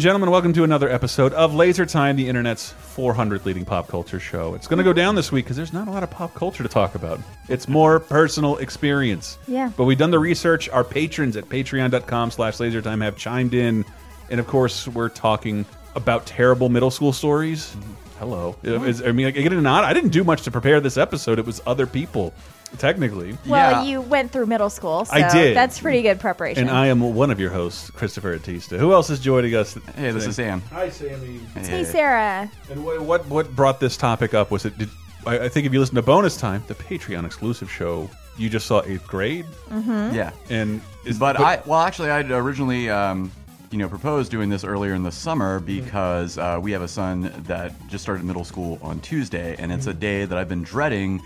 [0.00, 4.18] And gentlemen, welcome to another episode of Laser Time, the internet's 400th leading pop culture
[4.18, 4.54] show.
[4.54, 6.62] It's going to go down this week because there's not a lot of pop culture
[6.62, 7.20] to talk about.
[7.50, 9.36] It's more personal experience.
[9.46, 9.70] Yeah.
[9.76, 10.70] But we've done the research.
[10.70, 13.84] Our patrons at patreon.com slash lasertime have chimed in.
[14.30, 17.66] And of course, we're talking about terrible middle school stories.
[17.68, 17.92] Mm-hmm.
[18.20, 18.56] Hello.
[18.62, 19.84] Is- I mean, I get it or not.
[19.84, 21.38] I didn't do much to prepare this episode.
[21.38, 22.32] It was other people,
[22.78, 23.36] technically.
[23.46, 23.82] Well, Yeah.
[23.82, 25.56] you went through middle school, so I did.
[25.56, 26.68] that's pretty good preparation.
[26.68, 28.78] And I am one of your hosts, Christopher Antista.
[28.78, 29.76] Who else is joining us?
[29.96, 30.62] Hey, this is Sam.
[30.72, 31.40] Hi, Sammy.
[31.54, 32.50] hey, Sarah.
[32.70, 34.76] And what, what what brought this topic up was it?
[34.78, 34.88] Did,
[35.26, 38.66] I, I think if you listen to bonus time, the Patreon exclusive show, you just
[38.66, 40.30] saw eighth grade, Yeah.
[40.48, 43.30] and is, But I, well, actually, I'd originally, um,
[43.70, 47.30] you know, proposed doing this earlier in the summer because uh, we have a son
[47.46, 51.20] that just started middle school on Tuesday, and it's a day that I've been dreading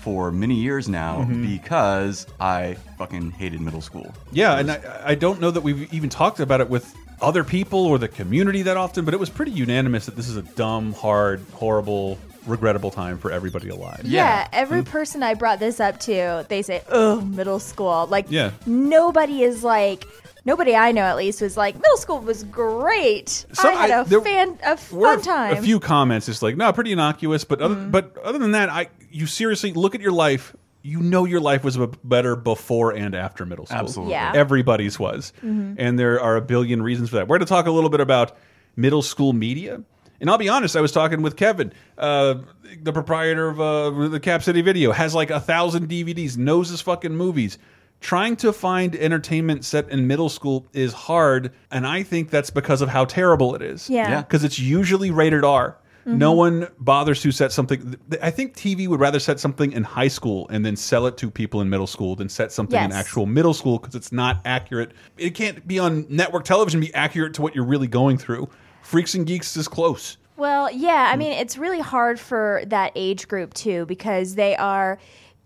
[0.00, 1.46] for many years now mm-hmm.
[1.46, 4.12] because I fucking hated middle school.
[4.32, 7.84] yeah, and I, I don't know that we've even talked about it with other people
[7.86, 10.92] or the community that often, but it was pretty unanimous that this is a dumb,
[10.94, 14.00] hard, horrible, regrettable time for everybody alive.
[14.04, 14.48] Yeah, Yeah.
[14.52, 14.90] every hmm?
[14.90, 18.52] person I brought this up to, they say, "Oh, middle school." Like, Yeah.
[18.66, 20.06] nobody is like,
[20.44, 23.28] nobody I know at least was like, "Middle school was great.
[23.52, 26.56] Some- I had I- a there fan, a fun time." A few comments, just like
[26.56, 27.90] no, pretty innocuous, but other, Mm-hmm.
[27.90, 30.54] but other than that, I you seriously look at your life.
[30.82, 33.78] You know your life was better before and after middle school.
[33.78, 34.12] Absolutely.
[34.14, 34.32] Yeah.
[34.34, 35.74] everybody's was, Mm-hmm.
[35.76, 37.28] and there are a billion reasons for that.
[37.28, 38.36] We're going to talk a little bit about
[38.76, 39.82] middle school media.
[40.22, 42.34] And I'll be honest, I was talking with Kevin, uh,
[42.82, 46.80] the proprietor of uh, the Cap City Video, has like a thousand DVDs, knows his
[46.82, 47.56] fucking movies.
[48.00, 52.80] Trying to find entertainment set in middle school is hard, and I think that's because
[52.80, 53.90] of how terrible it is.
[53.90, 54.08] Yeah.
[54.08, 54.22] Yeah.
[54.22, 55.76] Because it's usually rated R.
[56.06, 56.18] Mm-hmm.
[56.18, 57.96] No one bothers to set something.
[58.22, 61.30] I think TV would rather set something in high school and then sell it to
[61.30, 64.92] people in middle school than set something in actual middle school because it's not accurate.
[65.18, 68.48] It can't be on network television be accurate to what you're really going through.
[68.80, 70.16] Freaks and Geeks is close.
[70.38, 74.98] Well, yeah, I mean, it's really hard for that age group too because they are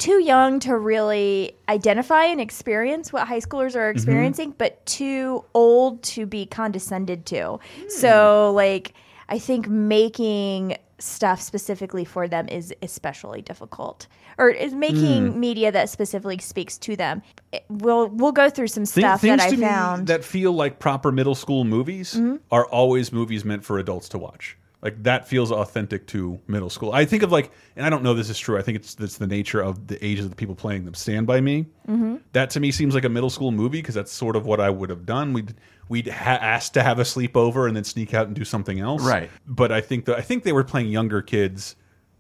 [0.05, 3.97] too young to really identify and experience what high schoolers are mm-hmm.
[3.97, 7.59] experiencing, but too old to be condescended to.
[7.59, 7.89] Hmm.
[7.89, 8.93] So, like,
[9.31, 14.07] I think making stuff specifically for them is especially difficult
[14.39, 15.41] or is making hmm.
[15.41, 17.21] media that specifically speaks to them
[17.53, 20.05] It- we'll we'll go through some stuff things that i found Mm-hmm.
[20.07, 22.37] that feel like proper middle school movies mm-hmm.
[22.51, 24.57] are always movies meant for adults to watch.
[24.85, 26.93] Like that feels authentic to middle school.
[26.93, 28.59] I think of like, and I don't know this is true.
[28.59, 30.93] I think it's that's the nature of the ages of the people playing them.
[30.93, 31.65] Stand by Me.
[31.89, 32.17] Mm-hmm.
[32.35, 34.69] That to me seems like a middle school movie because that's sort of what I
[34.69, 35.33] would have done.
[35.33, 35.55] We'd
[35.89, 39.03] we'd ha asked to have a sleepover and then sneak out and do something else.
[39.03, 39.31] Right.
[39.47, 41.77] But I think that I think they were playing younger kids.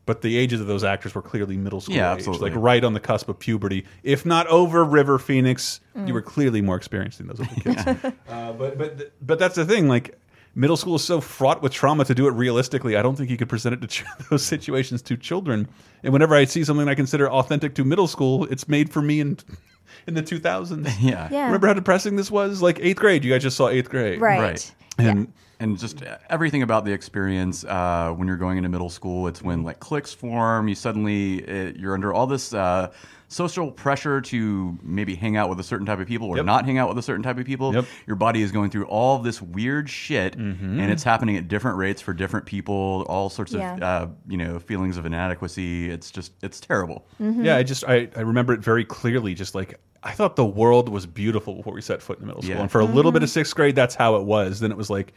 [0.06, 2.50] But the ages of those actors were clearly middle school Yeah, age, absolutely.
[2.50, 3.86] like right on the cusp of puberty.
[4.02, 6.08] If not over River Phoenix, Mm.
[6.08, 8.04] you were clearly more experienced than those other kids.
[8.28, 9.88] uh, but but but that's the thing.
[9.88, 10.18] Like
[10.54, 12.04] middle school is so fraught with trauma.
[12.04, 15.02] To do it realistically, I don't think you could present it to ch those situations
[15.02, 15.68] to children.
[16.02, 19.20] And whenever I see something I consider authentic to middle school, it's made for me
[19.20, 19.38] in
[20.06, 20.86] in the 2000s.
[21.00, 21.28] Yeah.
[21.30, 21.46] Yeah.
[21.46, 22.62] Remember how depressing this was?
[22.62, 23.24] Like eighth grade.
[23.24, 24.74] You guys just saw eighth grade, right, Right.
[24.98, 25.32] And
[25.64, 29.26] and just everything about the experience uh, when you're going into middle school.
[29.26, 30.68] It's when like cliques form.
[30.68, 32.92] You suddenly uh you're under all this uh,
[33.28, 36.46] social pressure to maybe hang out with a certain type of people or Yep.
[36.46, 37.74] not hang out with a certain type of people.
[37.74, 37.84] Yep.
[38.06, 42.00] Your body is going through all this weird shit, and it's happening at different rates
[42.02, 43.04] for different people.
[43.08, 43.74] All sorts Yeah.
[43.74, 45.90] of uh, you know feelings of inadequacy.
[45.90, 47.06] It's just it's terrible.
[47.18, 49.34] Yeah, I just I, I remember it very clearly.
[49.34, 52.42] Just like I thought the world was beautiful before we set foot in the middle
[52.42, 52.60] school, Yeah.
[52.60, 54.60] and for a little bit of sixth grade, that's how it was.
[54.60, 55.14] Then it was like,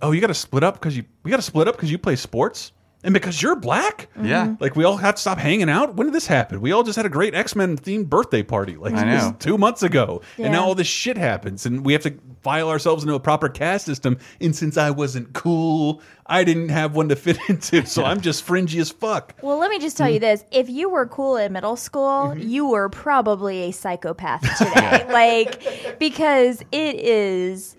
[0.00, 1.98] oh, you got to split up because you we got to split up because you
[1.98, 2.72] play sports
[3.04, 4.08] and because you're black.
[4.16, 4.26] Mm-hmm.
[4.26, 4.54] Yeah.
[4.60, 5.94] Like we all had to stop hanging out.
[5.94, 6.60] When did this happen?
[6.60, 9.36] We all just had a great X Men themed birthday party, like I know.
[9.38, 13.02] two months ago, and now all this shit happens, and we have to file ourselves
[13.02, 14.18] into a proper caste system.
[14.40, 18.44] And since I wasn't cool, I didn't have one to fit into, so I'm just
[18.44, 19.34] fringy as fuck.
[19.42, 20.22] Well, let me just tell you mm-hmm.
[20.22, 20.44] this.
[20.50, 22.48] If you were cool in middle school, mm-hmm.
[22.48, 25.06] you were probably a psychopath today.
[25.12, 27.76] like because it is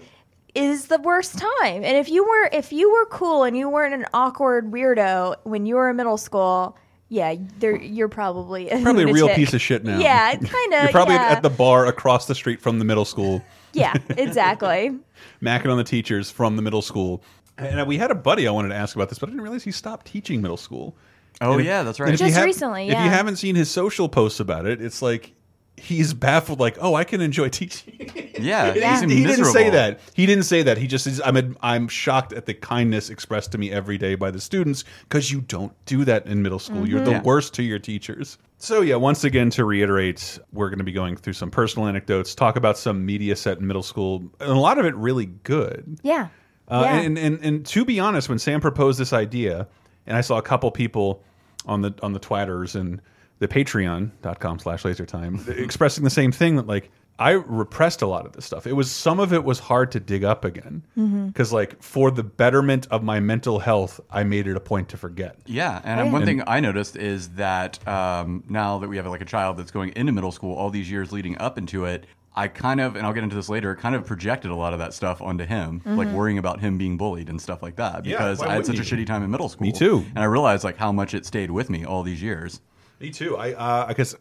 [0.56, 1.84] is the worst time.
[1.84, 5.66] And if you were if you were cool and you weren't an awkward weirdo when
[5.66, 6.78] you were in middle school,
[7.10, 10.00] yeah, you're probably a Probably a real piece of shit now.
[10.00, 10.84] Yeah, kind of.
[10.84, 11.30] You're probably yeah.
[11.30, 14.98] at the bar across the street from the middle school, yeah, exactly.
[15.42, 17.24] macking on the teachers from the middle school.
[17.58, 19.44] And uh, we had a buddy I wanted to ask about this, but I didn't
[19.44, 20.96] realize he stopped teaching middle school.
[21.40, 22.12] Oh And if- yeah, that's right.
[22.14, 25.02] if you Just have- recently, If you haven't seen his social posts about it, it's
[25.02, 25.34] like
[25.78, 26.60] he's baffled.
[26.60, 27.96] Like, oh, I can enjoy teaching.
[28.40, 29.02] yeah, Yeah.
[29.02, 30.00] he's he didn't say that.
[30.14, 30.78] He didn't say that.
[30.78, 31.22] He just is.
[31.24, 31.58] I'm.
[31.62, 35.42] I'm shocked at the kindness expressed to me every day by the students because you
[35.42, 36.88] don't do that in middle school.
[36.88, 37.22] You're the Yeah.
[37.24, 38.38] worst to your teachers.
[38.58, 42.34] So yeah, once again to reiterate, we're going to be going through some personal anecdotes,
[42.34, 46.00] talk about some media set in middle school, and a lot of it really good.
[46.02, 46.30] Yeah.
[46.70, 47.00] Uh, yeah.
[47.02, 49.68] and, and and to be honest, when Sam proposed this idea,
[50.08, 51.22] and I saw a couple people
[51.66, 53.02] on the on the twatters and
[53.40, 58.26] the patreon.com slash laser time expressing the same thing that like I repressed a lot
[58.26, 58.66] of this stuff.
[58.66, 61.28] It was some of it was hard to dig up again Mm-hmm.
[61.28, 64.98] because like for the betterment of my mental health, I made it a point to
[64.98, 65.38] forget.
[65.46, 66.12] Yeah, and Oh, yeah.
[66.12, 69.70] one thing I noticed is that um, now that we have like a child that's
[69.72, 72.06] going into middle school, all these years leading up into it,
[72.36, 74.80] I kind of, and I'll get into this later, kind of projected a lot of
[74.80, 76.18] that stuff onto him, like Mm-hmm.
[76.18, 78.82] worrying about him being bullied and stuff like that, because why I had such a
[78.82, 79.68] shitty time in middle school.
[79.68, 80.04] Me too.
[80.16, 82.60] And I realized like how much it stayed with me all these years.
[83.04, 83.38] Me too.
[83.38, 84.16] I uh, I guess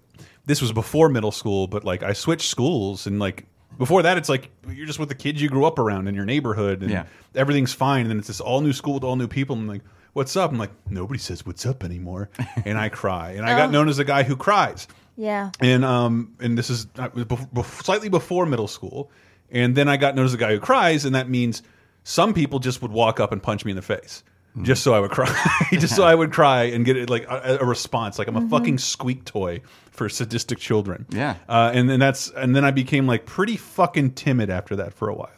[0.45, 3.47] this was before middle school, but like I switched schools and like
[3.79, 6.25] before that, it's like you're just with the kids you grew up around in your
[6.27, 7.05] neighborhood, and Yeah.
[7.35, 8.03] everything's fine.
[8.03, 9.55] And then it's this all new school with all new people.
[9.55, 9.83] And I'm like,
[10.15, 10.51] what's up?
[10.51, 12.29] I'm like, nobody says what's up anymore,
[12.67, 13.31] and I cry.
[13.31, 14.89] And I got known as a guy who cries.
[15.17, 15.51] yeah.
[15.61, 19.11] And um, and this is uh, bef- bef- slightly before middle school,
[19.51, 21.63] and then I got known as a guy who cries, and that means
[22.05, 24.25] some people just would walk up and punch me in the face.
[24.61, 25.35] Just so I would cry,
[25.73, 28.47] just so I would cry and get it like a, a response, like I'm a
[28.51, 31.07] fucking squeak toy for sadistic children.
[31.09, 31.37] Yeah.
[31.49, 35.09] uh, and then that's and then I became like pretty fucking timid after that for
[35.09, 35.31] a while.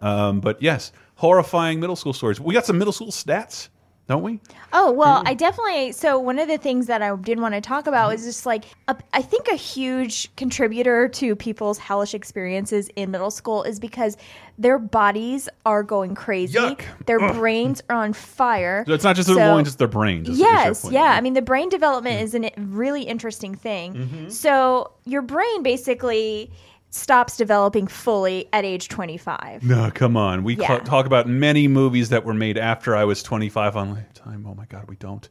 [0.00, 2.40] Um, but yes, horrifying middle school stories.
[2.40, 3.68] We got some middle school stats,
[4.08, 4.38] don't we?
[4.72, 5.90] Oh well, I definitely.
[5.92, 8.64] So one of the things that I did want to talk about is just like
[8.86, 14.16] a, I think a huge contributor to people's hellish experiences in middle school is because
[14.58, 16.56] their bodies are going crazy.
[16.58, 16.82] Yuck.
[17.06, 18.84] Their brains are on fire.
[18.86, 20.28] So it's not just their So- loins; it's their brains.
[20.28, 20.94] is- is Yes, point.
[20.94, 21.02] yeah.
[21.16, 23.94] I mean, the brain development is a really interesting thing.
[23.94, 24.28] Mm-hmm.
[24.28, 26.50] So your brain basically
[26.90, 29.62] stops developing fully at age 25.
[29.62, 30.44] No, come on.
[30.44, 30.78] We Yeah.
[30.78, 34.46] talk about many movies that were made after I was 25 on Lifetime.
[34.48, 35.28] Oh my God, we don't.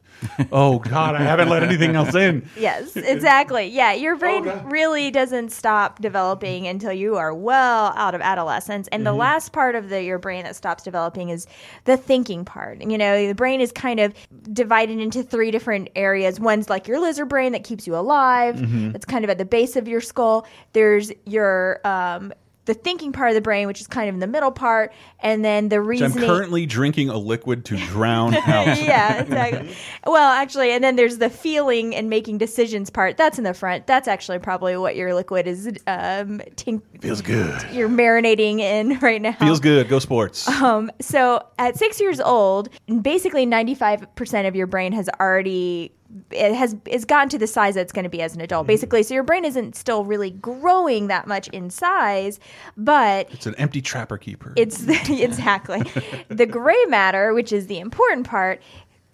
[0.52, 2.48] oh God, I haven't let anything else in.
[2.56, 3.66] Yes, exactly.
[3.66, 4.72] Yeah, your oh, brain God.
[4.72, 8.88] really doesn't stop developing until you are well out of adolescence.
[8.88, 9.20] And the mm-hmm.
[9.20, 11.46] last part of the your brain that stops developing is
[11.84, 12.80] the thinking part.
[12.80, 14.14] You know, the brain is kind of
[14.52, 16.40] divided into three different areas.
[16.40, 18.56] One's like your lizard brain that keeps you alive.
[18.56, 18.92] Mm-hmm.
[18.92, 20.46] That's kind of at the base of your skull.
[20.72, 21.45] There's your
[21.84, 22.32] um
[22.66, 25.44] the thinking part of the brain, which is kind of in the middle part, and
[25.44, 28.66] then the Which I'm currently drinking a liquid to drown out.
[28.82, 29.74] yeah, exactly.
[30.04, 33.16] well, actually, and then there's the feeling and making decisions part.
[33.16, 33.86] That's in the front.
[33.86, 35.68] That's actually probably what your liquid is.
[35.86, 37.64] Um, tink- Feels good.
[37.72, 39.32] you're marinating in right now.
[39.32, 39.88] Feels good.
[39.88, 40.48] Go sports.
[40.48, 42.68] Um, so at six years old,
[43.00, 45.92] basically 95% of your brain has already
[46.30, 48.62] it has it's gotten to the size that it's going to be as an adult.
[48.62, 48.68] Mm-hmm.
[48.68, 52.38] Basically, so your brain isn't still really growing that much in size,
[52.76, 54.52] but It's an empty trapper keeper.
[54.56, 55.82] it's exactly
[56.28, 58.60] the gray matter, which is the important part,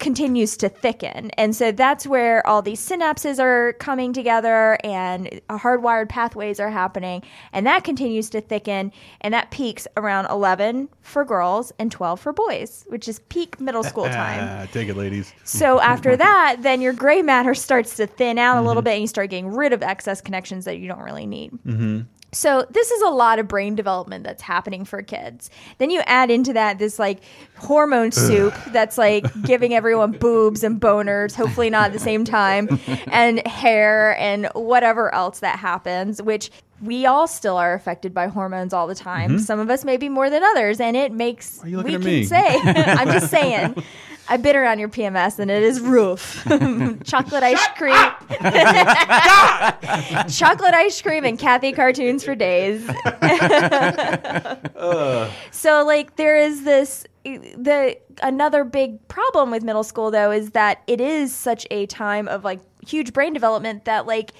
[0.03, 1.31] continues to thicken.
[1.31, 7.23] And so that's where all these synapses are coming together and hardwired pathways are happening.
[7.53, 8.91] And that continues to thicken.
[9.21, 13.83] And that peaks around 11 for girls and 12 for boys, which is peak middle
[13.83, 14.39] school time.
[14.43, 15.33] Ah, take it, ladies.
[15.45, 19.01] So after that, then your gray matter starts to thin out a little bit, and
[19.01, 21.57] you start getting rid of excess connections that you don't really need.
[22.33, 25.49] So this is a lot of brain development that's happening for kids.
[25.77, 27.19] Then you add into that this like
[27.57, 32.67] hormone soup that's like giving everyone boobs and boners, hopefully not at the same time,
[33.07, 36.51] and hair and whatever else that happens, which
[36.83, 39.39] we all still are affected by hormones all the time.
[39.39, 42.23] Some of us maybe more than others, and it makes we can me?
[42.25, 43.75] say I'm just saying.
[44.29, 46.41] I've been around your PMS and it is roof.
[47.03, 47.93] Chocolate ice cream.
[50.29, 52.89] Chocolate ice cream and Cathy cartoons for days.
[55.51, 60.81] So like there is this the another big problem with middle school though is that
[60.87, 64.31] it is such a time of like huge brain development that like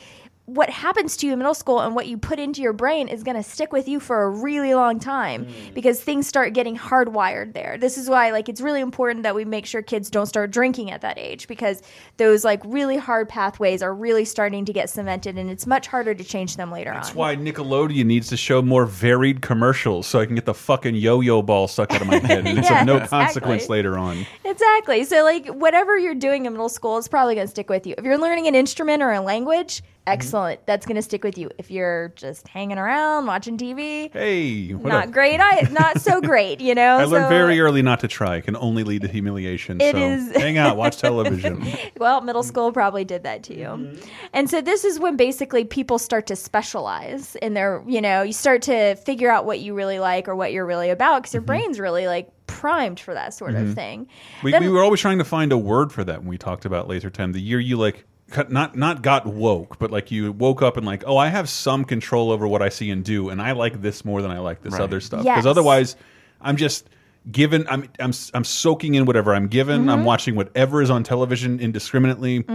[0.45, 3.23] what happens to you in middle school and what you put into your brain is
[3.23, 5.73] going to stick with you for a really long time Mm.
[5.73, 7.77] because things start getting hardwired there.
[7.77, 10.91] This is why like it's really important that we make sure kids don't start drinking
[10.91, 11.81] at that age because
[12.17, 16.13] those like really hard pathways are really starting to get cemented and it's much harder
[16.13, 17.15] to change them later That's on.
[17.15, 20.95] That's why Nickelodeon needs to show more varied commercials so I can get the fucking
[20.95, 23.07] yo-yo ball stuck out of my head and it's of no exactly.
[23.07, 24.25] consequence later on.
[24.43, 25.05] Exactly.
[25.05, 27.95] So like whatever you're doing in middle school is probably going to stick with you.
[27.97, 29.81] If you're learning an instrument or a language.
[30.07, 30.65] Excellent.
[30.65, 31.49] That's going to stick with you.
[31.57, 35.11] If you're just hanging around watching TV, Hey, not up?
[35.11, 35.39] great.
[35.39, 36.97] I not so great, you know.
[36.97, 38.35] I learned So- very early not to try.
[38.37, 39.79] It can only lead to humiliation.
[39.81, 41.65] It so is- hang out, watch television.
[41.99, 43.65] Well, middle school probably did that to you.
[43.65, 44.09] Mm-hmm.
[44.33, 48.33] And so this is when basically people start to specialize in their, you know, you
[48.33, 51.41] start to figure out what you really like or what you're really about because your
[51.41, 51.47] Mm-hmm.
[51.47, 54.07] brain's really like primed for that sort of thing.
[54.43, 56.65] We, Then- we were always trying to find a word for that when we talked
[56.65, 57.31] about laser time.
[57.31, 58.05] The year you like
[58.49, 61.85] not not got woke, but like you woke up and like, oh, I have some
[61.85, 64.61] control over what I see and do, and I like this more than I like
[64.61, 64.81] this Right.
[64.81, 65.21] other stuff.
[65.23, 65.45] Because Yes.
[65.45, 65.95] otherwise,
[66.41, 66.89] I'm just
[67.31, 67.65] given.
[67.69, 69.81] I'm I'm I'm soaking in whatever I'm given.
[69.81, 69.89] Mm-hmm.
[69.89, 72.45] I'm watching whatever is on television indiscriminately.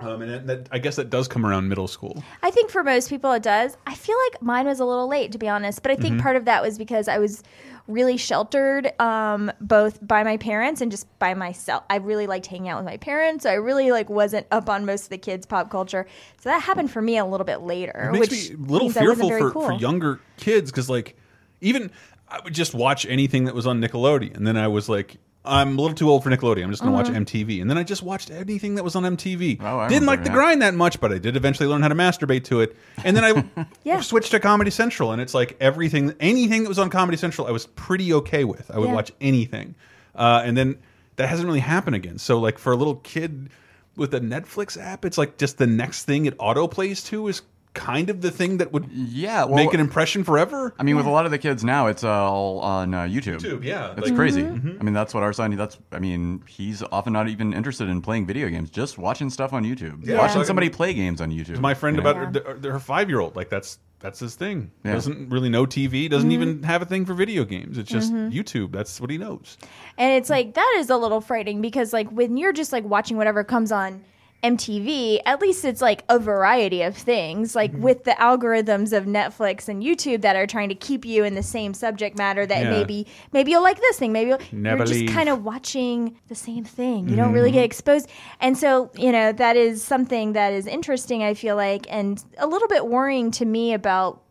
[0.00, 2.24] Um, and that, that, I guess that does come around middle school.
[2.42, 3.76] I think for most people it does.
[3.86, 6.22] I feel like mine was a little late to be honest, but I think Mm-hmm.
[6.22, 7.44] part of that was because I was
[7.88, 11.84] really sheltered um, both by my parents and just by myself.
[11.90, 13.42] I really liked hanging out with my parents.
[13.42, 16.06] So I really like wasn't up on most of the kids' pop culture.
[16.40, 18.88] So that happened for me a little bit later, It makes which me a little
[18.88, 19.66] means I wasn't fearful for, cool.
[19.68, 21.16] for younger kids because like
[21.60, 21.90] even
[22.28, 25.18] I would just watch anything that was on Nickelodeon, and then I was like.
[25.44, 26.62] I'm a little too old for Nickelodeon.
[26.64, 27.14] I'm just going to Mm-hmm.
[27.18, 29.58] watch MTV, and then I just watched anything that was on MTV.
[29.60, 31.88] Oh, I Didn't remember, like the grind that much, but I did eventually learn how
[31.88, 32.76] to masturbate to it.
[33.04, 34.00] And then I Yeah.
[34.02, 37.50] switched to Comedy Central, and it's like everything, anything that was on Comedy Central, I
[37.50, 38.70] was pretty okay with.
[38.70, 38.94] I would Yeah.
[38.94, 39.74] watch anything,
[40.14, 40.78] uh, and then
[41.16, 42.18] that hasn't really happened again.
[42.18, 43.50] So like for a little kid
[43.96, 47.42] with a Netflix app, it's like just the next thing it auto plays to is
[47.74, 50.74] kind of the thing that would Yeah, well, make an impression forever.
[50.78, 53.38] I mean, with a lot of the kids now, it's uh, all on uh, YouTube.
[53.40, 54.42] YouTube, yeah, It's like- crazy.
[54.42, 54.76] Mm-hmm.
[54.80, 55.54] I mean, that's what our son.
[55.56, 55.78] That's.
[55.90, 59.64] I mean, he's often not even interested in playing video games, just watching stuff on
[59.64, 60.18] YouTube, Yeah.
[60.18, 60.44] watching Yeah.
[60.46, 61.60] somebody play games on YouTube.
[61.60, 62.10] my friend you know?
[62.10, 63.36] about her, her five year old.
[63.36, 64.70] Like that's that's his thing.
[64.84, 64.94] Yeah.
[64.94, 66.10] Doesn't really know TV.
[66.10, 66.42] Doesn't Mm-hmm.
[66.42, 67.78] even have a thing for video games.
[67.78, 68.72] It's just YouTube.
[68.72, 69.56] That's what he knows.
[69.96, 73.16] And it's like that is a little frightening because like when you're just like watching
[73.16, 74.02] whatever comes on
[74.42, 77.54] MTV, at least it's like a variety of things.
[77.54, 77.82] Like Mm-hmm.
[77.82, 81.42] with the algorithms of Netflix and YouTube that are trying to keep you in the
[81.42, 82.70] same subject matter that Yeah.
[82.70, 86.34] maybe maybe you'll like this thing, maybe you'll, Never you're just kind of watching the
[86.34, 87.08] same thing.
[87.08, 88.08] You don't really get exposed.
[88.40, 92.46] And so, you know, that is something that is interesting I feel like and a
[92.46, 94.22] little bit worrying to me about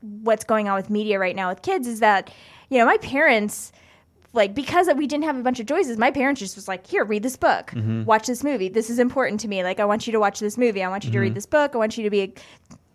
[0.00, 2.30] what's going on with media right now with kids is that
[2.70, 3.70] you know my parents
[4.32, 7.04] like because we didn't have a bunch of choices my parents just was like here
[7.04, 8.04] read this book Mm-hmm.
[8.04, 10.56] watch this movie this is important to me like i want you to watch this
[10.56, 11.22] movie i want you to Mm-hmm.
[11.22, 12.32] read this book i want you to be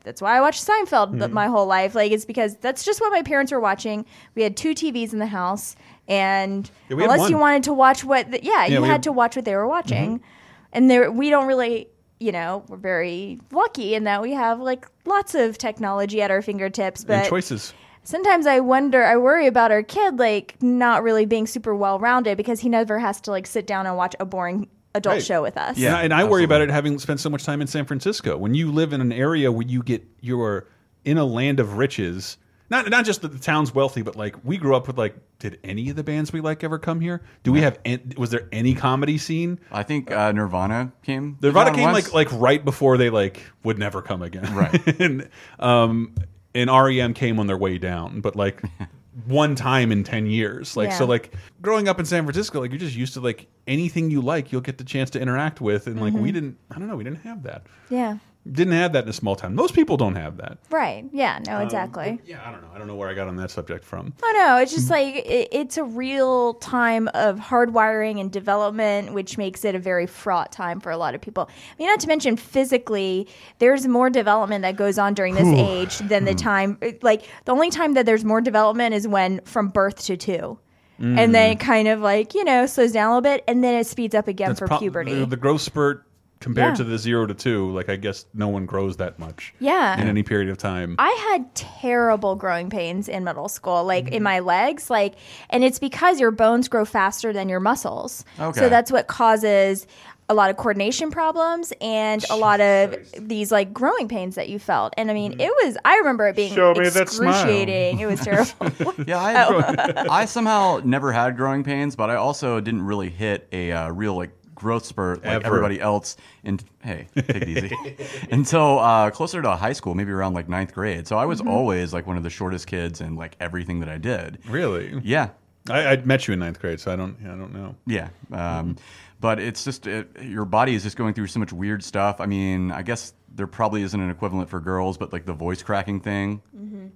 [0.04, 1.34] that's why i watched seinfeld Mm-hmm.
[1.34, 4.56] my whole life like it's because that's just what my parents were watching we had
[4.56, 5.76] two tvs in the house
[6.08, 9.36] and Yeah, unless you wanted to watch what the, yeah, you had had- to watch
[9.36, 10.26] what they were watching Mm-hmm.
[10.74, 11.88] and there we don't really
[12.20, 16.42] you know we're very lucky in that we have like lots of technology at our
[16.42, 17.74] fingertips but and choices.
[18.06, 22.38] Sometimes I wonder, I worry about our kid like not really being super well rounded
[22.38, 25.24] because he never has to like sit down and watch a boring adult Right.
[25.24, 25.78] show with us.
[25.78, 25.90] Yeah.
[25.90, 28.38] and I, and I worry about it having spent so much time in San Francisco.
[28.38, 30.68] When you live in an area where you get you're
[31.04, 32.38] in a land of riches,
[32.70, 35.60] not not just that the town's wealthy, but like we grew up with like, did
[35.64, 37.22] any of the bands we like ever come here?
[37.44, 37.78] Do we have?
[37.86, 39.60] an- Was there any comedy scene?
[39.72, 41.38] I think uh, Nirvana came.
[41.42, 42.12] Nirvana came once.
[42.14, 45.00] like like right before they like would never come again, Right.
[45.02, 46.16] and um,
[46.56, 48.62] and REM came on their way down, but like
[49.28, 52.80] one time in ten years, like so like growing up in San Francisco, like you're
[52.80, 56.00] just used to like anything you like, you'll get the chance to interact with, and
[56.02, 56.24] like Mm-hmm.
[56.24, 58.18] we didn't, I don't know, we didn't have that, Yeah.
[58.50, 59.56] Didn't have that in a small town.
[59.56, 60.60] Most people don't have that.
[60.70, 61.06] Right.
[61.12, 61.40] Yeah.
[61.48, 62.20] No, Um, exactly.
[62.20, 62.68] but yeah, I don't know.
[62.74, 64.14] I don't know where I got on that subject from.
[64.24, 64.58] I know.
[64.58, 69.74] It's just like it, it's a real time of hardwiring and development, which makes it
[69.74, 71.50] a very fraught time for a lot of people.
[71.50, 75.98] I mean, not to mention physically, there's more development that goes on during this age
[76.08, 76.38] than the hmm.
[76.38, 76.78] time.
[76.82, 80.60] Uh, like the only time that there's more development is when from birth to two.
[80.98, 81.68] And then it hmm.
[81.68, 84.30] kind of like, you know, slows down a little bit and then it speeds up
[84.30, 85.14] again That's for puberty.
[85.14, 86.06] The, the growth spurt
[86.40, 86.76] compared Yeah.
[86.76, 89.54] to the zero to two, like I guess no one grows that much.
[89.60, 90.00] Yeah.
[90.00, 90.96] In any period of time.
[91.00, 94.14] I had terrible growing pains in middle school, like Mm-hmm.
[94.16, 95.16] in my legs, like,
[95.50, 98.26] and it's because your bones grow faster than your muscles.
[98.40, 98.60] Okay.
[98.60, 99.88] So that's what causes
[100.28, 104.58] a lot of coordination problems and a lot of these like growing pains that you
[104.58, 104.92] felt.
[104.98, 105.78] And I mean, it was.
[105.86, 106.56] I remember it being Mm-hmm.
[106.56, 107.30] Show me that smile.
[107.30, 108.00] excruciating.
[108.00, 108.94] It was terrible.
[109.08, 110.10] Yeah, I, Oh.
[110.10, 114.16] I somehow never had growing pains, but I also didn't really hit a uh, real
[114.16, 115.46] like growth spurt like Ever.
[115.48, 116.16] everybody else.
[116.44, 117.98] And hey, take it easy.
[118.32, 121.08] Until uh, closer to high school, maybe around like ninth grade.
[121.08, 123.98] So I was always like one of the shortest kids in like everything that I
[123.98, 124.40] did.
[124.48, 125.00] Really?
[125.04, 125.30] Yeah,
[125.70, 127.18] I, I met you in ninth grade, so I don't.
[127.24, 127.76] I don't know.
[127.86, 128.10] yeah.
[128.32, 128.78] Um,
[129.22, 132.20] But it's just it, your body is just going through so much weird stuff.
[132.20, 135.64] I mean, I guess there probably isn't an equivalent for girls, but like the voice
[135.64, 136.42] cracking thing.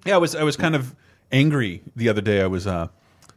[0.06, 0.36] Yeah, I was.
[0.36, 0.96] I was kind of
[1.32, 2.42] angry the other day.
[2.42, 2.88] I was uh,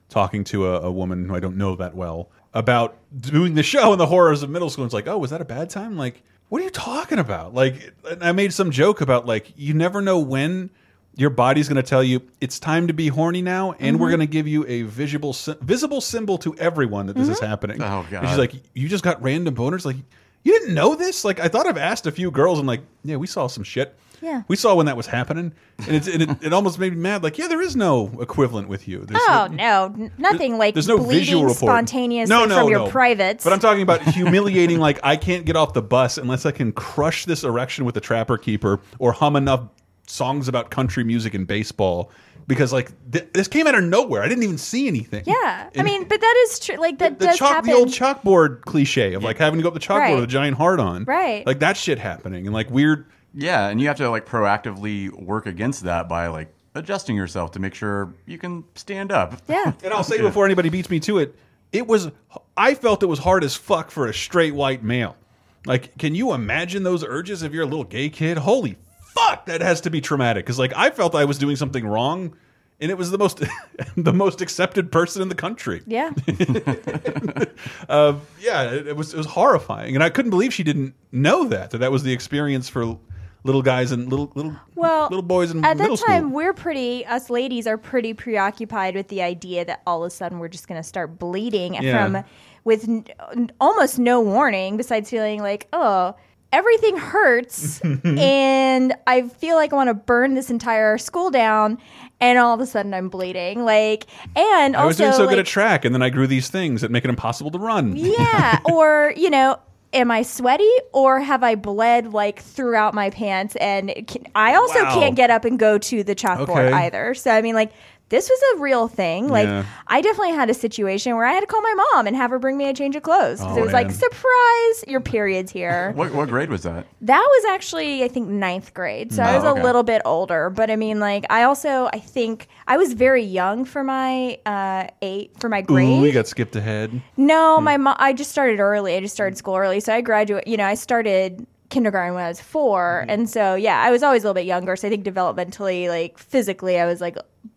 [0.08, 3.92] talking to a, a woman who I don't know that well about doing the show
[3.92, 4.84] and the horrors of middle school.
[4.84, 5.96] And It's like, oh, was that a bad time?
[5.96, 7.54] Like, what are you talking about?
[7.54, 10.70] Like, and I made some joke about like you never know when
[11.14, 14.16] your body's going to tell you it's time to be horny now, and we're mm-hmm.
[14.16, 17.46] going to give you a visible visible symbol to everyone that this is mm-hmm.
[17.46, 17.82] happening.
[17.82, 19.84] Oh, And she's like, you just got random boners.
[19.84, 19.96] Like,
[20.42, 21.24] you didn't know this?
[21.24, 23.96] Like, I thought I've asked a few girls, and like, yeah, we saw some shit.
[24.22, 24.42] Yeah.
[24.48, 27.22] We saw when that was happening, and, it's, and it, it almost made me mad.
[27.24, 29.00] Like, yeah, there is no equivalent with you.
[29.04, 31.56] There's Oh no, n- nothing like there's no visual report.
[31.58, 32.88] spontaneous no, no, from your no.
[32.88, 33.42] privates.
[33.44, 34.78] But I'm talking about humiliating.
[34.78, 38.00] Like, I can't get off the bus unless I can crush this erection with the
[38.00, 39.64] Trapper Keeper or hum enough
[40.06, 42.10] songs about country music and baseball.
[42.48, 44.20] Because like th this came out of nowhere.
[44.22, 45.22] I didn't even see anything.
[45.26, 46.74] yeah, I mean, but that is true.
[46.76, 47.70] Like that the, does chalk, happen.
[47.70, 50.14] the old chalkboard cliche of like having to go up the chalkboard Right.
[50.16, 51.04] with a giant heart on.
[51.04, 51.46] Right.
[51.46, 53.06] Like that shit happening and like weird.
[53.34, 57.60] Yeah, and you have to like proactively work against that by like adjusting yourself to
[57.60, 59.40] make sure you can stand up.
[59.48, 61.34] yeah, And I'll say before anybody beats me to it,
[61.72, 62.10] it was
[62.56, 65.16] I felt it was hard as fuck for a straight white male.
[65.64, 68.36] Like, can you imagine those urges if you're a little gay kid?
[68.38, 68.76] Holy
[69.14, 70.44] fuck, that has to be traumatic.
[70.44, 72.36] Because like I felt I was doing something wrong,
[72.80, 73.42] and it was the most
[73.96, 75.82] the most accepted person in the country.
[75.86, 76.10] yeah.
[77.88, 81.44] Uh, yeah, it, it was it was horrifying, and I couldn't believe she didn't know
[81.48, 82.98] that that that was the experience for
[83.44, 86.30] little guys and little little Well, little boys in at middle that time, school.
[86.32, 87.04] we're pretty.
[87.06, 90.68] Us ladies are pretty preoccupied with the idea that all of a sudden we're just
[90.68, 92.06] going to start bleeding Yeah.
[92.06, 92.24] from
[92.64, 94.76] with n- almost no warning.
[94.76, 96.14] Besides feeling like, oh,
[96.52, 101.78] everything hurts, and I feel like I want to burn this entire school down.
[102.20, 103.64] And all of a sudden, I'm bleeding.
[103.64, 104.06] Like,
[104.36, 106.82] and also, I was doing so good at track, and then I grew these things
[106.82, 107.96] that make it impossible to run.
[107.96, 109.58] yeah, or you know,
[109.92, 113.56] am I sweaty or have I bled like throughout my pants?
[113.56, 114.94] And can, I also Wow.
[114.94, 116.72] can't get up and go to the chalkboard Okay.
[116.72, 117.14] either.
[117.14, 117.72] So I mean, like.
[118.12, 119.28] This was a real thing.
[119.28, 119.64] Like, Yeah.
[119.86, 122.38] I definitely had a situation where I had to call my mom and have her
[122.38, 125.94] bring me a change of clothes because Oh, it was like, surprise, your period's here.
[126.02, 126.86] What what grade was that?
[127.00, 129.14] That was actually, I think, ninth grade.
[129.14, 129.30] So I mm.
[129.30, 129.60] Oh, was okay.
[129.60, 130.50] a little bit older.
[130.50, 134.88] But I mean, like, I also, I think I was very young for my uh,
[135.00, 135.88] eight, for my grade.
[135.88, 137.00] Ooh, we got skipped ahead.
[137.16, 137.64] No, hmm.
[137.64, 137.96] my mom.
[137.98, 138.94] I just started early.
[138.94, 140.46] I just started school early, so I graduate.
[140.46, 143.10] You know, I started kindergarten when I was 4 mm-hmm.
[143.10, 144.76] and so yeah, I was always a little bit younger.
[144.76, 147.16] So I think developmentally, like physically, I was like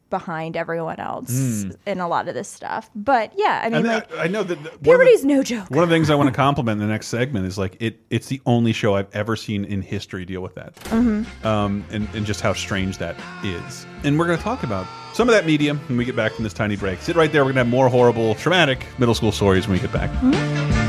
[0.10, 2.90] behind everyone else in a lot of this stuff.
[2.96, 5.70] But yeah, I mean, And like I, I know that one of the- no joke.
[5.72, 8.00] One of the things I want to compliment in the next segment is like it.
[8.10, 11.46] It's the only show I've ever seen in history deal with that, Mm-hmm.
[11.48, 13.86] um, and and just how strange that is.
[14.04, 16.44] And we're going to talk about some of that medium when we get back from
[16.44, 17.00] this tiny break.
[17.02, 17.42] Sit right there.
[17.44, 20.12] We're going to have more horrible, traumatic middle school stories when we get back.
[20.22, 20.85] going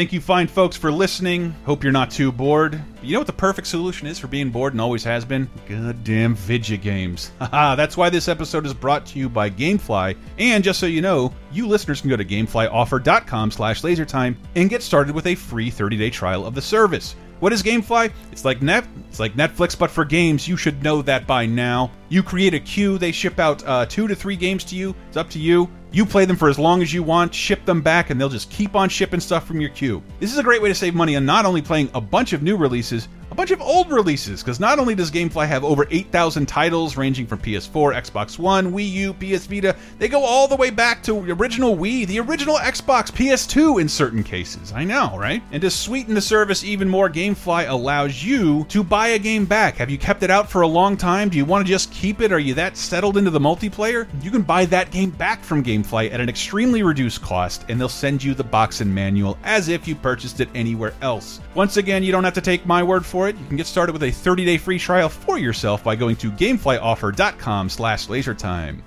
[0.00, 1.54] Thank you, fine folks, for listening.
[1.66, 2.80] Hope you're not too bored.
[3.02, 5.46] You know what the perfect solution is for being bored and always has been?
[5.68, 7.32] Goddamn video games.
[7.38, 10.16] Haha, that's why this episode is brought to you by Gamefly.
[10.38, 14.82] And just so you know, you listeners can go to gameflyoffer.com slash lasertime and get
[14.82, 17.14] started with a free 30-day trial of the service.
[17.40, 18.12] What is GameFly?
[18.32, 20.46] It's like net, it's like Netflix, but for games.
[20.46, 21.90] You should know that by now.
[22.10, 22.98] You create a queue.
[22.98, 24.94] They ship out uh, two to three games to you.
[25.08, 25.68] It's up to you.
[25.90, 28.50] You play them for as long as you want, ship them back, and they'll just
[28.50, 30.02] keep on shipping stuff from your queue.
[30.20, 32.42] This is a great way to save money on not only playing a bunch of
[32.42, 33.08] new releases,
[33.40, 37.38] bunch of old releases, because not only does GameFly have over 8,000 titles ranging from
[37.38, 41.74] PS4, Xbox One, Wii U, PS Vita, they go all the way back to original
[41.74, 44.74] Wii, the original Xbox, PS2 in certain cases.
[44.74, 45.42] I know, right?
[45.52, 49.76] And to sweeten the service even more, GameFly allows you to buy a game back.
[49.76, 51.30] Have you kept it out for a long time?
[51.30, 52.32] Do you want to just keep it?
[52.32, 54.06] Are you that settled into the multiplayer?
[54.22, 57.88] You can buy that game back from GameFly at an extremely reduced cost, and they'll
[57.88, 61.40] send you the box and manual as if you purchased it anywhere else.
[61.54, 63.29] Once again, you don't have to take my word for it.
[63.38, 67.68] You can get started with a 30-day free trial for yourself by going to gameflyoffer.com
[67.68, 68.82] slash lasertime.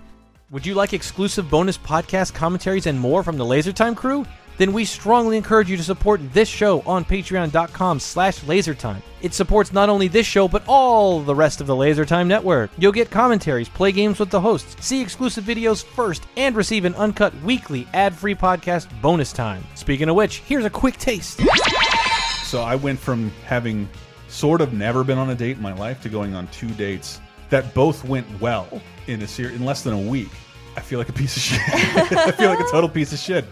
[0.51, 4.25] Would you like exclusive bonus podcast commentaries and more from the LaserTime crew?
[4.57, 9.01] then we strongly encourage you to support this show on patreon.com slash lasertime.
[9.21, 12.71] It supports not only this show, but all the rest of the Lasertime Network.
[12.77, 16.95] You'll get commentaries, play games with the hosts, see exclusive videos first, and receive an
[16.95, 19.63] uncut weekly ad-free podcast bonus time.
[19.75, 21.41] Speaking of which, here's a quick taste.
[22.45, 23.89] So I went from having
[24.33, 27.21] sort of never been on a date in my life to going on two dates
[27.49, 30.29] that both went well in a series in less than a week.
[30.75, 31.61] I feel like a piece of shit.
[31.69, 33.45] I feel like a total piece of shit.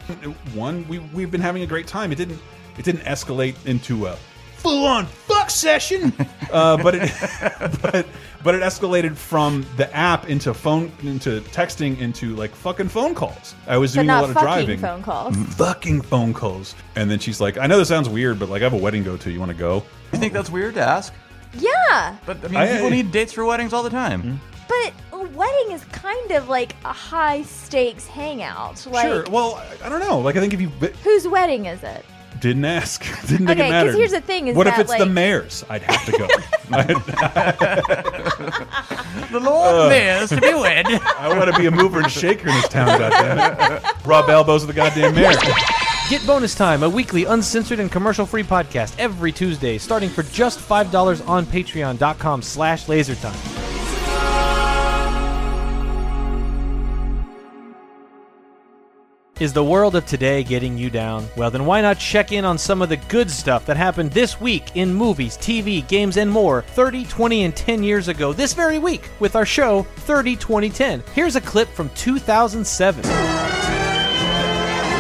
[0.56, 2.12] One, we we've been having a great time.
[2.12, 2.40] It didn't
[2.80, 4.18] it didn't escalate into a
[4.62, 6.14] full on fuck session,
[6.52, 7.12] uh, but it
[7.82, 8.06] but
[8.44, 13.56] but it escalated from the app into phone into texting into like fucking phone calls.
[13.68, 15.36] I was doing a lot of driving phone calls.
[15.56, 16.76] fucking phone calls.
[16.96, 19.04] And then she's like, I know this sounds weird, but like I have a wedding
[19.04, 19.32] go to.
[19.32, 19.84] You want to go?
[20.14, 21.14] You think that's weird to ask?
[21.54, 24.40] Yeah, But I mean, I- people need dates for weddings all the time.
[24.70, 28.86] but a wedding is kind of like a high stakes hangout.
[28.90, 29.26] Like, sure.
[29.30, 30.20] Well, I, I don't know.
[30.20, 32.06] Like I think if you b- whose wedding is it?
[32.42, 33.96] Didn't ask, didn't think Okay, it 'cause mattered.
[33.96, 35.64] here's the thing is what if that, it's the mayor's?
[35.70, 36.28] I'd have to go.
[39.32, 40.86] The Lord Mayor's to be wed.
[41.18, 43.00] I want to be a mover and shaker in this town.
[43.00, 44.06] Goddammit.
[44.06, 45.32] Rub elbows with the goddamn mayor.
[46.10, 51.28] Get Bonus Time, a weekly uncensored and commercial-free podcast every Tuesday, starting for just $5
[51.30, 53.71] on patreon.com slash lasertime.
[59.42, 61.28] Is the world of today getting you down?
[61.36, 64.40] Well, then why not check in on some of the good stuff that happened this
[64.40, 68.78] week in movies, TV, games, and more 30, 20, and 10 years ago this very
[68.78, 71.04] week with our show 30, 20, 10.
[71.16, 73.71] Here's a clip from 2007.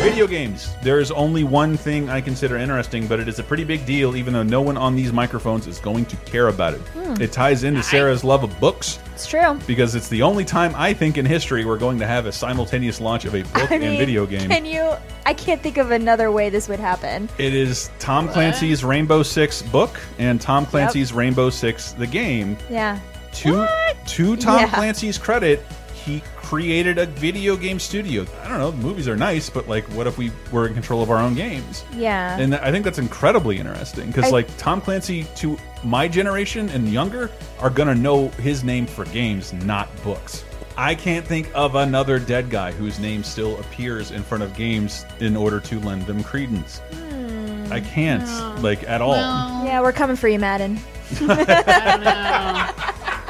[0.01, 0.73] Video games.
[0.81, 4.15] There is only one thing I consider interesting, but it is a pretty big deal,
[4.15, 6.79] even though no one on these microphones is going to care about it.
[6.79, 7.21] Hmm.
[7.21, 8.97] It ties into Sarah's love of books.
[9.13, 9.59] It's true.
[9.67, 12.99] because it's the only time I think in history we're going to have a simultaneous
[12.99, 14.49] launch of a book I and mean, video game.
[14.49, 14.93] Can you?
[15.27, 17.29] I can't think of another way this would happen.
[17.37, 22.57] It is Tom Clancy's Rainbow Six book and Tom Clancy's Rainbow Six the game.
[22.71, 22.99] Yeah.
[23.33, 23.67] To
[24.07, 24.69] to Tom Yeah.
[24.73, 25.63] Clancy's credit,
[26.05, 28.25] he created a video game studio.
[28.43, 31.09] I don't know, movies are nice, but like what if we were in control of
[31.09, 31.83] our own games?
[31.95, 32.37] Yeah.
[32.37, 37.29] And I think that's incredibly interesting because, like, Tom Clancy to my generation and younger
[37.59, 40.43] are gonna know his name for games, not books.
[40.77, 45.05] I can't think of another dead guy whose name still appears in front of games
[45.19, 46.79] in order to lend them credence.
[46.93, 47.71] Hmm.
[47.71, 49.15] I can't, like, at all.
[49.15, 50.79] yeah, we're coming for you, Madden.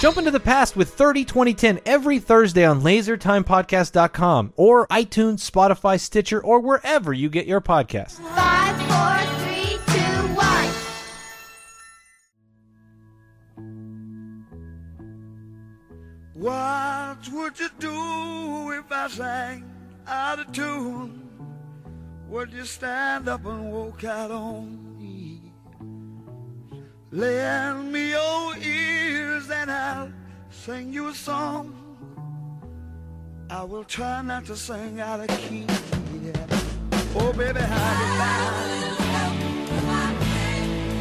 [0.00, 6.40] Jump into the past with 30 2010 every Thursday on lasertimepodcast.com or iTunes, Spotify, Stitcher,
[6.40, 8.12] or wherever you get your podcasts.
[8.12, 10.00] Five, four, three, two,
[10.36, 10.70] one.
[16.32, 19.70] What would you do if I sang
[20.06, 21.28] out of tune?
[22.28, 24.89] Would you stand up and walk out on me?
[27.12, 30.12] Lend me your ears and I'll
[30.50, 31.74] sing you a song.
[33.50, 35.66] I will try not to sing out of key.
[36.22, 36.46] Yeah.
[37.16, 38.70] Oh, baby, how you like?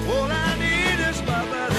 [0.10, 1.76] All I need is my brother.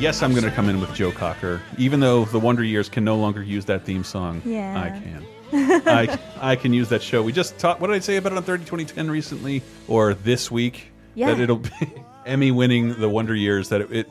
[0.00, 3.16] Yes, I'm gonna come in with Joe Cocker, even though the Wonder Years can no
[3.16, 4.40] longer use that theme song.
[4.46, 4.80] Yeah.
[4.80, 5.26] I can.
[5.86, 7.22] I, I can use that show.
[7.22, 7.82] We just talked.
[7.82, 10.92] What did I say about it on 30 2010 recently or this week?
[11.18, 11.34] Yeah.
[11.34, 11.70] That it'll be
[12.26, 13.70] Emmy winning the Wonder Years.
[13.70, 14.08] That it, it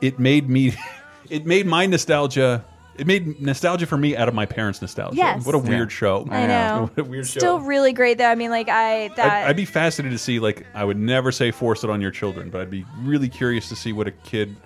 [0.00, 0.74] it made me
[1.30, 2.64] it made my nostalgia.
[2.96, 5.16] It made nostalgia for me out of my parents' nostalgia.
[5.16, 5.44] Yes.
[5.44, 6.26] What a weird show.
[6.30, 6.90] I know.
[6.94, 7.40] What a weird show.
[7.40, 8.24] Still really great though.
[8.30, 9.44] I mean, like I that.
[9.44, 10.38] I'd, I'd be fascinated to see.
[10.38, 13.68] Like, I would never say force it on your children, but I'd be really curious
[13.68, 14.56] to see what a kid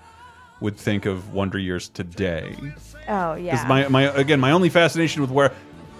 [0.61, 2.55] would think of Wonder Years today.
[3.09, 3.51] oh yeah.
[3.51, 5.51] Because my, my again, my only fascination with where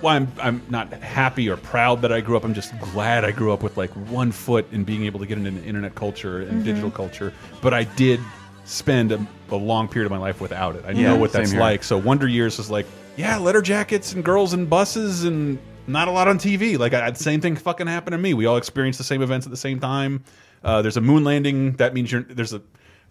[0.02, 2.44] why I'm I'm not happy or proud that I grew up.
[2.44, 5.38] I'm just glad I grew up with like one foot in being able to get
[5.38, 6.64] into internet culture and Mm-hmm.
[6.64, 7.34] digital culture.
[7.62, 8.20] But I did
[8.66, 10.84] spend a, a long period of my life without it.
[10.86, 11.60] I Yeah, know what that's here.
[11.60, 11.84] like.
[11.84, 12.86] So Wonder Years is like,
[13.18, 16.78] yeah, letter jackets and girls and buses and not a lot on TV.
[16.78, 18.34] Like I, the same thing fucking happened to me.
[18.34, 20.24] We all experienced the same events at the same time.
[20.64, 21.74] Uh, there's a moon landing.
[21.74, 22.62] That means you're there's a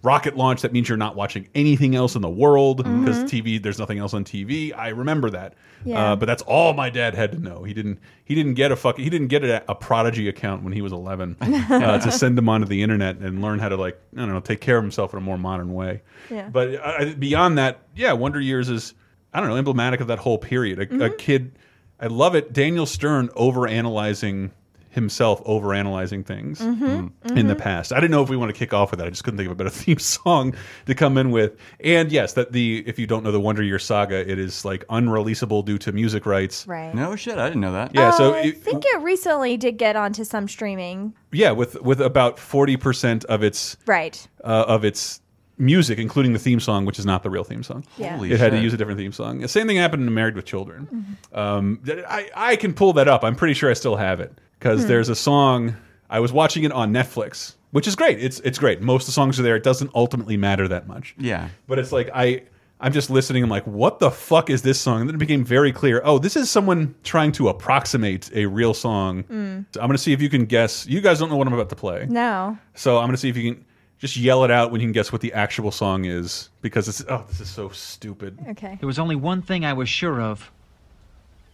[0.03, 0.63] rocket launch.
[0.63, 3.63] That means you're not watching anything else in the world because TV.
[3.63, 4.75] There's nothing else on TV.
[4.77, 5.55] I remember that.
[5.85, 6.13] Yeah.
[6.13, 7.63] Uh, but that's all my dad had to know.
[7.65, 8.01] He didn't.
[8.25, 9.03] He didn't get a fucking.
[9.03, 12.49] He didn't get a, a Prodigy account when he was 11 uh, to send him
[12.49, 15.13] onto the internet and learn how to like I don't know take care of himself
[15.15, 16.03] in a more modern way.
[16.31, 16.49] Yeah.
[16.49, 18.95] But uh, beyond that, yeah, Wonder Years is
[19.33, 20.79] I don't know emblematic of that whole period.
[20.81, 21.03] A, Mm-hmm.
[21.03, 21.53] a kid,
[22.01, 22.53] I love it.
[22.53, 24.51] Daniel Stern over analyzing
[24.90, 27.92] himself overanalyzing things Mm-hmm, in the past.
[27.92, 29.07] I didn't know if we want to kick off with that.
[29.07, 30.55] I just couldn't think of a better theme song
[30.87, 31.57] to come in with.
[31.79, 34.85] And yes, that the if you don't know the Wonder Year saga, it is like
[34.88, 36.66] unreleasable due to music rights.
[36.66, 36.94] Right.
[36.94, 37.94] No shit, I didn't know that.
[37.94, 41.14] Yeah, so Uh, I think it recently did get onto some streaming.
[41.33, 44.26] yeah, with with about forty percent of its Right.
[44.44, 45.20] uh, of its
[45.57, 47.85] music, including the theme song, which is not the real theme song.
[47.98, 48.16] Yeah.
[48.16, 49.40] Holy it had to use a different theme song.
[49.40, 50.88] The same thing happened in Married with Children.
[51.33, 51.38] Mm-hmm.
[51.38, 53.22] Um, I I can pull that up.
[53.24, 54.88] I'm pretty sure I still have it because Hmm.
[54.88, 55.75] there's a song.
[56.09, 58.20] I was watching it on Netflix, which is great.
[58.23, 58.81] It's it's great.
[58.83, 59.57] Most of the songs are there.
[59.57, 61.14] It doesn't ultimately matter that much.
[61.18, 61.49] Yeah.
[61.66, 62.42] But it's like I
[62.83, 63.42] I'm just listening.
[63.42, 65.01] I'm like, what the fuck is this song?
[65.01, 66.01] And then it became very clear.
[66.03, 69.25] Oh, this is someone trying to approximate a real song.
[69.25, 69.61] Hmm.
[69.75, 70.87] So I'm gonna see if you can guess.
[70.87, 72.07] You guys don't know what I'm about to play.
[72.09, 72.57] No.
[72.75, 73.64] So I'm gonna see if you can
[73.99, 77.05] just yell it out when you can guess what the actual song is because it's
[77.09, 78.38] oh this is so stupid.
[78.51, 78.77] Okay.
[78.81, 80.51] There was only one thing I was sure of.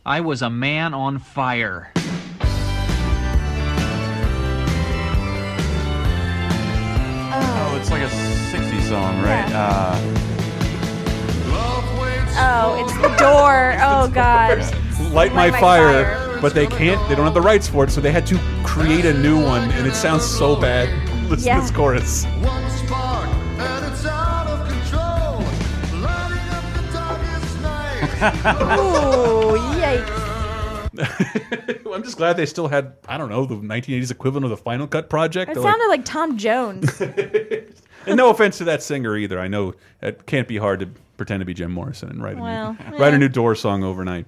[0.07, 1.90] I was a man on fire.
[7.87, 9.49] It's like a 60s song, right?
[9.53, 10.12] Uh,
[12.38, 13.75] Oh, it's the door.
[13.81, 14.59] Oh God.
[15.12, 16.40] Light my, Light My fire, Fire.
[16.40, 17.01] but they can't.
[17.09, 19.70] They don't have the rights for it, so they had to create a new one,
[19.72, 20.88] and it sounds so bad.
[21.31, 21.55] Listen Yeah.
[21.57, 22.25] to this chorus.
[22.25, 25.40] One spark and it's out of control,
[26.03, 28.79] lighting up the darkest night.
[28.79, 30.26] Ooh, yikes.
[31.93, 34.87] I'm just glad they still had I don't know the 1980s equivalent of the Final
[34.87, 35.51] Cut project.
[35.51, 37.01] It They're like- sounded like Tom Jones.
[38.07, 39.39] and no offense to that singer either.
[39.41, 42.43] I know it can't be hard to pretend to be Jim Morrison and write a
[42.43, 44.27] Well, new, write a new Doors song overnight.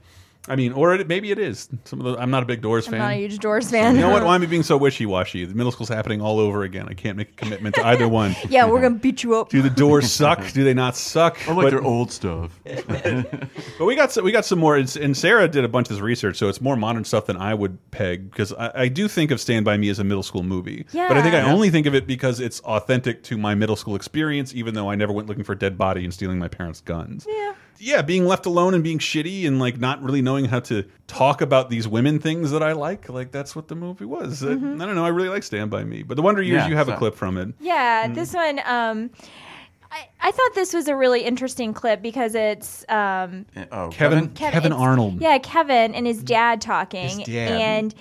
[0.48, 1.68] I mean, or it, maybe it is.
[1.84, 3.00] Some of the, I'm not a big Doors I'm fan.
[3.00, 3.94] not a huge Doors fan.
[3.94, 4.24] You know what?
[4.24, 5.44] Why am I being so wishy-washy?
[5.44, 6.87] The middle school's happening all over again.
[6.88, 8.34] I can't make a commitment to either one.
[8.48, 9.50] yeah, we're gonna beat you up.
[9.50, 10.52] Do the Doors suck?
[10.52, 11.37] Do they not suck?
[11.48, 12.58] I like But- their old stuff.
[13.78, 15.96] But we got some, we got some more, and and Sarah did a bunch of
[15.96, 19.08] this research, so it's more modern stuff than I would peg because I, I do
[19.08, 20.84] think of Stand by Me as a middle school movie.
[20.92, 21.08] Yeah.
[21.08, 23.94] But I think I only think of it because it's authentic to my middle school
[23.94, 26.80] experience, even though I never went looking for a dead body and stealing my parents'
[26.80, 27.26] guns.
[27.28, 27.54] Yeah.
[27.80, 31.40] Yeah, being left alone and being shitty and like not really knowing how to talk
[31.40, 34.42] about these women things that I like, like that's what the movie was.
[34.42, 34.80] I- Mm-hmm.
[34.82, 35.04] I, don't know.
[35.04, 37.14] I really like Stand by Me, but the Wonder Years, Yeah, you have a clip
[37.14, 37.54] from it.
[37.60, 38.58] Yeah, this one.
[38.64, 39.10] Um,
[39.90, 44.52] I, I thought this was a really interesting clip because it's um, Oh, Kevin Kevin?
[44.52, 45.20] Kevin, Arnold.
[45.20, 47.60] Yeah, Kevin and his dad talking, His dad.
[47.60, 47.94] and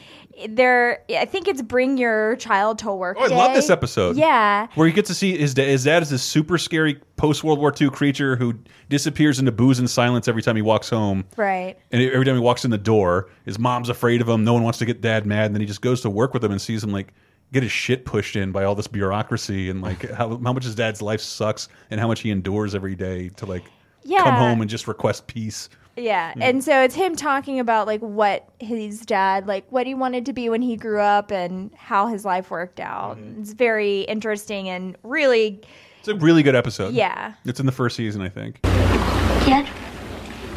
[0.49, 1.03] they're.
[1.09, 3.17] I think it's bring your child to work.
[3.19, 4.15] Oh, I love this episode.
[4.17, 5.67] Yeah, where you get to see his dad.
[5.67, 8.53] His dad is this super scary post World War II creature who
[8.89, 11.25] disappears into booze and silence every time he walks home.
[11.35, 11.77] right.
[11.91, 14.43] And every time he walks in the door, his mom's afraid of him.
[14.43, 15.47] No one wants to get dad mad.
[15.47, 17.13] And then he just goes to work with him and sees him like
[17.53, 20.75] get his shit pushed in by all this bureaucracy and like how, how much his
[20.75, 23.63] dad's life sucks and how much he endures every day to like
[24.03, 24.21] Yeah.
[24.23, 25.69] come home and just request peace.
[25.97, 30.27] Yeah, and so it's him talking about like what his dad, like what he wanted
[30.27, 33.17] to be when he grew up, and how his life worked out.
[33.17, 33.41] Mm-hmm.
[33.41, 35.59] It's very interesting and really,
[35.99, 36.93] It's a really good episode.
[36.93, 37.33] yeah.
[37.45, 38.61] It's in the first season, I think.
[38.61, 39.65] Dad?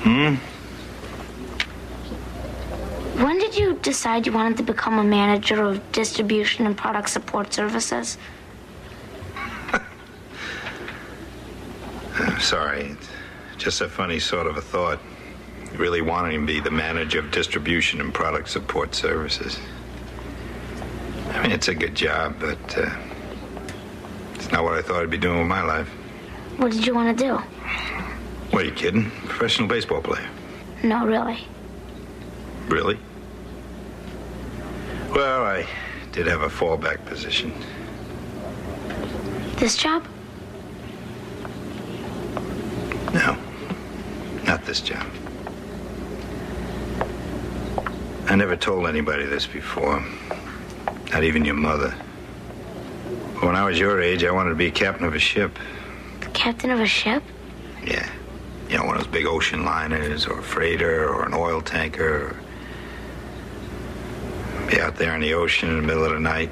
[0.03, 0.35] Hmm?
[3.24, 7.53] When did you decide you wanted to become a manager of distribution and product support
[7.55, 8.18] services?
[12.14, 12.96] I'm sorry.
[13.55, 15.00] It's just a funny sort of a thought.
[15.76, 19.59] Really wanting to be the manager of distribution and product support services.
[21.30, 22.90] I mean, it's a good job, but uh,
[24.35, 25.88] it's not what I thought I'd be doing with my life.
[26.56, 27.37] What did you want to do?
[28.50, 29.11] What are you kidding?
[29.26, 30.28] Professional baseball player.
[30.83, 31.46] No, really.
[32.66, 32.98] Really?
[35.14, 35.66] Well, I
[36.12, 37.52] did have a fallback position.
[39.56, 40.04] This job?
[43.14, 43.37] No,
[44.44, 45.06] not this job.
[48.26, 50.04] I never told anybody this before,
[51.11, 51.94] not even your mother.
[53.35, 55.59] But when I was your age, I wanted to be captain of a ship.
[56.20, 57.22] The captain of a ship?
[57.85, 58.09] Yeah.
[58.68, 62.26] You know, one of those big ocean liners, or a freighter, or an oil tanker.
[62.26, 62.37] Or
[64.70, 66.50] be out there in the ocean in the middle of the night,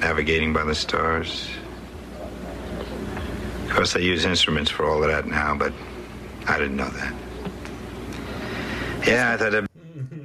[0.00, 1.50] navigating by the stars.
[3.64, 5.72] Of course, they use instruments for all of that now, but
[6.46, 7.14] I didn't know that.
[9.06, 9.73] Yeah, I thought that.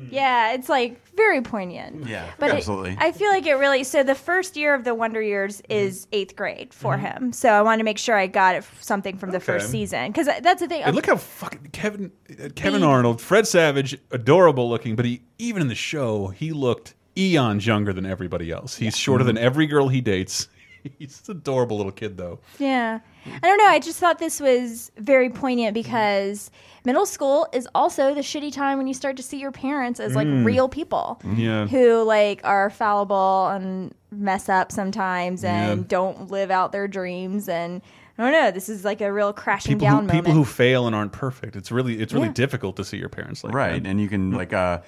[0.09, 0.13] Mm.
[0.13, 2.07] Yeah, it's like very poignant.
[2.07, 2.97] Yeah, but it- absolutely.
[2.99, 3.83] I feel like it really.
[3.83, 5.71] So the first year of the Wonder Years mm-hmm.
[5.71, 7.25] is eighth grade for mm-hmm.
[7.25, 7.33] him.
[7.33, 10.27] So I wanted to make sure I got it, something from the first season because
[10.27, 10.85] that's the thing.
[10.91, 12.83] Look how fucking Kevin uh, Kevin Baby.
[12.83, 17.93] Arnold, Fred Savage, adorable looking, but he even in the show he looked eons younger
[17.93, 18.75] than everybody else.
[18.75, 19.45] He's shorter than mm-hmm.
[19.45, 20.47] every girl he dates.
[20.99, 22.39] He's an adorable little kid, though.
[22.57, 22.99] Yeah.
[23.25, 23.65] I don't know.
[23.67, 26.49] I just thought this was very poignant because
[26.85, 30.15] middle school is also the shitty time when you start to see your parents as
[30.15, 30.45] like Mm.
[30.45, 31.67] real people Yeah.
[31.67, 35.85] who like are fallible and mess up sometimes and Yeah.
[35.87, 37.81] don't live out their dreams and
[38.17, 38.51] I don't know.
[38.51, 40.25] This is like a real crashing People down who, moment.
[40.25, 41.55] people who fail and aren't perfect.
[41.55, 42.33] It's really it's really Yeah.
[42.33, 43.89] difficult to see your parents like right, that.
[43.89, 44.79] and you can like uh,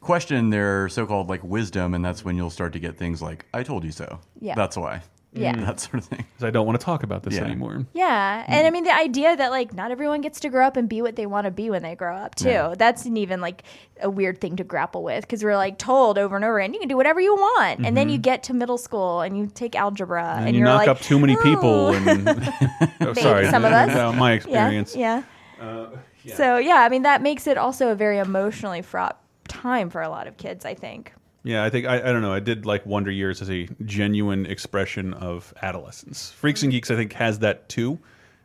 [0.00, 3.62] question their so-called like wisdom, and that's when you'll start to get things like "I
[3.64, 4.54] told you so." Yeah.
[4.54, 5.02] that's why.
[5.42, 5.56] Yeah.
[5.56, 6.24] that sort of thing.
[6.36, 7.44] 'Cause I don't want to talk about this Yeah.
[7.44, 7.84] anymore.
[7.94, 10.88] Yeah, and I mean the idea that like not everyone gets to grow up and
[10.88, 12.48] be what they want to be when they grow up too.
[12.48, 12.74] Yeah.
[12.76, 13.62] That's an even like
[14.00, 16.80] a weird thing to grapple with because we're like told over and over, and you
[16.80, 19.74] can do whatever you want, and then you get to middle school and you take
[19.74, 20.46] algebra, and, Mm-hmm.
[20.46, 22.52] And, you you're knock like, up too many people "Oh." and
[23.00, 23.94] oh, sorry, some of us.
[23.94, 24.94] uh, my yeah, experience.
[24.96, 25.22] yeah.
[25.60, 25.86] Uh,
[26.24, 26.34] yeah.
[26.36, 30.08] So yeah, I mean that makes it also a very emotionally fraught time for a
[30.08, 30.64] lot of kids.
[30.64, 31.12] I think.
[31.44, 32.32] Yeah, I think I, I don't know.
[32.32, 36.30] I did like Wonder Years as a genuine expression of adolescence.
[36.32, 37.98] Freaks and Geeks, I think, has that too.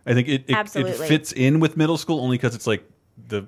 [0.05, 2.83] I think it it, it fits in with middle school only because it's like
[3.27, 3.45] the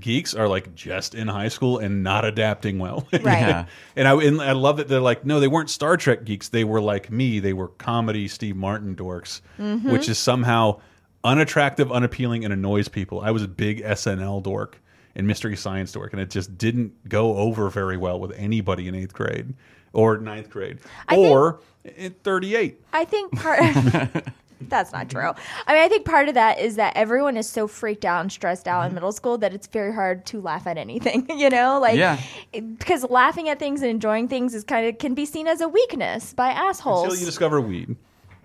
[0.00, 3.06] geeks are like just in high school and not adapting well.
[3.12, 3.22] Right.
[3.24, 3.66] Yeah.
[3.96, 6.48] and I and I love that they're like no, they weren't Star Trek geeks.
[6.48, 7.38] They were like me.
[7.40, 9.90] They were comedy Steve Martin dorks, Mm-hmm.
[9.92, 10.80] which is somehow
[11.24, 13.20] unattractive, unappealing, and annoys people.
[13.20, 14.78] I was a big SNL dork
[15.14, 18.94] and Mystery Science work, and it just didn't go over very well with anybody in
[18.94, 19.54] eighth grade
[19.92, 22.80] or ninth grade I think- or in 38.
[22.92, 23.60] I think part.
[24.68, 25.32] That's not true.
[25.66, 28.30] I mean, I think part of that is that everyone is so freaked out and
[28.30, 28.88] stressed out Mm-hmm.
[28.90, 31.26] in middle school that it's very hard to laugh at anything.
[31.36, 32.20] You know, like Yeah.
[32.52, 35.60] it- because laughing at things and enjoying things is kind of can be seen as
[35.60, 37.02] a weakness by assholes.
[37.04, 37.96] until you discover weed.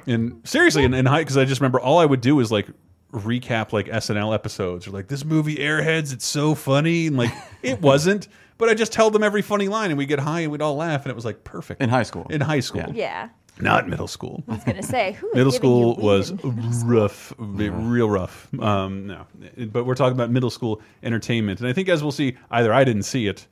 [0.08, 2.68] And seriously, in, in high, because I just remember all I would do is like
[3.12, 6.14] recap like SNL episodes or like this movie Airheads.
[6.14, 7.32] It's so funny, and like
[7.64, 8.28] it wasn't.
[8.58, 10.76] But I just tell them every funny line, and we get high and we'd all
[10.76, 12.26] laugh, and it was like perfect In high school.
[12.30, 14.44] In high school, yeah, not middle school.
[14.48, 16.90] I was gonna say who is Middle giving you school was in middle school?
[16.90, 18.48] rough, real rough.
[18.60, 19.26] Um, no,
[19.68, 22.84] but we're talking about middle school entertainment, and I think as we'll see, either I
[22.84, 23.46] didn't see it,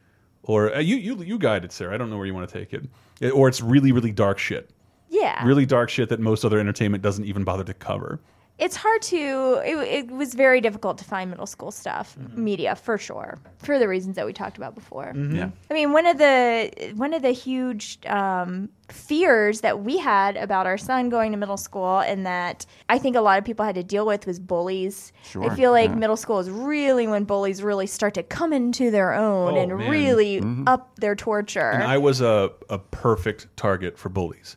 [0.43, 1.93] or uh, you you you guided Sarah.
[1.93, 2.83] I don't know where you want to take it,
[3.21, 4.71] It- or it's really really dark shit,
[5.09, 8.19] Yeah, really dark shit that most other entertainment doesn't even bother to cover.
[8.57, 9.61] It's hard to.
[9.65, 12.43] It, it was very difficult to find middle school stuff, Mm-hmm.
[12.43, 15.11] media for sure, for the reasons that we talked about before.
[15.15, 15.49] Yeah.
[15.69, 20.67] I mean, one of the one of the huge um, fears that we had about
[20.67, 23.75] our son going to middle school, and that I think a lot of people had
[23.75, 25.11] to deal with, was bullies.
[25.23, 25.95] Sure, I feel like yeah.
[25.95, 29.77] middle school is really when bullies really start to come into their own Oh, and
[29.77, 29.89] man.
[29.89, 30.67] really Mm-hmm.
[30.67, 31.71] up their torture.
[31.71, 34.55] And I was a a perfect target for bullies.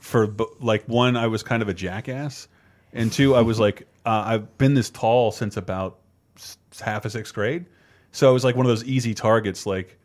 [0.00, 2.48] For bu- like one, I was kind of a jackass,
[2.92, 5.98] and two, I was like uh, I've been this tall since about
[6.80, 7.66] half of sixth grade,
[8.12, 9.66] so I was like one of those easy targets.
[9.66, 9.98] Like,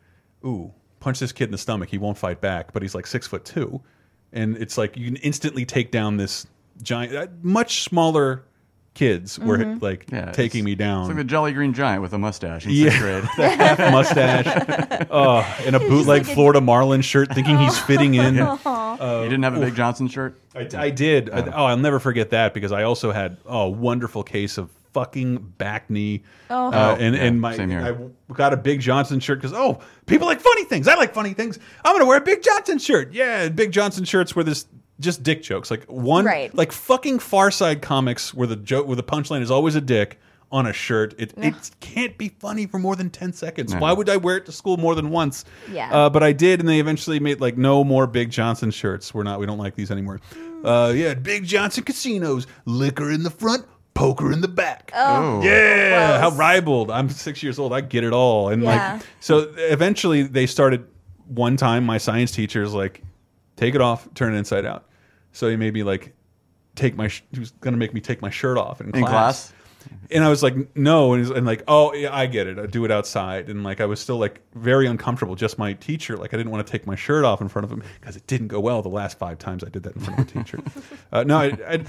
[0.46, 3.28] ooh, punch this kid in the stomach, he won't fight back, but he's like six
[3.28, 3.82] foot two,
[4.32, 6.48] and it's like you can instantly take down this
[6.82, 8.44] giant, uh, much smaller
[8.94, 9.84] kids were Mm-hmm.
[9.84, 11.02] like Yeah, taking me down.
[11.02, 12.98] It's like the Jolly Green Giant with a mustache in Yeah.
[13.00, 13.24] grade.
[13.24, 18.36] half mustache, oh, and a bootleg Florida Marlin shirt, thinking he's fitting in.
[18.36, 20.40] you didn't have a Big Johnson shirt?
[20.56, 21.30] I, I did.
[21.30, 24.70] I- oh, I'll never forget that because I also had oh, a wonderful case of
[24.94, 26.22] fucking bacne.
[26.52, 26.68] Oh.
[26.72, 28.12] Uh, and Yeah, and my same here.
[28.30, 30.88] I got a Big Johnson shirt because oh, people like funny things.
[30.88, 31.58] I like funny things.
[31.84, 33.12] I'm gonna wear a Big Johnson shirt.
[33.12, 34.68] Yeah, Big Johnson shirts were this
[35.00, 35.72] just dick jokes.
[35.72, 36.54] Like one, Right.
[36.56, 40.20] like fucking Far Side comics where the joke where the punchline is always a dick
[40.52, 41.16] on a shirt.
[41.18, 43.74] It it can't be funny for more than ten seconds.
[43.74, 43.80] No.
[43.80, 45.46] Why would I wear it to school more than once?
[45.72, 45.92] Yeah.
[45.92, 49.14] Uh, but I did, and they eventually made like no more Big Johnson shirts.
[49.14, 50.20] We're not, we don't like these anymore.
[50.64, 54.92] Uh, yeah, Big Johnson casinos, liquor in the front, poker in the back.
[54.96, 55.42] Oh.
[55.44, 56.92] Yeah, how ribald.
[56.92, 57.74] I'm six years old.
[57.74, 58.50] I get it all.
[58.50, 58.94] And Yeah.
[58.94, 60.86] like, so eventually they started.
[61.28, 63.02] One time, my science teacher was like,
[63.64, 64.86] "Take it off, turn it inside out."
[65.32, 66.14] So he made me like
[66.76, 67.08] take my.
[67.08, 69.54] sh- He was gonna make me take my shirt off in, In class?
[70.12, 72.58] and I was like, no, and, he's, and like, oh, yeah, I get it.
[72.58, 75.36] I do it outside, and like, I was still like very uncomfortable.
[75.36, 77.72] Just my teacher, like, I didn't want to take my shirt off in front of
[77.72, 80.20] him because it didn't go well the last five times I did that in front
[80.20, 80.60] of a teacher.
[81.12, 81.84] uh, no, I, I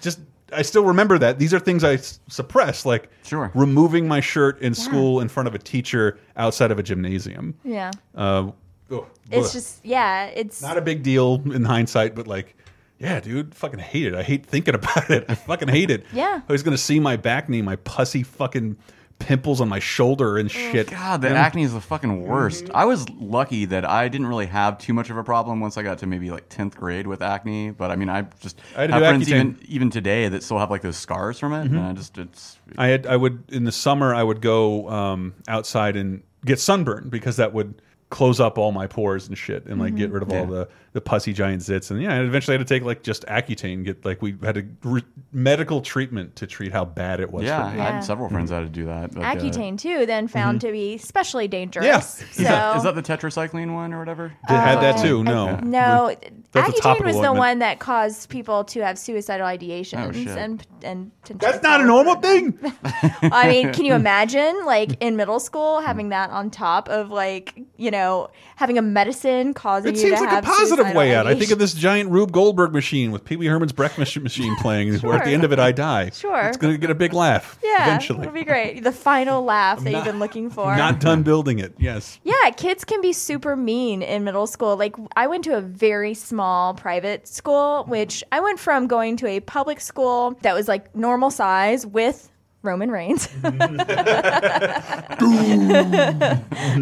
[0.00, 0.20] just,
[0.52, 1.38] I still remember that.
[1.40, 3.50] These are things I s- suppress, like Sure.
[3.54, 7.54] removing my shirt in school in front of a teacher outside of a gymnasium.
[7.64, 8.50] yeah, Uh,
[8.90, 9.52] ugh, it's ugh.
[9.52, 12.56] just yeah, it's not a big deal in hindsight, but like.
[13.02, 14.14] Yeah, dude, fucking hate it.
[14.14, 15.24] I hate thinking about it.
[15.26, 16.04] I fucking hate it.
[16.12, 16.42] Yeah.
[16.46, 18.76] I was gonna see my bacne, my pussy fucking
[19.18, 20.90] pimples on my shoulder and shit.
[20.90, 22.68] God, the And- acne is the fucking worst.
[22.74, 25.82] I was lucky that I didn't really have too much of a problem once I
[25.82, 27.70] got to maybe like tenth grade with acne.
[27.70, 29.30] But I mean, I just I had to have do friends Accutane.
[29.30, 31.62] even even today that still have like those scars from it.
[31.70, 35.32] And I just it's I had I would in the summer I would go um,
[35.48, 39.80] outside and get sunburned because that would close up all my pores and shit and
[39.80, 40.14] like get mm-hmm.
[40.14, 42.74] rid of all the the pussy giant zits and yeah and eventually I had to
[42.74, 46.84] take like just Accutane get like we had a re medical treatment to treat how
[46.84, 47.78] bad it was Yeah, for I me.
[47.78, 47.92] Yeah.
[47.92, 49.14] had several friends that had to do that.
[49.14, 51.86] but, uh, Accutane too, then found to be especially dangerous.
[51.86, 52.00] Yeah.
[52.00, 54.28] So Is that, is that the tetracycline one or whatever?
[54.48, 55.02] Did- had that Oh.
[55.02, 56.14] too no no,
[56.50, 60.26] That's Accutane was the one that caused people to have suicidal ideations Oh, shit.
[60.36, 62.58] and and that's not a normal thing
[63.22, 67.54] I mean, can you imagine like in middle school having that on top of like
[67.76, 68.28] you know
[68.60, 71.50] having a medicine causing it you seems to like a positive way out I think
[71.50, 75.24] of this giant Rube Goldberg machine with Pee Wee Herman's breakfast machine playing where at
[75.24, 76.40] the end of it I die Sure.
[76.48, 78.84] it's gonna get a big laugh Yeah, eventually it'll be great.
[78.84, 80.76] The final laugh that not- you've been looking for.
[80.76, 84.76] not done building it yes Yeah, kids can be super mean in middle school.
[84.76, 89.26] Like I went to a very small private school, which I went from going to
[89.26, 92.26] a public school that was like normal size with
[92.62, 93.26] Roman Reigns,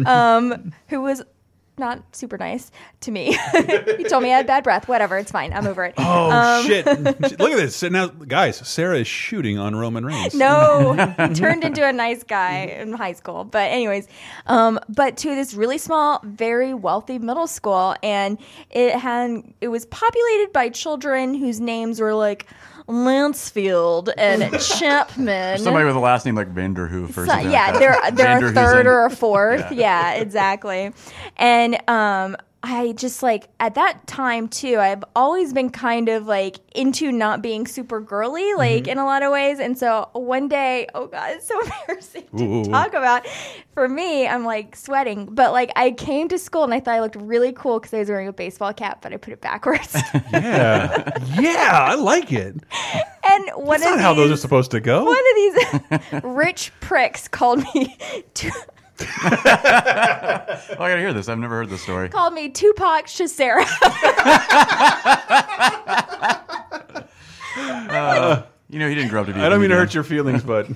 [0.05, 1.21] um, who was
[1.79, 2.71] not super nice
[3.01, 3.37] to me.
[3.97, 4.87] he told me I had bad breath.
[4.87, 5.53] Whatever, it's fine.
[5.53, 5.95] I'm over it.
[5.97, 6.85] Oh Um, shit!
[7.39, 7.81] Look at this.
[7.83, 10.33] Now, guys, Sarah is shooting on Roman Reigns.
[10.35, 10.93] No,
[11.27, 13.43] he turned into a nice guy in high school.
[13.45, 14.07] But anyways,
[14.47, 18.37] um, but to this really small, very wealthy middle school, and
[18.69, 22.45] it had it was populated by children whose names were like
[22.89, 25.59] Lansfield and Chapman.
[25.59, 27.51] Somebody with a last name like Vanderhoof or So- something.
[27.51, 29.71] yeah, like they're they're a third or a fourth.
[29.71, 30.13] yeah.
[30.13, 30.91] exactly.
[31.37, 36.57] And um I just like at that time too, I've always been kind of like
[36.75, 38.89] into not being super girly, like Mm-hmm.
[38.89, 39.59] in a lot of ways.
[39.59, 42.63] And so one day, oh god, it's so embarrassing to Ooh.
[42.65, 43.25] talk about.
[43.73, 46.99] For me, I'm like sweating, but like I came to school and I thought I
[46.99, 49.95] looked really cool because I was wearing a baseball cap, but I put it backwards.
[50.33, 52.55] Yeah, yeah, I like it.
[53.31, 55.05] and one That's of not how those are these- supposed to go.
[55.05, 57.97] one of these rich pricks called me
[58.35, 58.51] to
[59.01, 61.29] Oh, I gotta hear this.
[61.29, 62.09] I've never heard this story.
[62.09, 63.65] called me Tupac Shasera.
[68.71, 69.41] You know, he didn't grow up to be.
[69.41, 70.67] I don't mean to hurt your feelings, but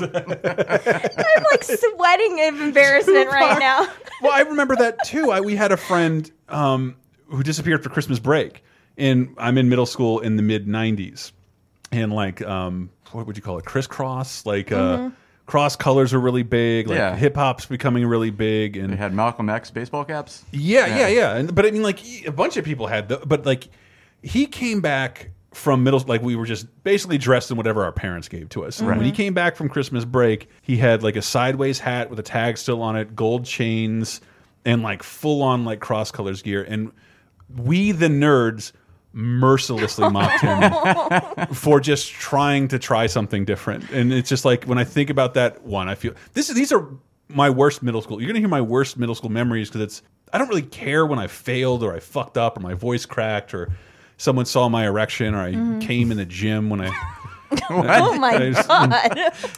[0.00, 3.86] I'm like sweating of embarrassment right now.
[4.22, 5.30] well, I remember that too.
[5.30, 6.96] I, we had a friend um,
[7.28, 8.62] who disappeared for Christmas break,
[8.96, 11.32] and I'm in middle school in the mid '90s,
[11.92, 13.64] and like, um, what would you call it?
[13.64, 14.72] Crisscross, like.
[14.72, 15.10] Uh,
[15.46, 16.86] Cross colors are really big.
[16.86, 17.16] Like Yeah.
[17.16, 20.44] hip hop's becoming really big, and They had Malcolm X baseball caps.
[20.52, 21.08] Yeah, yeah, Yeah.
[21.08, 21.36] yeah.
[21.38, 23.66] And, but I mean, like a bunch of people had, the, but like
[24.22, 28.28] he came back from middle, like we were just basically dressed in whatever our parents
[28.28, 28.80] gave to us.
[28.80, 32.22] When he came back from Christmas break, he had like a sideways hat with a
[32.22, 34.20] tag still on it, gold chains,
[34.64, 36.62] and like full on like cross colors gear.
[36.62, 36.92] And
[37.56, 38.70] we, the nerds,
[39.12, 43.90] mercilessly mocked him for just trying to try something different.
[43.90, 46.72] And it's just like when I think about that one, I feel this is these
[46.72, 46.88] are
[47.28, 48.20] my worst middle school.
[48.20, 50.02] You're gonna hear my worst middle school memories because it's
[50.32, 53.52] I don't really care when I failed or I fucked up or my voice cracked
[53.52, 53.72] or
[54.16, 55.78] someone saw my erection or I mm-hmm.
[55.80, 56.90] came in the gym when I
[57.70, 58.92] Oh my I just- god.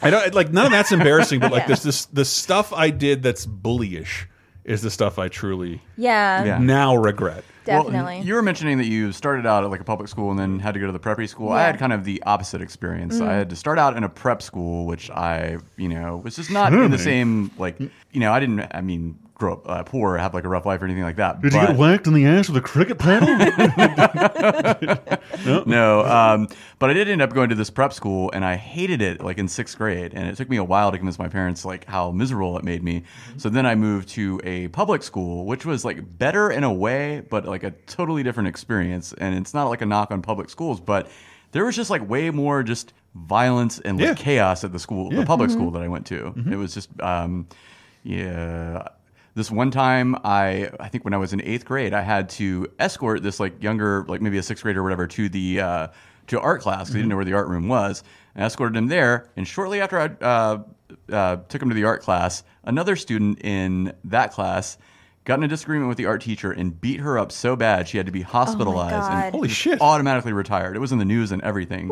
[0.01, 1.67] I don't like none of that's embarrassing, but like Yeah.
[1.67, 4.25] this this the stuff I did that's bullyish
[4.65, 6.57] is the stuff I truly Yeah, Yeah.
[6.59, 7.43] now regret.
[7.65, 8.17] definitely.
[8.17, 10.59] Well, you were mentioning that you started out at like a public school and then
[10.59, 11.51] had to go to the preppy school.
[11.51, 13.19] I had kind of the opposite experience.
[13.19, 13.27] Mm.
[13.27, 16.51] I had to start out in a prep school, which I, you know, was just
[16.51, 18.65] not in the same like, you know, I didn't.
[18.71, 21.41] I mean, grow up uh, poor, have like a rough life or anything like that.
[21.41, 23.27] Did you get whacked in the ass with a cricket paddle?
[25.65, 26.47] no, um,
[26.79, 29.37] but I did end up going to this prep school, and I hated it like
[29.37, 32.11] in sixth grade, and it took me a while to convince my parents like how
[32.11, 33.03] miserable it made me.
[33.37, 37.21] So then I moved to a public school, which was like better in a way,
[37.29, 39.13] but like a totally different experience.
[39.13, 41.09] And it's not like a knock on public schools, but
[41.51, 44.13] there was just like way more just violence and like Yeah.
[44.15, 46.33] chaos at the school, the public school that I went to.
[46.51, 47.47] It was just, um,
[48.03, 48.87] yeah.
[49.35, 52.67] This one time, I I think when I was in eighth grade, I had to
[52.79, 55.87] escort this like younger, like maybe a sixth grader or whatever, to the uh,
[56.27, 58.03] to art class because he didn't know where the art room was.
[58.35, 60.63] I escorted him there, and shortly after I uh,
[61.11, 64.77] uh, took him to the art class, another student in that class
[65.25, 67.95] got in a disagreement with the art teacher and beat her up so bad she
[67.95, 69.23] had to be hospitalized God.
[69.23, 69.79] and Holy shit.
[69.79, 70.75] automatically retired.
[70.75, 71.89] It was in the news and everything.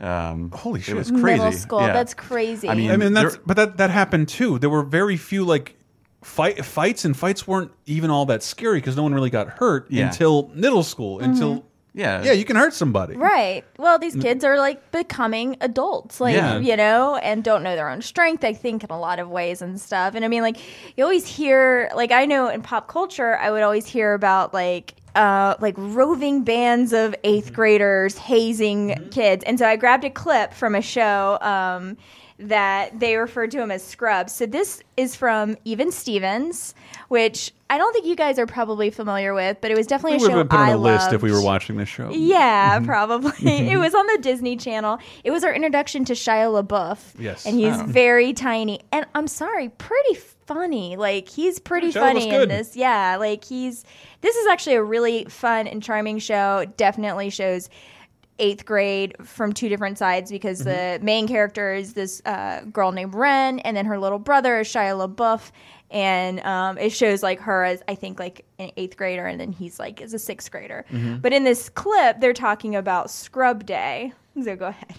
[0.00, 0.94] Um, Holy shit.
[0.94, 1.38] It was crazy.
[1.42, 1.80] Middle school.
[1.80, 1.94] Yeah.
[1.94, 2.68] That's crazy.
[2.68, 4.58] I mean, I mean, that's there- but that that happened too.
[4.58, 5.76] There were very few like
[6.22, 9.86] fight fights, and fights weren't even all that scary because no one really got hurt
[9.90, 10.06] Yeah.
[10.06, 11.20] until middle school.
[11.20, 11.64] Until
[11.94, 13.16] yeah, yeah, you can hurt somebody.
[13.16, 13.64] Right.
[13.76, 16.58] Well, these kids are like becoming adults, like, Yeah.
[16.58, 19.62] you know, and don't know their own strength, I think, in a lot of ways
[19.62, 20.14] and stuff.
[20.14, 20.58] And I mean, like,
[20.96, 24.94] you always hear, like, I know in pop culture, I would always hear about, like,
[25.16, 29.42] uh, like roving bands of eighth graders hazing kids.
[29.44, 31.96] And so I grabbed a clip from a show, um,
[32.38, 34.32] that they referred to him as Scrubs.
[34.32, 36.74] So this is from Even Stevens,
[37.08, 40.22] which I don't think you guys are probably familiar with, but it was definitely We
[40.22, 42.10] a would show have put on I a list if we were watching this show.
[42.12, 42.86] Yeah, Mhm.
[42.86, 43.32] probably.
[43.70, 44.98] it was on the Disney Channel.
[45.24, 46.98] It was our introduction to Shia LaBeouf.
[47.18, 47.44] Yes.
[47.44, 47.84] And he's Oh.
[47.86, 48.80] very tiny.
[48.92, 50.14] And I'm sorry, pretty
[50.46, 50.96] funny.
[50.96, 52.76] Like, he's pretty Shia funny in this.
[52.76, 53.84] Yeah, like, he's.
[54.20, 56.64] This is actually a really fun and charming show.
[56.76, 57.68] Definitely shows
[58.38, 60.98] eighth grade from two different sides because Mm-hmm.
[61.00, 64.68] the main character is this uh, girl named Ren, and then her little brother is
[64.68, 65.50] Shia LaBeouf,
[65.90, 69.52] and um, it shows like her as I think like an eighth grader, and then
[69.52, 70.84] he's like as a sixth grader.
[70.92, 71.20] Mhm.
[71.22, 74.12] But in this clip, they're talking about Scrub Day.
[74.42, 74.94] So go ahead.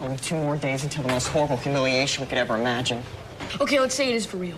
[0.00, 3.02] Only two more days until the most horrible humiliation we could ever imagine.
[3.60, 4.56] Okay, let's say it is for real.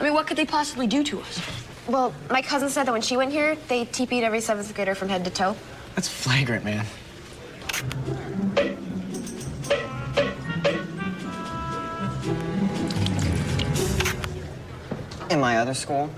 [0.00, 1.40] I mean, what could they possibly do to us?
[1.86, 5.08] Well, my cousin said that when she went here, they TP'd every seventh grader from
[5.08, 5.56] head to toe.
[5.96, 6.84] That's flagrant, man.
[15.30, 16.10] In my other school,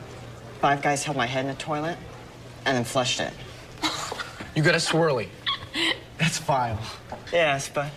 [0.61, 1.97] five guys held my head in a toilet
[2.67, 3.33] and then flushed it.
[4.57, 5.29] You got a swirly.
[6.19, 6.81] That's vile.
[7.33, 7.93] Yes, but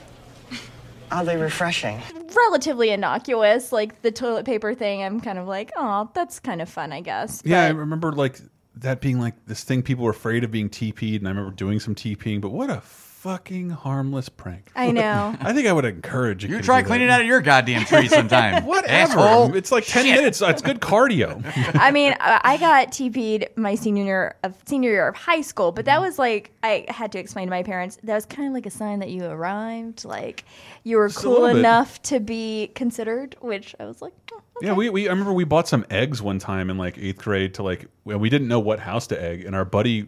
[1.12, 2.00] oddly refreshing.
[2.36, 5.02] Relatively innocuous, like the toilet paper thing.
[5.02, 7.42] I'm kind of like, oh, that's kind of fun, I guess.
[7.44, 8.40] Yeah, I remember like
[8.76, 11.80] that being like this thing people were afraid of being TP'd, and I remember doing
[11.80, 12.42] some TPing.
[12.42, 14.72] But what a fucking harmless prank!
[14.76, 15.36] I know.
[15.42, 16.56] I think I would encourage you.
[16.56, 18.66] You try cleaning out of your goddamn tree sometime.
[18.66, 19.20] Whatever.
[19.20, 19.56] Asshole.
[19.56, 20.42] It's like ten minutes.
[20.42, 21.42] It's good cardio.
[21.76, 25.72] I mean, I I got TP'd my senior year of senior year of high school,
[25.72, 28.54] but that was like I had to explain to my parents that was kind of
[28.54, 30.46] like a sign that you arrived, like
[30.84, 33.36] you were Just cool enough to be considered.
[33.42, 36.40] Which I was like, oh, Yeah, we, we I remember we bought some eggs one
[36.40, 39.56] time in like eighth grade to like we didn't know what house to egg, and
[39.56, 40.08] our buddy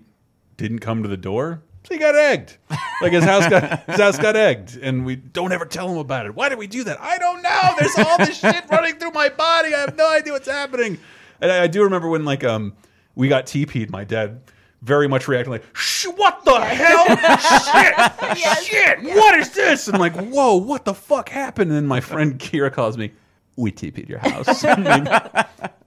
[0.58, 2.58] didn't come to the door, so he got egged.
[3.02, 6.26] Like his house got his house got egged, and we don't ever tell him about
[6.26, 6.36] it.
[6.36, 7.02] Why did we do that?
[7.02, 7.74] I don't know.
[7.80, 9.74] There's all this shit running through my body.
[9.74, 11.00] I have no idea what's happening.
[11.42, 12.74] And I, I do remember when like um
[13.16, 13.90] we got TP'd.
[13.92, 14.42] My dad
[14.82, 17.06] very much reacting like, Shh, "What the hell?
[18.38, 19.04] shit, shit!
[19.04, 22.38] What is this?" And I'm like, "Whoa, what the fuck happened?" And then my friend
[22.40, 23.12] Kira calls me.
[23.56, 24.64] We TP'd your house.
[24.68, 25.08] I'm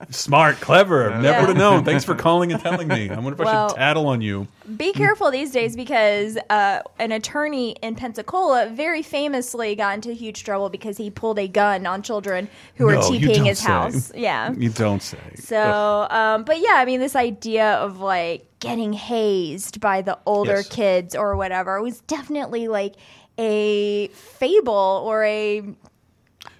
[0.09, 1.09] Smart, clever.
[1.09, 1.39] Never Yeah.
[1.41, 1.83] would have known.
[1.83, 3.09] Thanks for calling and telling me.
[3.09, 4.47] I wonder if I should tattle on you.
[4.77, 10.45] Be careful these days because uh, an attorney in Pensacola very famously got into huge
[10.45, 13.65] trouble because he pulled a gun on children who were No, you TPing his say.
[13.67, 14.13] house.
[14.15, 14.53] Yeah.
[14.53, 15.17] You don't say.
[15.35, 20.57] So, um, but yeah, I mean, this idea of like getting hazed by the older
[20.57, 20.69] Yes.
[20.69, 22.95] kids or whatever was definitely like
[23.37, 25.63] a fable or a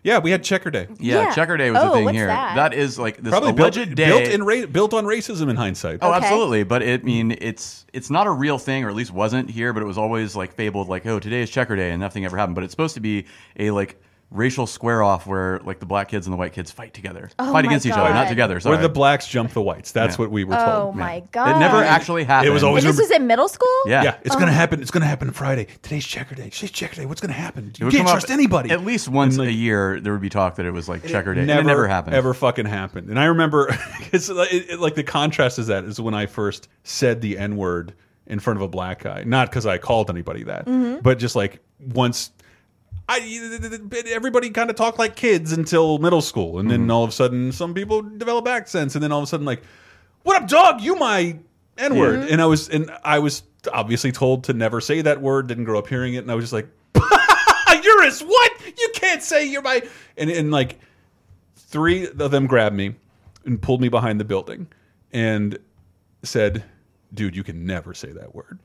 [0.07, 0.87] Yeah, we had Checker Day.
[0.99, 1.33] Yeah, Yeah.
[1.35, 2.27] Checker Day was Oh, the thing what's here.
[2.27, 2.55] that?
[2.55, 4.05] that is like this Probably alleged built, day.
[4.07, 5.99] built in ra built on racism in hindsight.
[6.01, 6.63] Oh, absolutely.
[6.63, 9.73] But it I mean it's it's not a real thing, or at least wasn't here.
[9.73, 12.37] But it was always like fabled, like oh today is Checker Day, and nothing ever
[12.37, 12.55] happened.
[12.55, 13.25] But it's supposed to be
[13.59, 16.93] a like racial square off where like the black kids and the white kids fight
[16.93, 18.59] together, Oh fight my against each other, not together.
[18.59, 18.75] Sorry.
[18.75, 19.93] Where the blacks jump the whites.
[19.93, 20.21] That's Yeah.
[20.23, 20.67] what we were told.
[20.67, 20.95] Oh told.
[20.97, 21.55] my God!
[21.55, 22.49] It never actually happened.
[22.49, 23.69] It was always And this was in middle school.
[23.85, 24.03] Yeah.
[24.03, 24.39] Yeah, it's Oh.
[24.39, 24.81] gonna happen.
[24.81, 25.67] It's gonna happen Friday.
[25.81, 26.49] Today's Checker Day.
[26.49, 27.05] Today's Checker Day.
[27.05, 27.69] What's gonna happen?
[27.69, 28.69] It You would can't come up trust anybody.
[28.69, 31.39] At least once a year, there would be talk that it was like Checker Day.
[31.41, 32.15] and Never, it never happened.
[32.15, 33.09] Ever fucking happened.
[33.09, 33.69] And I remember,
[34.11, 37.37] it's like, it, it- like the contrast is that is when I first said the
[37.37, 37.93] N word
[38.25, 39.23] in front of a black guy.
[39.25, 41.01] Not because I called anybody that, Mhm.
[41.01, 42.31] but just like once.
[43.09, 47.13] I everybody kind of talked like kids until middle school, and then all of a
[47.13, 49.61] sudden, some people develop accents, and then all of a sudden, like,
[50.23, 50.81] "What up, dog?
[50.81, 51.37] You my
[51.77, 52.31] N word?" Mhm.
[52.31, 55.47] And I was, and I was obviously told to never say that word.
[55.47, 56.67] Didn't grow up hearing it, and I was just like,
[57.83, 58.51] "You're as what?
[58.77, 59.83] You can't say you're my."
[60.17, 60.77] And and like
[61.55, 62.95] three of them grabbed me
[63.45, 64.67] and pulled me behind the building
[65.13, 65.57] and
[66.23, 66.63] said,
[67.13, 68.59] "Dude, you can never say that word."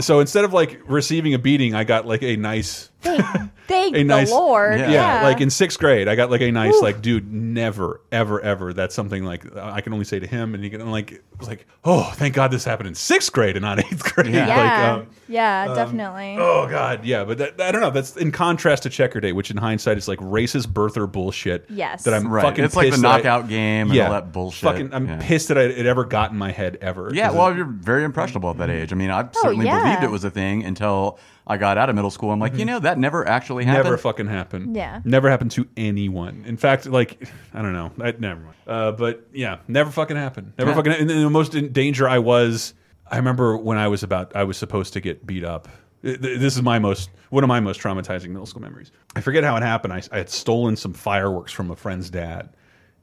[0.00, 3.46] so instead of like receiving a beating, I got like a nice, Thank
[3.94, 4.78] a the nice, Lord.
[4.80, 5.22] Yeah.
[5.22, 6.82] like in sixth grade, I got like a nice, Oof.
[6.82, 8.72] like, dude, never, ever, ever.
[8.72, 11.48] That's something like I can only say to him, and he can like, it was
[11.48, 14.32] like, oh, thank God this happened in sixth grade and not eighth grade.
[14.34, 16.36] Yeah, Like, um, yeah, um, definitely.
[16.38, 17.90] Oh God, yeah, but that, I don't know.
[17.90, 21.66] That's in contrast to Checker Day, which in hindsight is like racist birther bullshit.
[21.68, 22.04] Yes.
[22.04, 22.42] that I'm Right.
[22.42, 22.64] fucking.
[22.64, 24.62] It's like the pissed that I- knockout game and yeah, all that bullshit.
[24.62, 25.18] Fucking, I'm Yeah.
[25.20, 27.10] pissed that I, it ever got in my head ever.
[27.12, 28.92] Yeah, well, it- you're very impressionable at that age.
[28.92, 29.82] I mean, I Oh, certainly yeah.
[29.82, 32.30] believed it was a thing until I got out of middle school.
[32.32, 33.84] I'm like, you know, that never actually happened.
[33.84, 33.90] Mm-hmm.
[33.92, 34.76] never fucking happened.
[34.76, 35.00] Yeah.
[35.04, 36.44] never happened to anyone.
[36.46, 38.54] In fact, like I don't know, I, never mind.
[38.66, 40.52] Uh, but yeah, never fucking happened.
[40.58, 40.76] Never Yeah.
[40.76, 40.92] fucking.
[40.92, 42.74] And the most in danger I was.
[43.08, 44.34] I remember when I was about.
[44.34, 45.68] I was supposed to get beat up.
[46.02, 48.90] Th- th- This is my most one of my most traumatizing middle school memories.
[49.14, 49.92] I forget how it happened.
[49.92, 52.50] I, I had stolen some fireworks from a friend's dad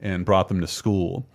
[0.00, 1.26] and brought them to school.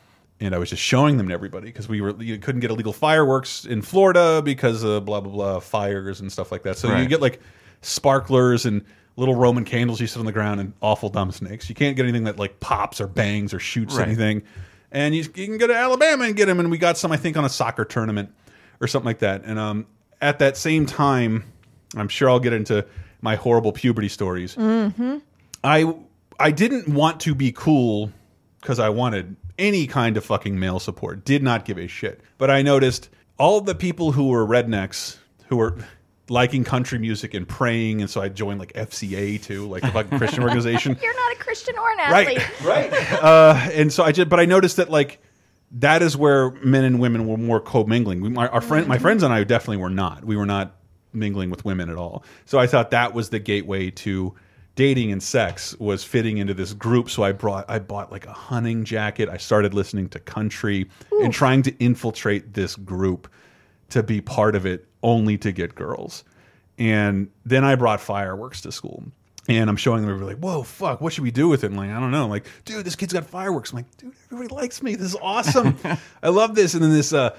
[0.41, 2.93] And I was just showing them to everybody because we were you couldn't get illegal
[2.93, 6.77] fireworks in Florida because of blah blah blah fires and stuff like that.
[6.77, 7.41] So you get like
[7.81, 8.83] sparklers and
[9.15, 11.67] little Roman candles you sit on the ground, and awful dumb snakes.
[11.67, 14.07] You can't get anything that like pops or bangs or shoots Right.
[14.07, 14.43] anything.
[14.91, 16.59] And you, you can go to Alabama and get them.
[16.59, 18.31] And we got some, I think, on a soccer tournament
[18.81, 19.43] or something like that.
[19.43, 19.85] And um,
[20.21, 21.43] at that same time,
[21.95, 22.85] I'm sure I'll get into
[23.21, 24.55] my horrible puberty stories.
[24.55, 25.17] Mm-hmm.
[25.63, 25.93] I
[26.39, 28.11] I didn't want to be cool
[28.61, 31.25] because I wanted any kind of fucking male support.
[31.25, 32.21] Did not give a shit.
[32.37, 35.77] But I noticed all the people who were rednecks who were
[36.29, 40.17] liking country music and praying, and so I joined like FCA too, like a fucking
[40.17, 40.97] Christian organization.
[41.01, 42.63] You're not a Christian or an athlete.
[42.63, 43.23] Right, right.
[43.23, 45.19] Uh, and so I just, but I noticed that like
[45.71, 48.21] that is where men and women were more co-mingling.
[48.21, 50.23] We, my, our friend, my friends and I definitely were not.
[50.25, 50.75] We were not
[51.13, 52.23] mingling with women at all.
[52.45, 54.35] So I thought that was the gateway to
[54.75, 57.09] dating and sex was fitting into this group.
[57.09, 59.29] So I brought, I bought like a hunting jacket.
[59.29, 60.89] I started listening to country
[61.21, 63.29] and trying to infiltrate this group
[63.89, 66.23] to be part of it, only to get girls.
[66.77, 69.03] And then I brought fireworks to school.
[69.47, 71.67] And I'm showing them, everybody like, whoa, fuck, what should we do with it?
[71.67, 72.23] And like, I don't know.
[72.23, 73.71] I'm like, dude, this kid's got fireworks.
[73.71, 74.93] I'm like, dude, everybody likes me.
[74.93, 75.75] This is awesome.
[76.23, 76.75] I love this.
[76.75, 77.35] And then this uh,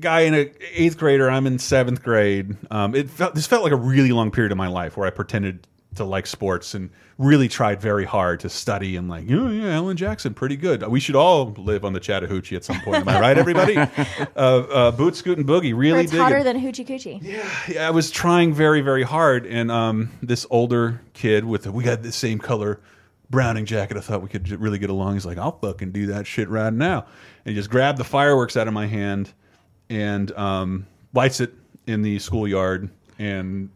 [0.00, 2.56] guy in a eighth grader, I'm in seventh grade.
[2.70, 5.10] Um, it felt this felt like a really long period of my life where I
[5.10, 5.66] pretended
[5.96, 9.96] to like sports and really tried very hard to study and like, oh yeah, Alan
[9.96, 10.86] Jackson, pretty good.
[10.88, 12.98] We should all live on the Chattahoochee at some point.
[12.98, 13.76] Am I right, everybody?
[13.78, 13.86] uh,
[14.36, 16.44] uh, Boot Scoot and Boogie, Or really it's dig hotter it.
[16.44, 17.22] than hoochie coochie.
[17.68, 21.84] Yeah, I was trying very, very hard, and um, this older kid with the, we
[21.84, 22.80] got the same color
[23.30, 23.96] Browning jacket.
[23.96, 25.14] I thought we could really get along.
[25.14, 27.06] He's like, I'll fucking do that shit right now,
[27.44, 29.32] and he just grabbed the fireworks out of my hand
[29.88, 31.52] and um, lights it
[31.86, 33.70] in the schoolyard, and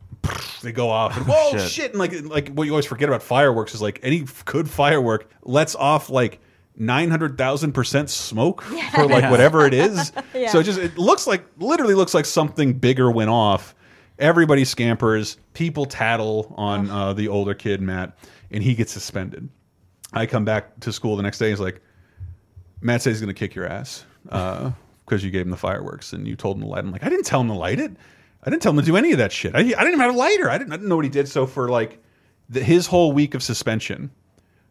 [0.63, 1.17] they go off.
[1.17, 1.71] And, Whoa, shit.
[1.71, 1.91] shit!
[1.93, 5.75] And like, like what you always forget about fireworks is like any good firework lets
[5.75, 6.41] off like.
[6.81, 9.31] Nine hundred thousand percent smoke for like Yeah.
[9.33, 10.13] whatever it is.
[10.33, 10.51] Yeah.
[10.53, 13.75] So it just it looks like literally looks like something bigger went off.
[14.21, 15.39] Everybody scampers.
[15.55, 18.17] People tattle on uh, the older kid Matt,
[18.53, 19.49] and he gets suspended.
[20.13, 21.51] I come back to school the next day.
[21.51, 21.81] He's like,
[22.81, 26.29] Matt says he's going to kick your ass because you gave him the fireworks and
[26.29, 26.85] you told him to light.
[26.85, 27.91] I'm like, I didn't tell him to light it.
[28.49, 29.55] I didn't tell him to do any of that shit.
[29.55, 30.49] I, I didn't even have a lighter.
[30.49, 31.29] I didn't, I didn't know what he did.
[31.29, 32.03] So for like
[32.49, 34.11] the, his whole week of suspension,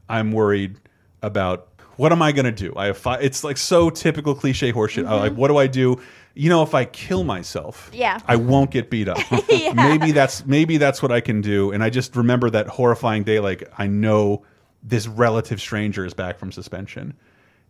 [0.09, 0.77] I'm worried
[1.21, 2.73] about what am I going to do?
[2.75, 3.23] I have five.
[3.23, 5.05] It's like so typical cliche horseshit.
[5.05, 5.41] I'm uh, like, mm-hmm.
[5.41, 6.01] what do I do?
[6.33, 8.19] You know, if I kill myself, Yeah.
[8.27, 9.19] I won't get beat up.
[9.47, 9.73] Yeah.
[9.73, 11.71] Maybe that's maybe that's what I can do.
[11.71, 13.39] And I just remember that horrifying day.
[13.39, 14.43] Like I know
[14.81, 17.13] this relative stranger is back from suspension,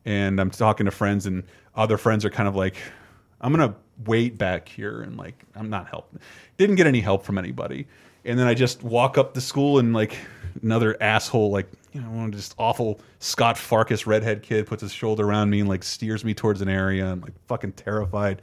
[0.05, 1.43] and I'm talking to friends, and
[1.75, 2.77] other friends are kind of like,
[3.41, 6.19] I'm gonna wait back here, and like I'm not helping.
[6.57, 7.87] Didn't get any help from anybody.
[8.25, 10.17] And then I just walk up the school, and like
[10.61, 14.91] another asshole, like you know, one of just awful Scut Farkus redhead kid puts his
[14.91, 17.05] shoulder around me and like steers me towards an area.
[17.07, 18.41] I'm like fucking terrified.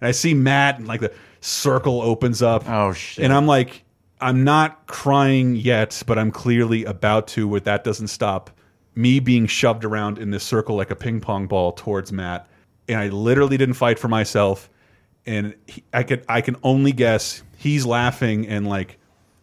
[0.00, 2.68] And I see Matt, and like the circle opens up.
[2.68, 3.24] Oh shit!
[3.24, 3.84] And I'm like,
[4.20, 7.48] I'm not crying yet, but I'm clearly about to.
[7.48, 8.50] But that doesn't stop
[8.94, 12.48] me being shoved around in this circle like a ping pong ball towards Matt.
[12.88, 14.70] And I literally didn't fight for myself.
[15.28, 18.98] And he, I could, I can only guess he's laughing and like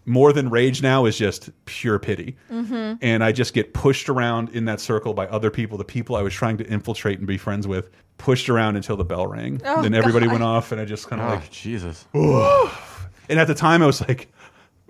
[0.08, 2.36] more than rage now is just pure pity.
[2.52, 2.98] Mhm.
[3.02, 6.22] And I just get pushed around in that circle by other people, the people I
[6.22, 9.62] was trying to infiltrate and be friends with, pushed around until the bell rang.
[9.66, 10.34] Oh, then everybody God.
[10.34, 12.06] went off, and I just kind of Oh, like, Jesus.
[13.30, 14.32] and at the time, I was like,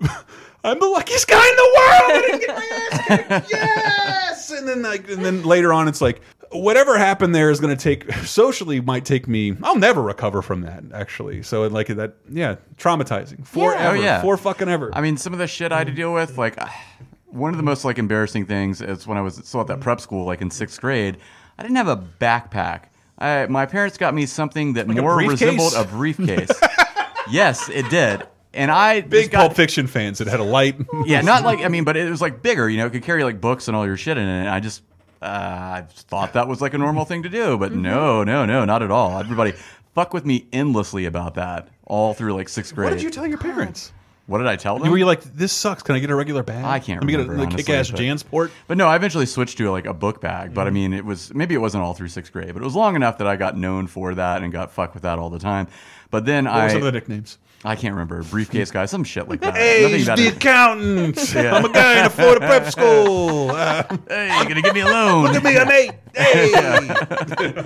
[0.64, 2.10] I'm the luckiest guy in the world.
[2.10, 3.06] I didn't get my ass
[3.40, 3.50] kicked.
[3.52, 4.50] Yes.
[4.50, 6.20] And then like, and then later on, it's like
[6.52, 9.56] whatever happened there is going to take socially might take me.
[9.62, 10.84] I'll never recover from that.
[10.92, 13.96] Actually, so like that, yeah, traumatizing forever.
[13.96, 14.90] Oh yeah, for fucking ever.
[14.94, 16.58] I mean, some of the shit I had to deal with, like
[17.26, 20.00] one of the most like embarrassing things is when I was still at that prep
[20.00, 21.16] school, like in sixth grade.
[21.58, 22.84] I didn't have a backpack.
[23.18, 25.40] I, my parents got me something that Like more briefcase?
[25.40, 26.50] resembled a briefcase.
[27.30, 28.24] yes, it did.
[28.52, 30.20] And I Big got, Pulp Fiction fans.
[30.20, 30.76] It had a light.
[31.06, 32.68] yeah, not like I mean, but it was like bigger.
[32.68, 34.40] You know, it could carry like books and all your shit in it.
[34.40, 34.82] And I just,
[35.22, 38.64] uh, I thought that was like a normal thing to do, but no, no, no,
[38.64, 39.18] not at all.
[39.18, 39.52] Everybody
[39.94, 42.90] fuck with me endlessly about that all through like sixth grade.
[42.90, 43.92] What did you tell your parents?
[44.26, 44.86] What did I tell them?
[44.86, 45.84] You were you like, this sucks?
[45.84, 46.64] Can I get a regular bag?
[46.64, 47.34] I can't Let me remember.
[47.34, 48.50] get a like, honestly, kick-ass Jansport.
[48.66, 50.52] But no, I eventually switched to like a book bag.
[50.52, 52.74] But I mean, it was maybe it wasn't all through sixth grade, but it was
[52.74, 55.38] long enough that I got known for that and got fucked with that all the
[55.38, 55.68] time.
[56.10, 57.38] But then What I were some of the nicknames?
[57.64, 59.56] I can't remember briefcase guy, some shit like that.
[59.56, 61.16] Hey, Nothing the accountant.
[61.34, 61.54] Yeah.
[61.56, 63.50] I'm a guy in a Florida prep school.
[63.56, 65.24] Uh, hey, you gonna give me a loan?
[65.24, 65.92] Look at me, I'm eight.
[66.16, 67.64] Hey.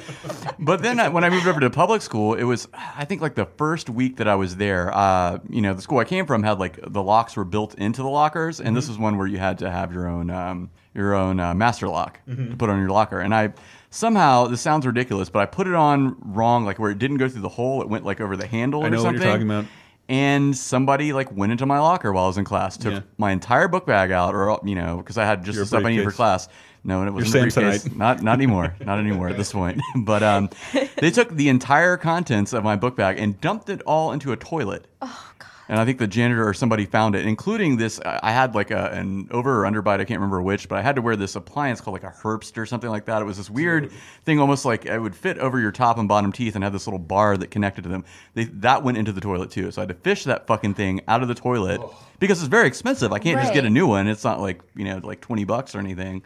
[0.58, 3.34] but then I, when I moved over to public school, it was I think like
[3.34, 4.92] the first week that I was there.
[4.94, 8.02] Uh, you know, the school I came from had like the locks were built into
[8.02, 8.92] the lockers, and this Mm-hmm.
[8.92, 12.18] was one where you had to have your own um, your own uh, master lock
[12.28, 12.50] Mhm.
[12.50, 13.20] to put on your locker.
[13.20, 13.52] And I
[13.90, 17.28] somehow this sounds ridiculous, but I put it on wrong, like where it didn't go
[17.28, 19.48] through the hole; it went like over the handle I or know what you're talking
[19.50, 19.66] about.
[20.08, 23.00] and somebody like went into my locker while I was in class, took Yeah.
[23.18, 25.84] my entire book bag out, or you know, because I had just Your the stuff
[25.84, 26.48] I needed for class.
[26.82, 27.54] No, and it was Your in the.
[27.60, 27.94] Samsonite.
[27.96, 28.74] Not not anymore.
[28.80, 29.80] Not anymore at this point.
[29.96, 30.48] But um,
[30.96, 34.36] they took the entire contents of my book bag and dumped it all into a
[34.36, 34.86] toilet.
[35.70, 38.00] Oh, And I think the janitor or somebody found it, including this.
[38.04, 40.00] I had like a, an over or underbite.
[40.00, 42.58] I can't remember which, but I had to wear this appliance called like a Herbst
[42.58, 43.22] or something like that.
[43.22, 43.92] It was this weird
[44.24, 46.86] thing, almost like it would fit over your top and bottom teeth, and had this
[46.86, 48.04] little bar that connected to them.
[48.34, 49.70] They, that went into the toilet too.
[49.70, 51.80] So I had to fish that fucking thing out of the toilet
[52.18, 53.12] because it's very expensive.
[53.12, 54.08] I can't just get a new one.
[54.08, 56.22] It's not like you know like twenty bucks or anything.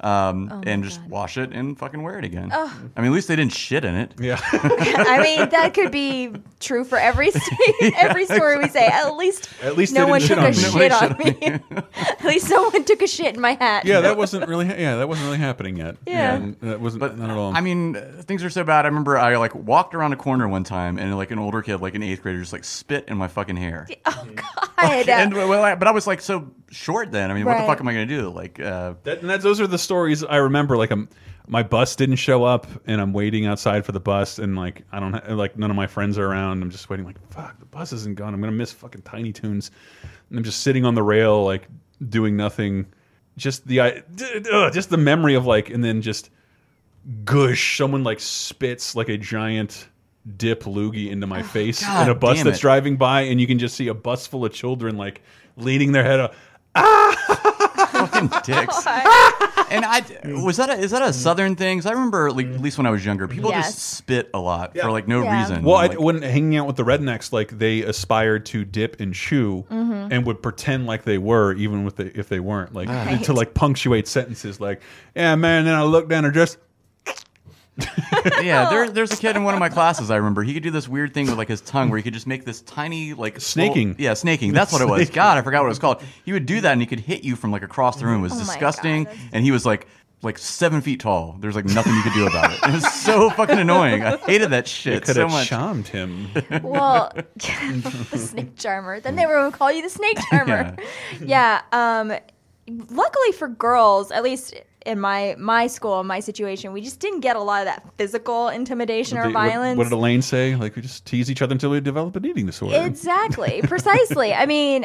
[0.00, 2.50] Um, Oh and just wash it and fucking wear it again.
[2.52, 2.70] Ugh.
[2.96, 4.12] I mean, at least they didn't shit in it.
[4.18, 4.38] Yeah.
[4.52, 8.86] I mean, that could be true for every st- every story we say.
[8.86, 11.60] At least, At least no one didn't took a shit shit on on me.
[11.96, 13.84] At least someone took a shit in my hat.
[13.84, 14.66] yeah, that wasn't really.
[14.66, 15.96] Yeah, that wasn't really happening yet.
[16.06, 16.34] Yeah.
[16.34, 17.54] And that wasn't not at all.
[17.56, 18.84] I mean, uh, things are so bad.
[18.84, 21.80] I remember I like walked around a corner one time, and like an older kid,
[21.80, 23.86] like an eighth grader, just like spit in my fucking hair.
[24.06, 25.08] Oh God.
[25.08, 27.30] And well, I, but I was like so short then.
[27.30, 28.28] I mean, what the fuck am I gonna do?
[28.30, 30.76] Like, uh, That, and that, those are the stories I remember.
[30.76, 31.08] Like, I'm,
[31.46, 35.00] my bus didn't show up, and I'm waiting outside for the bus, and like I
[35.00, 36.62] don't ha like none of my friends are around.
[36.62, 37.04] I'm just waiting.
[37.06, 38.34] Like, fuck, the bus isn't gone.
[38.34, 39.70] I'm gonna miss fucking Tiny Toons.
[40.30, 41.68] And I'm just sitting on the rail, like
[42.08, 42.86] doing nothing.
[43.36, 46.30] Just the I, d- d- ugh, just the memory of like, and then just
[47.24, 47.76] gush.
[47.76, 49.88] Someone like spits like a giant
[50.38, 53.58] dip loogie into my face God in a bus that's driving by, and you can
[53.58, 55.20] just see a bus full of children like
[55.56, 56.34] leaning their head up.
[56.74, 58.86] Fucking dicks.
[59.70, 60.02] and I
[60.42, 61.78] was that a, is that a southern thing?
[61.78, 63.74] 'Cause I remember like, at least when I was younger, people Yes.
[63.74, 65.40] just spit a lot for like no Yeah.
[65.40, 65.64] reason.
[65.64, 69.14] Well, I, Like, when hanging out with the rednecks, like they aspired to dip and
[69.14, 70.08] chew, Mhm.
[70.10, 73.22] and would pretend like they were, even with the, if they weren't, like Right.
[73.24, 74.80] to like punctuate sentences, like
[75.14, 76.58] "Yeah, man." Then I look down and just
[78.40, 80.10] yeah, there, there's a kid in one of my classes.
[80.10, 82.14] I remember he could do this weird thing with like his tongue, where he could
[82.14, 83.88] just make this tiny like Snaking.
[83.88, 84.52] little- yeah, snaking.
[84.52, 85.10] That's what it was.
[85.10, 86.02] God, I forgot what it was called.
[86.24, 88.20] He would do that, and he could hit you from like across the room.
[88.20, 89.86] It was Oh my disgusting, and he was like
[90.22, 91.36] like seven feet tall.
[91.40, 92.58] There's like nothing you could do about it.
[92.68, 94.02] It was so fucking annoying.
[94.04, 95.48] I hated that it shit could so have much.
[95.48, 96.28] charmed him.
[96.62, 99.00] Well, the snake charmer.
[99.00, 100.76] Then they would call you the snake charmer.
[101.20, 101.60] yeah.
[101.72, 102.12] Um,
[102.88, 104.54] luckily for girls, at least
[104.84, 108.48] in my my school, my situation, we just didn't get a lot of that physical
[108.48, 109.78] intimidation or What- what- violence.
[109.78, 110.54] What, did Elaine say?
[110.56, 112.82] Like we just tease each other until we develop an eating disorder.
[112.84, 114.34] Exactly, precisely.
[114.34, 114.84] I mean,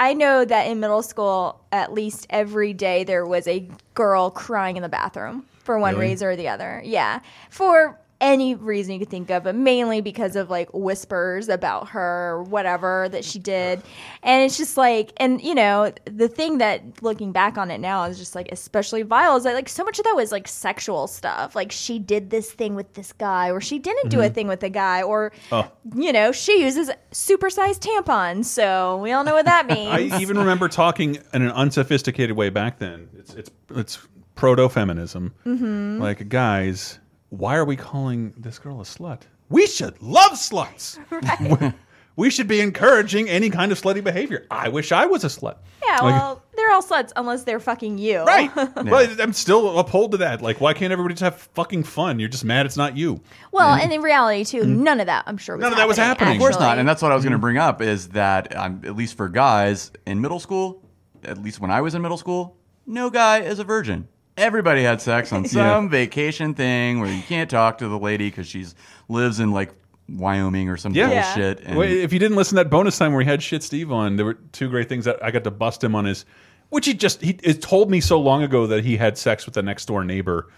[0.00, 4.76] I know that in middle school, at least every day there was a girl crying
[4.76, 6.08] in the bathroom for one Really?
[6.10, 6.82] reason or the other.
[6.84, 7.20] Yeah,
[7.50, 12.30] for any reason you could think of, but mainly because of like whispers about her
[12.32, 13.82] or whatever that she did.
[14.22, 18.04] And it's just like, and you know, the thing that looking back on it now
[18.04, 21.06] is just like especially vile is that like so much of that was like sexual
[21.06, 21.54] stuff.
[21.54, 24.34] Like she did this thing with this guy, or she didn't do a Mhm.
[24.34, 25.70] thing with a guy, or Oh.
[25.94, 29.90] you know, she uses supersized tampons, so we all know what that means.
[30.14, 33.08] I even remember talking in an unsophisticated way back then.
[33.18, 33.98] It's it's it's
[34.34, 35.34] proto feminism.
[35.46, 36.00] Mhm.
[36.00, 36.98] Like guys,
[37.38, 39.22] why are we calling this girl a slut?
[39.48, 40.98] We should love sluts.
[41.10, 41.74] Right.
[42.16, 44.46] we should be encouraging any kind of slutty behavior.
[44.50, 45.56] I wish I was a slut.
[45.84, 48.22] yeah, Like- well, they're all sluts unless they're fucking you.
[48.22, 48.50] Right.
[48.74, 50.40] But I'm still uphold to that.
[50.40, 52.20] Like, why can't everybody just have fucking fun?
[52.20, 53.20] You're just mad it's not you.
[53.50, 55.96] well, and in reality too, none of that I'm sure was None of that was
[55.96, 56.34] happening.
[56.36, 58.80] Of course not, and that's what I was going to bring up is that um,
[58.84, 60.82] at least for guys in middle school,
[61.24, 62.56] at least when I was in middle school,
[62.86, 64.06] no guy is a virgin.
[64.36, 68.46] Everybody had sex on some vacation thing where you can't talk to the lady because
[68.46, 68.74] she's
[69.08, 69.72] lives in like
[70.08, 71.08] Wyoming or some Yeah.
[71.34, 71.60] bullshit.
[71.64, 73.92] And Well, if you didn't listen to that bonus time where he had shit Steve
[73.92, 76.24] on, there were two great things that I got to bust him on his,
[76.70, 79.54] which he just he it told me so long ago that he had sex with
[79.54, 80.48] the next door neighbor,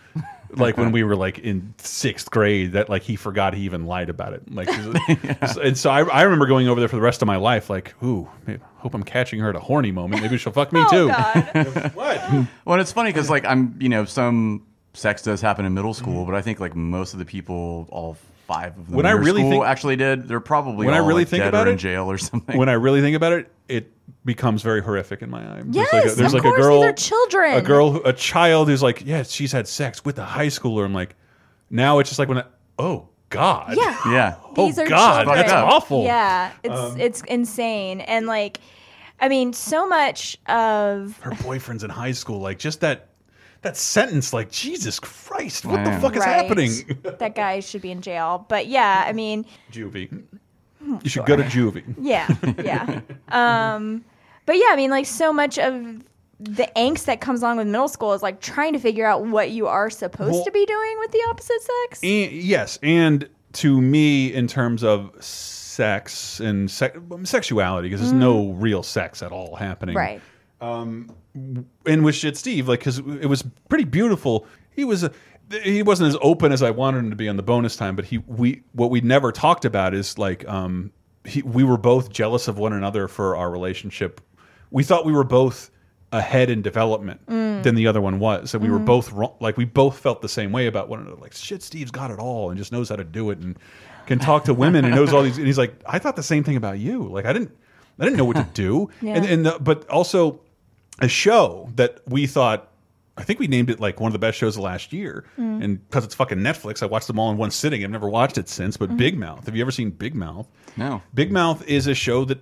[0.50, 4.08] like when we were like in sixth grade, that like he forgot he even lied
[4.08, 4.50] about it.
[4.50, 4.68] Like,
[5.58, 7.94] and so I, I remember going over there for the rest of my life, like,
[8.02, 10.22] ooh, maybe, hope I'm catching her at a horny moment.
[10.22, 11.08] Maybe she'll fuck me Oh, too.
[11.94, 12.46] what?
[12.64, 16.24] well, it's funny because like I'm, you know, some sex does happen in middle school,
[16.24, 18.16] but I think like most of the people, all
[18.46, 20.94] five of them, When in I your really school think- actually did, they're probably when
[20.94, 22.56] I really like, think dead about it, in jail or something.
[22.56, 23.92] When I really think about it, it
[24.24, 25.62] becomes very horrific in my eye.
[25.70, 27.52] Yes, there's like a, there's of like course, a girl, these are children.
[27.54, 30.84] a girl, a child who's like, yeah, she's had sex with a high schooler.
[30.84, 31.14] I'm like,
[31.70, 32.44] now it's just like when, I,
[32.78, 33.98] oh God, Yeah.
[34.10, 35.36] yeah, oh These are God, children.
[35.38, 36.04] that's awful.
[36.04, 38.60] Yeah, it's Um, it's insane, and like,
[39.20, 42.38] I mean, so much of her boyfriend's in high school.
[42.40, 43.08] Like just that
[43.66, 44.32] that sentence.
[44.32, 46.44] Like Jesus Christ, what the fuck is Right.
[46.46, 46.98] happening?
[47.18, 48.46] that guy should be in jail.
[48.48, 50.22] But yeah, I mean, Juvie,
[51.02, 51.84] you should go to juvie.
[52.00, 52.28] yeah,
[52.62, 53.00] yeah.
[53.28, 54.04] Um,
[54.46, 55.74] but yeah, I mean, like so much of
[56.38, 59.50] the angst that comes along with middle school is like trying to figure out what
[59.50, 62.00] you are supposed Well- to be doing with the opposite sex.
[62.04, 66.92] And, yes, and to me, in terms of sex and se
[67.24, 69.96] sexuality because there's no real sex at all happening.
[69.96, 70.20] Right.
[70.60, 71.10] Um,
[71.86, 74.46] in with Shit Steve, like because it was pretty beautiful.
[74.70, 75.12] He was a,
[75.62, 78.04] he wasn't as open as I wanted him to be on the bonus time, but
[78.06, 80.92] he we what we never talked about is like um
[81.24, 84.20] he, we were both jealous of one another for our relationship.
[84.70, 85.70] We thought we were both
[86.12, 87.62] ahead in development Mm.
[87.64, 88.84] than the other one was, and we were Mhm.
[88.86, 91.16] both wrong, like we both felt the same way about one another.
[91.20, 93.58] Like shit, Steve's got it all and just knows how to do it and
[94.06, 95.36] can talk to women and knows all these.
[95.36, 97.02] And he's like, I thought the same thing about you.
[97.08, 97.50] Like I didn't,
[97.98, 98.88] I didn't know what to do.
[99.02, 99.14] Yeah.
[99.16, 100.40] And and the, but also
[101.00, 102.68] a show that we thought.
[103.18, 105.64] I think we named it like one of the best shows of last year, Mm.
[105.64, 107.82] and because it's fucking Netflix, I watched them all in one sitting.
[107.82, 108.76] I've never watched it since.
[108.76, 108.96] But Mhm.
[108.98, 110.46] Big Mouth, have you ever seen Big Mouth?
[110.76, 111.00] No.
[111.14, 112.38] Big Mouth is a show that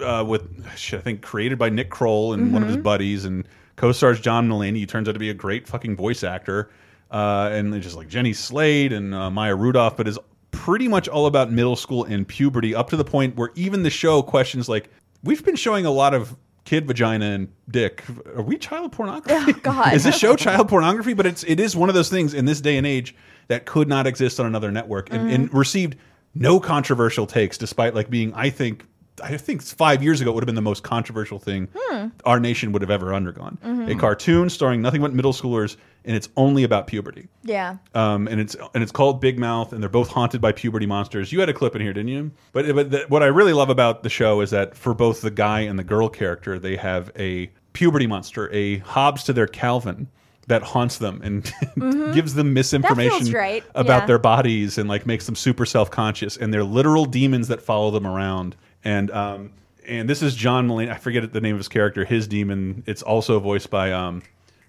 [0.00, 2.82] uh, with shit, I think created by Nick Kroll and one of his Mhm.
[2.84, 4.76] buddies, and co-stars John Mulaney.
[4.76, 6.70] He turns out to be a great fucking voice actor,
[7.10, 10.16] uh, and it's just like Jenny Slate and uh, Maya Rudolph, but is
[10.52, 13.90] pretty much all about middle school and puberty, up to the point where even the
[13.90, 14.88] show questions like,
[15.24, 16.36] we've been showing a lot of
[16.68, 18.04] kid vagina and dick.
[18.36, 19.54] Are we child pornography?
[19.56, 19.94] Oh, God.
[19.94, 21.14] is this show child pornography?
[21.14, 23.14] But it's it is one of those things in this day and age
[23.46, 25.54] that could not exist on another network and, and mm.
[25.54, 25.96] received
[26.34, 28.84] no controversial takes, despite like being, I think,
[29.20, 32.06] I think five years ago it would have been the most controversial thing Hmm.
[32.24, 33.58] our nation would have ever undergone.
[33.64, 33.90] Mhm.
[33.90, 37.28] A cartoon starring nothing but middle schoolers, and it's only about puberty.
[37.42, 37.76] Yeah.
[37.94, 41.32] Um, and it's and it's called Big Mouth, and they're both haunted by puberty monsters.
[41.32, 42.30] You had a clip in here, didn't you?
[42.52, 45.30] But, but the, what I really love about the show is that for both the
[45.30, 50.08] guy and the girl character, they have a puberty monster, a Hobbes to their Calvin
[50.48, 51.44] that haunts them and
[51.76, 52.14] Mhm.
[52.14, 54.06] gives them misinformation right, about yeah.
[54.06, 56.36] their bodies and like makes them super self conscious.
[56.38, 58.56] And they're literal demons that follow them around.
[58.84, 59.52] And um,
[59.86, 60.90] and this is John Mulaney.
[60.90, 62.04] I forget the name of his character.
[62.04, 62.82] His demon.
[62.86, 64.22] It's also voiced by um,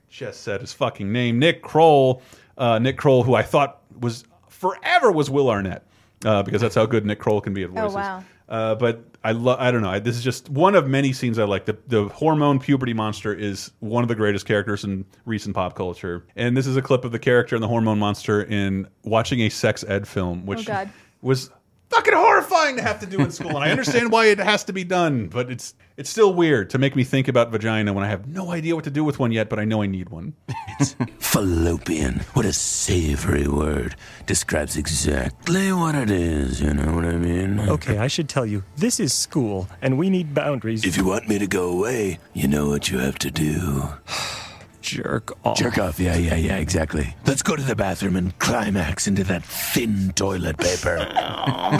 [0.09, 2.21] just said his fucking name, Nick Kroll.
[2.57, 5.85] Uh, Nick Kroll, who I thought was forever was Will Arnett,
[6.25, 7.83] uh, because that's how good Nick Kroll can be at voices.
[7.83, 7.95] Oh, voices.
[7.95, 8.23] wow.
[8.49, 9.59] Uh, but I love.
[9.59, 9.91] I don't know.
[9.91, 11.65] I, this is just one of many scenes I like.
[11.65, 16.25] The the hormone puberty monster is one of the greatest characters in recent pop culture,
[16.35, 19.49] and this is a clip of the character and the hormone monster in watching a
[19.49, 20.89] sex ed film, which Oh, God.
[21.21, 21.51] was
[21.89, 23.49] fucking horrifying to have to do in school.
[23.49, 26.77] And I understand why it has to be done, but it's it's still weird to
[26.77, 29.33] make me think about vagina when I have no idea what to do with one
[29.33, 30.33] yet, but I know I need one.
[30.79, 32.21] It's Fallopian.
[32.33, 33.95] What a savory word.
[34.25, 37.59] Describes exactly what it is, you know what I mean?
[37.59, 40.85] Okay, I should tell you, this is school, and we need boundaries.
[40.85, 43.89] If you want me to go away, you know what you have to do.
[44.81, 45.57] Jerk off.
[45.57, 47.15] Jerk off, yeah, yeah, yeah, exactly.
[47.25, 50.97] Let's go to the bathroom and climax into that thin toilet paper.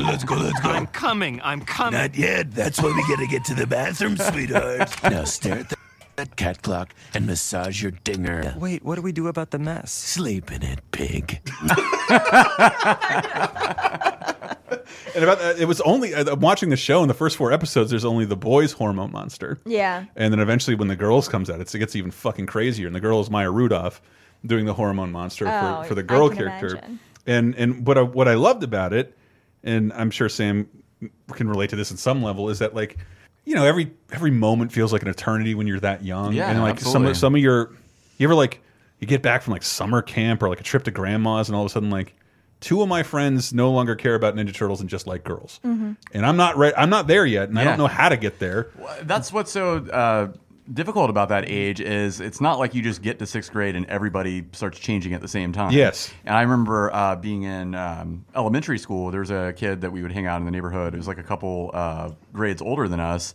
[0.04, 0.70] let's go, let's go.
[0.70, 1.39] I'm coming.
[1.43, 2.00] I'm coming.
[2.00, 2.52] Not yet.
[2.52, 4.91] That's why we gotta get to the bathroom, sweetheart.
[5.04, 5.78] now stare at the
[6.20, 8.54] that cat clock and massage your dinger.
[8.60, 9.89] Wait, what do we do about the mess?
[9.89, 11.39] Sleep in it, pig.
[15.15, 17.51] And about that, it was only uh, I'm watching the show in the first four
[17.51, 17.89] episodes.
[17.89, 19.59] There's only the boys' hormone monster.
[19.65, 20.05] Yeah.
[20.15, 22.86] And then eventually, when the girls comes out, it's, it gets even fucking crazier.
[22.88, 24.01] And the girl is Maya Rudolph
[24.45, 26.67] doing the hormone monster Oh, for, for the I girl can character.
[26.78, 26.99] imagine.
[27.26, 29.17] And and what I, what I loved about it,
[29.63, 30.67] and I'm sure Sam
[31.32, 32.97] can relate to this in some level, is that like,
[33.45, 36.34] you know, every every moment feels like an eternity when you're that young.
[36.34, 37.13] Yeah, and like absolutely.
[37.13, 37.72] some some of your,
[38.17, 38.61] you ever like,
[38.99, 41.63] you get back from like summer camp or like a trip to grandma's, and all
[41.63, 42.15] of a sudden like.
[42.62, 45.95] Two of my friends no longer care about Ninja Turtles and just like girls, Mhm.
[46.14, 48.39] and I'm not re I'm not there yet, and I don't know how to get
[48.39, 48.68] there.
[49.03, 50.28] That's what's so uh,
[50.72, 53.86] difficult about that age is it's not like you just get to sixth grade and
[53.88, 55.72] everybody starts changing at the same time.
[55.72, 56.12] Yes.
[56.26, 59.10] And I remember uh, being in um, elementary school.
[59.10, 60.93] There was a kid that we would hang out in the neighborhood.
[60.93, 63.34] It was like a couple uh, grades older than us,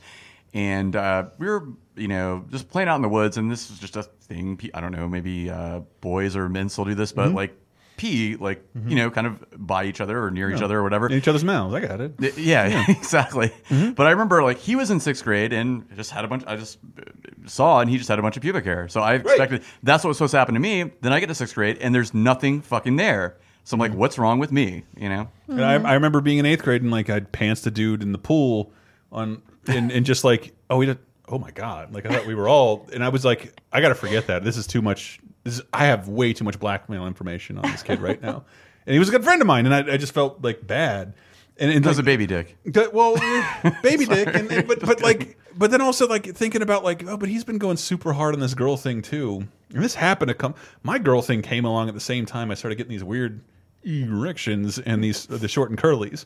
[0.52, 1.66] and uh, we were
[1.96, 3.36] you know just playing out in the woods.
[3.38, 4.60] And this was just a thing.
[4.74, 7.34] I don't know, maybe uh, boys or men still do this, but Mhm.
[7.34, 7.58] like
[7.96, 8.90] pee like Mhm.
[8.90, 11.28] you know kind of by each other or near each other or whatever In each
[11.28, 11.74] other's mouths.
[11.74, 12.14] I got it.
[12.36, 12.84] Yeah, Yeah.
[12.88, 13.52] exactly.
[13.70, 16.42] But I remember like he was in sixth grade and just had a bunch.
[16.46, 17.02] I just uh,
[17.46, 18.88] saw and he just had a bunch of pubic hair.
[18.88, 20.90] So I expected that's what was supposed to happen to me.
[21.00, 23.36] Then I get to sixth grade and there's nothing fucking there.
[23.64, 24.84] So I'm like, what's wrong with me?
[24.96, 25.28] You know?
[25.48, 28.12] And I, I remember being in eighth grade and like I'd pants a dude in
[28.12, 28.72] the pool
[29.12, 32.34] on and, and just like oh we did oh my god like I thought we
[32.34, 35.20] were all and I was like I got to forget that this is too much
[35.44, 38.44] this is, I have way too much blackmail information on this kid right now
[38.86, 41.14] and he was a good friend of mine and I, I just felt like bad
[41.56, 42.56] and, and like, a baby dick.
[42.92, 43.14] Well,
[43.82, 47.16] baby dick, and, and- but but like, but then also like thinking about like, oh,
[47.16, 49.46] but he's been going super hard on this girl thing too.
[49.72, 50.54] And this happened to come.
[50.82, 52.50] My girl thing came along at the same time.
[52.50, 53.40] I started getting these weird
[53.84, 56.24] erections and these the short and curlies.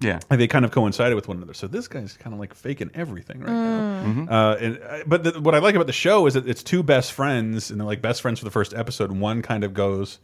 [0.00, 1.52] Yeah, and they kind of coincided with one another.
[1.54, 4.02] So this guy's kind of like faking everything right now.
[4.04, 4.30] Mhm.
[4.30, 6.82] Uh, and uh, but the, what I like about the show is that it's two
[6.82, 9.10] best friends, and they're like best friends for the first episode.
[9.10, 10.18] And one kind of goes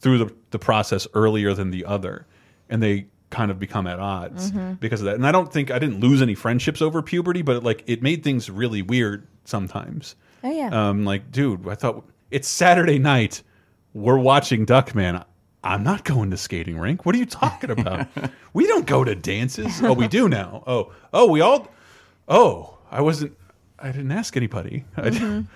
[0.00, 2.26] through the the process earlier than the other,
[2.68, 4.78] and they kind of become at odds Mhm.
[4.78, 5.14] because of that.
[5.14, 8.22] And I don't think I didn't lose any friendships over puberty, but like it made
[8.22, 10.14] things really weird sometimes.
[10.44, 10.68] Oh, yeah.
[10.90, 13.42] Um, like, dude, I thought it's Saturday night.
[13.94, 15.24] We're watching Duckman.
[15.64, 17.06] I'm not going to skating rink.
[17.06, 18.08] What are you talking about?
[18.52, 19.80] we don't go to dances.
[19.82, 20.64] Oh, we do now.
[20.66, 21.68] Oh, oh, we all.
[22.28, 23.36] Oh, I wasn't.
[23.78, 24.84] I didn't ask anybody.
[24.96, 25.46] I, Mhm.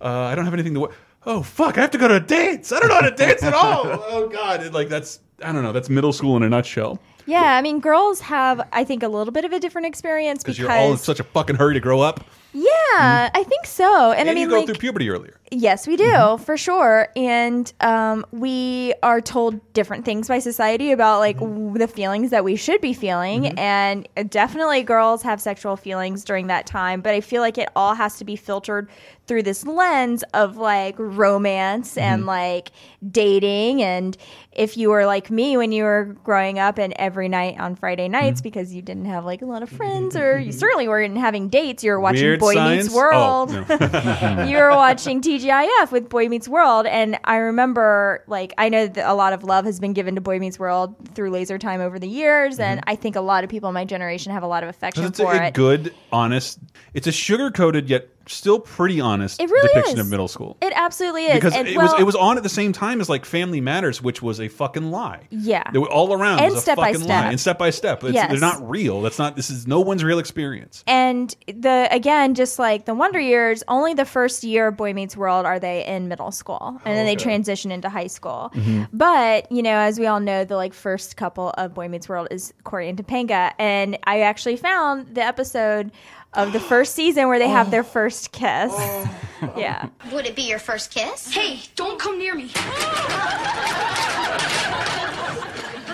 [0.00, 0.90] uh, I don't have anything to.
[1.26, 1.78] Oh fuck!
[1.78, 2.70] I have to go to a dance.
[2.72, 3.84] I don't know how to dance at all.
[4.06, 4.62] Oh god!
[4.62, 5.20] It, like that's.
[5.42, 5.72] I don't know.
[5.72, 6.98] That's middle school in a nutshell.
[7.26, 10.58] Yeah, I mean, girls have, I think, a little bit of a different experience because.
[10.58, 12.24] you're all in such a fucking hurry to grow up.
[12.54, 14.12] Yeah, I think so.
[14.12, 15.38] And, And, I mean, you go like, through puberty earlier.
[15.50, 16.42] Yes, we do Mm-hmm.
[16.44, 21.58] for sure, and um, we are told different things by society about like Mm-hmm.
[21.66, 26.46] w- the feelings that we should be feeling, and definitely girls have sexual feelings during
[26.48, 27.00] that time.
[27.02, 28.88] But I feel like it all has to be filtered
[29.26, 32.28] through this lens of like romance and Mm-hmm.
[32.28, 32.32] Mhm.
[32.32, 32.70] like
[33.10, 34.16] dating, and
[34.52, 38.08] if you were like me when you were growing up, and every night on Friday
[38.08, 38.44] nights Mm-hmm.
[38.44, 41.84] because you didn't have like a lot of friends, or you certainly weren't having dates,
[41.84, 42.84] you were watching Weird Boy science?
[42.84, 43.50] Meets World.
[43.50, 44.44] Oh, no.
[44.48, 49.10] you were watching TGIF with Boy Meets World, and I remember, like, I know that
[49.10, 51.98] a lot of love has been given to Boy Meets World through Laser Time over
[51.98, 54.62] the years, and I think a lot of people in my generation have a lot
[54.62, 55.22] of affection Mm-hmm.
[55.22, 55.54] For a, a it.
[55.54, 56.58] good, honest.
[56.94, 60.00] It's a sugar coated yet still pretty honest It really depiction is.
[60.06, 60.56] of middle school.
[60.62, 61.34] It absolutely is.
[61.34, 64.02] Because And, it was it was on at the same time as like Family Matters,
[64.02, 65.28] which was a fucking lie.
[65.30, 65.62] Yeah.
[65.72, 66.38] They were all around.
[66.40, 67.24] it And was a Step by fucking Step.
[67.24, 67.30] lie.
[67.30, 68.04] And step by step.
[68.04, 68.30] It's, Yes.
[68.30, 69.02] They're not real.
[69.02, 69.36] That's not.
[69.36, 70.82] This is no one's real experience.
[70.86, 75.16] And the again, just like the Wonder Years, only the first year of Boy Meets
[75.16, 77.22] World are they in middle school, and then they Okay.
[77.24, 78.50] transition into high school.
[78.54, 78.88] Mhm.
[78.92, 82.28] But you know, as we all know, the like first couple of Boy Meets World
[82.30, 85.90] is Cory and Topanga, and I actually found the episode
[86.34, 87.70] of the first season where they have oh.
[87.70, 88.72] their first kiss.
[88.74, 89.54] Oh.
[89.56, 89.88] yeah.
[90.12, 91.32] Would it be your first kiss?
[91.32, 92.44] Hey, don't come near me.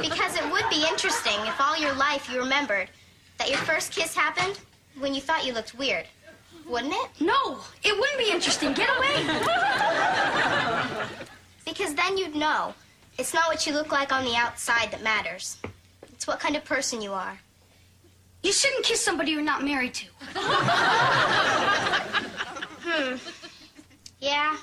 [0.00, 2.88] Because it would be interesting if all your life you remembered
[3.38, 4.58] that your first kiss happened
[4.98, 6.06] when you thought you looked weird.
[6.66, 7.08] Wouldn't it?
[7.20, 8.72] No, it wouldn't be interesting.
[8.72, 9.24] Get away.
[11.64, 12.74] Because then you'd know
[13.18, 15.58] it's not what you look like on the outside that matters.
[16.12, 17.38] It's what kind of person you are.
[18.42, 20.06] You shouldn't kiss somebody you're not married to.
[22.82, 23.16] Hmm.
[24.20, 24.56] Yeah.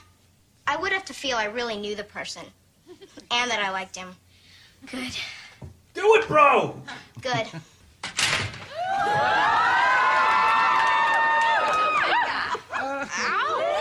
[0.66, 2.44] I would have to feel I really knew the person.
[3.32, 4.16] And that I liked him.
[4.92, 5.16] Good.
[5.94, 6.82] Do it, bro!
[7.22, 7.48] Good.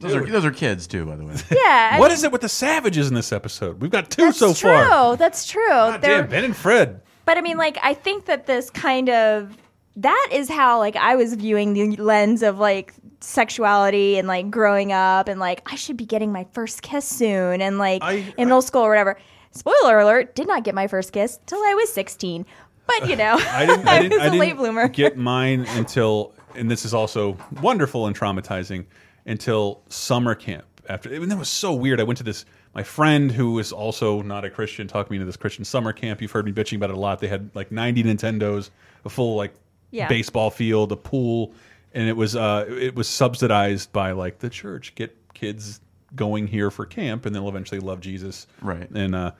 [0.00, 1.34] Those are those are kids too, by the way.
[1.50, 1.90] Yeah.
[1.92, 3.80] I What mean- is it with the savages in this episode?
[3.80, 4.70] We've got two That's so true.
[4.72, 5.16] far.
[5.16, 5.66] That's true.
[5.68, 7.02] God They're- damn, Ben and Fred.
[7.26, 9.56] But I mean, like, I think that this kind of
[9.96, 14.92] that is how like I was viewing the lens of like sexuality and like growing
[14.92, 18.62] up and like I should be getting my first kiss soon and like in middle
[18.62, 19.18] school or whatever.
[19.52, 22.46] Spoiler alert: did not get my first kiss till I was sixteen.
[22.86, 23.86] But you know, I didn't.
[23.88, 24.12] I didn't.
[24.14, 24.88] was I a didn't late bloomer.
[24.88, 28.86] get mine until, and this is also wonderful and traumatizing,
[29.30, 30.64] until summer camp.
[30.88, 32.00] After, and that was so weird.
[32.00, 32.44] I went to this.
[32.74, 36.20] My friend, who is also not a Christian, talked me into this Christian summer camp.
[36.20, 37.20] You've heard me bitching about it a lot.
[37.20, 38.70] They had like 90 Nintendos,
[39.04, 39.52] a full like
[39.90, 40.08] Yeah.
[40.08, 41.52] baseball field, a pool,
[41.94, 44.94] and it was uh it was subsidized by like the church.
[44.94, 45.80] Get kids
[46.16, 48.88] going here for camp, and they'll eventually love Jesus, right?
[48.90, 49.32] And uh,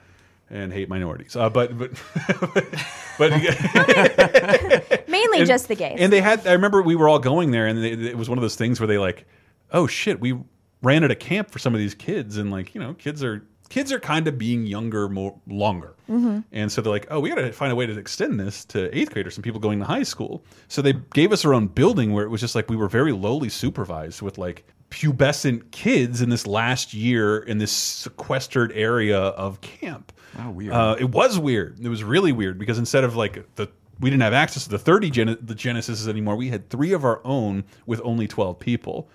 [0.49, 1.35] and hate minorities.
[1.35, 1.91] Uh, but but
[3.17, 3.31] but
[5.07, 5.97] Mainly and- just the gays.
[5.99, 8.37] And they had, I remember we were all going there, and they, it was one
[8.37, 9.25] of those things where they like,
[9.71, 10.37] oh shit, we
[10.81, 13.43] ran at a camp for some of these kids, and like, you know, kids are
[13.69, 15.95] kids are kind of being younger more longer.
[16.09, 16.43] Mhm.
[16.51, 18.93] And so they're like, oh, we got to find a way to extend this to
[18.97, 20.43] eighth graders and people going to high school.
[20.67, 23.13] So they gave us our own building where it was just like we were very
[23.13, 29.61] lowly supervised with like pubescent kids in this last year in this sequestered area of
[29.61, 30.11] camp.
[30.37, 30.73] Oh, weird.
[30.73, 31.79] Uh, it was weird.
[31.81, 33.69] It was really weird because instead of like the
[34.01, 36.35] we didn't have access to the 30 gen the Genesis anymore.
[36.35, 39.09] We had three of our own with only 12 people.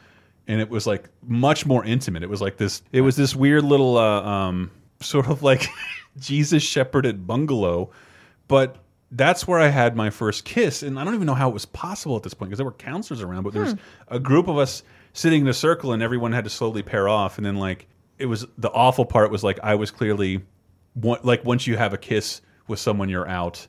[0.49, 2.23] And it was like much more intimate.
[2.23, 4.71] It was like this it was this weird little uh, um
[5.01, 5.67] sort of like
[6.19, 7.91] Jesus shepherded bungalow,
[8.49, 8.77] but
[9.13, 11.65] that's where I had my first kiss, and I don't even know how it was
[11.67, 13.79] possible at this point because there were counselors around, but there was Hmm.
[14.09, 14.83] a group of us
[15.13, 17.87] sitting in a circle, and everyone had to slowly pair off, and then like
[18.19, 20.43] it was the awful part was like I was clearly
[21.03, 23.67] like once you have a kiss with someone, you're out,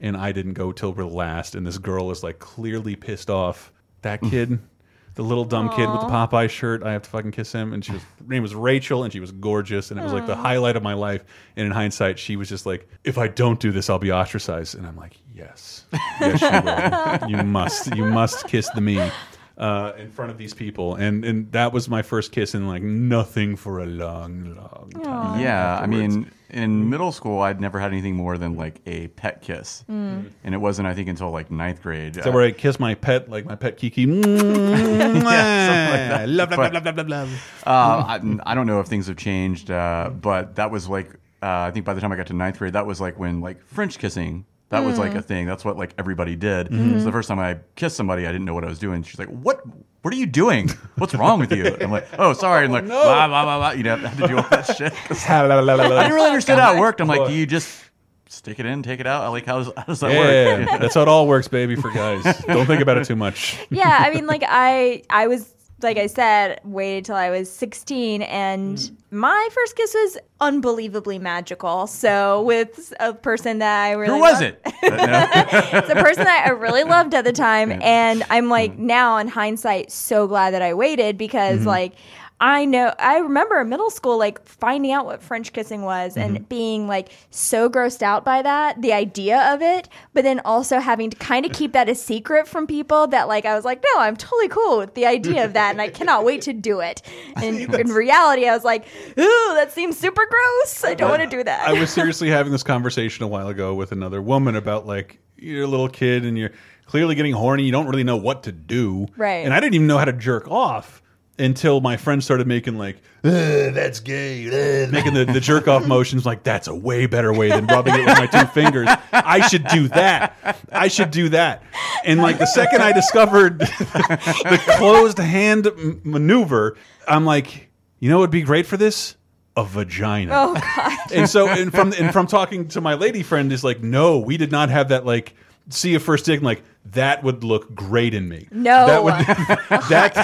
[0.00, 3.72] and I didn't go till real last, and this girl is like clearly pissed off.
[4.02, 4.58] That kid,
[5.16, 7.84] the little dumb kid with the Popeye shirt, I have to fucking kiss him, and
[7.84, 10.36] she was her name was Rachel, and she was gorgeous, and it was like the
[10.36, 11.24] highlight of my life.
[11.56, 14.74] And in hindsight, she was just like, if I don't do this, I'll be ostracized,
[14.76, 15.86] and I'm like, yes,
[16.20, 17.30] yes, you will.
[17.38, 19.10] you must, you must kiss the me.
[19.56, 22.82] uh, in front of these people, and and that was my first kiss, and like
[22.82, 25.40] nothing for a long, long time.
[25.40, 29.42] Yeah, I mean, in middle school, I'd never had anything more than like a pet
[29.42, 30.30] kiss, Mm.
[30.44, 32.16] and it wasn't, I think, until like ninth grade.
[32.16, 34.06] Is that where I kiss my pet, like my pet Kiki?
[34.06, 36.28] Love, that.
[36.28, 37.62] love, But- love, love, love, love.
[37.66, 41.10] Uh, I, I don't know if things have changed, uh, but that was like
[41.42, 43.40] uh, I think by the time I got to ninth grade, that was like when
[43.40, 44.44] like French kissing.
[44.70, 45.18] That was like Mm.
[45.18, 45.46] a thing.
[45.46, 46.68] That's what like everybody did.
[46.70, 46.98] Mhm.
[46.98, 49.02] So the first time I kissed somebody, I didn't know what I was doing.
[49.04, 49.60] She's like, "What?
[50.06, 50.68] What are you doing?
[50.98, 53.02] What's wrong with you?" I'm like, "Oh, sorry." And like, oh, no.
[53.02, 53.70] blah, blah, blah, blah.
[53.72, 54.92] you know, I had to do all that shit.
[55.10, 57.00] I I didn't really understand how it worked.
[57.00, 57.82] I'm like, do you just
[58.28, 59.24] stick it in, take it out?
[59.24, 60.80] I like how does, how does that Yeah, work?
[60.80, 61.74] that's how it all works, baby.
[61.74, 63.58] For guys, don't think about it too much.
[63.68, 65.52] yeah, I mean, like I, I was
[65.82, 71.86] like I said, waited till I was 16, and my first kiss was unbelievably magical.
[71.86, 74.60] So with a person that I really Who was loved- it?
[74.82, 79.28] it's a person that I really loved at the time, and I'm like now in
[79.28, 81.66] hindsight so glad that I waited because Mhm.
[81.66, 81.92] like.
[82.38, 82.92] I know.
[82.98, 86.48] I remember in middle school, like finding out what French kissing was and Mhm.
[86.50, 91.08] being like so grossed out by that, the idea of it, but then also having
[91.08, 94.02] to kind of keep that a secret from people that, like, I was like, no,
[94.02, 97.00] I'm totally cool with the idea of that and I cannot wait to do it.
[97.42, 98.84] And in reality, I was like,
[99.18, 100.84] ooh, that seems super gross.
[100.84, 101.66] I don't want to do that.
[101.66, 105.64] I was seriously having this conversation a while ago with another woman about like you're
[105.64, 106.52] a little kid and you're
[106.84, 107.62] clearly getting horny.
[107.64, 109.44] You don't really know what to do, Right.
[109.44, 111.00] And I didn't even know how to jerk off
[111.38, 114.46] until my friends started making like that's gay,
[114.84, 116.24] ugh," making the, the jerk off motions.
[116.24, 118.88] Like that's a way better way than rubbing it with my two fingers.
[119.12, 120.36] I should do that.
[120.72, 121.62] I should do that.
[122.04, 125.68] And like the second I discovered the closed hand
[126.04, 126.76] maneuver,
[127.08, 127.68] I'm like,
[127.98, 129.16] you know, what would be great for this.
[129.58, 130.98] A vagina Oh, God.
[131.14, 134.36] and so and from and from talking to my lady friend is like no we
[134.36, 135.34] did not have that like
[135.68, 136.62] see a first dick and like
[136.92, 138.86] that would look great in me No.
[138.86, 139.14] that would
[139.88, 140.14] that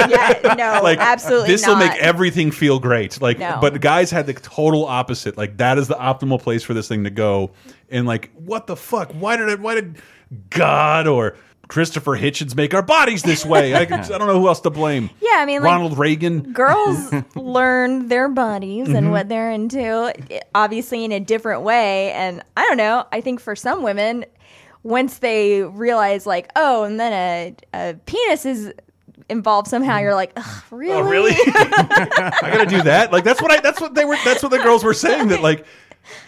[0.44, 3.58] yeah, no, like absolutely this will make everything feel great like No.
[3.60, 7.04] but guys had the total opposite like that is the optimal place for this thing
[7.04, 7.50] to go
[7.90, 9.96] and like what the fuck why did it why did
[10.50, 11.36] god or
[11.68, 13.72] Christopher Hitchens make our bodies this way.
[13.74, 15.08] I, I don't know who else to blame.
[15.22, 16.52] Yeah, I mean, like, Ronald Reagan.
[16.52, 19.10] girls learn their bodies and mm-hmm.
[19.10, 20.12] what they're into
[20.54, 24.24] obviously in a different way and i don't know i think for some women
[24.82, 27.54] once they realize like oh and then a,
[27.90, 28.72] a penis is
[29.28, 31.32] involved somehow you're like Ugh, really Oh, really?
[31.36, 33.12] I gotta do that.
[33.12, 33.60] Like that's what I.
[33.60, 34.16] That's what they were.
[34.24, 35.28] That's what the girls were saying.
[35.28, 35.64] That like,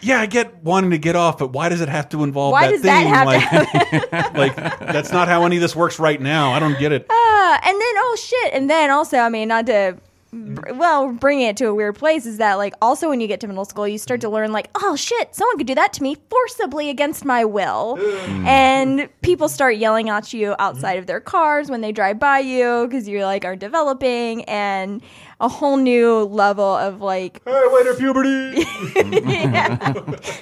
[0.01, 2.67] yeah, I get wanting to get off, but why does it have to involve Why
[2.67, 3.11] that does thing?
[3.11, 6.53] that have to like, like that's not how any of this works right now.
[6.53, 7.07] I don't get it.
[7.11, 9.97] Ah, and then oh shit and then also i mean not to
[10.35, 10.55] Mm.
[10.57, 13.41] br- well bringing it to a weird place is that like also when you get
[13.41, 16.03] to middle school you start to learn like oh shit someone could do that to
[16.03, 17.99] me forcibly against my will.
[18.25, 18.47] Mm.
[18.47, 22.87] And people start yelling at you outside of their cars when they drive by you
[22.87, 24.45] because you like are developing.
[24.45, 25.03] And
[25.41, 28.65] a whole new level of like hey later puberty
[28.95, 29.77] yeah.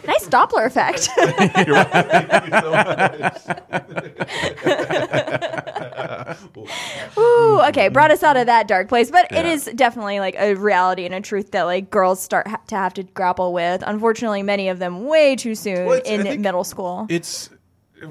[0.07, 1.09] nice doppler effect
[7.19, 9.53] Ooh, okay, brought us out of that dark place, but it Yeah.
[9.53, 12.95] is definitely like a reality and a truth that like girls start ha- to have
[12.95, 13.83] to grapple with.
[13.87, 17.07] Unfortunately, many of them way too soon Well, it's- I in think middle school.
[17.09, 17.51] It's,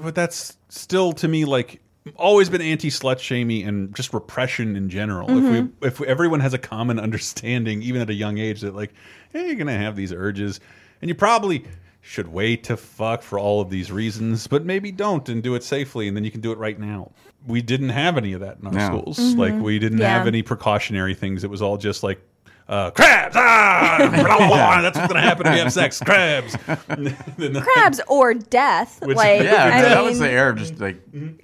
[0.02, 1.80] but that's still to me like
[2.16, 5.30] always been anti slut shaming and just repression in general.
[5.30, 5.70] If Mhm.
[5.80, 8.92] we if everyone has a common understanding, even at a young age, that like,
[9.32, 10.60] hey, you're gonna have these urges,
[11.00, 11.64] and you probably
[12.00, 15.62] should wait to fuck for all of these reasons, but maybe don't and do it
[15.62, 17.12] safely, and then you can do it right now.
[17.46, 18.86] We didn't have any of that in our No.
[18.86, 19.18] schools.
[19.18, 19.38] Mhm.
[19.38, 20.08] Like we didn't Yeah.
[20.18, 21.44] have any precautionary things.
[21.44, 22.20] It was all just like.
[22.68, 23.34] Uh, crabs!
[23.36, 26.00] Ah, blah, blah, blah, that's what's gonna happen if you have sex.
[26.00, 26.56] Crabs.
[27.62, 29.00] Crabs or death.
[29.04, 30.96] Which- like yeah, I that mean, was the era of just like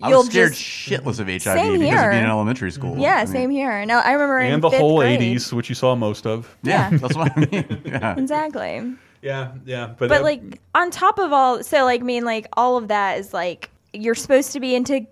[0.03, 2.05] I You'll was scared just- shitless of HIV Same because here.
[2.07, 2.97] of being in elementary school.
[2.99, 3.85] Yeah, I mean, same here.
[3.85, 5.21] No, I remember in and the fifth whole grade.
[5.21, 6.57] '80s, which you saw most of.
[6.63, 6.99] Yeah, Yeah.
[6.99, 7.83] that's what I mean.
[7.85, 8.17] Yeah.
[8.19, 8.95] Exactly.
[9.21, 12.47] Yeah, yeah, but, But, uh, like on top of all, so like I mean like
[12.55, 15.05] all of that is like you're supposed to be into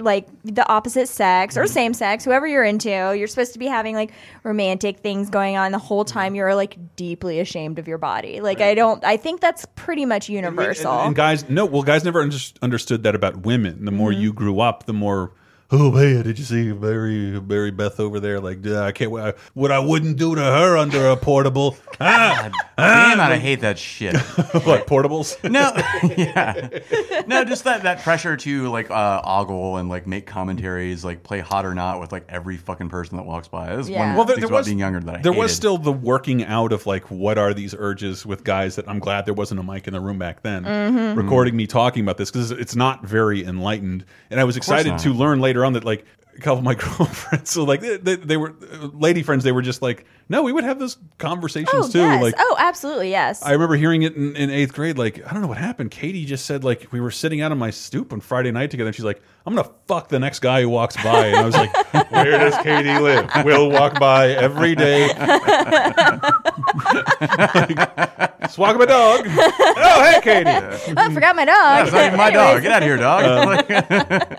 [0.00, 1.62] like the opposite sex Mm-hmm.
[1.62, 2.88] or same sex, whoever you're into.
[2.90, 4.12] You're supposed to be having like
[4.44, 6.34] romantic things going on the whole time.
[6.34, 8.40] You're like deeply ashamed of your body.
[8.40, 9.04] Like I don't.
[9.04, 10.92] I think that's pretty much universal.
[10.92, 13.84] and, and guys, no, well, guys never under understood that about women.
[13.84, 14.20] The more Mhm.
[14.20, 15.32] you grew up, the more.
[15.70, 18.40] Oh man, did you see Mary Mary Beth over there?
[18.40, 19.12] Like, "Duh, I can't.
[19.14, 21.76] I, what I wouldn't do to her under a portable.
[22.00, 22.42] Ah,
[22.76, 24.16] Damn, ah." I hate that shit.
[24.64, 25.36] what portables?
[25.50, 25.72] No,
[26.16, 31.24] yeah, no, just that that pressure to like uh, ogle and like make commentaries, like
[31.24, 33.74] play hot or not with like every fucking person that walks by.
[33.74, 35.76] This is one Well, there, there about was being younger that I there was still
[35.76, 39.34] the working out of like what are these urges with guys that I'm glad there
[39.34, 41.16] wasn't a mic in the room back then Mhm.
[41.16, 45.12] recording me talking about this because it's not very enlightened and I was excited to
[45.12, 46.04] learn later on that like
[46.38, 47.50] a couple of my girlfriends.
[47.50, 48.54] So like they, they, they were
[48.92, 49.44] lady friends.
[49.44, 51.98] They were just like, no, we would have those conversations Oh too.
[51.98, 52.22] yes.
[52.22, 53.42] Like oh, absolutely yes.
[53.42, 54.96] I remember hearing it in, in eighth grade.
[54.98, 55.90] Like I don't know what happened.
[55.90, 58.88] Katie just said like we were sitting out on my stoop on Friday night together.
[58.88, 61.26] and She's like, I'm gonna fuck the next guy who walks by.
[61.26, 63.30] And I was like, Where does Katie live?
[63.44, 65.08] We'll walk by every day.
[65.08, 65.18] like,
[68.42, 69.22] just walking my dog.
[69.26, 70.50] Oh hey Katie.
[70.50, 71.84] oh, I forgot my dog.
[71.84, 72.62] That's not even my dog.
[72.62, 73.24] Get out of here, dog.
[73.24, 73.62] Uh,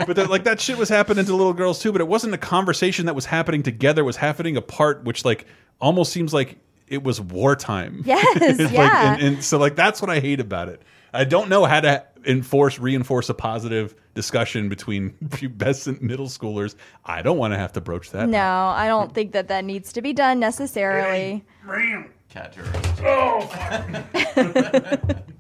[0.06, 1.89] but that, like that shit was happening to little girls too.
[1.92, 4.02] But it wasn't a conversation that was happening together.
[4.02, 5.46] It was happening apart, which like
[5.82, 6.58] almost seems like
[6.88, 8.02] it was wartime.
[8.06, 9.14] Yes, It's like- yeah.
[9.14, 10.82] and, and so like that's what I hate about it.
[11.14, 16.76] I don't know how to enforce reinforce a positive discussion between pubescent middle schoolers.
[17.06, 18.28] I don't want to have to broach that.
[18.30, 21.44] No, I don't think that that needs to be done necessarily.
[21.66, 23.02] Ram, Cat terrorist.
[23.04, 23.50] Oh,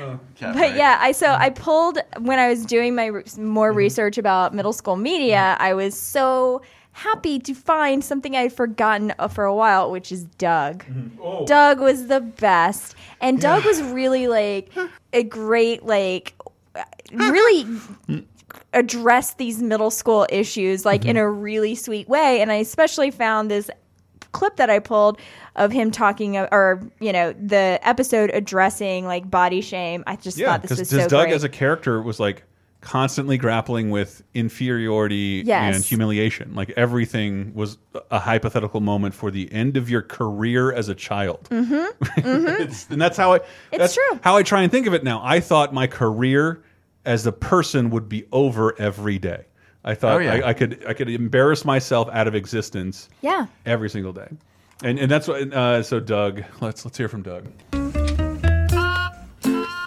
[0.00, 0.18] Oh.
[0.36, 0.76] Cat But fight.
[0.76, 1.38] yeah, I so mm.
[1.38, 3.78] I pulled when I was doing my re- more mm-hmm.
[3.78, 5.54] research about middle school media.
[5.54, 5.62] Mm-hmm.
[5.62, 6.62] I was so
[6.92, 10.84] happy to find something I'd forgotten uh, for a while, which is Doug.
[10.84, 11.20] Mm-hmm.
[11.22, 11.46] Oh.
[11.46, 14.70] Doug was the best, and Doug was really like
[15.12, 16.34] a great like
[17.12, 18.24] really mm.
[18.72, 22.40] address these middle school issues like in a really sweet way.
[22.40, 23.70] And I especially found this
[24.32, 25.18] clip that I pulled
[25.56, 30.02] of him talking, uh, or you know, the episode addressing like body shame.
[30.06, 31.34] I just Yeah, thought this was so Doug great.
[31.34, 32.44] as a character was like
[32.80, 35.76] constantly grappling with inferiority Yes.
[35.76, 36.54] and humiliation.
[36.54, 37.78] Like everything was
[38.10, 41.48] a hypothetical moment for the end of your career as a child.
[41.50, 41.74] mm-hmm.
[42.22, 42.62] Mm-hmm.
[42.62, 43.40] It's- and that's how I
[43.70, 44.18] that's true.
[44.22, 45.20] how I try and think of it now.
[45.22, 46.62] I thought my career
[47.04, 49.44] as a person would be over every day.
[49.84, 50.34] I thought Oh, yeah.
[50.34, 53.46] I, I could I could embarrass myself out of existence yeah.
[53.66, 54.28] every single day.
[54.84, 57.46] And and that's what uh, so Doug, let's let's hear from Doug.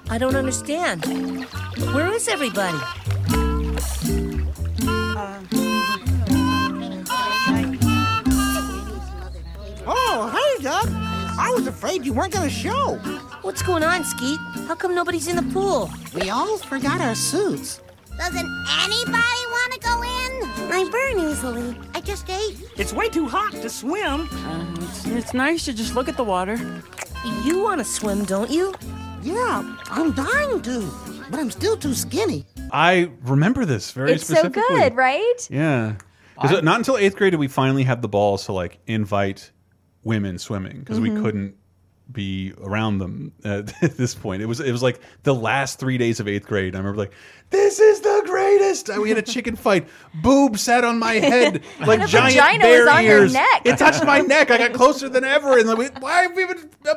[0.08, 1.06] I don't understand.
[1.94, 2.78] Where is everybody?
[9.88, 10.88] Oh, hey, Doug.
[11.38, 12.96] I was afraid you weren't going to show.
[13.42, 14.40] What's going on, Skeet?
[14.68, 15.92] How come nobody's in the pool?
[16.14, 17.82] We all forgot our suits.
[18.18, 18.50] Doesn't
[18.84, 20.72] anybody want to go in?
[20.72, 21.78] I burn easily.
[21.94, 22.58] I just ate.
[22.78, 24.28] It's way too hot to swim.
[24.82, 26.58] it's, it's nice to just look at the water.
[27.44, 28.74] You want to swim, don't you?
[29.22, 30.92] Yeah, I'm dying to,
[31.32, 32.46] but I'm still too skinny.
[32.72, 35.48] I remember this very It's so good, right?
[35.50, 35.96] Yeah.
[36.40, 39.52] Because not until eighth grade did we finally have the balls to like invite
[40.04, 41.04] women swimming because Mhm.
[41.16, 41.56] we couldn't
[42.12, 44.42] be around them at this point.
[44.42, 46.76] It was it was like the last three days of eighth grade.
[46.76, 47.12] I remember like
[47.50, 48.90] this is the greatest.
[48.98, 49.88] We had a chicken fight.
[50.22, 53.34] Boob sat on my head like The giant vagina bear was on your ears.
[53.34, 53.62] neck.
[53.66, 54.52] It touched my neck.
[54.52, 55.58] I got closer than ever.
[55.60, 56.70] And like, why have we been?
[56.88, 56.96] Uh,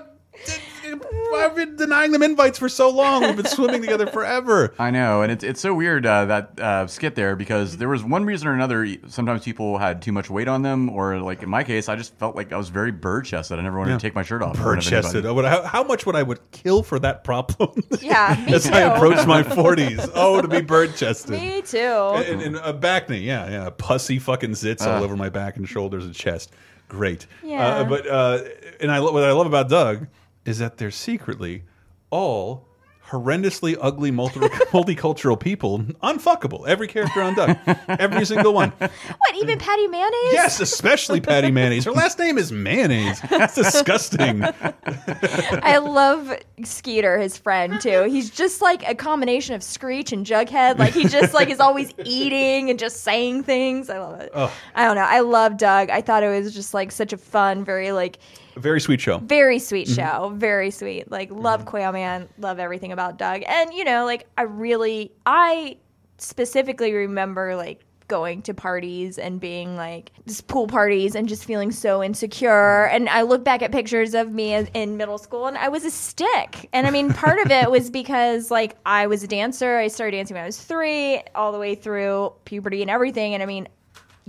[0.94, 3.22] why have been denying them invites for so long?
[3.22, 4.74] We've been swimming together forever.
[4.78, 8.02] I know, and it's it's so weird uh, that uh, skit there because there was
[8.04, 8.86] one reason or another.
[9.08, 12.14] Sometimes people had too much weight on them, or like in my case, I just
[12.18, 13.58] felt like I was very bird chested.
[13.58, 13.98] I never wanted Yeah.
[13.98, 14.56] to take my shirt off.
[14.56, 15.24] Bird chested.
[15.24, 17.82] How, how much would I would kill for that problem?
[18.00, 18.74] Yeah, me As too.
[18.74, 20.00] I approach my forties.
[20.14, 21.32] Oh, to be bird chested.
[21.32, 21.78] Me too.
[21.78, 26.04] And, and a bacne, yeah, yeah, pussy fucking zits all over my back and shoulders
[26.04, 26.52] and chest.
[26.88, 27.26] Great.
[27.44, 27.66] Yeah.
[27.66, 28.38] Uh, but uh,
[28.80, 30.06] and I what I love about Doug
[30.48, 31.64] is that they're secretly
[32.10, 32.68] all
[33.08, 36.66] horrendously ugly multi multicultural people, unfuckable.
[36.66, 37.56] Every character on Doug,
[37.88, 38.70] every single one.
[38.78, 40.32] What, even Patty Mayonnaise?
[40.32, 41.84] Yes, especially Patty Mayonnaise.
[41.84, 43.20] Her last name is Mayonnaise.
[43.28, 44.42] That's disgusting.
[44.42, 46.34] I love
[46.64, 48.04] Skeeter, his friend too.
[48.04, 50.78] He's just like a combination of Screech and Jughead.
[50.78, 53.88] Like he just like is always eating and just saying things.
[53.88, 54.30] I love it.
[54.34, 55.02] Oh, I don't know.
[55.02, 55.90] I love Doug.
[55.90, 58.18] I thought it was just like such a fun, very like
[58.58, 59.18] very sweet show.
[59.18, 59.94] very sweet Mhm.
[59.96, 60.32] show.
[60.36, 61.10] Very sweet.
[61.10, 62.28] Like love Quail Man.
[62.38, 63.42] Love everything about Doug.
[63.46, 65.76] And you know, like I really I
[66.18, 71.70] specifically remember like going to parties and being like just pool parties and just feeling
[71.70, 75.68] so insecure and I look back at pictures of me in middle school and I
[75.68, 79.26] was a stick and I mean part of it was because like I was a
[79.26, 83.34] dancer I started dancing when I was 3 all the way through puberty and everything
[83.34, 83.68] and I mean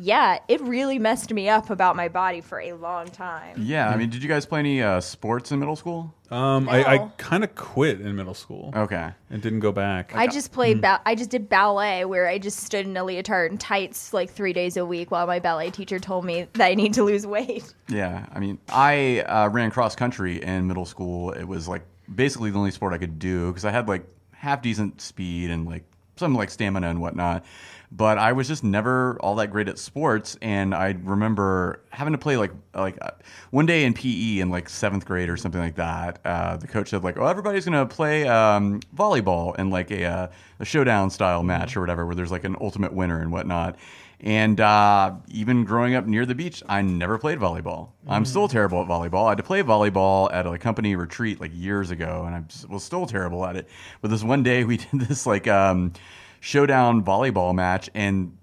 [0.01, 3.97] yeah it really messed me up about my body for a long time Yeah, I
[3.97, 6.13] mean, did you guys play any uh, sports in middle school?
[6.31, 8.71] Um, I, I kind of quit in middle school.
[8.75, 10.11] Okay, and didn't go back.
[10.15, 10.79] I just played.
[10.79, 14.29] Ba- I just did ballet, where I just stood in a leotard and tights like
[14.29, 17.25] three days a week, while my ballet teacher told me that I need to lose
[17.25, 17.73] weight.
[17.87, 21.31] Yeah, I mean, I uh, ran cross country in middle school.
[21.31, 21.81] It was like
[22.13, 25.65] basically the only sport I could do because I had like half decent speed and
[25.65, 25.83] like
[26.15, 27.43] some like stamina and whatnot.
[27.91, 30.37] But I was just never all that great at sports.
[30.41, 33.11] And I remember having to play like like uh,
[33.51, 36.19] one day in PE in like seventh grade or something like that.
[36.23, 40.27] Uh, the coach said like, "Oh, everybody's gonna play um, volleyball in like a, uh,
[40.59, 43.77] a showdown style match or whatever, where there's like an ultimate winner and whatnot."
[44.21, 47.91] And uh, even growing up near the beach, I never played volleyball.
[48.05, 49.27] I'm still terrible at volleyball.
[49.27, 52.83] I had to play volleyball at a company retreat like years ago, and I was
[52.83, 53.69] still terrible at it.
[54.01, 55.93] But this one day, we did this like um,
[56.39, 58.35] showdown volleyball match, and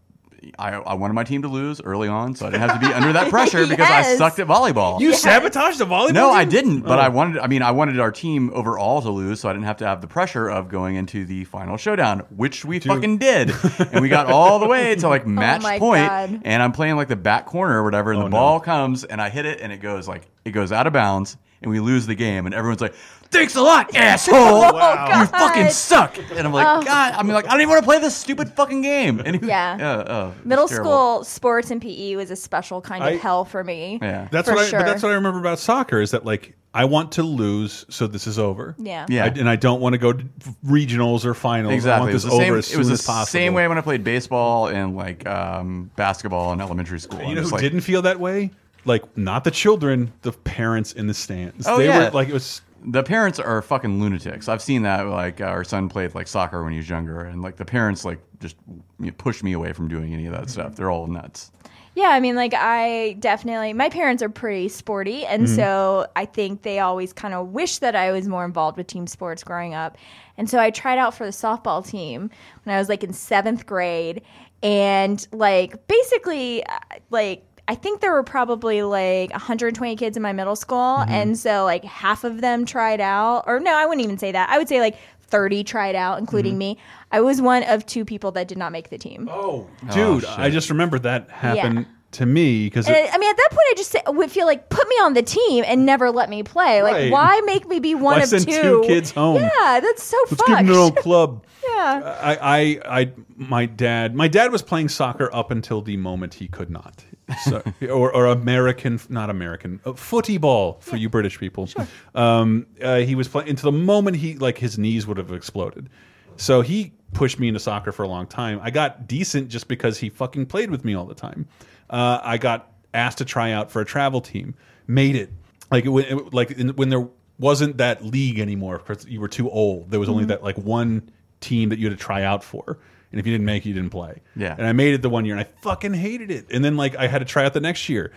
[0.60, 2.93] I, I wanted my team to lose early on, so I didn't have to be
[2.94, 5.01] under that pressure because I sucked at volleyball.
[5.01, 6.82] You sabotaged the volleyball No, I didn't.
[6.82, 7.02] But Oh.
[7.02, 7.40] I wanted.
[7.40, 10.01] I mean, I wanted our team overall to lose, so I didn't have to have
[10.01, 13.52] the pressure of going into the final showdown, which we fucking did,
[13.93, 16.43] and we got all the way to like oh match Oh point, God.
[16.44, 18.36] And I'm playing like the back corner or whatever, and Oh, the no.
[18.36, 21.36] ball comes, and I hit it, and it goes like it goes out of bounds,
[21.62, 22.95] and we lose the game, and everyone's like.
[23.28, 24.37] Thanks a lot, asshole!
[24.37, 25.20] Wow.
[25.20, 26.16] You fucking suck!
[26.31, 26.81] And I'm like, Oh.
[26.85, 29.19] God, I mean, like, I don't even want to play this stupid fucking game.
[29.19, 29.77] And he was- Yeah.
[29.77, 30.91] yeah, oh, it Middle terrible.
[30.91, 33.99] school sports and PE was a special kind of I- hell for me.
[34.01, 34.28] Yeah.
[34.31, 34.69] That's for what I.
[34.69, 34.78] sure.
[34.78, 38.07] But that's what I remember about soccer is that like I want to lose, so
[38.07, 38.77] this is over.
[38.78, 39.07] Yeah.
[39.09, 39.24] Yeah.
[39.24, 40.24] I- and I don't want to go to
[40.65, 41.73] regionals or finals.
[41.73, 42.01] I Exactly.
[42.03, 43.27] want It was this the same, over as it was the as possible.
[43.27, 47.19] same way when I played baseball and like um, basketball in elementary school.
[47.23, 48.53] You I'm know just who like, didn't feel that way?
[48.87, 51.67] Like not the children, the parents in the stands.
[51.69, 52.63] Oh they yeah, were like it was.
[52.89, 54.49] The parents are fucking lunatics.
[54.49, 55.07] I've seen that.
[55.09, 58.21] Like our son played like soccer when he was younger, and like the parents like
[58.39, 58.57] just
[59.01, 60.77] you know, pushed me away from doing any of that stuff.
[60.77, 61.51] They're all nuts.
[61.97, 65.57] Yeah, I mean, like I definitely, my parents are pretty sporty, and Mhm.
[65.57, 69.07] so I think they always kind of wish that I was more involved with team
[69.07, 69.97] sports growing up.
[70.37, 72.29] And so I tried out for the softball team
[72.65, 74.21] when I was like in seventh grade,
[74.63, 76.79] and like basically, uh,
[77.11, 81.09] like I think there were probably like 120 kids in my middle school, Mhm.
[81.10, 84.48] and so like half of them tried out, or no, I wouldn't even say that.
[84.51, 84.97] I would say like
[85.28, 86.59] 30 tried out, including Mhm.
[86.59, 86.78] me.
[87.10, 89.28] I was one of two people that did not make the team.
[89.32, 90.38] Oh, dude, shit.
[90.38, 91.84] I just remember that happened Yeah.
[92.16, 94.68] To me because I I mean, at that point, I just say- would feel like
[94.68, 96.82] put me on the team and never let me play.
[96.82, 97.10] Like, Right.
[97.12, 98.60] why make me be one Why of send two?
[98.60, 99.36] two kids home?
[99.43, 100.47] Yeah, that's so Let's fucked.
[100.48, 101.44] give them their own club.
[101.68, 102.18] yeah.
[102.22, 106.48] I, I, I, my dad, my dad was playing soccer up until the moment he
[106.48, 107.05] could not.
[107.43, 111.68] So, or, or American, not American, uh, footy ball for you British people.
[112.14, 115.88] Um, uh, he was playing until the moment he, like, his knees would have exploded.
[116.36, 118.60] So he pushed me into soccer for a long time.
[118.62, 121.48] I got decent just because he fucking played with me all the time.
[121.91, 124.55] Uh, I got asked to try out for a travel team,
[124.87, 125.31] made it.
[125.71, 127.09] Like, it, it, like in, when there
[127.39, 129.91] wasn't that league anymore because you were too old.
[129.91, 130.29] There was only Mhm.
[130.29, 131.11] that like one
[131.41, 132.79] team that you had to try out for.
[133.13, 134.21] And if you didn't make it, you didn't play.
[134.35, 134.55] Yeah.
[134.57, 136.47] And I made it the one year and I fucking hated it.
[136.51, 138.13] And then like I had to try out the next year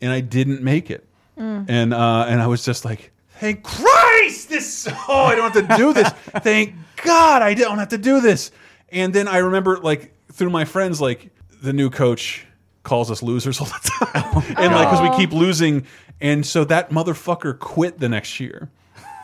[0.00, 1.06] and I didn't make it.
[1.38, 1.66] Mm.
[1.68, 5.76] And uh and I was just like, thank Christ this oh I don't have to
[5.76, 6.08] do this.
[6.42, 6.74] thank
[7.04, 8.50] God I don't have to do this.
[8.90, 11.30] And then I remember like through my friends like
[11.62, 12.44] the new coach
[12.84, 14.24] calls us losers all the time.
[14.26, 15.84] Oh and like cuz we keep losing
[16.20, 18.70] and so that motherfucker quit the next year.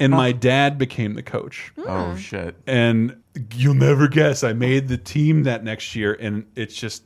[0.00, 1.72] And my dad became the coach.
[1.78, 2.16] Oh hmm.
[2.16, 2.56] shit!
[2.66, 3.16] And
[3.54, 7.04] you'll never guess, I made the team that next year, and it's just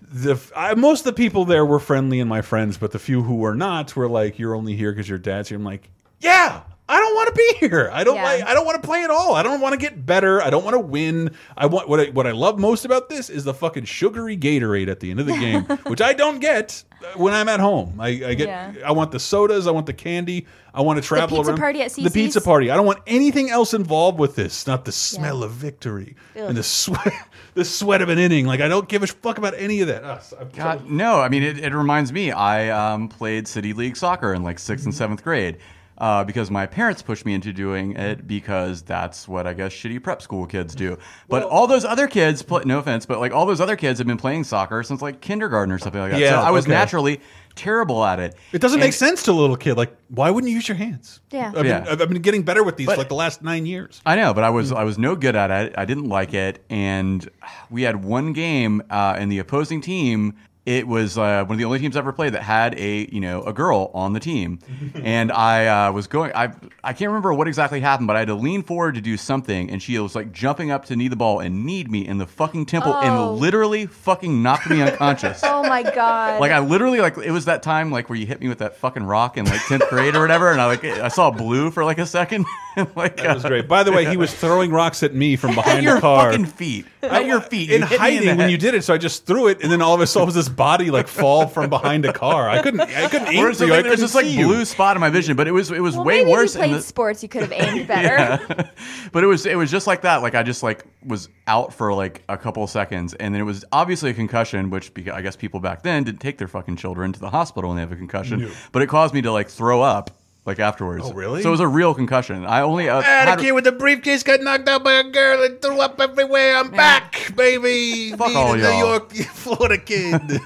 [0.00, 3.22] the I, most of the people there were friendly and my friends, but the few
[3.22, 5.90] who were not were like, "You're only here because your dad's here." I'm like,
[6.20, 7.90] "Yeah, I don't want to be here.
[7.92, 8.24] I don't Yeah.
[8.24, 8.42] like.
[8.44, 9.34] I don't want to play at all.
[9.34, 10.42] I don't want to get better.
[10.42, 11.30] I don't want to win.
[11.56, 14.88] I want what I, what I love most about this is the fucking sugary Gatorade
[14.88, 18.00] at the end of the game, which I don't get uh, when I'm at home.
[18.00, 18.48] I, I get.
[18.48, 18.74] Yeah.
[18.84, 19.66] I want the sodas.
[19.66, 20.46] I want the candy.
[20.74, 21.60] I want to travel pizza around.
[21.60, 22.70] party at The pizza party.
[22.70, 24.66] I don't want anything else involved with this.
[24.66, 26.48] Not the smell of victory Ugh.
[26.48, 27.12] and the sweat,
[27.54, 28.46] the sweat of an inning.
[28.46, 30.02] Like I don't give a fuck about any of that.
[30.04, 31.20] Ah, Ugh, I'm God, no.
[31.20, 32.32] I mean, it, it reminds me.
[32.32, 34.90] I um, played city league soccer in like 6th and mm-hmm.
[34.90, 35.58] seventh grade
[36.02, 40.02] uh, because my parents pushed me into doing it because that's what I guess shitty
[40.02, 40.98] prep school kids do.
[41.28, 44.06] But all those other kids, play, no offense, but like all those other kids have
[44.08, 46.18] been playing soccer since like kindergarten or something like that.
[46.20, 46.72] Yeah, so I was okay.
[46.72, 47.20] naturally
[47.54, 48.34] terrible at it.
[48.52, 49.76] It doesn't And- make sense to a little kid.
[49.76, 51.20] Like, why wouldn't you use your hands?
[51.30, 51.48] Yeah.
[51.48, 51.84] I've been, Yeah.
[51.88, 54.02] I've I've been getting better with these But- for like the last nine years.
[54.04, 55.74] I know, but I was I was no good at it.
[55.78, 57.28] I didn't like it, and
[57.70, 60.34] we had one game, uh, and the opposing team.
[60.64, 63.20] It was uh, one of the only teams I ever played that had a you
[63.20, 64.60] know a girl on the team,
[64.94, 66.30] and I uh, was going.
[66.36, 66.52] I
[66.84, 69.70] I can't remember what exactly happened, but I had to lean forward to do something,
[69.70, 72.28] and she was like jumping up to knee the ball and kneed me in the
[72.28, 73.00] fucking temple, Oh.
[73.32, 75.42] and literally fucking knocked me unconscious.
[75.54, 76.40] Oh my god.
[76.40, 78.76] Like I literally like it was that time like where you hit me with that
[78.76, 81.84] fucking rock in like tenth grade or whatever, and I like I saw blue for
[81.84, 82.46] like a second.
[82.94, 83.66] like That was great.
[83.66, 86.30] By the way, he was throwing rocks at me from behind your the car.
[86.30, 86.86] fucking feet.
[87.02, 87.68] At your feet.
[87.70, 88.84] You in hiding the when you did it.
[88.84, 91.08] So I just threw it, and then all of a sudden was this body like
[91.08, 92.48] fall from behind a car.
[92.48, 93.72] I couldn't, I couldn't aim Or for you.
[93.74, 94.46] I there's couldn't this like you.
[94.46, 96.54] blue spot in my vision, but it was it was Well, way maybe worse.
[96.54, 98.70] if you played the- sports, you could have aimed better.
[99.12, 100.22] but it was it was just like that.
[100.22, 103.44] Like I just like was out for like a couple of seconds, and then it
[103.44, 106.76] was obviously a concussion, which beca- I guess people back then didn't take their fucking
[106.76, 108.40] children to the hospital when they have a concussion.
[108.42, 108.50] No.
[108.72, 110.10] But it caused me to like throw up
[110.44, 111.04] like afterwards.
[111.06, 111.40] Oh, really?
[111.42, 112.44] So it was a real concussion.
[112.44, 115.04] I only uh, I had a kid with a briefcase got knocked out by a
[115.04, 116.56] girl and threw up everywhere.
[116.56, 118.10] I'm back, baby.
[118.16, 118.72] Fuck Me, all the y'all.
[118.72, 120.20] New York, Florida kid.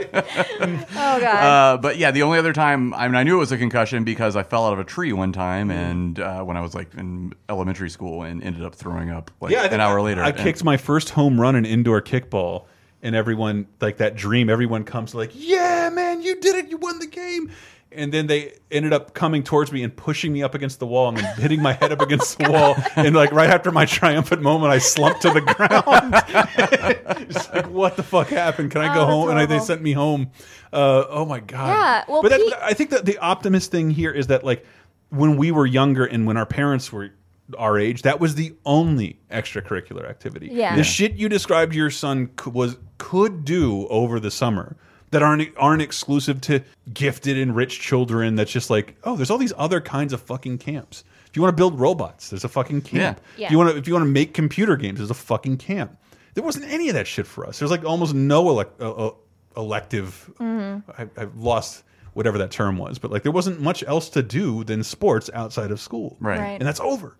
[0.00, 1.24] oh god.
[1.24, 4.04] Uh, but yeah, the only other time I mean, I knew it was a concussion
[4.04, 5.70] because I fell out of a tree one time, Mm-hmm.
[5.78, 9.52] and uh, when I was like in elementary school, and ended up throwing up like
[9.52, 10.22] yeah, an hour I- later.
[10.22, 12.64] I And- kicked my first home run in indoor kickball,
[13.02, 14.48] and everyone like that dream.
[14.48, 16.68] Everyone comes like, "Yeah, man, you did it!
[16.70, 17.50] You won the game!"
[17.90, 21.08] And then they ended up coming towards me and pushing me up against the wall
[21.08, 22.76] and then hitting my head up against the wall.
[22.96, 27.28] And like right after my triumphant moment, I slumped to the ground.
[27.32, 28.70] Just like, what the fuck happened?
[28.70, 29.30] Can I Oh, go that's home?
[29.30, 30.30] And I, they sent me home.
[30.72, 31.68] Uh, oh my god.
[31.68, 34.66] Yeah, well, but that, I think that the optimist thing here is that like
[35.08, 37.10] when we were younger and when our parents were
[37.56, 40.50] our age, that was the only extracurricular activity.
[40.52, 40.76] Yeah.
[40.76, 44.76] The shit you described your son was could do over the summer
[45.10, 46.60] that aren't aren't exclusive to
[46.92, 48.36] gifted and rich children.
[48.36, 51.04] That's just like, oh, there's all these other kinds of fucking camps.
[51.26, 53.20] If you want to build robots, there's a fucking camp.
[53.36, 53.46] Yeah.
[53.46, 55.96] If you want to if you want to make computer games, there's a fucking camp.
[56.34, 57.58] There wasn't any of that shit for us.
[57.58, 59.14] There's like almost no elect, uh, uh,
[59.56, 60.30] elective.
[60.38, 60.82] Mhm.
[60.96, 61.82] I, I've lost
[62.14, 65.70] whatever that term was, but like there wasn't much else to do than sports outside
[65.70, 66.16] of school.
[66.20, 66.38] Right.
[66.40, 66.58] Right.
[66.60, 67.16] And that's over.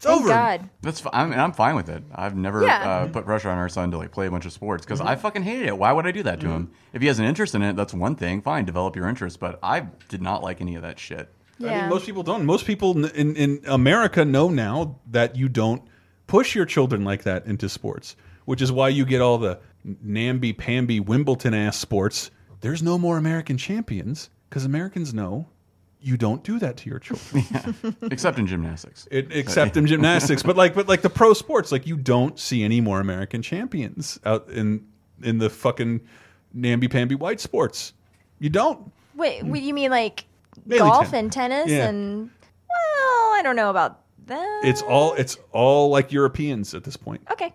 [0.00, 0.28] It's Thank over.
[0.30, 0.70] God.
[0.80, 2.02] That's fi- I mean, I'm fine with it.
[2.14, 2.88] I've never Yeah.
[2.90, 5.08] uh, put pressure on our son to like play a bunch of sports because Mm-hmm.
[5.08, 5.76] I fucking hated it.
[5.76, 6.70] Why would I do that to him?
[6.94, 8.40] If he has an interest in it, that's one thing.
[8.40, 9.38] Fine, develop your interest.
[9.40, 11.28] But I did not like any of that shit.
[11.60, 11.80] I Yeah.
[11.82, 12.46] mean, most people don't.
[12.46, 15.82] Most people in, in in America know now that you don't
[16.26, 18.16] push your children like that into sports,
[18.46, 19.58] which is why you get all the
[20.02, 22.30] namby pamby Wimbledon ass sports.
[22.62, 25.48] There's no more American champions because Americans know
[26.02, 27.44] you don't do that to your children.
[28.10, 29.06] Except in gymnastics.
[29.10, 32.62] It, except in gymnastics, but like, but like the pro sports, like you don't see
[32.62, 34.86] any more American champions out in
[35.22, 36.00] in the fucking
[36.52, 37.92] namby pamby white sports.
[38.38, 38.90] You don't.
[39.14, 39.50] Wait, mm.
[39.50, 40.24] what, you mean like
[40.64, 41.88] Mainly golf ten- and tennis Yeah.
[41.88, 42.30] and
[42.68, 44.62] well, I don't know about that.
[44.64, 47.20] It's all it's all like Europeans at this point.
[47.30, 47.52] Okay.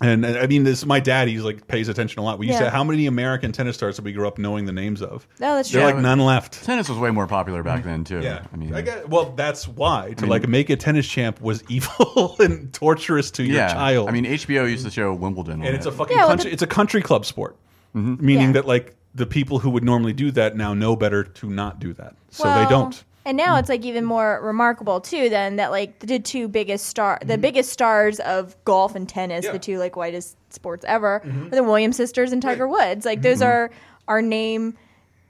[0.00, 1.26] And I mean, this my dad.
[1.26, 2.38] He's like pays attention a lot.
[2.38, 2.66] We used Yeah.
[2.66, 5.26] to how many American tennis stars did we grow up knowing the names of?
[5.40, 5.90] No, that's There true.
[5.90, 6.62] are like none left.
[6.64, 8.20] Tennis was way more popular back then too.
[8.20, 11.40] Yeah, I mean, I get, well, that's why to mean- like make a tennis champ
[11.40, 13.72] was evil and torturous to your yeah.
[13.72, 14.08] child.
[14.08, 16.52] I mean, HBO used to show Wimbledon, and it's a fucking Yeah, well, country.
[16.52, 17.56] it's a country club sport,
[17.96, 18.24] mm-hmm.
[18.24, 18.52] meaning Yeah.
[18.52, 21.92] that like the people who would normally do that now know better to not do
[21.94, 23.02] that, so Well, they don't.
[23.28, 25.28] And now it's like even more remarkable too.
[25.28, 29.46] Then that like the two biggest star, the biggest stars of golf and tennis, Mm-hmm.
[29.48, 29.52] Yeah.
[29.52, 31.52] the two like whitest sports ever, Mhm.
[31.52, 33.04] are the Williams sisters and Tiger Woods.
[33.04, 33.46] Like those Mhm.
[33.46, 33.70] are
[34.08, 34.78] our name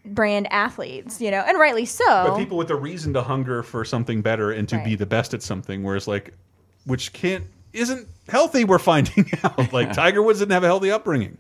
[0.04, 2.04] brand athletes, you know, and rightly so.
[2.06, 4.98] But people with a reason to hunger for something better and to be Right.
[5.00, 6.32] the best at something, whereas like,
[6.86, 8.64] which can't isn't healthy.
[8.64, 11.36] We're finding out like Tiger Woods didn't have a healthy upbringing.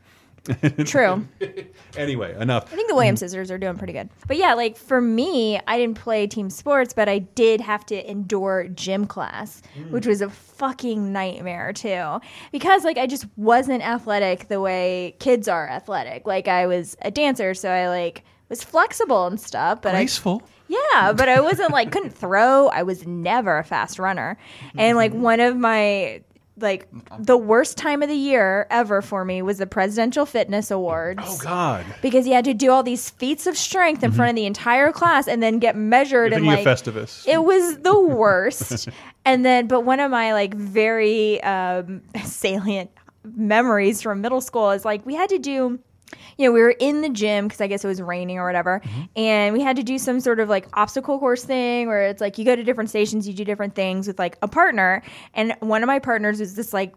[0.84, 1.26] True.
[1.96, 2.72] anyway, enough.
[2.72, 4.08] I think the Williams sisters are doing pretty good.
[4.26, 8.10] But yeah, like for me, I didn't play team sports, but I did have to
[8.10, 9.90] endure gym class, hmm.
[9.90, 12.20] which was a fucking nightmare too.
[12.52, 16.26] Because like I just wasn't athletic the way kids are athletic.
[16.26, 20.42] Like I was a dancer, so I like was flexible and stuff, but Graceful.
[20.44, 22.68] I yeah, but I wasn't like couldn't throw.
[22.68, 24.36] I was never a fast runner.
[24.76, 25.22] And like hmm.
[25.22, 26.22] one of my
[26.60, 26.86] like
[27.18, 31.38] the worst time of the year ever for me was the Presidential Fitness Awards Oh
[31.42, 31.84] God.
[32.02, 34.92] because you had to do all these feats of strength in front of the entire
[34.92, 37.26] class and then get measured and like Festivus.
[37.26, 38.88] it was the worst
[39.24, 42.90] and then but one of my like very um, salient
[43.36, 45.78] memories from middle school is like we had to do
[46.36, 48.80] you know, we were in the gym because I guess it was raining or whatever,
[48.84, 49.02] mm-hmm.
[49.16, 52.38] and we had to do some sort of like obstacle course thing where it's like
[52.38, 55.02] you go to different stations, you do different things with like a partner,
[55.34, 56.94] and one of my partners was this like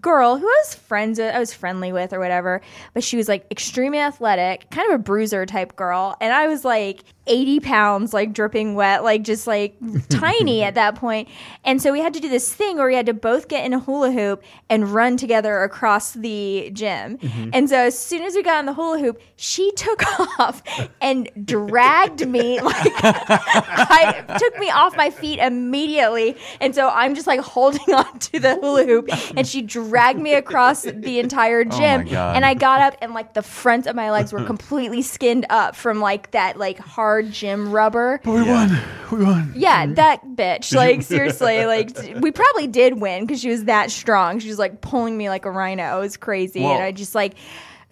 [0.00, 2.60] girl who I was friends with, I was friendly with or whatever,
[2.94, 6.64] but she was like extremely athletic, kind of a bruiser type girl, and I was
[6.64, 9.76] like 80 pounds, like dripping wet, like just like
[10.10, 11.28] tiny at that point.
[11.64, 13.72] And so we had to do this thing where we had to both get in
[13.72, 17.18] a hula hoop and run together across the gym.
[17.18, 17.50] Mhm.
[17.52, 20.02] And so as soon as we got in the hula hoop, she took
[20.38, 20.62] off
[21.00, 26.36] and dragged me like I took me off my feet immediately.
[26.60, 30.34] And so I'm just like holding on to the hula hoop and she dragged me
[30.34, 32.04] across the entire Oh gym.
[32.06, 32.36] God.
[32.36, 35.74] and I got up and like the front of my legs were completely skinned up
[35.76, 38.20] from like that like hard hard gym rubber.
[38.24, 38.76] But we won.
[39.12, 39.52] We won.
[39.54, 40.74] Yeah, that bitch.
[40.74, 44.40] Like seriously, like we probably did win because she was that strong.
[44.40, 45.98] She was like pulling me like a rhino.
[45.98, 47.34] It was crazy, and I just like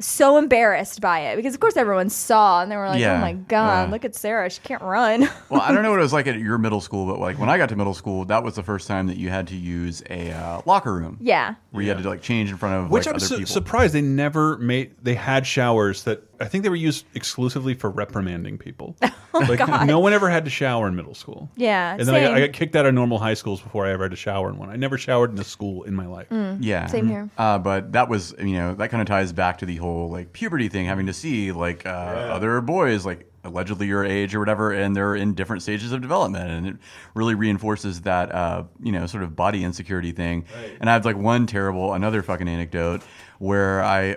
[0.03, 3.21] so embarrassed by it because of course everyone saw and they were like, Yeah, "Oh
[3.21, 3.93] my god, yeah.
[3.93, 4.51] look at Sarah.
[4.51, 7.07] She can't run." well, I don't know what it was like at your middle school,
[7.07, 9.29] but like when I got to middle school, that was the first time that you
[9.31, 11.19] had to use a uh, locker room.
[11.21, 11.55] Yeah.
[11.71, 13.53] Where you had to like change in front of Which like I'm other su- people.
[13.53, 14.95] surprised they never made.
[15.03, 18.97] They had showers that I think they were used exclusively for reprimanding people.
[19.33, 19.87] like Oh, God.
[19.87, 21.49] no one ever had to shower in middle school.
[21.57, 22.47] Yeah, and then I got, I same.
[22.49, 24.69] got kicked out of normal high schools before I ever had to shower in one.
[24.69, 26.29] I never showered in a school in my life.
[26.31, 27.31] Mm, yeah, same here.
[27.39, 30.33] Uh, but that was, you know, that kind of ties back to the whole like
[30.33, 34.73] puberty thing, having to see like uh, other boys like allegedly your age or whatever,
[34.73, 36.77] and they're in different stages of development, and it
[37.15, 40.45] really reinforces that uh, you know sort of body insecurity thing.
[40.81, 43.03] And I have like one terrible, another fucking anecdote
[43.39, 44.17] where I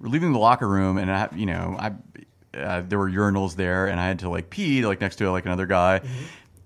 [0.00, 1.92] we're leaving the locker room, and I, you know, I
[2.56, 5.46] uh, there were urinals there, and I had to like pee like next to like
[5.46, 6.00] another guy,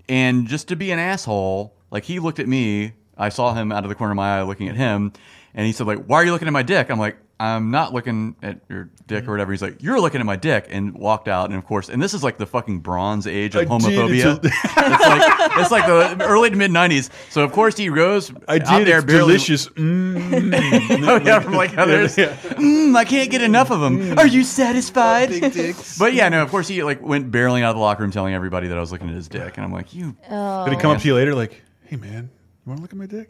[0.08, 2.92] and just to be an asshole, like he looked at me.
[3.18, 5.12] I saw him out of the corner of my eye looking at him,
[5.54, 7.92] and he said like, "Why are you looking at my dick?" I'm like, "I'm not
[7.92, 11.28] looking at your dick or whatever." He's like, "You're looking at my dick," and walked
[11.28, 11.50] out.
[11.50, 14.38] And of course, and this is like the fucking Bronze Age of I did, homophobia.
[14.42, 15.86] it's It's, like it's like
[16.18, 17.10] the early to mid '90s.
[17.30, 18.86] So of course he goes I out did.
[18.86, 19.68] there It's barely- delicious.
[19.68, 21.06] Mm.
[21.08, 22.16] oh yeah, from like others.
[22.16, 22.34] Yeah.
[22.36, 24.18] Mm, I can't get enough of them.
[24.18, 25.28] Are you satisfied?
[25.98, 26.42] but yeah, no.
[26.42, 28.80] Of course, he like went barreling out of the locker room, telling everybody that I
[28.80, 30.16] was looking at his dick, and I'm like, you.
[30.30, 30.64] Oh.
[30.64, 32.30] Did he come up to you later like, "Hey man,
[32.66, 33.28] you want to look at my dick?"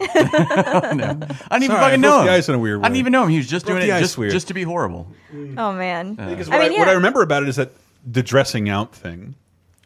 [0.95, 1.27] no.
[1.51, 2.25] I didn't even Sorry, I fucking know broke him.
[2.27, 2.99] the ice in a weird I didn't way.
[2.99, 3.29] even know him.
[3.29, 4.31] He was just Broke doing the it ice just, weird.
[4.31, 5.07] just to be horrible.
[5.57, 6.15] Oh man.
[6.15, 6.79] Because I what, mean, I, yeah.
[6.79, 7.71] what I remember about it is that
[8.05, 9.35] the dressing out thing,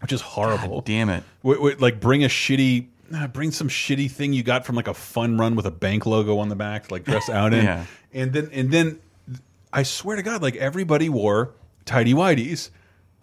[0.01, 0.81] which is horrible.
[0.81, 1.23] damn it!
[1.43, 5.37] like bring a shitty, uh, bring some shitty thing you got from like a fun
[5.37, 7.85] run with a bank logo on the back, to, like dress out in, Yeah.
[8.13, 8.99] and then and then
[9.73, 11.51] I swear to God, like everybody wore
[11.85, 12.69] tidy whities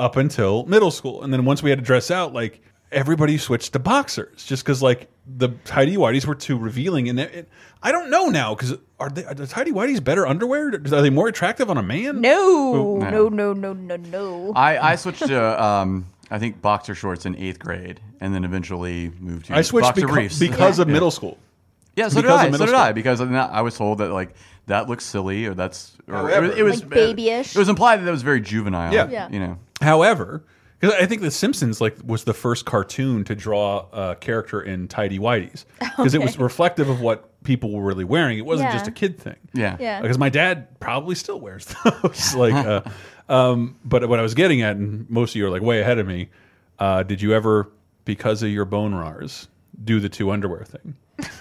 [0.00, 2.60] up until middle school, and then once we had to dress out, like
[2.90, 7.34] everybody switched to boxers just because like the tidy whities were too revealing, and it,
[7.34, 7.48] it-
[7.82, 10.68] I don't know now because are, they, are the tidy whities better underwear?
[10.68, 12.20] Are they more attractive on a man?
[12.20, 13.10] No, No.
[13.10, 14.52] no, no, no, no, no.
[14.56, 19.12] I, I switched to um, I think boxer shorts in eighth grade, and then eventually
[19.20, 20.94] moved to I switched boxer beca- briefs because of Yeah.
[20.94, 21.38] middle school.
[21.94, 22.44] Yeah, so did Because of I.
[22.46, 22.80] So middle did school.
[22.80, 24.34] I because I was told that like
[24.66, 27.54] that looks silly or that's or it was, it was Like babyish.
[27.54, 28.92] It was implied that that was very juvenile.
[28.92, 29.08] Yeah.
[29.08, 29.28] Yeah.
[29.30, 29.58] you know.
[29.80, 30.42] However,
[30.80, 34.88] because I think The Simpsons like was the first cartoon to draw a character in
[34.88, 38.38] tidy whities because it was reflective of what people were really wearing.
[38.38, 38.72] It wasn't Yeah.
[38.74, 39.36] just a kid thing.
[39.54, 39.76] Yeah.
[39.80, 40.00] Yeah.
[40.00, 41.66] Because my dad probably still wears
[42.02, 42.34] those.
[42.34, 42.82] like, uh,
[43.28, 45.98] um, but what I was getting at, and most of you are like way ahead
[45.98, 46.28] of me.
[46.78, 47.70] Uh, did you ever,
[48.04, 49.48] because of your bone rars,
[49.84, 50.94] do the two underwear thing?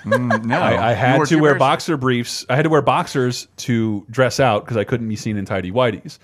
[0.03, 2.43] Mm, no, I, I had to wear boxer briefs.
[2.49, 5.72] I had to wear boxers to dress out because I couldn't be seen in tidy
[5.72, 6.18] whities.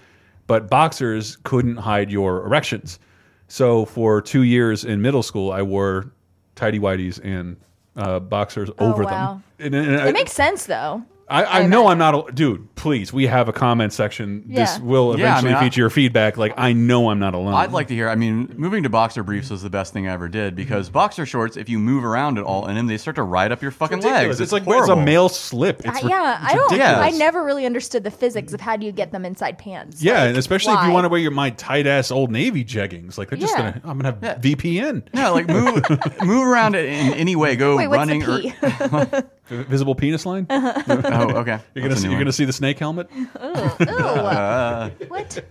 [0.47, 2.99] But boxers couldn't hide your erections.
[3.47, 6.11] So for two years in middle school, I wore
[6.55, 7.57] tidy whities and
[7.95, 9.41] uh, boxers Oh, over wow.
[9.59, 9.73] them.
[9.73, 11.03] And, and I, it makes sense though.
[11.33, 12.73] I, I know I'm not, a, dude.
[12.75, 14.43] Please, we have a comment section.
[14.47, 14.83] This Yeah.
[14.83, 16.37] will Yeah, I eventually mean, I- feature your feedback.
[16.37, 17.53] Like I know I'm not alone.
[17.55, 18.09] I'd like to hear.
[18.09, 20.55] I mean, moving to boxer briefs was the best thing I ever did mm-hmm.
[20.57, 23.51] because boxer shorts, if you move around at all in them, they start to ride
[23.51, 24.27] up your fucking ridiculous.
[24.27, 24.41] legs.
[24.41, 24.91] It's, like horrible.
[24.93, 25.79] it's a male slip.
[25.85, 26.71] It's I- ri- yeah, it's I don't.
[26.71, 27.13] ridiculous.
[27.13, 30.03] I never really understood the physics of how do you get them inside pants.
[30.03, 30.93] Yeah, Like, and especially if you why?
[30.93, 33.71] want to wear your my tight ass old navy jeggings, like they're just Yeah.
[33.71, 33.81] gonna.
[33.85, 35.03] I'm gonna have VPN.
[35.13, 35.83] Yeah, like move
[36.23, 37.55] move around in any way.
[37.55, 39.27] Go Wait, what's running the or P?
[39.57, 40.45] V- Visible penis line.
[40.49, 41.59] oh, okay.
[41.75, 43.09] You're gonna see, you're gonna see the snake helmet.
[43.39, 43.85] Ugh, ew.
[43.87, 45.43] Uh, what?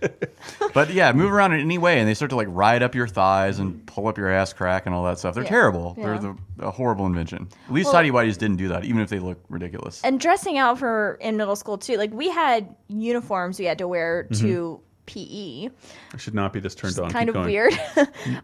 [0.73, 3.07] but yeah, move around in any way, and they start to like ride up your
[3.07, 5.35] thighs and pull up your ass crack and all that stuff.
[5.35, 5.95] They're Yeah, terrible.
[5.97, 6.03] yeah.
[6.05, 7.47] They're the, a horrible invention.
[7.67, 10.01] At least Well- tidy whities didn't do that, even if they look ridiculous.
[10.03, 11.97] And dressing out for in middle school too.
[11.97, 14.47] Like we had uniforms we had to wear Mm-hmm.
[14.47, 15.69] to PE.
[16.13, 17.11] I should not be this turned on.
[17.11, 17.45] kind Keep of going.
[17.47, 17.73] weird.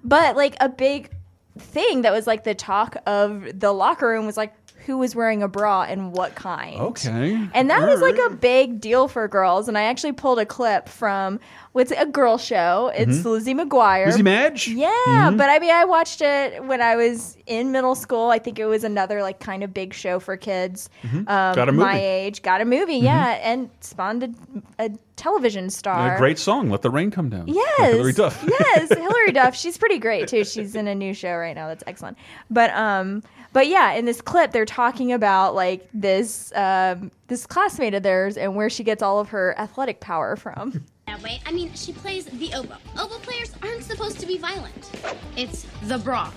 [0.03, 1.09] but like a big
[1.57, 4.53] thing that was like the talk of the locker room was like
[4.89, 6.79] who was wearing a bra and what kind.
[6.81, 7.47] Okay.
[7.53, 9.67] And that was like a big deal for girls.
[9.67, 11.39] And I actually pulled a clip from
[11.73, 12.91] what's a girl show.
[12.95, 13.69] It's Lizzie McGuire.
[13.99, 14.09] Mm-hmm.
[14.09, 14.67] Lizzie Madge?
[14.67, 15.37] Yeah, Mhm.
[15.37, 18.31] but I mean, I watched it when I was in middle school.
[18.31, 21.71] I think it was another like kind of big show for kids um, Got a
[21.71, 22.41] my age.
[22.41, 26.15] Got a movie, yeah, and spawned a, a television star.
[26.15, 26.71] A great song.
[26.71, 27.47] Let the rain come down.
[27.47, 27.93] Yes.
[27.93, 28.43] Hilary Duff.
[28.59, 29.55] yes, Hilary Duff.
[29.61, 30.43] She's pretty great too.
[30.43, 32.17] She's in a new show right now that's excellent.
[32.49, 33.21] But um
[33.53, 38.37] but yeah, in this clip they're talking about like this um this classmate of theirs
[38.37, 40.83] and where she gets all of her athletic power from.
[41.09, 42.77] That way, I mean, she plays the oboe.
[42.95, 44.91] Oboe players aren't supposed to be violent.
[45.35, 46.31] It's the bra.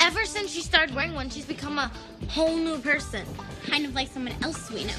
[0.00, 1.92] Ever since she started wearing one, she's become a
[2.30, 3.26] whole new person.
[3.66, 4.94] Kind of like someone else we know.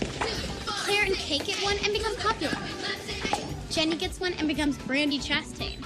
[0.68, 2.56] Claire and Kate get one and become popular.
[3.72, 5.80] Jenny gets one and becomes Brandi Chastain.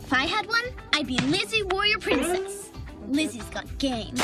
[0.00, 2.70] If I had one, I'd be Lizzie Warrior Princess.
[3.08, 4.14] Lizzie's got game.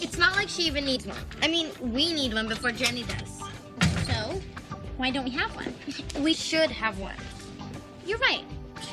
[0.00, 1.16] It's not like she even needs one.
[1.42, 3.38] I mean, we need one before Jenny does.
[4.06, 4.40] So,
[4.96, 5.74] why don't we have one?
[6.22, 7.16] We should have one.
[8.06, 8.44] You're right.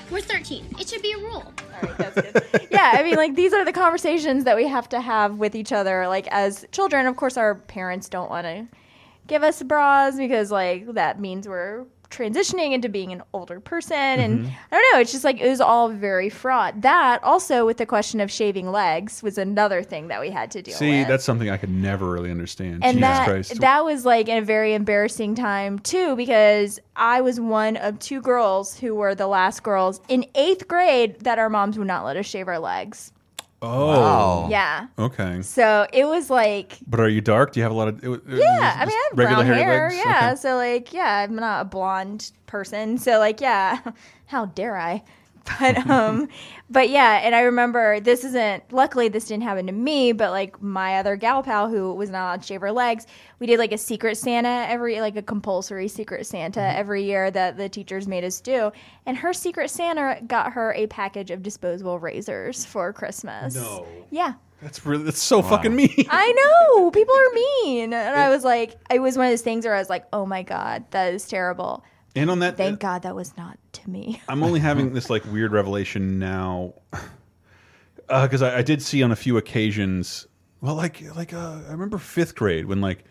[0.09, 0.75] We're 13.
[0.79, 1.53] It should be a rule.
[2.71, 5.71] yeah, I mean, like these are the conversations that we have to have with each
[5.71, 6.07] other.
[6.07, 8.67] Like as children, of course, our parents don't want to
[9.27, 14.39] give us bras because like that means we're transitioning into being an older person, and
[14.39, 14.45] Mm-hmm.
[14.47, 14.51] Mhm.
[14.71, 14.99] I don't know.
[15.01, 16.81] It's just like it was all very fraught.
[16.81, 20.61] That also with the question of shaving legs was another thing that we had to
[20.61, 21.07] deal See, with.
[21.07, 22.83] that's something I could never really understand.
[22.83, 23.59] and Jesus that Christ.
[23.61, 28.77] that was like a very embarrassing time too because I was one of two girls
[28.77, 32.25] who were the last girls in eighth grade that our moms would not let us
[32.25, 33.11] shave our legs.
[33.61, 34.47] Oh.
[34.49, 34.87] Yeah.
[34.97, 35.41] Okay.
[35.41, 37.53] So it was like But are you dark?
[37.53, 38.03] Do you have a lot of?
[38.03, 40.29] it- it- yeah, I mean I have regular brown hair, yeah.
[40.31, 40.35] Okay.
[40.37, 42.97] So like yeah, I'm not a blonde person.
[42.97, 43.79] So like yeah,
[44.27, 45.03] how dare I?
[45.59, 46.27] But um
[46.69, 50.61] but yeah, and I remember this isn't luckily this didn't happen to me, but like
[50.61, 53.07] my other gal pal who was not allowed to shave her legs,
[53.39, 56.79] we did like a secret Santa every like a compulsory secret Santa Mm-hmm.
[56.79, 58.71] every year that the teachers made us do.
[59.05, 63.55] And her secret Santa got her a package of disposable razors for Christmas.
[63.55, 63.85] No.
[64.11, 64.33] Yeah.
[64.61, 66.05] That's really that's so fucking mean.
[66.09, 66.31] I
[66.71, 69.73] know people are mean, and I was like, it was one of those things where
[69.73, 71.83] I was like, oh my god, that is terrible.
[72.15, 74.21] And on that, Thank God that was not to me.
[74.27, 76.73] I'm only having this like weird revelation now,
[78.07, 80.27] because I, I did see on a few occasions.
[80.59, 83.05] Well, like like uh, I remember fifth grade when like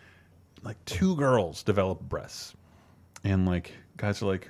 [0.63, 2.53] like two girls developed breasts,
[3.23, 4.49] and like guys are like,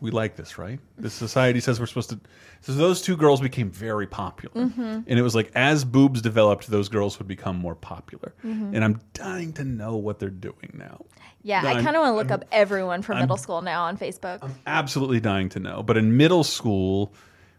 [0.00, 0.80] we like this, right?
[0.98, 2.20] This society says we're supposed to.
[2.62, 5.04] So those two girls became very popular, Mhm.
[5.06, 8.34] and it was like as boobs developed, those girls would become more popular.
[8.44, 8.74] Mhm.
[8.74, 11.04] And I'm dying to know what they're doing now.
[11.42, 13.84] Yeah, I I'm- kind of want to look up everyone from I'm- middle school now
[13.84, 14.38] on Facebook.
[14.42, 15.82] I'm absolutely dying to know.
[15.82, 17.14] But in middle school,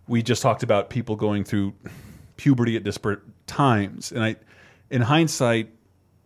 [0.07, 1.73] we just talked about people going through
[2.37, 4.35] puberty at disparate times, and I,
[4.89, 5.69] in hindsight,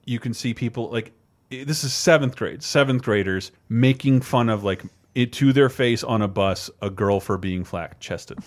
[0.06, 1.12] you can see people like
[1.50, 4.84] this is seventh grade, seventh graders making fun of like
[5.16, 8.38] it to their face on a bus a girl for being flat chested,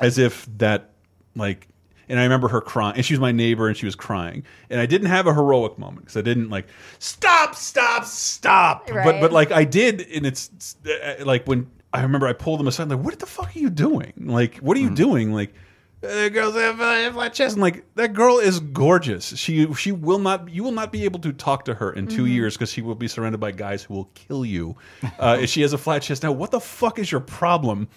[0.00, 0.90] as if that
[1.34, 1.66] like.
[2.10, 4.80] And I remember her crying, and she was my neighbor, and she was crying, and
[4.80, 6.66] I didn't have a heroic moment because I didn't like
[6.98, 8.86] stop, stop, stop.
[8.86, 9.20] But Right.
[9.20, 12.88] but like I did, and it's uh, like when I remember I pulled them aside,
[12.88, 14.14] like, what the fuck are you doing?
[14.16, 15.34] Like, what are you doing?
[15.34, 15.52] Like,
[16.00, 19.36] girls have uh, flat chest, and like that girl is gorgeous.
[19.36, 22.24] She she will not you will not be able to talk to her in 2
[22.24, 22.30] Mhm.
[22.32, 24.76] years because she will be surrounded by guys who will kill you.
[25.18, 27.88] Uh, if she has a flat chest, now what the fuck is your problem?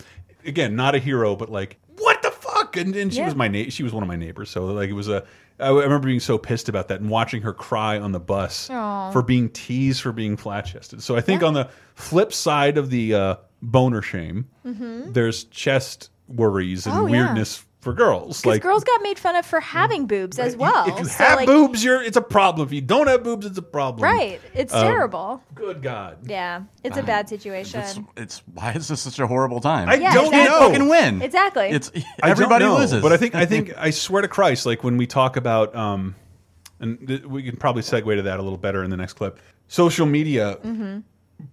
[0.45, 2.75] Again, not a hero, but like what the fuck?
[2.77, 3.25] And, and she Yeah.
[3.25, 5.23] was my she was one of my neighbors, so like it was a.
[5.59, 9.11] I remember being so pissed about that and watching her cry on the bus Aw.
[9.11, 11.03] for being teased for being flat chested.
[11.03, 15.13] So I think on the flip side of the uh, boner shame, Mhm.
[15.13, 17.27] there's chest worries and Oh, yeah.
[17.81, 18.41] Weirdness for girls.
[18.41, 20.87] Because Like girls got made fun of for having boobs as well.
[20.87, 22.67] if you So, have like, boobs, you're it's a problem.
[22.67, 24.03] If you don't have boobs, it's a problem.
[24.03, 24.39] right?
[24.53, 25.43] It's Um, terrible.
[25.55, 26.17] Good God.
[26.29, 27.81] Yeah, it's a bad situation.
[27.81, 29.89] It's, it's why is this such a horrible time?
[29.89, 30.49] I Yeah, don't exactly.
[30.59, 30.67] know.
[30.71, 31.21] fucking win.
[31.21, 31.67] Exactly.
[31.69, 33.01] It's I don't everybody know, loses.
[33.01, 36.15] But I think I think I swear to Christ, like when we talk about um,
[36.79, 39.39] and th we can probably segue to that a little better in the next clip.
[39.67, 41.03] Social media, Mhm.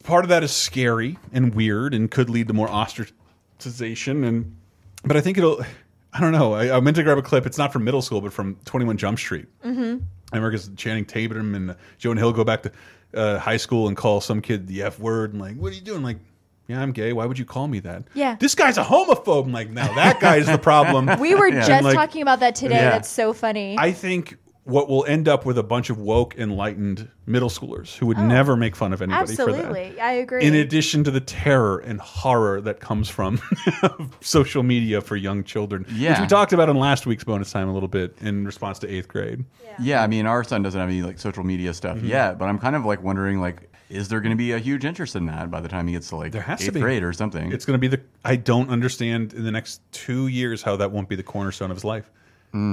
[0.02, 4.56] part of that is scary and weird and could lead to more ostracization and
[5.04, 5.64] but I think it'll
[6.12, 6.54] I don't know.
[6.54, 7.46] I, I meant to grab a clip.
[7.46, 9.46] It's not from middle school, but from Twenty One Jump Street.
[9.64, 10.02] Mhm.
[10.32, 12.72] I remember because Channing Tatum and Jonah Hill go back to
[13.14, 15.80] uh, high school and call some kid the F word and like, what are you
[15.80, 16.02] doing?
[16.02, 16.18] Like,
[16.66, 17.14] yeah, I'm gay.
[17.14, 18.04] Why would you call me that?
[18.12, 18.36] Yeah.
[18.38, 19.46] This guy's a homophobe.
[19.46, 21.08] I'm like, now that guy is the problem.
[21.20, 22.74] We were And, just like, talking about that today.
[22.76, 22.90] Yeah.
[22.90, 23.76] That's so funny.
[23.78, 24.36] I think
[24.68, 28.26] what will end up with a bunch of woke, enlightened middle schoolers who would Oh.
[28.26, 29.54] never make fun of anybody for that.
[29.64, 30.44] Absolutely, I agree.
[30.44, 33.40] In addition to the terror and horror that comes from
[34.20, 37.72] social media for young children, which we talked about in last week's bonus time a
[37.72, 39.44] little bit in response to eighth grade.
[39.80, 42.08] Yeah, I mean, our son doesn't have any like social media stuff Mhm.
[42.08, 44.84] yet, but I'm kind of like wondering, like, is there going to be a huge
[44.84, 46.80] interest in that by the time he gets to like There has eighth to be
[46.80, 47.52] grade or something?
[47.52, 48.02] It's going to be the.
[48.24, 51.76] I don't understand in the next two years how that won't be the cornerstone of
[51.78, 52.10] his life.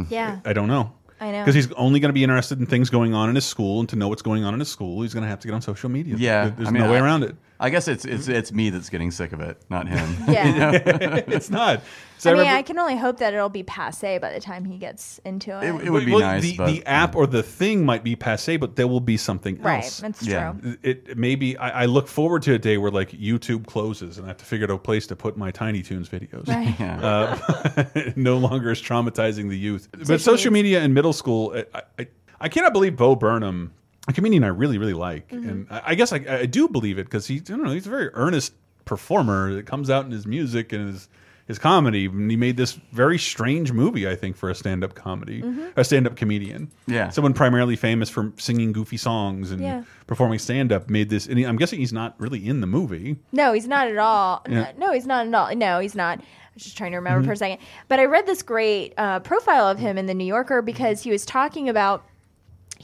[0.10, 0.40] Yeah.
[0.44, 0.92] I don't know.
[1.22, 1.40] I know.
[1.42, 3.88] Because he's only going to be interested in things going on in his school, and
[3.90, 5.62] to know what's going on in his school, he's going to have to get on
[5.62, 6.16] social media.
[6.18, 7.36] yeah, there's I mean, no way I- around it.
[7.60, 10.16] I guess it's it's it's me that's getting sick of it, not him.
[10.28, 10.46] Yeah.
[10.46, 11.16] You know?
[11.28, 11.82] it's not.
[12.18, 14.66] So I mean, remember- I can only hope that it'll be passe by the time
[14.66, 15.86] he gets into it.
[15.86, 18.58] It would be Well, nice, The, but- the app or the thing might be passe,
[18.58, 20.00] but there will be something Right, else.
[20.00, 20.54] that's Yeah.
[20.54, 20.78] true.
[20.84, 24.26] It, it maybe I, I look forward to a day where like YouTube closes and
[24.26, 26.48] I have to figure out a place to put my Tiny Toons videos.
[26.48, 26.76] Right.
[26.82, 29.88] Uh, no longer is traumatizing the youth.
[29.92, 32.08] but Social social media in middle school, I, I,
[32.42, 33.74] I cannot believe Bo Burnham,
[34.08, 35.50] a comedian I really really like, Mhm.
[35.50, 37.88] and I, I guess I, I do believe it because he, I don't know, he's
[37.88, 38.54] a very earnest
[38.86, 41.10] performer that comes out in his music and his
[41.48, 42.08] his comedy.
[42.08, 45.74] And he made this very strange movie, I think, for a stand up comedy, Mhm.
[45.78, 46.72] a stand up comedian.
[46.88, 47.10] Yeah.
[47.10, 49.84] someone primarily famous for singing goofy songs and Yeah.
[50.08, 51.28] performing stand up made this.
[51.28, 53.18] And he, I'm guessing he's not really in the movie.
[53.32, 54.44] No, he's not at all.
[54.50, 54.72] Yeah.
[54.80, 55.56] No, he's not at all.
[55.56, 56.18] No, he's not.
[56.20, 56.24] I
[56.56, 57.26] was just trying to remember Mhm.
[57.28, 57.60] for a second.
[57.90, 61.12] But I read this great uh, profile of him in the New Yorker because he
[61.12, 62.04] was talking about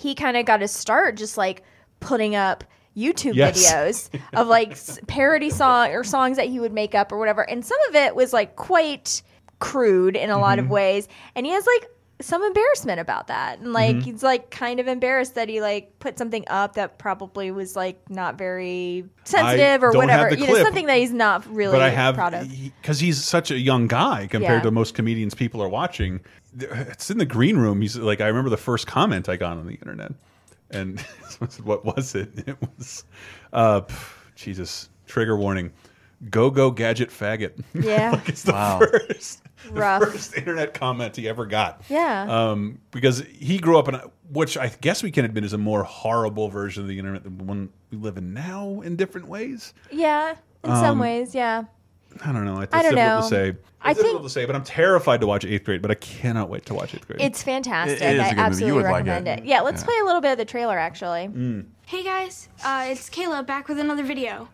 [0.02, 1.64] he kind of got his start just like
[1.99, 2.64] putting up
[2.98, 3.57] YouTube Yes.
[3.72, 7.41] videos of like parody song or songs that he would make up or whatever.
[7.49, 9.22] And some of it was like quite
[9.60, 10.69] crude in a lot of Mhm.
[10.69, 11.07] ways.
[11.36, 13.60] And he has like some embarrassment about that.
[13.60, 14.03] And like Mhm.
[14.03, 17.98] he's like kind of embarrassed that he like put something up that probably was like
[18.10, 20.32] not very sensitive or whatever.
[20.34, 22.48] You know, something that he's not really but I have proud of.
[22.82, 24.64] because he's such a young guy compared Yeah.
[24.64, 26.19] to most comedians people are watching.
[26.57, 27.82] It's in the green room.
[27.82, 30.11] He's like, I remember the first comment I got on the internet,
[30.69, 30.99] and
[31.64, 32.30] what was it?
[32.48, 33.03] It was,
[33.53, 35.72] uh, pff, Jesus, trigger warning.
[36.30, 37.64] Go go gadget faggot.
[37.73, 38.11] Yeah.
[38.11, 38.80] like it's the Wow.
[38.80, 40.03] first, the Rough.
[40.03, 41.82] first internet comment he ever got.
[41.90, 42.28] Yeah.
[42.30, 45.57] Um, because he grew up in, a, which I guess we can admit is a
[45.57, 49.28] more horrible version of the internet than the one we live in now in different
[49.30, 49.73] ways.
[49.91, 51.64] Yeah, in Um, some ways, yeah.
[52.25, 52.59] I don't know.
[52.59, 53.21] It's I don't difficult know.
[53.21, 53.49] to say.
[53.49, 55.81] It's I difficult think- to say, but I'm terrified to watch Eighth Grade.
[55.81, 57.21] But I cannot wait to watch Eighth Grade.
[57.21, 58.01] It's fantastic.
[58.01, 58.35] It is a I good movie.
[58.35, 59.39] You absolutely would like recommend it.
[59.39, 59.45] it.
[59.45, 59.85] Yeah, let's Yeah.
[59.85, 61.29] play a little bit of the trailer actually.
[61.29, 61.65] Mm.
[61.85, 64.47] Hey guys, uh, it's Kayla back with another video.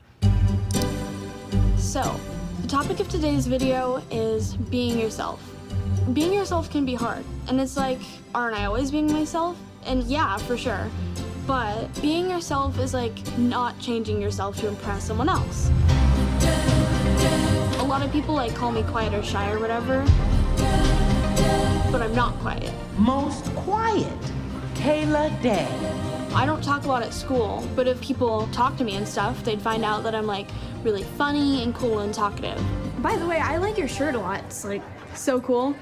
[1.77, 2.19] So,
[2.61, 5.41] the topic of today's video is being yourself.
[6.13, 7.99] Being yourself can be hard, and it's like,
[8.34, 9.57] aren't I always being myself?
[9.85, 10.88] And yeah, for sure.
[11.45, 15.69] But being yourself is like not changing yourself to impress someone else.
[17.79, 20.01] A lot of people like call me quiet or shy or whatever,
[21.91, 22.71] but I'm not quiet.
[22.97, 24.07] Most quiet.
[24.75, 25.67] Kayla Day.
[26.33, 29.43] I don't talk a lot at school, but if people talk to me and stuff,
[29.43, 30.47] they'd find out that I'm like
[30.83, 32.61] really funny and cool and talkative.
[33.01, 34.41] By the way, I like your shirt a lot.
[34.45, 34.81] It's like
[35.15, 35.73] so cool.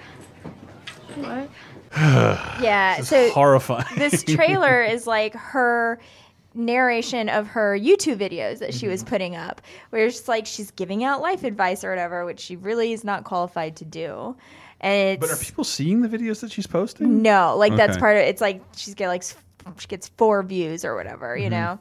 [1.16, 1.50] What?
[2.62, 3.86] Yeah, This so horrifying.
[3.98, 5.98] this trailer is like her
[6.56, 9.10] narration of her YouTube videos that she was Mm-hmm.
[9.10, 12.94] putting up, where it's like she's giving out life advice or whatever, which she really
[12.94, 14.36] is not qualified to do.
[14.82, 17.22] And it's But are people seeing the videos that she's posting?
[17.22, 18.00] no, like that's Okay.
[18.00, 19.36] part of it's like she's get like s-
[19.78, 21.52] she gets four views or whatever, you Mhm.
[21.52, 21.80] know.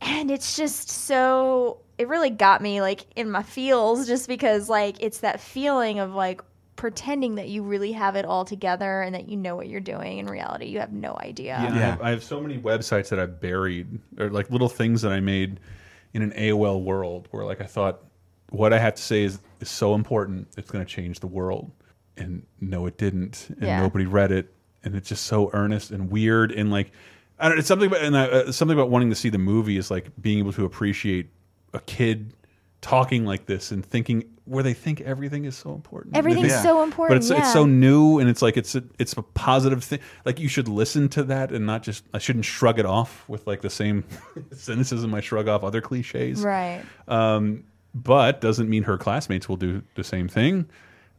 [0.00, 4.96] And it's just so it really got me like in my feels just because like
[5.00, 6.40] it's that feeling of like
[6.84, 10.18] pretending that you really have it all together and that you know what you're doing
[10.18, 11.58] in reality you have no idea.
[11.58, 15.00] Yeah, I, have, I have so many websites that I've buried, or like little things
[15.00, 15.60] that I made
[16.12, 18.02] in an AOL world, where like I thought
[18.50, 21.70] what I have to say is is so important, it's going to change the world,
[22.18, 23.80] and no, it didn't, and Yeah.
[23.80, 24.52] nobody read it,
[24.82, 26.92] and it's just so earnest and weird, and like
[27.38, 27.58] I don't.
[27.58, 30.38] It's something about and uh, something about wanting to see the movie is like being
[30.38, 31.30] able to appreciate
[31.72, 32.34] a kid
[32.82, 36.16] talking like this and thinking where they think everything is so important.
[36.16, 37.52] Everything's They think- so important, but it's yeah.
[37.52, 40.00] so new and it's like it's a, it's a positive thing.
[40.26, 43.46] Like you should listen to that and not just I shouldn't shrug it off with
[43.46, 44.04] like the same
[44.52, 46.42] cynicism I shrug off other cliches.
[46.42, 46.82] Right.
[47.08, 47.64] Um,
[47.94, 50.66] but doesn't mean her classmates will do the same thing.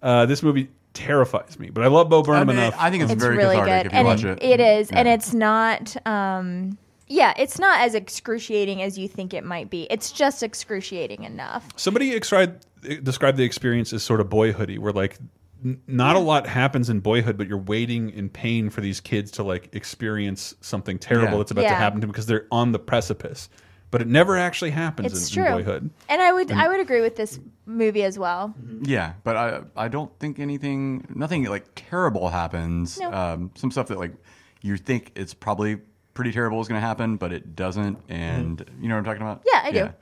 [0.04, 2.76] Uh, this movie terrifies me, but I love Bo Burnham I mean, enough.
[2.78, 4.60] I think it's, it's very really cathartic good if you and watch it, it.
[4.60, 6.78] it is and it's not um
[7.08, 11.68] yeah it's not as excruciating as you think it might be it's just excruciating enough
[11.76, 12.66] Somebody described
[13.04, 15.18] described the experience as sort of boyhoody, where like
[15.64, 19.32] n- not a lot happens in boyhood, but you're waiting in pain for these kids
[19.32, 21.38] to like experience something terrible Yeah.
[21.38, 21.70] that's about Yeah.
[21.70, 23.50] to happen to them because they're on the precipice.
[23.92, 25.90] But it never actually happens it's in, in true boyhood.
[26.10, 29.62] and i would And- i would agree with this movie as well Yeah, but I
[29.78, 33.00] I don't think anything, nothing like terrible happens.
[33.00, 33.12] No.
[33.14, 34.14] Um, some stuff that like
[34.62, 35.78] you think it's probably
[36.16, 38.00] pretty terrible is going to happen, but it doesn't.
[38.10, 39.44] And you know what I'm talking about?
[39.46, 39.80] Yeah, I do.
[39.80, 39.94] Okay.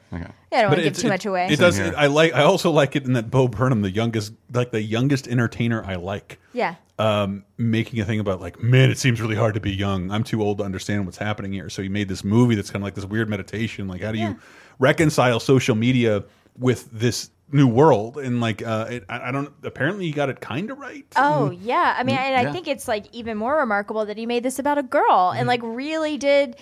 [0.52, 1.48] Yeah, I don't want to give it's- too it- much away.
[1.50, 1.78] It does.
[1.80, 2.34] I like.
[2.34, 5.96] I also like it in that Bo Burnham, the youngest, like the youngest entertainer I
[5.96, 6.40] like.
[6.54, 10.12] yeah um, making a thing about like, man, it seems really hard to be young.
[10.12, 11.68] I'm too old to understand what's happening here.
[11.70, 13.88] So he made this movie that's kind of like this weird meditation.
[13.88, 14.38] Like, how do you
[14.80, 16.24] reconcile social media
[16.58, 18.18] with this new world?
[18.18, 19.52] And like, uh, it, I, I don't.
[19.64, 21.06] Apparently, you got it kind of right.
[21.16, 22.50] Oh yeah, I mean, and Yeah.
[22.50, 25.48] I think it's like even more remarkable that he made this about a girl and
[25.48, 26.58] like really did,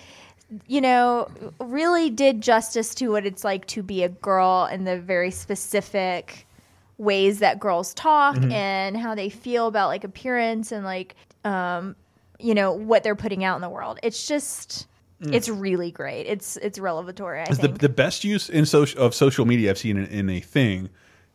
[0.67, 4.99] you know, really did justice to what it's like to be a girl and the
[4.99, 6.45] very specific
[6.97, 8.49] ways that girls talk Mm-hmm.
[8.49, 8.53] Mhm.
[8.53, 11.95] and how they feel about like appearance and like, um,
[12.39, 13.97] you know, what they're putting out in the world.
[14.03, 14.87] It's just,
[15.21, 15.33] Mm.
[15.33, 16.23] it's really great.
[16.27, 17.41] It's it's revelatory.
[17.41, 17.79] I Is the think.
[17.79, 20.89] the best use in social of social media I've seen in, in a thing.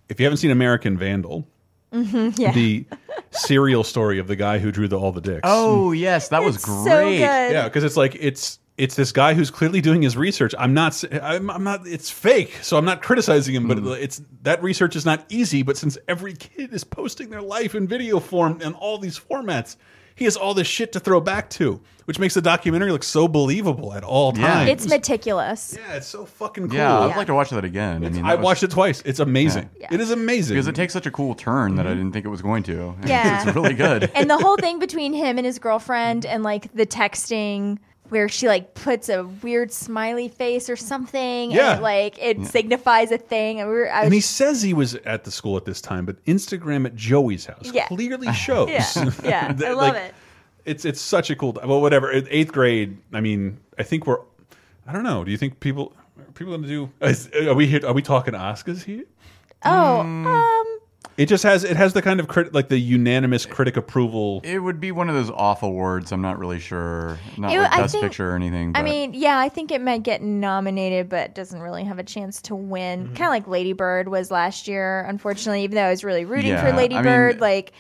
[0.09, 1.47] If you haven't seen American Vandal,
[1.93, 2.53] Mhm, yeah.
[2.53, 2.85] the
[3.31, 5.41] serial story of the guy who drew the all the dicks.
[5.45, 7.19] Oh yes, that was It's so great.
[7.19, 7.53] good.
[7.53, 10.55] Yeah, because it's like it's it's this guy who's clearly doing his research.
[10.59, 10.93] I'm not.
[10.93, 11.87] s- I'm, I'm not.
[11.87, 13.69] It's fake, so I'm not criticizing him.
[13.69, 15.63] But it's that research is not easy.
[15.63, 19.77] But since every kid is posting their life in video form in all these formats,
[20.16, 23.28] he has all this shit to throw back to, which makes the documentary look so
[23.28, 24.70] believable at all times.
[24.70, 25.76] It's meticulous.
[25.78, 26.76] Yeah, it's so fucking cool.
[26.76, 28.05] Yeah, I'd like to watch that again.
[28.05, 29.02] I mean, I was- watched it twice.
[29.05, 29.68] It's amazing.
[29.78, 29.88] Yeah.
[29.90, 31.98] It is amazing because it takes such a cool turn that I mm-hmm.
[31.98, 32.94] didn't think it was going to.
[33.06, 33.47] Yeah.
[33.47, 34.10] it's really good.
[34.14, 37.78] and the whole thing between him and his girlfriend and like the texting
[38.11, 41.74] where she like puts a weird smiley face or something Yeah.
[41.74, 44.74] and like it signifies a thing and we were I And he was, says he
[44.74, 47.87] was at the school at this time, but Instagram at Joey's house Yeah.
[47.89, 48.69] clearly shows.
[48.70, 50.15] Yeah, yeah, that, I love it.
[50.65, 51.53] It's it's such a cool.
[51.65, 52.11] Well, whatever.
[52.12, 52.99] Eighth grade.
[53.12, 54.19] I mean, I think we're.
[54.85, 55.23] I don't know.
[55.23, 56.91] Do you think people are people going to do?
[57.01, 57.87] Is, are we here?
[57.87, 59.05] Are we talking Oscars here?
[59.65, 60.27] oh Mm.
[60.27, 60.76] um
[61.16, 64.40] It just has it has the kind of crit, like the unanimous critic approval.
[64.44, 66.12] It would be one of those off awards.
[66.12, 67.18] I'm not really sure.
[67.38, 68.70] Not It- like best think- picture or anything.
[68.74, 72.02] I But mean, yeah, I think it might get nominated, but doesn't really have a
[72.05, 73.05] chance to win.
[73.05, 73.14] Mm-hmm.
[73.14, 75.62] Kind of like Lady Bird was last year, unfortunately.
[75.64, 77.72] Even though I was really rooting Yeah, for Lady I mean- Bird, like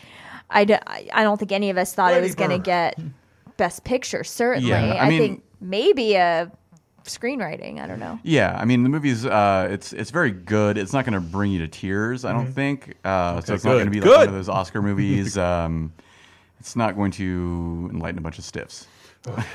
[0.48, 2.98] I, d- I I don't think any of us thought it was going to get
[3.58, 4.24] Best Picture.
[4.24, 6.50] Certainly, Yeah, I I, mean- think maybe a
[7.08, 7.80] screenwriting.
[7.80, 8.18] I don't know.
[8.22, 10.78] yeah, I mean the movie's uh, it's it's very good.
[10.78, 12.24] It's not going to bring you to tears.
[12.24, 12.96] I don't think.
[13.04, 15.36] Uh, Okay, so it's not going to be like one of those Oscar movies.
[15.38, 15.92] um,
[16.60, 18.86] it's not going to enlighten a bunch of stiffs.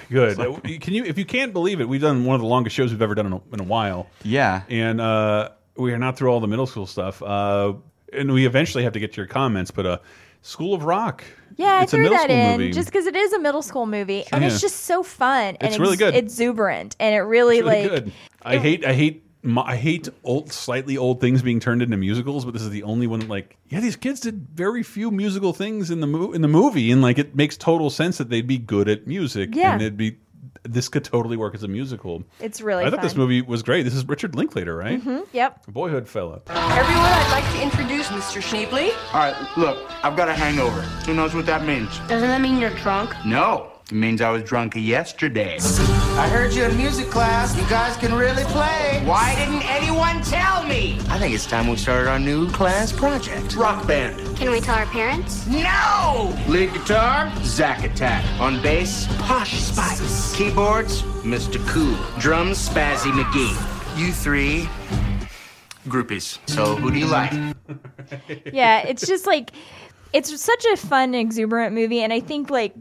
[0.10, 0.38] Good.
[0.40, 2.92] Uh, Can you, if you can't believe it, we've done one of the longest shows
[2.92, 4.08] we've ever done in a, in a while.
[4.24, 4.64] Yeah.
[4.70, 7.22] And uh, we are not through all the middle school stuff.
[7.24, 7.74] Uh,
[8.12, 9.98] and we eventually have to get to your comments, but uh,
[10.42, 11.24] School of Rock.
[11.58, 12.72] Yeah, it's I a threw middle that in movie.
[12.72, 14.50] just because it is a middle school movie, and Yeah.
[14.50, 15.58] it's just so fun.
[15.60, 16.16] And It's really good.
[16.16, 18.12] exuberant, and it really, It's really like good.
[18.42, 22.54] I hate I hate I hate old slightly old things being turned into musicals, but
[22.54, 26.00] this is the only one like yeah, these kids did very few musical things in
[26.00, 28.88] the mo in the movie, and like it makes total sense that they'd be good
[28.88, 29.74] at music, Yeah.
[29.74, 30.18] and it'd be
[30.64, 32.24] this could totally work as a musical.
[32.40, 33.84] It's really I thought this movie was great.
[33.84, 35.04] This is Richard Linklater, right?
[35.04, 35.68] Mhm, Yep.
[35.68, 36.42] Boyhood fella.
[36.48, 38.42] Everyone, I'd like to introduce Mr.
[38.42, 38.92] Schneebly.
[39.14, 40.82] All right, look, I've got a hangover.
[41.06, 41.90] Who knows what that means?
[42.08, 43.14] Doesn't that mean you're drunk?
[43.26, 45.58] No, it means I was drunk yesterday.
[45.60, 47.58] I heard you in music class.
[47.58, 49.02] You guys can really play.
[49.04, 50.98] Why didn't anyone tell me?
[51.10, 53.54] I think it's time we started our new class project.
[53.56, 54.38] Rock band.
[54.38, 55.46] Can we tell our parents?
[55.48, 56.34] No!
[56.48, 58.24] Lead guitar, Zack Attack.
[58.40, 60.36] On bass, Posh Spice.
[60.38, 61.60] Keyboards, Mr.
[61.68, 61.98] Cool.
[62.18, 64.00] Drums, Spazzy McGee.
[64.00, 64.70] You three,
[65.90, 66.40] groupies.
[66.50, 67.34] So who do you like?
[68.54, 69.52] yeah, it's just like
[70.14, 72.74] it's such a fun, exuberant movie, and I think like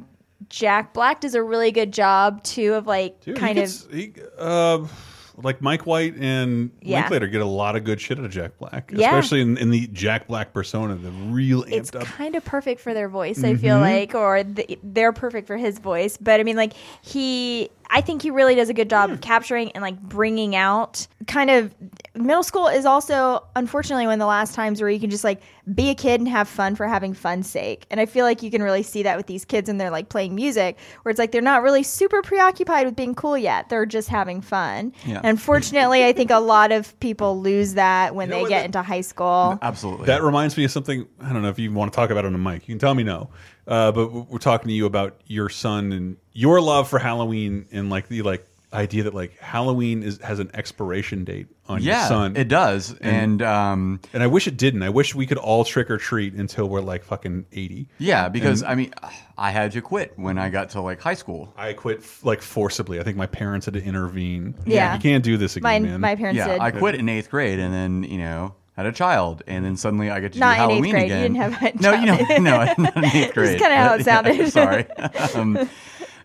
[0.49, 4.13] Jack Black does a really good job too of like Dude, kind he of he,
[4.39, 4.87] uh,
[5.43, 7.01] like Mike White and Yeah.
[7.01, 9.09] Linklater get a lot of good shit out of Jack Black, Yeah.
[9.17, 12.03] especially in, in the Jack Black persona, the real amped it's up.
[12.05, 13.43] kind of perfect for their voice.
[13.45, 13.81] I feel Mhm.
[13.81, 16.17] like, or th they're perfect for his voice.
[16.17, 16.73] But I mean, like
[17.03, 21.07] he, I think he really does a good job of capturing and like bringing out
[21.27, 21.75] kind of
[22.15, 25.41] middle school is also unfortunately one of the last times where you can just like
[25.75, 27.87] be a kid and have fun for having fun's sake.
[27.91, 30.09] And I feel like you can really see that with these kids and they're like
[30.09, 33.69] playing music where it's like they're not really super preoccupied with being cool yet.
[33.69, 34.93] They're just having fun.
[35.07, 35.21] Yeah.
[35.23, 38.65] Unfortunately, I think a lot of people lose that when You know they get that-
[38.67, 39.59] into high school.
[39.63, 40.07] Absolutely.
[40.07, 41.07] That reminds me of something.
[41.21, 42.69] I don't know if you want to talk about it on the mic.
[42.69, 43.31] You can tell me no.
[43.71, 47.89] Uh, but we're talking to you about your son and your love for Halloween and
[47.89, 52.09] like the like idea that like Halloween is has an expiration date on Yeah, your
[52.09, 52.37] son.
[52.37, 52.95] it does.
[53.01, 54.83] And, um, and I wish it didn't.
[54.85, 57.89] I wish we could all trick or treat until we're like fucking eighty.
[57.99, 58.95] Yeah, because And I mean,
[59.39, 61.53] I had to quit when I got to like high school.
[61.57, 63.01] I quit like forcibly.
[63.01, 64.55] I think my parents had to intervene.
[64.67, 64.95] Yeah.
[64.95, 66.01] you can't do this again, Mine- man.
[66.01, 66.61] my parents yeah, did.
[66.61, 70.11] I quit in eighth grade, and then you know had a child, and then suddenly
[70.11, 71.09] I get to Not do in eighth Halloween grade.
[71.11, 71.33] You again.
[71.35, 72.43] didn't have a no, you know, child.
[72.43, 72.51] no,
[72.85, 74.53] not in eighth That's kinda how it Yeah, sounded.
[74.53, 74.87] sorry.
[75.35, 75.69] um,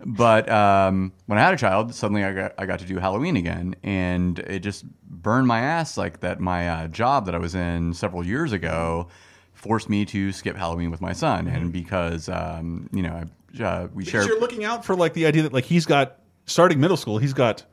[0.05, 3.35] but um, when I had a child, suddenly I got I got to do Halloween
[3.37, 6.39] again, and it just burned my ass like that.
[6.39, 9.07] My uh, job that I was in several years ago
[9.53, 13.23] forced me to skip Halloween with my son, and because um, you know
[13.59, 15.85] I, uh, we share Because you're looking out for like the idea that like he's
[15.85, 17.63] got starting middle school, he's got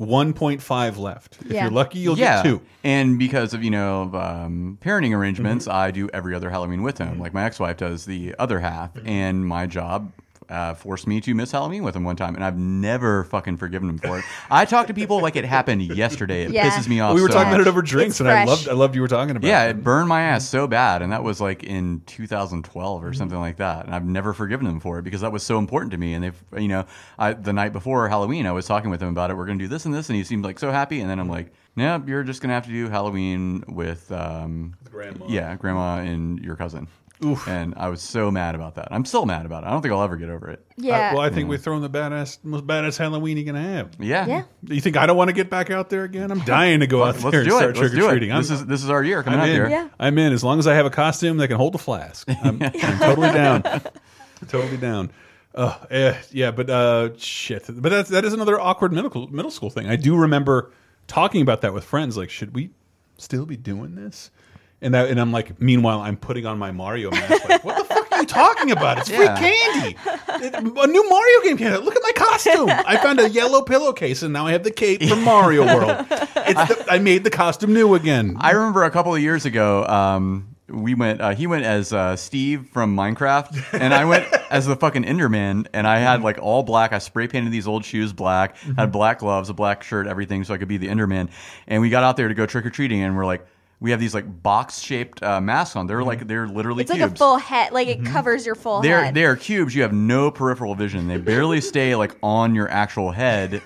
[0.00, 1.38] 1.5 left.
[1.44, 1.64] If Yeah.
[1.64, 2.42] you're lucky, you'll yeah.
[2.42, 2.62] get two.
[2.82, 5.76] And because of you know of, um, parenting arrangements, mm-hmm.
[5.76, 7.12] I do every other Halloween with him.
[7.12, 7.20] Mm-hmm.
[7.20, 9.06] Like my ex-wife does the other half, mm-hmm.
[9.06, 10.10] and my job.
[10.50, 13.88] Uh, forced me to miss Halloween with him one time, and I've never fucking forgiven
[13.88, 14.24] him for it.
[14.50, 16.42] I talk to people like it happened yesterday.
[16.42, 16.68] It Yeah.
[16.68, 17.14] pisses me off.
[17.14, 19.00] we were so talking about it over drinks, It's and I loved I loved you
[19.00, 19.46] were talking about.
[19.46, 19.70] Yeah, it.
[19.70, 23.58] it burned my ass so bad, and that was like in 2012 or something like
[23.58, 23.86] that.
[23.86, 26.14] And I've never forgiven him for it because that was so important to me.
[26.14, 26.84] And they've, you know,
[27.18, 29.36] I, the night before Halloween, I was talking with him about it.
[29.36, 31.00] We're going to do this and this, and he seemed like so happy.
[31.00, 34.74] And then I'm like, "No, you're just going to have to do Halloween with, um,
[34.90, 35.26] grandma.
[35.28, 36.88] Yeah, grandma and your cousin.
[37.46, 38.88] And I was so mad about that.
[38.90, 39.66] I'm still mad about it.
[39.66, 40.64] I don't think I'll ever get over it.
[40.76, 41.10] Yeah.
[41.10, 43.90] I, well, I think we're throwing the badass, most badass Halloween you can have.
[43.98, 44.26] Yeah.
[44.26, 44.42] Yeah.
[44.62, 46.30] You think I don't want to get back out there again?
[46.30, 47.58] I'm dying to go out Let's there and do it.
[47.58, 48.18] start Let's trick do or it.
[48.18, 48.34] treating.
[48.36, 49.54] This is this is our year coming I'm out in.
[49.54, 49.68] here.
[49.68, 49.88] Yeah.
[49.98, 52.26] I'm in as long as I have a costume that can hold a flask.
[52.42, 53.62] I'm, I'm totally down.
[54.48, 55.10] totally down.
[55.54, 57.64] Uh, eh, yeah, but uh, shit.
[57.68, 59.88] But that's that is another awkward middle middle school thing.
[59.88, 60.72] I do remember
[61.06, 62.16] talking about that with friends.
[62.16, 62.70] Like, should we
[63.18, 64.30] still be doing this?
[64.82, 67.46] And that, and I'm like, meanwhile, I'm putting on my Mario mask.
[67.48, 68.98] Like, what the fuck are you talking about?
[68.98, 69.38] It's free Yeah.
[69.38, 69.96] candy.
[70.42, 71.84] It- a new Mario game came out.
[71.84, 72.70] Look at my costume.
[72.70, 76.06] I found a yellow pillowcase, and now I have the cape from Mario World.
[76.10, 78.36] It's the, I made the costume new again.
[78.40, 81.20] I remember a couple of years ago, um, we went.
[81.20, 85.66] Uh, he went as uh, Steve from Minecraft, and I went as the fucking Enderman.
[85.74, 86.92] And I had like all black.
[86.94, 88.56] I spray painted these old shoes black.
[88.78, 91.28] Had black gloves, a black shirt, everything, so I could be the Enderman.
[91.66, 93.44] And we got out there to go trick or treating, and we're like,
[93.80, 95.86] we have these like box shaped uh, masks on.
[95.86, 97.72] They're like they're literally It's like a full head.
[97.72, 99.14] Like it covers your full They're head.
[99.14, 99.74] they're cubes.
[99.74, 101.08] You have no peripheral vision.
[101.08, 103.62] They barely stay like on your actual head,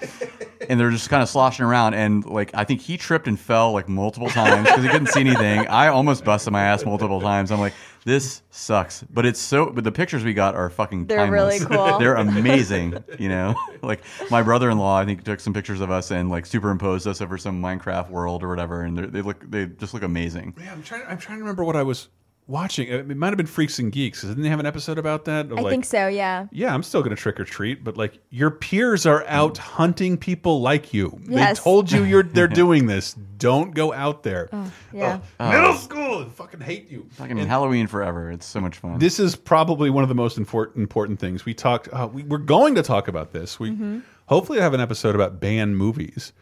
[0.68, 1.94] and they're just kind of sloshing around.
[1.94, 5.20] And like I think he tripped and fell like multiple times because he couldn't see
[5.20, 5.66] anything.
[5.66, 7.50] I almost busted my ass multiple times.
[7.50, 7.74] I'm like,
[8.04, 9.02] this sucks.
[9.04, 9.70] But it's so.
[9.70, 11.06] But the pictures we got are fucking.
[11.06, 11.98] They're really cool.
[11.98, 13.02] they're amazing.
[13.18, 17.06] You know, like my brother-in-law, I think took some pictures of us and like superimposed
[17.06, 20.54] us over some Minecraft world or whatever, and they're- they look they just look amazing.
[20.60, 21.02] Yeah, I'm trying.
[21.08, 22.08] I'm trying to remember what I was
[22.46, 22.88] watching.
[22.88, 24.22] It might have been Freaks and Geeks.
[24.22, 25.46] Didn't they have an episode about that?
[25.46, 26.06] Of I like, think so.
[26.08, 26.46] Yeah.
[26.52, 30.16] Yeah, I'm still going to trick or treat, but like your peers are out hunting
[30.18, 31.18] people like you.
[31.28, 31.58] Yes.
[31.58, 33.14] They told you you're they're doing this.
[33.38, 34.48] Don't go out there.
[34.92, 35.20] yeah.
[35.40, 37.06] Oh, middle school, I fucking hate you.
[37.12, 38.30] Fucking Halloween forever.
[38.30, 38.98] It's so much fun.
[38.98, 41.44] This is probably one of the most important important things.
[41.44, 41.88] We talked.
[41.92, 43.58] Uh, we, we're going to talk about this.
[43.60, 44.00] We Mm-hmm.
[44.26, 46.32] hopefully have an episode about banned movies.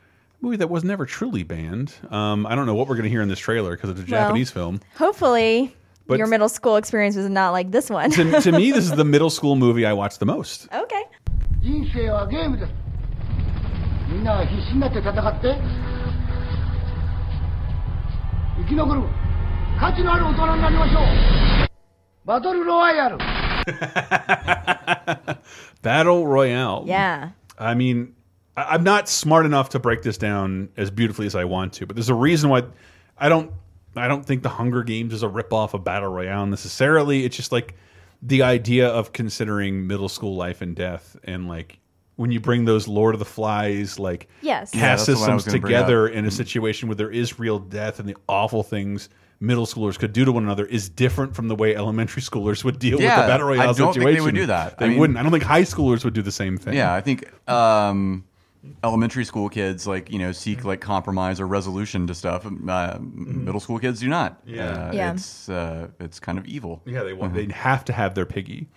[0.42, 1.94] Movie that was never truly banned.
[2.10, 4.02] Um, I don't know what we're going to hear in this trailer because it's a
[4.02, 4.80] Well, Japanese film.
[4.96, 5.74] Hopefully,
[6.07, 8.09] But- your middle school experience was not like this one.
[8.11, 10.67] to, to me, this is the middle school movie I watched the most.
[10.71, 11.03] okay.
[11.61, 12.71] 人生はゲームです
[14.09, 15.57] みんなは必死になって戦って
[18.57, 19.01] 生き残る
[19.79, 21.67] 価値のある大人になりましょう
[22.25, 23.17] バトルロワイヤル
[25.83, 26.83] Battle Royale.
[26.85, 27.29] Yeah.
[27.57, 28.13] I mean,
[28.55, 31.85] I- I'm not smart enough to break this down as beautifully as I want to,
[31.85, 32.63] but there's a reason why
[33.17, 33.51] I don't.
[33.96, 37.24] I don't think the Hunger Games is a ripoff of Battle Royale necessarily.
[37.24, 37.74] It's just like
[38.22, 41.78] the idea of considering middle school life and death, and like
[42.16, 44.70] when you bring those Lord of the Flies like Yes.
[44.74, 45.80] Yeah, caste that's the one I was systems gonna bring up.
[45.86, 49.08] together in a situation where there is real death and the awful things
[49.40, 52.78] middle schoolers could do to one another is different from the way elementary schoolers would
[52.78, 54.02] deal with Yeah, the battle royale I don't situation.
[54.02, 54.78] think they would do that.
[54.78, 55.18] They I mean- wouldn't.
[55.18, 56.74] I don't think high schoolers would do the same thing.
[56.74, 58.24] Yeah, I think um,
[58.84, 62.46] elementary school kids like you know seek like compromise or resolution to stuff.
[62.46, 64.40] Uh, Middle school kids do not.
[64.46, 64.88] Yeah.
[64.88, 65.12] uh, Yeah.
[65.12, 66.82] It's uh, it's kind of evil.
[66.84, 67.34] Yeah, they want.
[67.34, 68.68] They have to have their piggy,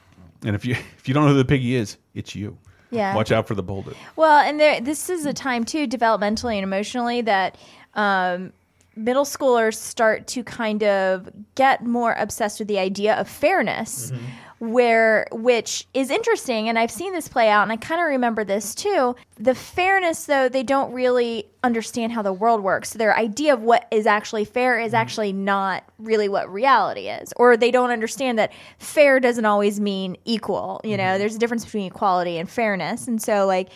[0.44, 2.57] and if you if you don't know who the piggy is, it's you.
[2.91, 3.16] Yeah.
[3.16, 3.98] Watch out for the bullet.
[4.16, 7.57] Well, and there, this is a time too, developmentally and emotionally, that
[7.95, 8.53] um,
[8.95, 14.14] middle schoolers start to kind of get more obsessed with the idea of fairness.
[14.60, 18.45] Where, which is interesting, and I've seen this play out, and I kind of remember
[18.45, 19.15] this too.
[19.38, 22.94] The fairness, though, they don't really understand how the world works.
[22.94, 24.95] Their idea of what is actually fair is mm-hmm.
[24.95, 30.15] actually not really what reality is, or they don't understand that fair doesn't always mean
[30.23, 30.80] equal.
[30.86, 31.19] You know, mm-hmm.
[31.19, 33.69] there's a difference between equality and fairness, and so like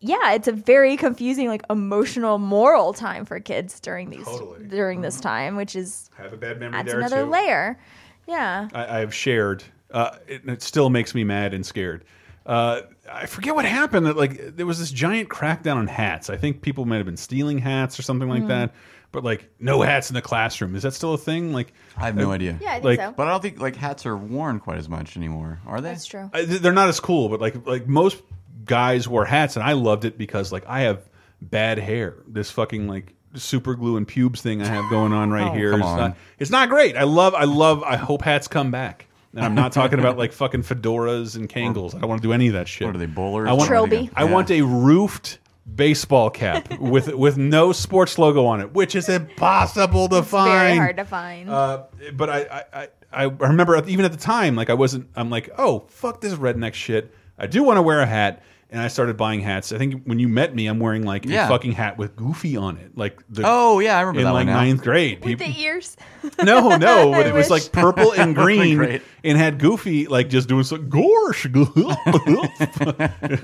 [0.00, 4.28] yeah, it's a very confusing, like emotional, moral time for kids during these
[4.68, 5.22] during this mm-hmm.
[5.22, 7.30] time, which is Have a bad memory there another too.
[7.30, 7.80] layer.
[8.26, 9.64] Yeah, I, I've shared.
[9.90, 12.04] Uh, it, it still makes me mad and scared.
[12.44, 14.06] Uh, I forget what happened.
[14.06, 16.30] That like there was this giant crackdown on hats.
[16.30, 18.48] I think people might have been stealing hats or something like Mm.
[18.48, 18.74] that.
[19.10, 20.74] But like no hats in the classroom.
[20.76, 21.52] Is that still a thing?
[21.54, 22.58] Like I have no uh, idea.
[22.60, 23.12] Yeah, I think like, so.
[23.16, 25.88] But I don't think like hats are worn quite as much anymore, are they?
[25.90, 26.30] that's true.
[26.34, 28.22] I- they're not as cool, but like like most
[28.66, 31.08] guys wore hats, and I loved it because like I have
[31.40, 32.16] bad hair.
[32.26, 35.70] This fucking like super glue and pubes thing I have going on right Oh, here.
[35.70, 35.98] come It's on.
[35.98, 36.94] not, it's not great.
[36.96, 37.82] I love I love.
[37.82, 39.06] I hope hats come back.
[39.34, 41.94] And I'm not talking about like fucking fedoras and Kangols.
[41.94, 42.86] I don't want to do any of that shit.
[42.86, 43.48] What are they, bowlers?
[43.48, 44.10] I want, Trilby.
[44.14, 45.38] I want a roofed
[45.74, 50.50] baseball cap with with no sports logo on it, which is impossible to find.
[50.50, 51.50] Very hard to find.
[51.50, 51.84] Uh,
[52.14, 55.08] but I, I, I, I remember even at the time, like I wasn't.
[55.14, 57.14] I'm like, oh fuck this redneck shit.
[57.38, 59.72] I do want to wear a hat, and I started buying hats.
[59.72, 61.46] I think when you met me, I'm wearing like Yeah.
[61.46, 64.32] a fucking hat with Goofy on it, like the, Oh, yeah, I remember in that
[64.32, 65.20] like one ninth grade.
[65.20, 65.96] With People- the ears.
[66.42, 70.48] no, no, but I it was like purple and green, and had Goofy like just
[70.48, 71.44] doing some gorsh.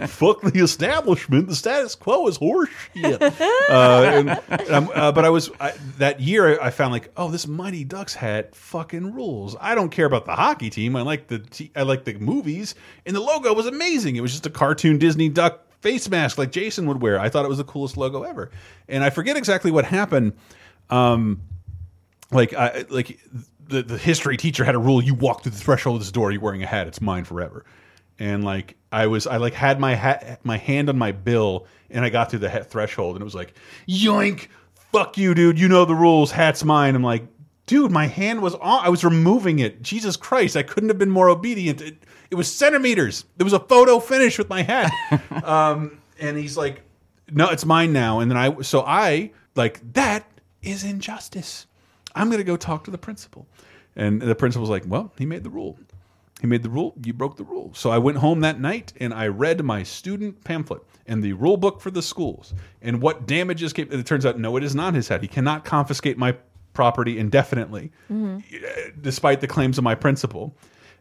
[0.08, 1.48] Fuck the establishment.
[1.48, 3.20] The status quo is horseshit.
[3.70, 4.02] Uh,
[4.50, 6.60] and, um, uh, but I was I, that year.
[6.60, 9.56] I found like, oh, this Mighty Ducks hat fucking rules.
[9.60, 10.96] I don't care about the hockey team.
[10.96, 12.74] I like the t I like the movies,
[13.06, 14.16] and the logo was amazing.
[14.16, 17.18] It was just a cartoon Disney duck face mask like Jason would wear.
[17.20, 18.50] I thought it was the coolest logo ever.
[18.88, 20.32] And I forget exactly what happened.
[20.90, 21.42] Um,
[22.30, 23.20] like I like
[23.68, 26.32] the the history teacher had a rule: you walk through the threshold of this door,
[26.32, 27.64] you're wearing a hat, it's mine forever.
[28.18, 32.04] And like I was, I like had my hat, my hand on my bill, and
[32.04, 33.54] I got through the hat threshold, and it was like,
[33.88, 34.48] yoink,
[34.92, 36.94] fuck you, dude, you know the rules, hat's mine.
[36.94, 37.26] I'm like,
[37.66, 39.82] dude, my hand was on, I was removing it.
[39.82, 41.80] Jesus Christ, I couldn't have been more obedient.
[41.80, 41.96] It,
[42.30, 43.24] it was centimeters.
[43.36, 44.90] There was a photo finish with my head.
[45.44, 46.82] um, and he's like,
[47.30, 48.20] no, it's mine now.
[48.20, 50.26] And then I, so I like that
[50.62, 51.66] is injustice.
[52.14, 53.46] I'm going to go talk to the principal.
[53.96, 55.78] And the principal's like, well, he made the rule.
[56.40, 56.94] He made the rule.
[57.04, 57.70] You broke the rule.
[57.74, 61.56] So I went home that night and I read my student pamphlet and the rule
[61.56, 63.90] book for the schools and what damages came.
[63.90, 65.22] It turns out, no, it is not his head.
[65.22, 66.36] He cannot confiscate my
[66.72, 67.92] property indefinitely,
[69.00, 70.54] despite the claims of my principal.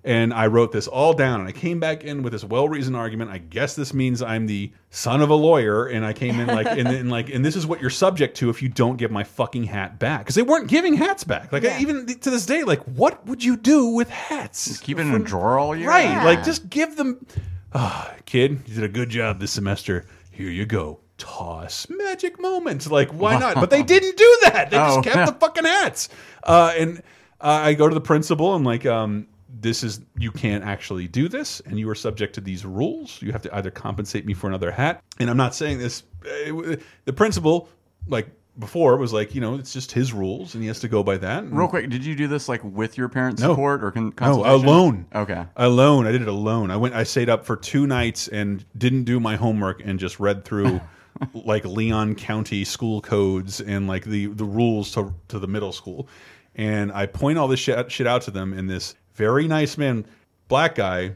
[0.05, 3.31] And I wrote this all down, and I came back in with this well-reasoned argument.
[3.31, 6.67] I guess this means I'm the son of a lawyer, and I came in like,
[6.67, 9.23] and, and like, and this is what you're subject to if you don't give my
[9.23, 11.53] fucking hat back, because they weren't giving hats back.
[11.53, 14.77] Like I, even to this day, like, what would you do with hats?
[14.81, 15.87] Keep it in a drawer all year.
[15.87, 16.25] Right, Yeah.
[16.25, 17.25] like just give them.
[17.73, 20.05] Ah, kid, you did a good job this semester.
[20.31, 20.99] Here you go.
[21.17, 22.91] Toss magic moments.
[22.91, 23.55] Like why not?
[23.55, 24.69] But they didn't do that.
[24.69, 25.01] They Oh.
[25.01, 26.09] just kept the fucking hats.
[26.43, 26.97] Uh, and
[27.39, 29.27] uh, I go to the principal and like, um,
[29.63, 33.21] this is you can't actually do this, and you are subject to these rules.
[33.21, 35.03] You have to either compensate me for another hat.
[35.19, 36.03] And I'm not saying this.
[36.25, 36.75] uh,
[37.05, 37.69] the principal,
[38.07, 38.27] like
[38.59, 41.17] before, was like, you know, it's just his rules, and he has to go by
[41.17, 41.49] that.
[41.51, 43.49] Real quick, did you do this like with your parents' No.
[43.49, 45.07] support or con no, alone.
[45.15, 45.45] Okay.
[45.55, 46.05] Alone.
[46.05, 46.69] I did it alone.
[46.69, 50.19] I went I stayed up for two nights and didn't do my homework and just
[50.19, 50.79] read through
[51.33, 56.07] like Leon County school codes and like the the rules to to the middle school.
[56.55, 60.05] And I point all this shit, shit out to them in this very nice man,
[60.47, 61.15] black guy,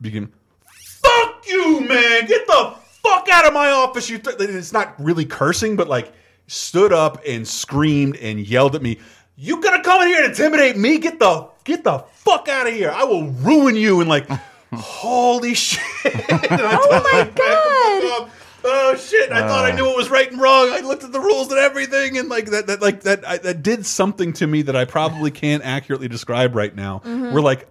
[0.00, 0.32] began
[0.66, 2.26] Fuck you, man.
[2.26, 4.10] Get the fuck out of my office.
[4.10, 6.12] You th it's not really cursing, but like
[6.46, 8.98] stood up and screamed and yelled at me.
[9.36, 10.98] You gonna come in here and intimidate me?
[10.98, 12.90] Get the get the fuck out of here.
[12.90, 14.28] I will ruin you and like
[14.72, 15.82] holy shit.
[16.30, 18.30] oh my god.
[18.68, 19.30] Oh shit!
[19.30, 20.70] I thought I knew what was right and wrong.
[20.70, 23.62] I looked at the rules and everything, and like that, that like that, I, that
[23.62, 27.00] did something to me that I probably can't accurately describe right now.
[27.04, 27.32] Mhm.
[27.32, 27.68] We're like,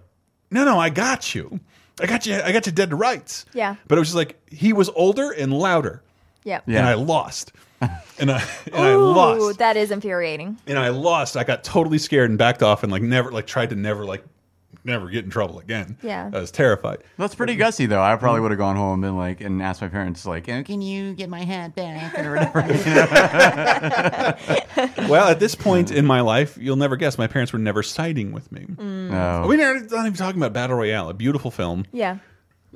[0.50, 1.60] no, no, I got you.
[2.00, 2.40] I got you.
[2.42, 3.44] I got you dead to rights.
[3.52, 3.76] Yeah.
[3.88, 6.02] But it was just like he was older and louder.
[6.44, 6.64] Yep.
[6.66, 7.52] And I lost.
[8.18, 9.58] and I and I lost.
[9.58, 10.56] that is infuriating.
[10.66, 11.36] And I lost.
[11.36, 14.24] I got totally scared and backed off and like never like tried to never like
[14.86, 15.98] never get in trouble again.
[16.02, 16.30] Yeah.
[16.32, 16.98] I was terrified.
[17.18, 18.02] That's pretty gutsy, though.
[18.02, 20.62] I probably would have gone home and been like, and asked my parents, like, oh,
[20.62, 22.60] can you get my hat back or whatever.
[25.08, 27.18] well, at this point in my life, you'll never guess.
[27.18, 28.66] My parents were never siding with me.
[28.66, 29.10] Mm.
[29.10, 29.46] No.
[29.48, 32.18] We are not even talking about Battle Royale, a beautiful film, Yeah.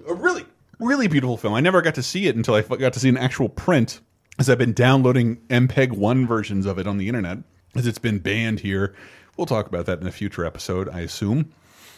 [0.09, 0.45] a really,
[0.79, 1.55] really beautiful film.
[1.55, 4.01] I never got to see it until I got to see an actual print,
[4.39, 7.39] as I've been downloading MPEG one versions of it on the internet,
[7.77, 8.95] as it's been banned here.
[9.37, 11.53] We'll talk about that in a future episode, I assume,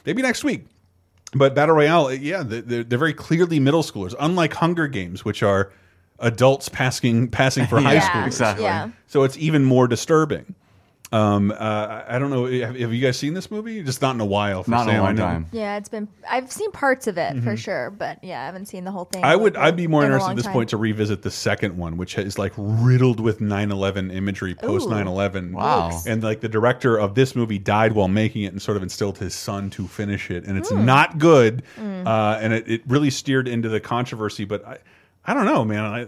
[0.05, 0.67] maybe next week.
[1.35, 5.43] But Battle Royale, uh, yeah, they're, they're very clearly middle schoolers, unlike Hunger Games, which
[5.43, 5.73] are
[6.19, 8.27] adults passing passing for high Yeah, schoolers.
[8.27, 8.65] exactly.
[8.65, 8.91] Yeah.
[9.07, 10.55] So it's even more disturbing.
[11.13, 12.47] Um, uh, I don't know.
[12.47, 13.83] Have, have you guys seen this movie?
[13.83, 14.63] Just not in a while.
[14.63, 15.47] For Not in a long time.
[15.53, 16.09] Yeah, it's been.
[16.29, 17.59] I've seen parts of it for Mhm.
[17.59, 19.23] sure, but yeah, I haven't seen the whole thing.
[19.23, 19.57] I would.
[19.57, 20.55] I'd be more in interested at this time.
[20.55, 25.53] point to revisit the second one, which is like riddled with 9/11 imagery post 9/11.
[25.53, 26.01] Wow.
[26.07, 29.19] And like the director of this movie died while making it, and sort of instilled
[29.19, 30.87] his son to finish it, and it's Hmm.
[30.87, 31.63] not good.
[31.79, 32.07] Mm.
[32.07, 34.45] Uh, and it, it really steered into the controversy.
[34.47, 34.79] But I,
[35.27, 35.85] I don't know, man.
[35.85, 36.07] I,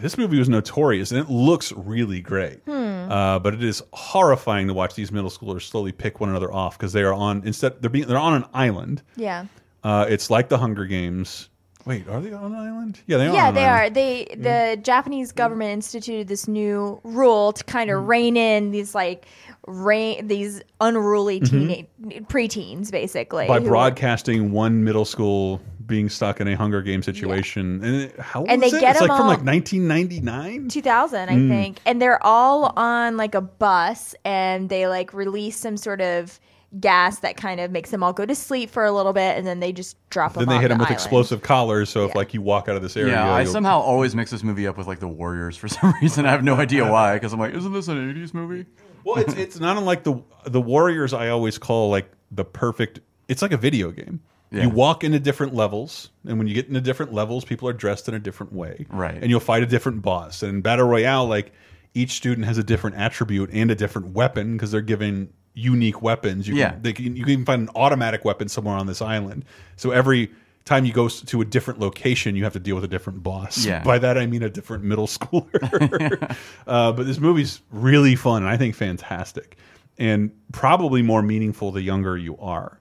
[0.00, 2.60] this movie was notorious, and it looks really great.
[2.64, 3.10] Hmm.
[3.10, 6.76] Uh, but it is horrifying to watch these middle schoolers slowly pick one another off
[6.78, 9.02] because they are on instead they're being they're on an island.
[9.16, 9.46] Yeah.
[9.84, 11.48] Uh, it's like the Hunger Games.
[11.84, 12.98] Wait, are they on an island?
[13.06, 13.32] Yeah, they are.
[13.32, 13.80] Yeah, they island.
[13.86, 13.90] are.
[13.90, 17.98] They the Japanese government instituted this new rule to kind Mm.
[18.00, 19.26] of rein in these like
[19.68, 21.50] rein these unruly Mhm.
[21.50, 21.86] teenage
[22.26, 23.46] preteens, basically.
[23.46, 27.82] by broadcasting one middle school being stuck in a Hunger Game situation.
[27.84, 28.80] And it- how And was they it?
[28.80, 30.68] get it's like from like 1999.
[30.68, 31.48] 2000 i Mm.
[31.48, 36.38] think and they're all on like a bus and they like release some sort of
[36.80, 39.46] gas that kind of makes them all go to sleep for a little bit, and
[39.46, 40.40] then they just drop them.
[40.40, 40.92] Then they on hit the with island.
[40.94, 43.78] explosive collars, so if like you walk out of this area, Yeah, I you'll- somehow
[43.80, 46.26] always mix this movie up with like the Warriors for some reason.
[46.26, 48.66] I have no idea why, because I'm like, isn't this an '80s movie?
[49.04, 51.14] Well, it's it's not unlike the the Warriors.
[51.14, 53.00] I always call like the perfect.
[53.28, 54.20] It's like a video game.
[54.56, 54.62] Yeah.
[54.64, 58.08] You walk into different levels, and when you get into different levels, people are dressed
[58.08, 59.14] in a different way, Right.
[59.20, 60.42] And you'll fight a different boss.
[60.42, 61.52] And in battle royale, like
[61.94, 66.46] each student has a different attribute and a different weapon because they're given unique weapons.
[66.46, 66.70] You Yeah.
[66.72, 69.44] can, they can, you can even find an automatic weapon somewhere on this island.
[69.76, 70.30] So every
[70.66, 73.64] time you go to a different location, you have to deal with a different boss.
[73.64, 73.82] Yeah.
[73.84, 76.36] By that I mean a different middle schooler.
[76.66, 79.56] uh, but this movie's really fun and I think fantastic,
[79.98, 82.80] and probably more meaningful the younger you are,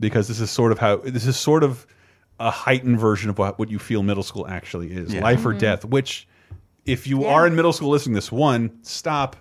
[0.00, 1.86] because this is sort of how this is sort of
[2.40, 5.22] a heightened version of what, what you feel middle school actually is, Yeah.
[5.22, 5.56] life or Mm-hmm.
[5.58, 5.60] Mhm.
[5.60, 5.84] death.
[5.84, 6.26] Which,
[6.84, 9.36] if you are in middle school listening to this, one stop,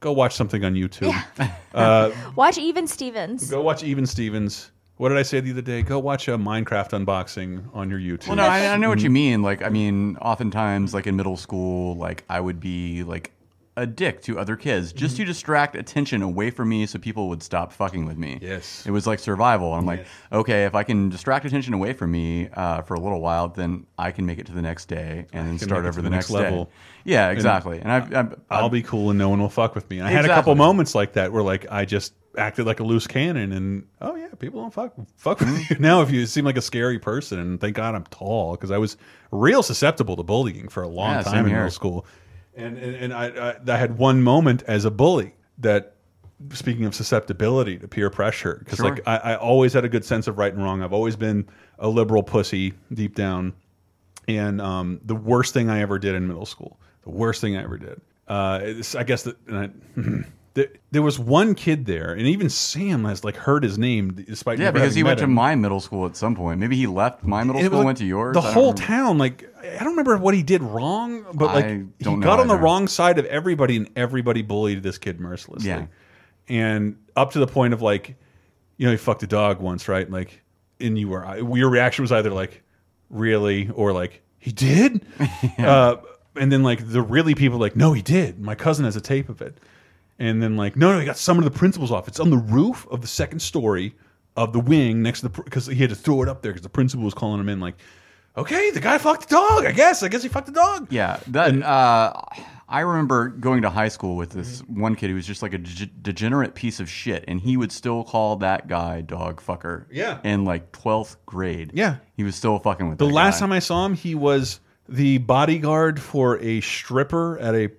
[0.00, 1.14] go watch something on YouTube.
[1.74, 3.48] Uh, Watch Even Stevens.
[3.50, 4.72] Go watch Even Stevens.
[4.96, 5.82] What did I say the other day?
[5.82, 8.26] Go watch a Minecraft unboxing on your YouTube.
[8.28, 9.12] Well, no, I, I know what you Mhm.
[9.12, 9.42] mean.
[9.42, 13.30] Like, I mean, oftentimes, like in middle school, like I would be like
[13.80, 15.22] a dick to other kids just Mm-hmm.
[15.22, 18.38] to distract attention away from me, so people would stop fucking with me.
[18.42, 19.72] Yes, it was like survival.
[19.74, 23.20] I'm like, okay, if I can distract attention away from me uh, for a little
[23.20, 26.02] while, then I can make it to the next day and then start over the,
[26.02, 26.50] the next, next day.
[26.50, 26.70] level.
[27.04, 27.78] Yeah, exactly.
[27.80, 29.98] And, I've, I've, I'll be cool and no one will fuck with me.
[29.98, 32.84] And I had a couple moments like that where like I just acted like a
[32.84, 35.72] loose cannon and oh yeah, people don't fuck fuck with Mm-hmm.
[35.74, 37.38] you now if you seem like a scary person.
[37.38, 38.96] And thank God I'm tall because I was
[39.30, 42.04] real susceptible to bullying for a long Yeah, time in middle school.
[42.58, 45.94] And and, and I, I I had one moment as a bully that.
[46.52, 48.90] Speaking of susceptibility to peer pressure, because Sure.
[48.90, 50.84] like I, I always had a good sense of right and wrong.
[50.84, 51.48] I've always been
[51.80, 53.54] a liberal pussy deep down,
[54.28, 57.64] and um, the worst thing I ever did in middle school, the worst thing I
[57.64, 58.00] ever did.
[58.28, 58.60] Uh,
[58.96, 60.28] I guess that and I,
[60.58, 64.58] there, there was one kid there, and even Sam has like heard his name despite
[64.58, 66.58] yeah, because he went met to my middle school at some point.
[66.58, 68.34] Maybe he left my middle It school, like went to yours.
[68.34, 68.82] The whole remember.
[68.82, 71.66] town, like I don't remember what he did wrong, but like
[71.98, 75.68] he got on the wrong side of everybody, and everybody bullied this kid mercilessly.
[75.68, 75.86] Yeah.
[76.48, 78.16] and up to the point of like,
[78.76, 80.10] you know, he fucked a dog once, right?
[80.10, 80.42] Like,
[80.80, 82.62] and you were your reaction was either like,
[83.10, 85.06] really, or like he did,
[85.58, 85.98] uh,
[86.34, 88.40] and then like the really people like, no, he did.
[88.40, 89.58] My cousin has a tape of it,
[90.18, 92.08] and then like, no, no, he got summoned to the principal's office.
[92.12, 93.94] It's on the roof of the second story
[94.36, 96.62] of the wing next to the because he had to throw it up there because
[96.62, 97.76] the principal was calling him in like.
[98.36, 99.64] Okay, the guy fucked the dog.
[99.66, 100.02] I guess.
[100.04, 100.92] I guess he fucked the dog.
[100.92, 102.12] Yeah, that uh,
[102.68, 105.58] I remember going to high school with this one kid who was just like a
[105.58, 109.86] degenerate piece of shit, and he would still call that guy dog fucker.
[109.90, 110.20] Yeah.
[110.22, 111.72] in like twelfth grade.
[111.74, 111.96] Yeah.
[112.16, 113.46] he was still fucking with The last guy.
[113.46, 117.70] time I saw him, he was the bodyguard for a stripper at a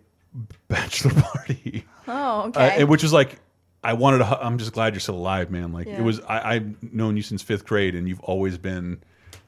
[0.67, 1.85] bachelor party.
[2.09, 2.75] Oh, Uh, okay.
[2.81, 3.37] and which is like,
[3.83, 4.25] I wanted to.
[4.43, 5.71] I'm just glad you're still alive, man.
[5.71, 5.99] Like Yeah.
[5.99, 6.19] it was.
[6.21, 9.01] I, I've known you since fifth grade, and you've always been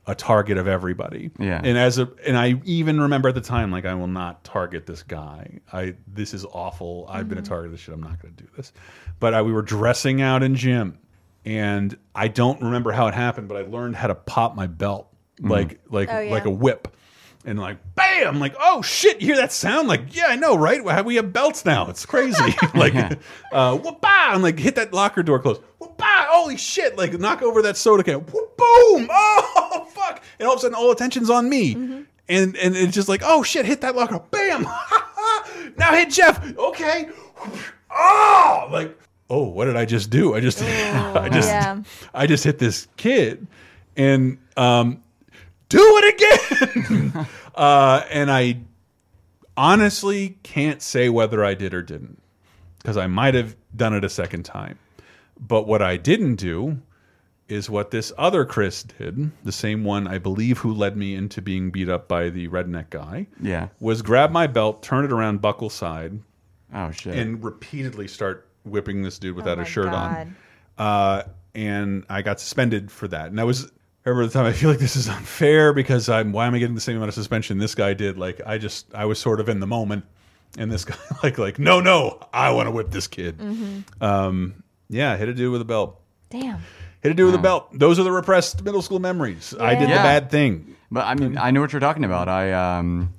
[0.08, 1.30] a target of everybody.
[1.38, 1.62] Yeah.
[1.64, 4.86] And as a, and I even remember at the time, like I will not target
[4.88, 5.60] this guy.
[5.74, 7.06] I this is awful.
[7.10, 7.46] I've been a Mhm.
[7.46, 7.94] target of this shit.
[7.94, 8.72] I'm not going to do this.
[9.20, 10.98] But I, we were dressing out in gym,
[11.46, 15.08] and I don't remember how it happened, but I learned how to pop my belt
[15.42, 15.50] Mhm.
[15.50, 16.32] like like Oh, yeah.
[16.32, 16.88] like a whip.
[17.44, 19.20] And like bam, like oh shit!
[19.20, 19.88] You hear that sound?
[19.88, 20.86] Like yeah, I know, right?
[20.88, 21.90] How we have belts now?
[21.90, 22.38] It's crazy.
[22.76, 22.94] like
[23.52, 25.60] uh, whoop and like hit that locker door close.
[26.42, 26.98] Holy shit!
[26.98, 28.20] Like knock over that soda can.
[28.20, 29.10] Whoop, boom!
[29.74, 30.22] Oh fuck!
[30.40, 31.76] And all of a sudden, all attention's on me.
[31.76, 32.02] Mm-hmm.
[32.30, 33.66] And and it's just like oh shit!
[33.66, 34.20] Hit that locker.
[34.32, 34.64] Bam!
[35.78, 36.58] now hit Jeff.
[36.58, 37.10] Okay.
[37.90, 38.98] Oh, like
[39.30, 40.34] oh, what did I just do?
[40.36, 41.82] I just I just yeah.
[42.14, 43.48] I just hit this kid,
[43.96, 45.04] and um,
[45.72, 47.28] do it again.
[47.56, 48.60] uh, and I
[49.58, 52.22] honestly can't say whether I did or didn't
[52.78, 54.80] because I might have done it a second time.
[55.40, 56.82] But what I didn't do
[57.48, 61.42] is what this other Chris did, the same one I believe who led me into
[61.42, 63.28] being beat up by the redneck guy.
[63.42, 63.68] Yeah.
[63.80, 66.20] Was grab my belt, turn it around buckle side.
[66.74, 67.16] Oh shit.
[67.18, 70.18] And repeatedly start whipping this dude without Oh a shirt God.
[70.18, 70.36] on.
[70.78, 71.24] Uh,
[71.54, 73.28] and I got suspended for that.
[73.28, 73.70] And I was I
[74.06, 76.76] remember the time I feel like this is unfair because I'm why am I getting
[76.76, 78.18] the same amount of suspension this guy did?
[78.18, 80.06] Like I just I was sort of in the moment
[80.58, 83.38] and this guy like like no no I want to whip this kid.
[83.38, 83.84] Mhm.
[84.02, 86.00] Um yeah, hit a dude with a belt.
[86.30, 86.60] Damn.
[87.02, 87.70] Hit a dude with a belt.
[87.74, 89.56] Those are the repressed middle school memories.
[89.60, 90.76] I did the bad thing.
[90.92, 92.28] But I mean, I know what you're talking about.
[92.30, 93.14] I um,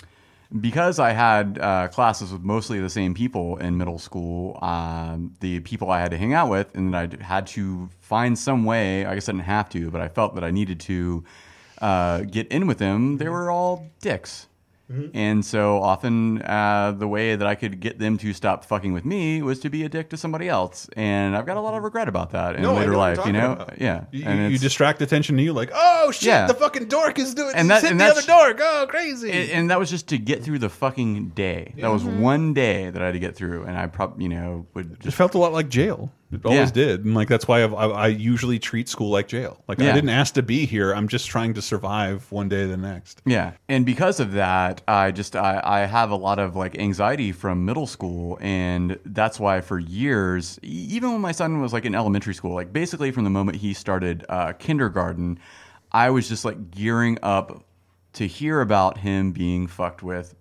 [0.61, 4.59] because I had uh, classes with mostly the same people in middle school.
[4.63, 8.65] Um, the people I had to hang out with, and I had to find some
[8.65, 9.07] way.
[9.07, 11.25] I guess I didn't have to, but I felt that I needed to
[11.81, 13.19] uh, get in with them.
[13.19, 14.47] They were all dicks.
[15.15, 19.05] And so often, uh, the way that I could get them to stop fucking with
[19.05, 21.83] me was to be a dick to somebody else, and I've got a lot of
[21.83, 23.27] regret about that in No, later know what you're life.
[23.27, 23.81] You know, about.
[23.81, 24.05] yeah.
[24.11, 26.47] You, and you distract attention to you, like, oh shit, Yeah.
[26.47, 28.59] the fucking dork is doing, And and that- that, and the other dork.
[28.63, 29.31] Oh, crazy.
[29.31, 31.75] and, and that was just to get through the fucking day.
[31.79, 32.21] That was Mhm.
[32.21, 35.01] one day that I had to get through, and I probably, you know, would it
[35.01, 36.11] just felt a lot like jail.
[36.33, 36.73] It always Yeah.
[36.87, 39.63] did, and like that's why I've, I, I usually treat school like jail.
[39.69, 40.93] Like I didn't ask to be here.
[40.95, 43.21] I'm just trying to survive one day to the next.
[43.27, 47.33] Yeah, and because of that, I just I, I have a lot of like anxiety
[47.33, 51.95] from middle school, and that's why for years, even when my son was like in
[51.95, 55.39] elementary school, like basically from the moment he started uh, kindergarten,
[55.93, 57.65] I was just like gearing up
[58.15, 60.35] to hear about him being fucked with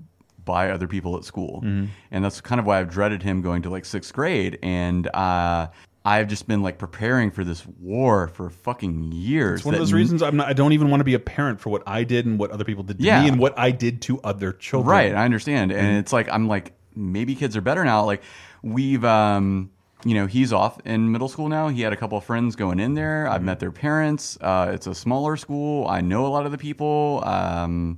[0.52, 1.88] by other people at school, Mhm.
[2.12, 5.68] and that's kind of why I've dreaded him going to like sixth grade, and uh,
[6.04, 9.60] I've just been like preparing for this war for fucking years.
[9.60, 10.48] It's one of those reasons I'm not.
[10.48, 12.64] I don't even want to be a parent for what I did and what other
[12.66, 13.22] people did to Yeah.
[13.22, 14.92] me and what I did to other children.
[14.92, 15.72] Right, I understand.
[15.72, 16.00] And Mhm.
[16.00, 18.04] it's like I'm like maybe kids are better now.
[18.04, 18.22] Like
[18.64, 19.70] we've um
[20.04, 21.68] you know, he's off in middle school now.
[21.68, 23.28] He had a couple of friends going in there.
[23.30, 24.36] I've met their parents.
[24.42, 25.88] Uh, it's a smaller school.
[25.88, 27.22] I know a lot of the people.
[27.24, 27.98] Um,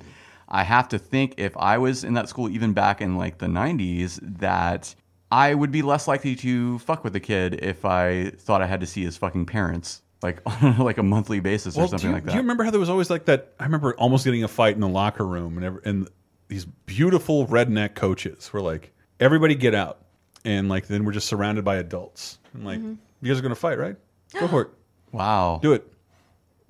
[0.54, 3.48] I have to think if I was in that school even back in like the
[3.48, 4.94] 90s that
[5.32, 8.80] I would be less likely to fuck with a kid if I thought I had
[8.82, 12.24] to see his fucking parents like on like a monthly basis or something you, like
[12.26, 12.32] that.
[12.32, 13.54] Do you remember how there was always like that?
[13.60, 16.08] I remember almost getting a fight in the locker room, and every, and
[16.50, 20.00] these beautiful redneck coaches were like, "Everybody get out!"
[20.46, 22.94] And like then we're just surrounded by adults, and like, Mm-hmm.
[23.22, 23.96] "You guys are gonna fight, right?
[24.40, 24.68] Go for it.
[25.12, 25.60] Wow.
[25.62, 25.92] Do it.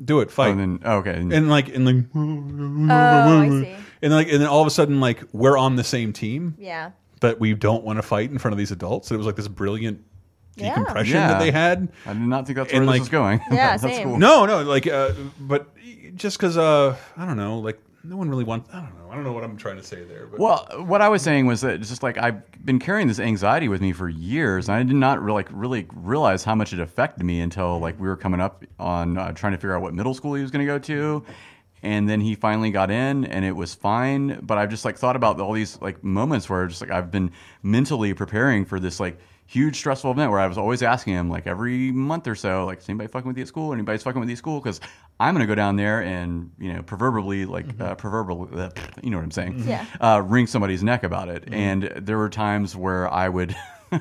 [0.04, 0.32] Do it.
[0.32, 1.14] Fight." Oh, then- okay.
[1.16, 2.06] And like and like.
[2.16, 3.76] Oh, I see.
[4.02, 6.56] And like and then all of a sudden like we're on the same team.
[6.60, 6.92] Yeah.
[7.20, 9.12] But we don't want to fight in front of these adults.
[9.12, 10.02] It was like this brilliant
[10.58, 11.28] decompression Yeah.
[11.30, 11.88] that they had.
[12.06, 13.40] I did not think that's And, where this like- was going.
[13.50, 14.10] Yeah, That's same.
[14.10, 14.18] cool.
[14.20, 15.70] No, no, like, uh, but
[16.16, 18.70] just because, uh, I don't know, like, no one really wants.
[18.74, 19.03] I don't know.
[19.14, 20.26] I don't know what I'm trying to say there.
[20.26, 23.68] But Well, what I was saying was that just like I've been carrying this anxiety
[23.68, 26.80] with me for years, and I did not really, like really realize how much it
[26.80, 29.94] affected me until like we were coming up on uh, trying to figure out what
[29.94, 31.24] middle school he was going to go to,
[31.84, 34.40] and then he finally got in, and it was fine.
[34.42, 37.30] But I've just like thought about all these like moments where just like I've been
[37.62, 41.46] mentally preparing for this like huge stressful event where I was always asking him like
[41.46, 43.74] every month or so, like, is anybody fucking with you at school?
[43.74, 44.60] Anybody's fucking with you at school?
[44.60, 44.82] Because
[45.20, 48.70] I'm gonna go down there and you know, proverbially like uh, proverbially, uh,
[49.02, 49.64] you know what I'm saying?
[49.66, 49.86] Yeah.
[50.02, 51.46] Uh, wring somebody's neck about it.
[51.52, 53.56] And there were times where I would.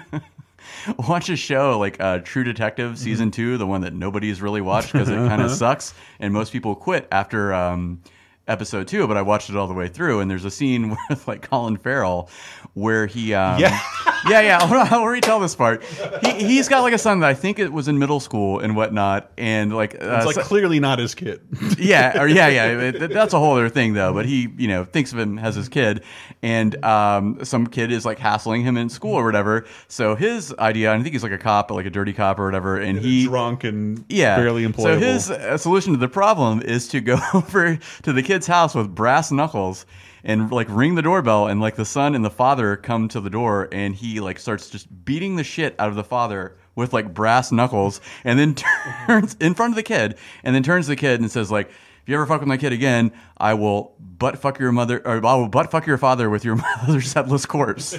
[1.08, 4.92] Watch a show like uh, True Detective season two, the one that nobody's really watched
[4.92, 8.00] because it kind of sucks, and most people quit after um,
[8.52, 9.06] episode two.
[9.08, 11.76] But I watched it all the way through, and there's a scene with like Colin
[11.76, 12.28] Farrell
[12.74, 13.78] where he, um, Yeah.
[14.28, 14.58] yeah, yeah.
[14.62, 15.82] On, I'll retell this part.
[16.22, 18.76] He, he's got like a son that I think it was in middle school and
[18.76, 21.40] whatnot, and like uh, it's like so- clearly not his kid.
[21.78, 22.66] yeah, or yeah, yeah.
[22.80, 24.12] It- that's a whole other thing though.
[24.14, 26.02] But he, you know, thinks of him as his kid,
[26.42, 29.66] and um, some kid is like hassling him in school or whatever.
[29.88, 32.76] So his idea, I think he's like a cop, like a dirty cop or whatever,
[32.78, 34.82] and he drunk and yeah, barely employable.
[34.82, 38.74] So his uh, solution to the problem is to go over to the kid's house
[38.74, 39.86] with brass knuckles
[40.24, 43.30] and like ring the doorbell, and like the son and the father come to the
[43.30, 47.14] door, and he like starts just beating the shit out of the father with like
[47.14, 48.54] brass knuckles, and then
[49.06, 51.70] turns in front of the kid, and then turns to the kid and says like.
[52.02, 55.24] If you ever fuck with my kid again, I will butt fuck your mother, or
[55.24, 56.56] I will butt fuck your father with your
[56.86, 57.92] mother's headless corpse.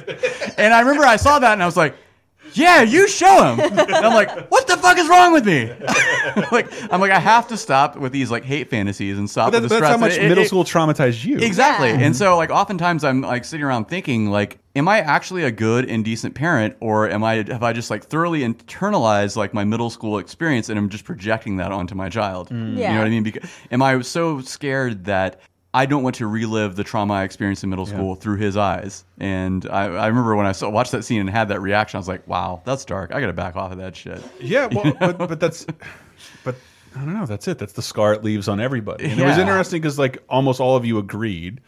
[0.57, 1.95] and I remember I saw that and I was like,
[2.54, 3.60] yeah, you show him.
[3.84, 5.72] And I'm like, what the fuck is wrong with me?
[6.52, 9.62] like, I'm like, I have to stop with these like hate fantasies and stop But
[9.62, 10.00] with that's, the that's stress.
[10.00, 11.38] how much It- middle it- school traumatized you.
[11.38, 11.90] Exactly.
[11.92, 15.88] And so like oftentimes I'm like sitting around thinking like am I actually a good
[15.90, 19.90] and decent parent or am I have I just like thoroughly internalized like my middle
[19.90, 22.50] school experience and I'm just projecting that onto my child?
[22.50, 22.74] Mm.
[22.74, 22.94] You Yeah.
[22.94, 23.24] know what I mean?
[23.24, 25.40] Because am I so scared that
[25.76, 29.06] I don't want to relive the trauma I experienced in middle school through his eyes.
[29.20, 32.00] And I, I remember when I saw, watched that scene and had that reaction, I
[32.00, 33.12] was like, wow, that's dark.
[33.12, 34.22] I got to back off of that shit.
[34.40, 35.66] Yeah, well, but, but that's,
[36.44, 36.56] but
[36.95, 37.26] I don't know.
[37.26, 37.58] That's it.
[37.58, 39.06] That's the scar it leaves on everybody.
[39.06, 41.60] And it was interesting because like almost all of you agreed.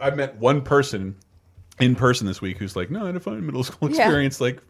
[0.00, 1.14] I met one person
[1.78, 3.96] in person this week who's like, no, I had a fun middle school Yeah.
[4.04, 4.40] experience.
[4.40, 4.62] Like,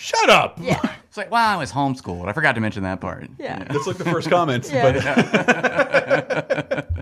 [0.00, 0.58] shut up.
[0.60, 0.80] Yeah.
[1.10, 2.28] It's like, wow, I was homeschooled.
[2.28, 3.28] I forgot to mention that part.
[3.36, 3.64] Yeah.
[3.64, 4.70] That's like the first comment.
[4.72, 4.92] Yeah.
[4.92, 5.02] But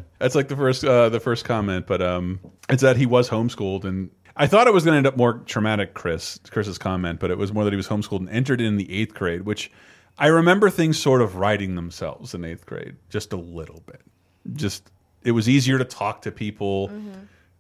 [0.18, 1.86] that's like the first uh, the first comment.
[1.86, 5.06] But um, it's that he was homeschooled, and I thought it was going to end
[5.06, 5.92] up more traumatic.
[5.92, 8.90] Chris Chris's comment, but it was more that he was homeschooled and entered in the
[8.90, 9.70] eighth grade, which
[10.18, 14.00] I remember things sort of righting themselves in eighth grade, just a little bit.
[14.54, 14.90] Just
[15.22, 16.90] it was easier to talk to people.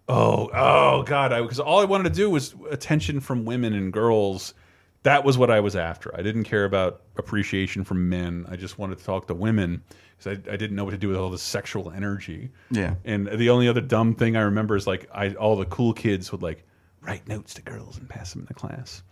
[0.08, 1.34] Oh, oh God!
[1.34, 4.54] I Because all I wanted to do was attention from women and girls
[5.02, 6.14] that was what I was after.
[6.14, 8.46] I didn't care about appreciation from men.
[8.48, 9.82] I just wanted to talk to women
[10.16, 12.50] because I, I didn't know what to do with all this sexual energy.
[12.70, 12.94] Yeah.
[13.04, 16.32] And the only other dumb thing I remember is like I all the cool kids
[16.32, 16.64] would like
[17.00, 19.02] write notes to girls and pass them in the class.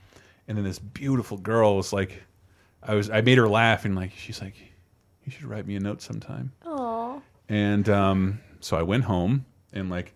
[0.48, 2.22] And then this beautiful girl was like,
[2.82, 4.54] I was I made her laugh and like she's like,
[5.24, 6.52] you should write me a note sometime.
[6.66, 7.20] Aw.
[7.48, 10.14] And um, so I went home and like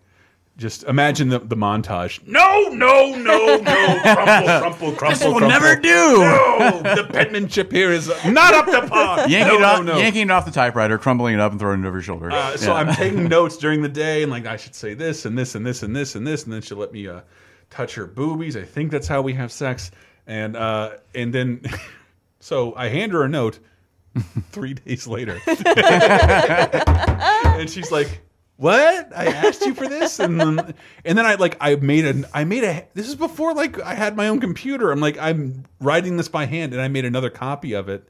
[0.61, 2.25] just imagine the, the montage.
[2.25, 5.09] No, no, no, no, crumple, crumple, crumple.
[5.09, 5.49] This will crumple.
[5.49, 5.89] never do.
[5.89, 9.19] No, the penmanship here is not up to par.
[9.27, 9.97] Yanking, no, it no, off, no.
[9.97, 12.31] yanking it off the typewriter, crumbling it up, and throwing it over your shoulder.
[12.31, 12.73] Uh, so Yeah.
[12.79, 15.65] I'm taking notes during the day, and like I should say this and this and
[15.65, 17.21] this and this and this, and then she'll let me uh,
[17.69, 18.55] touch her boobies.
[18.55, 19.91] I think that's how we have sex,
[20.27, 21.63] and uh, and then
[22.39, 23.59] so I hand her a note.
[24.51, 25.39] Three days later,
[27.55, 28.21] and she's like,
[28.61, 29.11] "What?
[29.17, 32.43] I asked you for this?" And then, and then I like I made a I
[32.43, 32.87] made a.
[32.93, 34.91] This is before like I had my own computer.
[34.91, 38.07] I'm like I'm writing this by hand, and I made another copy of it.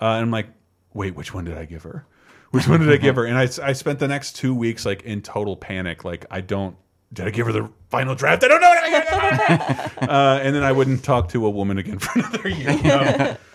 [0.00, 0.46] Uh, and I'm like,
[0.94, 2.06] wait, which one did I give her?
[2.50, 3.24] Which one did I give her?
[3.24, 6.04] And I, I spent the next two weeks like in total panic.
[6.04, 6.76] Like I don't.
[7.12, 8.44] Did I give her the final draft?
[8.44, 10.08] I don't know.
[10.08, 12.70] uh, and then I wouldn't talk to a woman again for another year.
[12.70, 13.36] Um, ugh,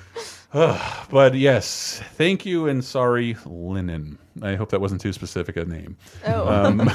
[1.10, 4.18] but yes, thank you and sorry, Linen.
[4.42, 5.98] I hope that wasn't too specific a name.
[6.26, 6.48] Oh.
[6.48, 6.82] Um,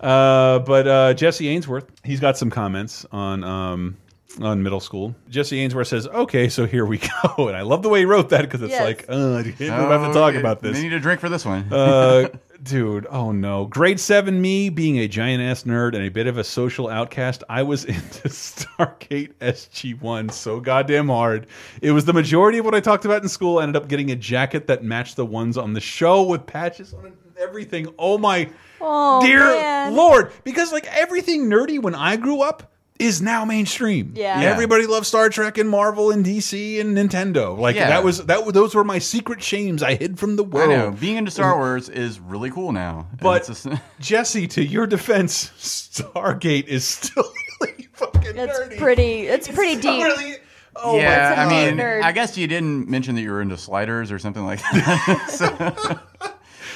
[0.00, 3.96] uh, but uh, Jesse Ainsworth, he's got some comments on um,
[4.40, 5.14] on middle school.
[5.30, 6.98] Jesse Ainsworth says, "Okay, so here we
[7.36, 8.82] go," and I love the way he wrote that because it's Yes.
[8.82, 10.76] like, uh, we have to talk Oh, about this.
[10.76, 11.72] They need a drink for this one.
[11.72, 12.28] uh,
[12.62, 13.66] dude, oh no.
[13.66, 17.42] Grade seven me, being a giant ass nerd and a bit of a social outcast,
[17.48, 21.46] I was into Stargate SG1 so goddamn hard.
[21.82, 23.58] It was the majority of what I talked about in school.
[23.58, 26.94] I ended up getting a jacket that matched the ones on the show with patches
[26.94, 27.88] on it and everything.
[27.98, 28.48] Oh my
[28.80, 29.94] Oh, dear man.
[29.94, 30.30] lord.
[30.44, 34.12] Because like everything nerdy when I grew up is now mainstream.
[34.14, 34.40] Yeah.
[34.40, 34.50] Yeah.
[34.52, 37.58] Everybody loves Star Trek and Marvel and DC and Nintendo.
[37.58, 37.88] Like Yeah.
[37.88, 40.70] that was that those were my secret shames I hid from the I world.
[40.70, 40.90] know.
[40.92, 43.08] Being into Star Wars is really cool now.
[43.20, 43.66] But just-
[44.00, 47.24] Jesse, to your defense, Stargate is still
[47.60, 48.78] really fucking It's nerdy.
[48.78, 49.20] pretty.
[49.26, 50.04] It's pretty so deep.
[50.04, 50.36] really-
[50.76, 52.02] Oh yeah, I mean, Nerd.
[52.02, 56.00] I guess you didn't mention that you were into sliders or something like that.
[56.20, 56.30] So-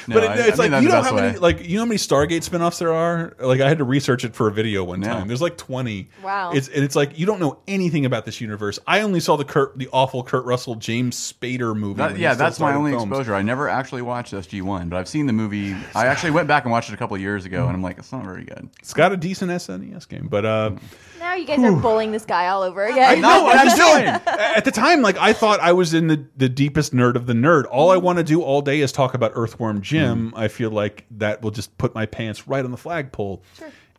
[0.09, 1.33] No, but it, I- it's I think like that's you the know best how many
[1.35, 1.39] way.
[1.39, 3.37] like you know how many Stargate spin-offs there are?
[3.39, 5.15] Like I had to research it for a video one Yeah.
[5.15, 5.29] time.
[5.29, 6.09] There's like 20.
[6.23, 6.53] Wow.
[6.53, 8.79] It's and it's like you don't know anything about this universe.
[8.87, 11.99] I only saw the Kurt the awful Kurt Russell James Spader movie.
[11.99, 13.09] That- yeah, that's my only films.
[13.11, 13.35] exposure.
[13.35, 15.77] I never actually watched SG1, but I've seen the movie.
[15.95, 17.99] I actually went back and watched it a couple of years ago, and I'm like,
[17.99, 18.69] it's not very good.
[18.81, 20.71] It's got a decent SNES game, but uh
[21.19, 23.11] Now you guys are bullying this guy all over again.
[23.11, 24.07] I know what I'm doing.
[24.57, 27.33] At the time, like I thought I was in the, the deepest nerd of the
[27.33, 27.65] nerd.
[27.71, 28.03] All I mm.
[28.03, 29.83] want to do all day is talk about Earthworm mm.
[29.83, 30.33] Jim.
[30.37, 33.43] I feel like that will just put my pants right on the flagpole.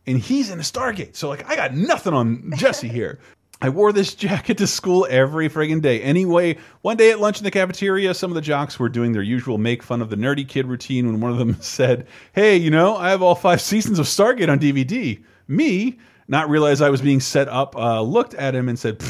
[0.06, 3.18] And he's in a Stargate, so like I got nothing on Jesse here.
[3.62, 6.00] I wore this jacket to school every friggin' day.
[6.00, 9.22] Anyway, one day at lunch in the cafeteria, some of the jocks were doing their
[9.22, 12.70] usual make fun of the nerdy kid routine when one of them said, Hey, you
[12.70, 15.22] know, I have all five seasons of Stargate on DVD.
[15.46, 15.98] Me,
[16.30, 19.02] not realize I was being set up, uh, looked at him and said,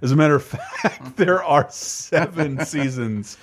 [0.00, 0.44] As a matter of
[0.82, 3.36] fact, there are seven seasons.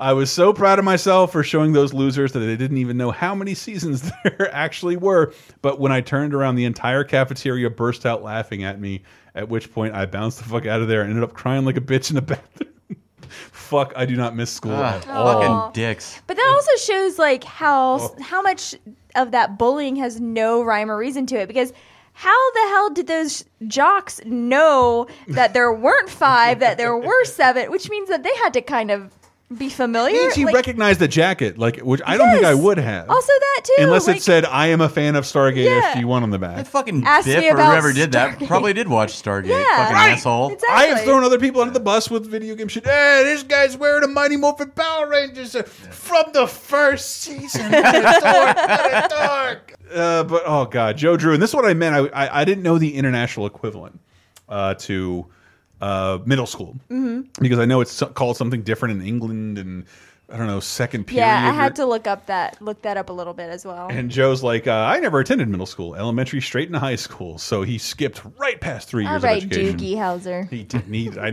[0.00, 3.10] I was so proud of myself for showing those losers that they didn't even know
[3.10, 5.32] how many seasons there actually were.
[5.60, 9.02] But when I turned around, the entire cafeteria burst out laughing at me,
[9.34, 11.76] at which point I bounced the fuck out of there and ended up crying like
[11.76, 12.72] a bitch in the bathroom.
[13.52, 15.40] fuck, I do not miss school Ah, at all.
[15.42, 16.20] fucking dicks.
[16.26, 18.16] But that also shows like how Oh.
[18.22, 18.74] how much
[19.16, 21.72] of that bullying has no rhyme or reason to it because
[22.20, 27.70] how the hell did those jocks know that there weren't five, that there were seven,
[27.70, 29.12] which means that they had to kind of
[29.56, 30.12] be familiar.
[30.20, 33.08] means he Like, recognized the jacket, like which I don't think I would have.
[33.08, 33.82] also that too.
[33.84, 35.94] Unless like, it said, "I am a fan of Stargate Yeah.
[35.94, 36.56] SG-1" on the back.
[36.56, 39.48] That Fucking Ask me Biff or about whoever did that probably did watch Stargate.
[39.48, 39.76] Yeah.
[39.78, 40.10] Fucking Right.
[40.12, 40.54] asshole.
[40.70, 42.84] I have thrown other people under the bus with video game shit.
[42.84, 45.56] Hey, this guy's wearing a Mighty Morphin Power Rangers
[45.92, 47.72] from the first season.
[47.72, 49.60] What a
[49.94, 50.00] dork, what a dork.
[50.00, 51.94] Uh, but oh god, Joe Drew, and this is what I meant.
[51.94, 53.98] I I, I didn't know the international equivalent
[54.48, 55.26] uh, to
[55.80, 57.26] uh, middle school Mhm.
[57.40, 59.84] because I know it's called something different in England and
[60.30, 61.24] I don't know second period.
[61.24, 63.88] yeah, I had to look up that look that up a little bit as well.
[63.90, 67.62] And Joe's like, uh, I never attended middle school, elementary, straight into high school, so
[67.62, 69.78] he skipped right past three All years right, of education.
[69.78, 70.50] Doogie Howser.
[70.50, 71.16] He didn't need.
[71.16, 71.30] I,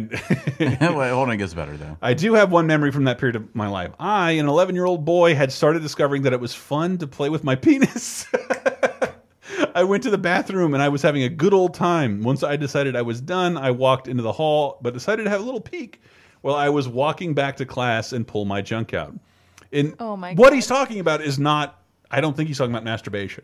[0.60, 1.98] Wait, hold on, it gets better though.
[2.02, 3.92] I do have one memory from that period of my life.
[4.00, 7.30] I, an 11 year old boy, had started discovering that it was fun to play
[7.30, 8.28] with my penis.
[9.76, 12.24] I went to the bathroom and I was having a good old time.
[12.24, 15.42] Once I decided I was done, I walked into the hall, but decided to have
[15.42, 16.02] a little peek
[16.46, 19.16] while I was walking back to class and pull my junk out.
[19.72, 21.82] And Oh my what he's talking about is not,
[22.12, 23.44] I don't think he's talking about masturbation.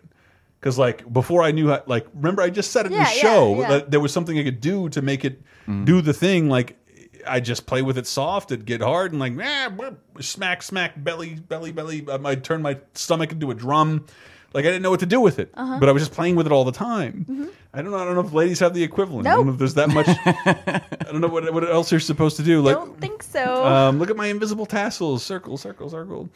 [0.60, 3.06] Because like before I knew how, like remember I just said it in the yeah,
[3.06, 3.70] show yeah.
[3.70, 5.42] that there was something I could do to make it
[5.86, 6.48] do the thing.
[6.48, 6.78] Like
[7.26, 11.34] I just play with it soft, it'd get hard, and like ah, smack, smack, belly,
[11.34, 12.06] belly, belly.
[12.08, 14.06] I'd turn my stomach into a drum.
[14.54, 15.78] Like I didn't know what to do with it, Uh-huh.
[15.80, 17.50] but I was just playing with it all the time.
[17.74, 17.98] I don't know.
[17.98, 19.26] I don't know if ladies have the equivalent.
[19.28, 20.08] I don't know if there's that much.
[20.26, 22.62] I don't know what what else you're supposed to do.
[22.62, 23.66] Like, Don't think so.
[23.66, 25.24] um, look at my invisible tassels.
[25.24, 26.30] Circle, circle, circle.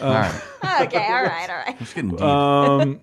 [0.00, 0.40] Um, All right.
[0.82, 1.76] okay, all right, all right.
[1.80, 2.20] It's getting deep.
[2.22, 3.00] um,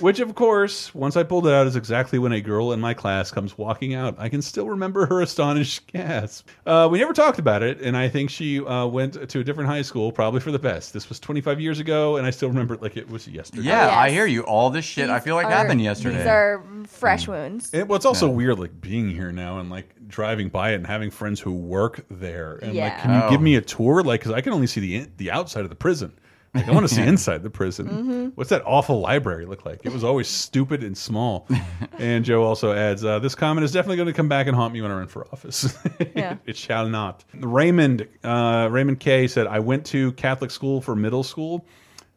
[0.00, 2.94] which, of course, once I pulled it out, is exactly when a girl in my
[2.94, 4.14] class comes walking out.
[4.18, 6.48] I can still remember her astonished gasp.
[6.66, 9.68] Uh, we never talked about it, and I think she uh, went to a different
[9.70, 10.92] high school, probably for the best.
[10.92, 13.62] This was 25 years ago, and I still remember it like it was yesterday.
[13.64, 13.94] Yeah, Yes.
[13.96, 14.42] I hear you.
[14.42, 16.18] All this shit I feel like Are- happened yesterday.
[16.18, 17.70] These are fresh wounds.
[17.72, 20.86] And, well, it's also weird, like being here now and like driving by it and
[20.86, 22.54] having friends who work there.
[22.62, 23.00] And like, Yeah.
[23.00, 23.30] can you Oh.
[23.30, 24.02] give me a tour?
[24.02, 26.12] Like, because I can only see the in, the outside of the prison.
[26.54, 27.88] Like, I want to see inside the prison.
[27.88, 28.32] Mhm.
[28.34, 29.80] What's that awful library look like?
[29.84, 31.46] It was always stupid and small.
[31.98, 34.72] and Joe also adds, uh, "This comment is definitely going to come back and haunt
[34.74, 35.76] me when I run for office.
[36.16, 36.36] Yeah.
[36.46, 41.22] it shall not." Raymond uh, Raymond K said, "I went to Catholic school for middle
[41.22, 41.66] school."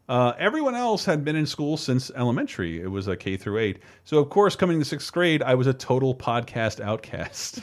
[0.06, 2.78] Uh, everyone else had been in school since elementary.
[2.82, 3.78] It was a K through eight.
[4.04, 7.60] So, of course, coming to sixth grade, I was a total podcast outcast.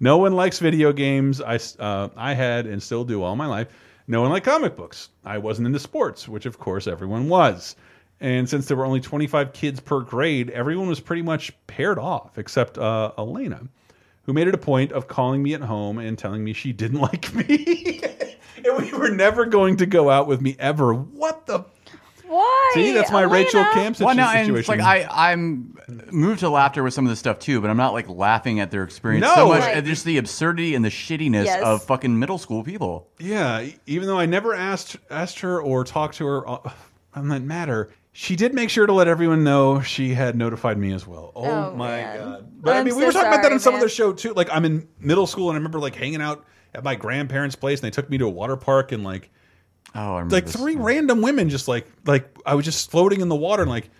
[0.00, 1.40] no one likes video games.
[1.40, 3.68] I, uh, I had and still do all my life.
[4.10, 5.10] No one liked comic books.
[5.22, 7.76] I wasn't into sports, which, of course, everyone was.
[8.20, 12.38] And since there were only 25 kids per grade, everyone was pretty much paired off,
[12.38, 13.60] except uh, Elena,
[14.22, 17.00] who made it a point of calling me at home and telling me she didn't
[17.02, 18.00] like me.
[18.64, 20.94] and we were never going to go out with me ever.
[20.94, 21.64] What the?
[22.28, 22.70] Why?
[22.74, 24.50] See, that's my Rachel Camp situ- Well, no, situation.
[24.50, 25.76] and it's like I, I'm
[26.10, 28.70] moved to laughter with some of this stuff too, but I'm not like laughing at
[28.70, 29.34] their experience No.
[29.34, 29.60] so much.
[29.60, 29.82] Right.
[29.84, 31.62] Just the absurdity and the shittiness Yes.
[31.64, 33.08] of fucking middle school people.
[33.18, 36.58] Yeah, even though I never asked asked her or talked to her uh,
[37.14, 40.92] on that matter, she did make sure to let everyone know she had notified me
[40.92, 41.32] as well.
[41.34, 42.18] Oh, Oh, my man.
[42.18, 42.48] god!
[42.60, 43.80] But i I'm mean, we so were talking about that sorry, on some man.
[43.80, 44.34] other show too.
[44.34, 46.44] Like I'm in middle school and I remember like hanging out
[46.74, 49.30] at my grandparents' place and they took me to a water park and like
[49.94, 50.56] oh, I remember like this.
[50.56, 53.90] three random women just like like I was just floating in the water and like.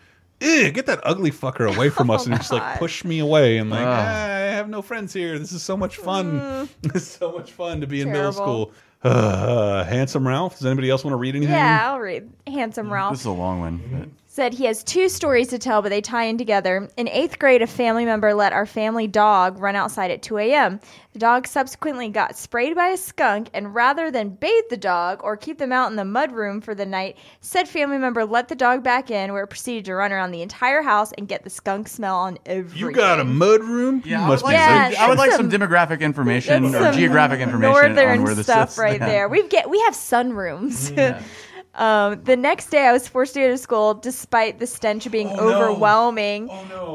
[0.41, 3.81] Get that ugly fucker away from us and just like push me away and like
[3.81, 3.87] Ugh.
[3.89, 5.37] "Ah, I have no friends here.
[5.37, 6.69] This is so much fun.
[6.85, 8.35] it's so much fun to be in middle Mm.
[8.35, 8.73] School.
[9.03, 10.57] Uh, handsome Ralph.
[10.57, 11.53] Does anybody else want to read anything?
[11.57, 12.31] Yeah, I'll read.
[12.47, 13.15] Handsome Ralph.
[13.15, 14.15] This is a long one.
[14.39, 16.89] Said he has two stories to tell, but they tie in together.
[16.97, 20.79] In eighth grade, a family member let our family dog run outside at 2 a.m.
[21.13, 25.37] The dog subsequently got sprayed by a skunk, and rather than bathe the dog or
[25.37, 28.55] keep them out in the mud room for the night, said family member let the
[28.55, 31.51] dog back in, where it proceeded to run around the entire house and get the
[31.51, 32.79] skunk smell on everything.
[32.79, 34.05] You got a mud room?
[34.07, 35.99] Yeah, You I must would be like, Yeah, some, I would like some- some demographic
[36.01, 38.79] information or geographic information northern on where this stuff is.
[38.79, 39.07] right Yeah.
[39.09, 39.29] there.
[39.29, 40.97] We've get we have sunrooms.
[41.79, 45.31] Um, the next day, I was forced to go to school, despite the stench being
[45.31, 46.51] overwhelming.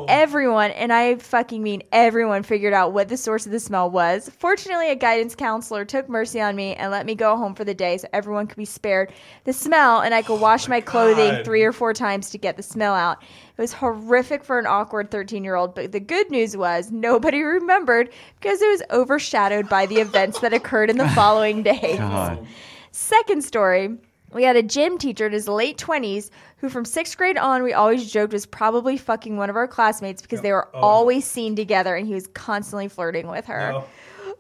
[0.10, 4.30] Everyone, and I fucking mean everyone, figured out what the source of the smell was.
[4.38, 7.74] Fortunately, a guidance counselor took mercy on me and let me go home for the
[7.74, 9.14] day, so everyone could be spared
[9.46, 12.64] the smell, and I could wash my clothing three or four times to get the
[12.64, 13.24] smell out.
[13.58, 17.42] It was horrific for an awkward 13 year old, but the good news was nobody
[17.42, 18.12] remembered
[18.42, 22.00] because it was overshadowed by the events that occurred in the following days.
[22.00, 22.46] God.
[22.92, 23.98] Second story.
[24.34, 27.74] We had a gym teacher in his late 20s who, from sixth grade on, we
[27.74, 30.80] always joked was probably fucking one of our classmates because they were Oh.
[30.82, 33.84] always seen together and he was constantly flirting with her.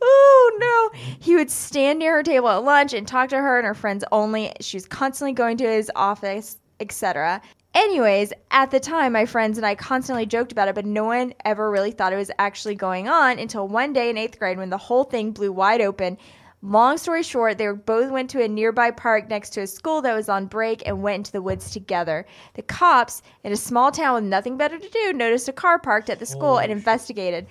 [0.02, 1.00] Oh no.
[1.20, 4.04] He would stand near her table at lunch and talk to her and her friends
[4.12, 4.52] only.
[4.60, 7.42] She was constantly going to his office, etc.
[7.76, 11.34] Anyways, at the time, my friends and I constantly joked about it, but no one
[11.44, 14.70] ever really thought it was actually going on until one day in eighth grade when
[14.70, 16.18] the whole thing blew wide open.
[16.66, 20.16] Long story short, they both went to a nearby park next to a school that
[20.16, 22.26] was on break and went into the woods together.
[22.54, 26.10] The cops, in a small town with nothing better to do, noticed a car parked
[26.10, 27.48] at the school and oh, investigated.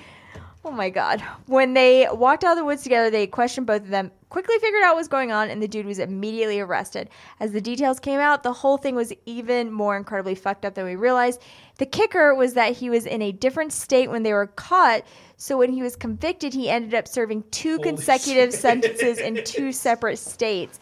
[0.65, 1.21] Oh my god.
[1.45, 4.83] When they walked out of the woods together, they questioned both of them, quickly figured
[4.83, 7.11] out what was going on, and the dude was immediately arrested.
[7.39, 10.87] As the details came out, the whole thing was even more incredibly fucked up than
[10.87, 11.43] we realized.
[11.77, 15.05] The kicker was that he was in a different state when they were caught,
[15.37, 20.19] so when he was convicted, he ended up serving two consecutive sentences in two separate
[20.19, 20.79] states.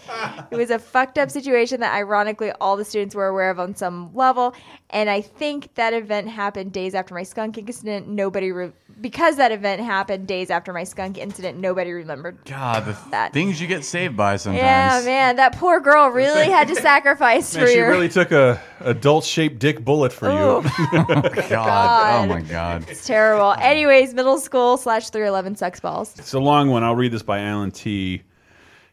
[0.51, 3.75] It was a fucked up situation that ironically all the students were aware of on
[3.75, 4.55] some level,
[4.91, 8.07] and I think that event happened days after my skunk incident.
[8.07, 12.39] Nobody re- because that event happened days after my skunk incident, nobody remembered.
[12.45, 13.33] God, the That.
[13.41, 14.63] Things you get saved by sometimes.
[14.63, 17.89] Yeah, man, that poor girl really had to sacrifice Man, for she your.
[17.89, 20.33] really took a adult shaped dick bullet for Ooh.
[20.33, 20.71] you.
[20.93, 22.21] Oh, God.
[22.21, 22.89] Oh my God.
[22.89, 23.55] It's terrible.
[23.61, 26.15] Anyways, middle school slash 311 sex balls.
[26.19, 26.85] It's a long one.
[26.85, 28.23] I'll read this by Alan T.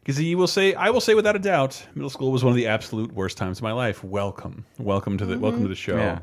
[0.02, 2.56] Because he will say, I will say without a doubt, middle school was one of
[2.56, 4.04] the absolute worst times of my life.
[4.04, 5.66] Welcome, welcome to the welcome mm-hmm.
[5.66, 5.98] to the show.
[5.98, 6.20] Yeah.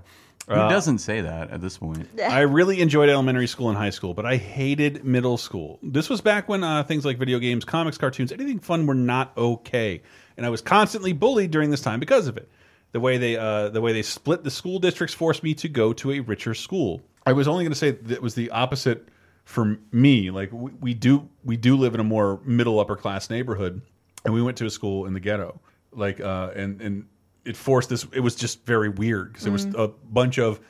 [0.49, 2.09] Who Uh, doesn't say that at this point?
[2.23, 5.79] I really enjoyed elementary school and high school, but I hated middle school.
[5.83, 9.33] This was back when uh, things like video games, comics, cartoons, anything fun were not
[9.39, 10.03] okay,
[10.37, 12.49] and I was constantly bullied during this time because of it.
[12.93, 15.93] The way they uh, the way they split the school districts forced me to go
[15.95, 17.01] to a richer school.
[17.27, 19.09] I was only going to say that it was the opposite
[19.45, 20.31] for me.
[20.31, 23.81] Like we, we do we do live in a more middle upper class neighborhood,
[24.25, 25.59] and we went to a school in the ghetto.
[25.91, 27.07] Like uh, and and
[27.45, 28.07] it forced this.
[28.13, 29.79] It was just very weird because there was Mm.
[29.79, 30.61] a bunch of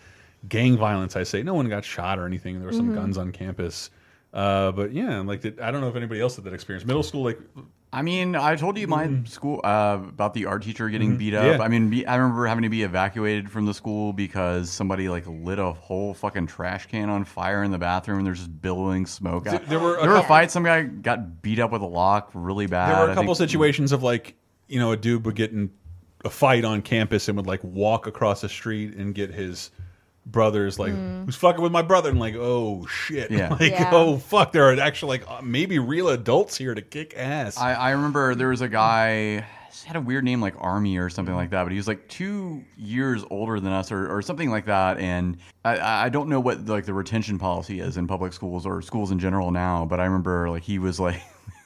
[0.48, 1.16] gang violence.
[1.16, 2.58] I say no one got shot or anything.
[2.58, 2.94] There were some Mhm.
[2.96, 3.90] guns on campus.
[4.32, 6.84] Uh, but yeah, like did, I don't know if anybody else had that experience.
[6.84, 7.38] Middle school, like
[7.92, 11.18] I mean, I told you my school uh, about the art teacher getting Mhm.
[11.18, 11.58] beat up.
[11.58, 11.64] Yeah.
[11.64, 15.22] I mean, be, I remember having to be evacuated from the school because somebody like
[15.28, 19.06] lit a whole fucking trash can on fire in the bathroom, and there's just billowing
[19.06, 19.44] smoke.
[19.44, 19.66] There- out.
[19.68, 20.52] there were a there were couple- fights.
[20.52, 22.90] Some guy got beat up with a lock really bad.
[22.96, 24.34] there were a couple think- situations of like
[24.66, 25.70] you know a dude would get in
[26.24, 29.70] a fight on campus and would like walk across the street and get his
[30.26, 31.26] brothers like Mm.
[31.26, 33.48] who's fucking with my brother and like oh shit Yeah.
[33.60, 33.90] like Yeah.
[33.92, 37.74] oh fuck there are actually like uh, maybe real adults here to kick ass I,
[37.74, 39.44] I remember there was a guy
[39.82, 42.08] he had a weird name like Army or something like that, but he was like
[42.08, 44.98] two years older than us or, or something like that.
[44.98, 48.80] And I, I don't know what like the retention policy is in public schools or
[48.82, 51.22] schools in general now, but I remember like he was like I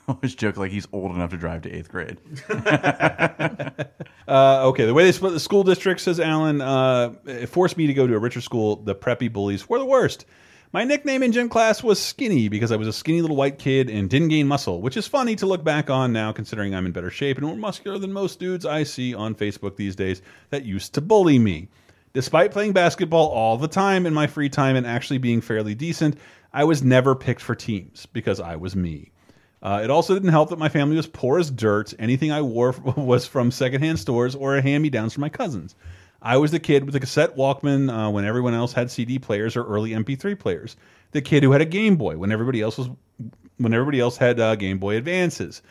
[0.15, 2.19] always joke like he's old enough to drive to eighth grade.
[4.29, 7.87] Uh, okay, the way they split the school district, says Alan, uh, it forced me
[7.87, 8.77] to go to a richer school.
[8.77, 10.27] The preppy bullies were the worst.
[10.71, 13.89] My nickname in gym class was Skinny because I was a skinny little white kid
[13.89, 16.93] and didn't gain muscle, which is funny to look back on now, considering I'm in
[16.93, 20.21] better shape and more muscular than most dudes I see on Facebook these days
[20.51, 21.69] that used to bully me.
[22.13, 26.19] Despite playing basketball all the time in my free time and actually being fairly decent,
[26.53, 29.11] I was never picked for teams because I was me.
[29.63, 31.93] Uh, it also didn't help that my family was poor as dirt.
[31.99, 35.75] Anything I wore was from secondhand stores or hand me downs from my cousins.
[36.21, 39.57] I was the kid with a cassette Walkman uh, when everyone else had CD players
[39.57, 40.77] or early MP3 players.
[41.13, 42.89] The kid who had a Game Boy when everybody else was
[43.57, 45.63] when everybody else had uh, Game Boy Advances.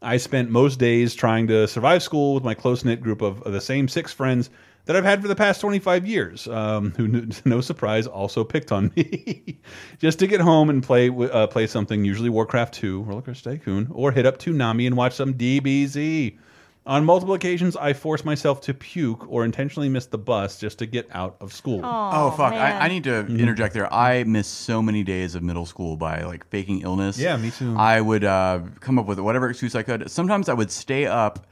[0.00, 3.52] I spent most days trying to survive school with my close knit group of, of
[3.52, 4.50] the same six friends
[4.88, 8.90] that I've had for the past 25 years, um, who, no surprise, also picked on
[8.96, 9.58] me
[9.98, 13.88] just to get home and play uh, play something, usually Warcraft 2, Roller Coaster Tycoon,
[13.92, 16.38] or hit up Toonami and watch some DBZ.
[16.86, 20.86] On multiple occasions, I forced myself to puke or intentionally miss the bus just to
[20.86, 21.82] get out of school.
[21.84, 22.54] oh fuck!
[22.54, 23.92] I, I need to interject there.
[23.92, 27.18] I missed so many days of middle school by like faking illness.
[27.18, 27.76] Yeah, me too.
[27.76, 30.10] I would uh, come up with whatever excuse I could.
[30.10, 31.46] Sometimes I would stay up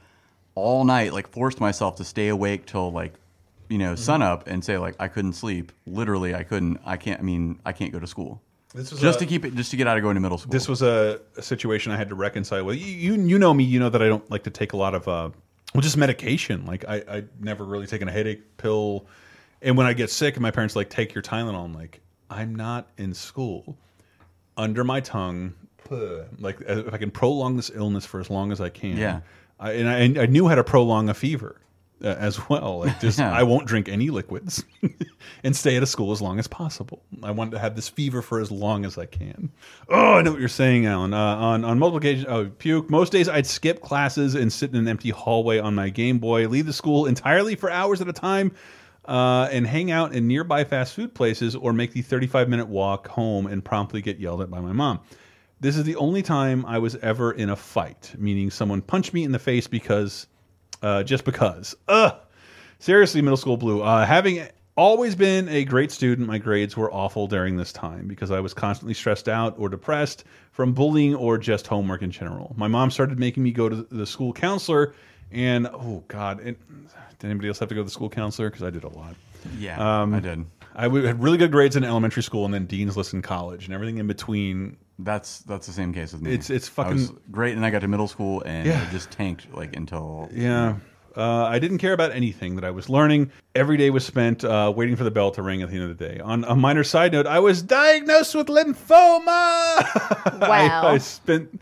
[0.55, 3.13] all night, like forced myself to stay awake till like
[3.69, 5.71] you know sun up and say like I couldn't sleep.
[5.85, 6.79] Literally, I couldn't.
[6.85, 7.19] I can't.
[7.19, 8.41] I mean, I can't go to school.
[8.73, 10.37] This was just a- to keep it, just to get out of going to middle
[10.37, 10.51] school.
[10.51, 12.77] This was a, a situation I had to reconcile with.
[12.77, 14.93] You, you you know me, you know that I don't like to take a lot
[14.93, 15.29] of uh,
[15.73, 16.65] well, just medication.
[16.65, 19.05] Like I I never really taken a headache pill,
[19.61, 22.55] and when I get sick, and my parents like take your Tylenol, I'm like I'm
[22.55, 23.77] not in school.
[24.57, 25.53] Under my tongue,
[26.39, 28.97] like uh, if I can prolong this illness for as long as I can.
[28.97, 29.21] Yeah.
[29.59, 31.59] I, and I, I knew how to prolong a fever.
[32.03, 33.31] Uh, as well, like just Yeah.
[33.31, 34.63] I won't drink any liquids
[35.43, 37.01] and stay at a school as long as possible.
[37.23, 39.51] I wanted to have this fever for as long as I can.
[39.89, 41.13] Oh, I know what you're saying, Alan.
[41.15, 42.91] Uh, on on multiple occasions, oh, puke.
[42.91, 46.47] Most days, I'd skip classes and sit in an empty hallway on my Game Boy,
[46.47, 48.51] leave the school entirely for hours at a time,
[49.05, 53.07] uh, and hang out in nearby fast food places, or make the 35 minute walk
[53.07, 54.99] home and promptly get yelled at by my mom.
[55.59, 59.23] This is the only time I was ever in a fight, meaning someone punched me
[59.23, 60.27] in the face because,
[60.81, 61.75] uh, just because.
[61.87, 62.15] Ugh.
[62.79, 63.81] Seriously, middle school blue.
[63.81, 68.29] Uh, having always been a great student, my grades were awful during this time because
[68.29, 72.53] I was constantly stressed out or depressed from bullying or just homework in general.
[72.57, 74.93] My mom started making me go to the school counselor,
[75.31, 76.57] and oh god, it,
[77.19, 78.49] did anybody else have to go to the school counselor?
[78.49, 79.15] Because I did a lot.
[79.57, 80.45] Yeah, Um, I did.
[80.75, 83.73] I had really good grades in elementary school, and then dean's list in college, and
[83.73, 84.77] everything in between.
[84.99, 86.33] That's that's the same case with me.
[86.33, 88.81] It's it's I was fucking great, and I got to middle school and Yeah.
[88.87, 90.75] it just tanked like until Yeah.
[91.15, 93.31] Uh, I didn't care about anything that I was learning.
[93.55, 95.97] Every day was spent uh, waiting for the bell to ring at the end of
[95.97, 96.19] the day.
[96.19, 99.83] On a minor side note, I was diagnosed with lymphoma.
[100.39, 100.47] Wow.
[100.83, 101.59] I, I spent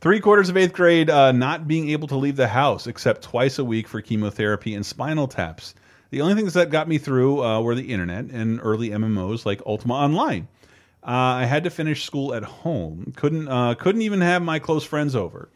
[0.00, 3.58] three quarters of eighth grade uh, not being able to leave the house except twice
[3.58, 5.74] a week for chemotherapy and spinal taps.
[6.10, 9.62] The only things that got me through uh, were the internet and early MMOs like
[9.64, 10.48] Ultima Online.
[11.08, 13.14] Uh, I had to finish school at home.
[13.16, 15.48] Couldn't uh, couldn't even have my close friends over.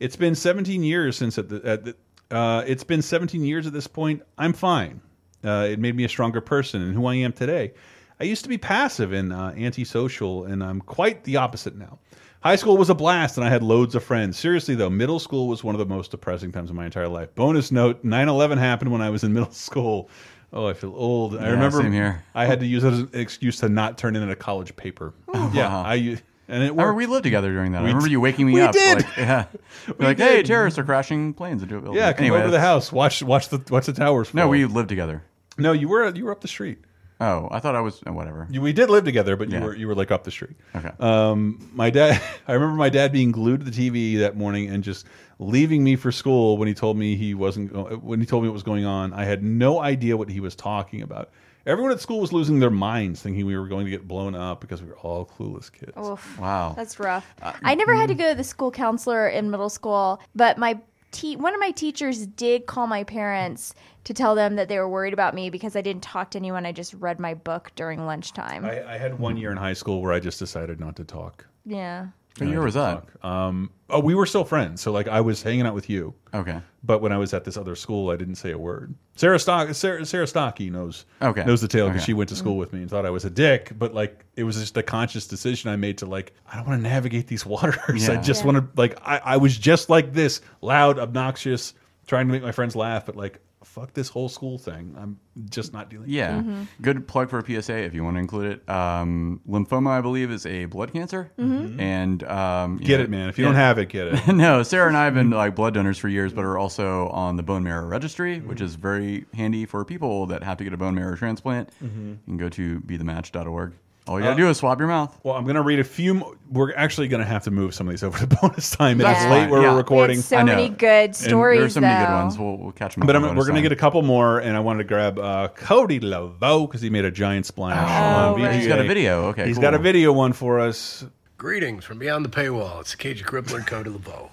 [0.00, 1.96] It's been 17 years since at the, at the
[2.34, 4.22] uh, it's been 17 years at this point.
[4.38, 5.02] I'm fine.
[5.44, 7.74] Uh, it made me a stronger person and who I am today.
[8.18, 11.98] I used to be passive and uh, antisocial, and I'm quite the opposite now.
[12.42, 14.38] High school was a blast, and I had loads of friends.
[14.38, 17.34] Seriously, though, middle school was one of the most depressing times of my entire life.
[17.34, 20.08] Bonus note 9 11 happened when I was in middle school.
[20.54, 21.36] Oh, I feel old.
[21.36, 22.22] I Yeah, remember.
[22.34, 25.12] I had to use it as an excuse to not turn in a college paper.
[25.34, 25.82] Yeah, Wow.
[25.84, 26.96] I and it worked.
[26.96, 27.82] we lived together during that.
[27.82, 28.72] We I remember you waking me we up.
[28.72, 28.96] did.
[29.02, 29.44] Like, yeah.
[29.98, 31.98] We like, hey, terrorists are crashing planes into a building.
[32.00, 32.92] Yeah, come anyway, over to the house.
[32.92, 34.32] Watch watch the watch the towers.
[34.32, 35.22] No, we lived together.
[35.58, 36.78] No, you were you were up the street.
[37.20, 38.46] Oh, I thought I was oh, whatever.
[38.50, 39.64] You, we did live together, but you Yeah.
[39.64, 40.56] were you were like up the street.
[40.74, 40.90] Okay.
[41.00, 42.20] Um, my dad.
[42.48, 45.06] I remember my dad being glued to the TV that morning and just
[45.44, 48.48] leaving me for school when he told me he wasn't go- when he told me
[48.48, 49.12] what was going on.
[49.12, 51.30] I had no idea what he was talking about.
[51.66, 54.60] Everyone at school was losing their minds, thinking we were going to get blown up
[54.60, 55.92] because we were all clueless kids.
[55.98, 56.38] Oof.
[56.38, 56.74] Wow.
[56.76, 57.26] That's rough.
[57.40, 58.22] Uh, I never had to mm-hmm.
[58.22, 60.78] go to the school counselor in middle school, but my
[61.10, 63.74] te- one of my teachers did call my parents
[64.04, 66.66] to tell them that they were worried about me because I didn't talk to anyone.
[66.66, 68.66] I just read my book during lunchtime.
[68.66, 71.46] I, I had one year in high school where I just decided not to talk.
[71.64, 72.08] yeah.
[72.38, 73.04] What year was that?
[73.22, 74.80] Um, oh, we were still friends.
[74.80, 76.14] So like I was hanging out with you.
[76.34, 76.60] Okay.
[76.82, 78.94] But when I was at this other school, I didn't say a word.
[79.14, 81.06] Sarah Stock, Sarah, Sarah Stocky knows.
[81.22, 81.44] Okay.
[81.44, 82.06] Knows the tale because Okay.
[82.06, 83.70] she went to school with me and thought I was a dick.
[83.78, 86.82] But like it was just a conscious decision I made to like I don't want
[86.82, 88.08] to navigate these waters.
[88.08, 88.46] I just Yeah.
[88.50, 91.72] want to like I, I was just like this, loud, obnoxious,
[92.08, 93.38] trying to make my friends laugh, but like
[93.74, 94.94] fuck this whole school thing.
[94.96, 95.18] I'm
[95.50, 96.08] just not dealing.
[96.08, 96.34] Yeah.
[96.38, 96.62] Mm-hmm.
[96.80, 98.68] Good plug for a PSA if you want to include it.
[98.70, 101.32] Um, lymphoma, I believe, is a blood cancer.
[101.38, 101.80] Mhm.
[101.80, 103.28] And um, Get know- it, man.
[103.28, 104.28] If you don't have it, get it.
[104.32, 107.34] no, Sarah and I have been like blood donors for years, but are also on
[107.36, 110.76] the bone marrow registry, which is very handy for people that have to get a
[110.76, 111.70] bone marrow transplant.
[111.82, 112.10] Mhm.
[112.10, 113.72] You can go to bethematch.org.
[114.06, 115.18] All you gotta Uh, do is swab your mouth.
[115.22, 116.12] Well, I'm going to read a few.
[116.14, 119.00] mo- We're actually going to have to move some of these over to bonus time.
[119.00, 119.70] It's That's late fine, where yeah.
[119.72, 120.16] we're recording.
[120.18, 120.56] We so I know.
[120.56, 122.16] many good stories, There are so many good though.
[122.22, 122.38] ones.
[122.38, 123.06] We'll, we'll catch them.
[123.06, 123.62] But up I'm, on we're bonus going to time.
[123.70, 127.06] get a couple more, and I wanted to grab uh, Cody Laveau because he made
[127.06, 127.78] a giant splash.
[127.78, 128.54] Oh, on right.
[128.54, 128.88] He's got a VGA.
[128.88, 129.24] video.
[129.28, 129.62] Okay, he's cool.
[129.62, 131.06] got a video one for us.
[131.38, 132.80] Greetings from beyond the paywall.
[132.82, 134.30] It's the Cage Crippler Cody LeBeau.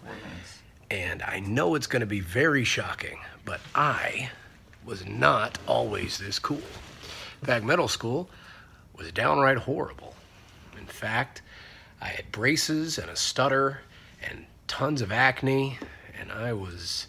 [0.90, 4.30] And I know it's going to be very shocking, but I
[4.86, 6.62] was not always this cool.
[7.44, 8.30] Back middle school
[9.02, 10.16] was downright horrible.
[10.78, 11.42] In fact,
[12.02, 13.82] I had braces and a stutter
[14.28, 15.78] and tons of acne,
[16.20, 17.08] and I was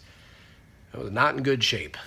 [0.93, 1.97] I was not in good shape.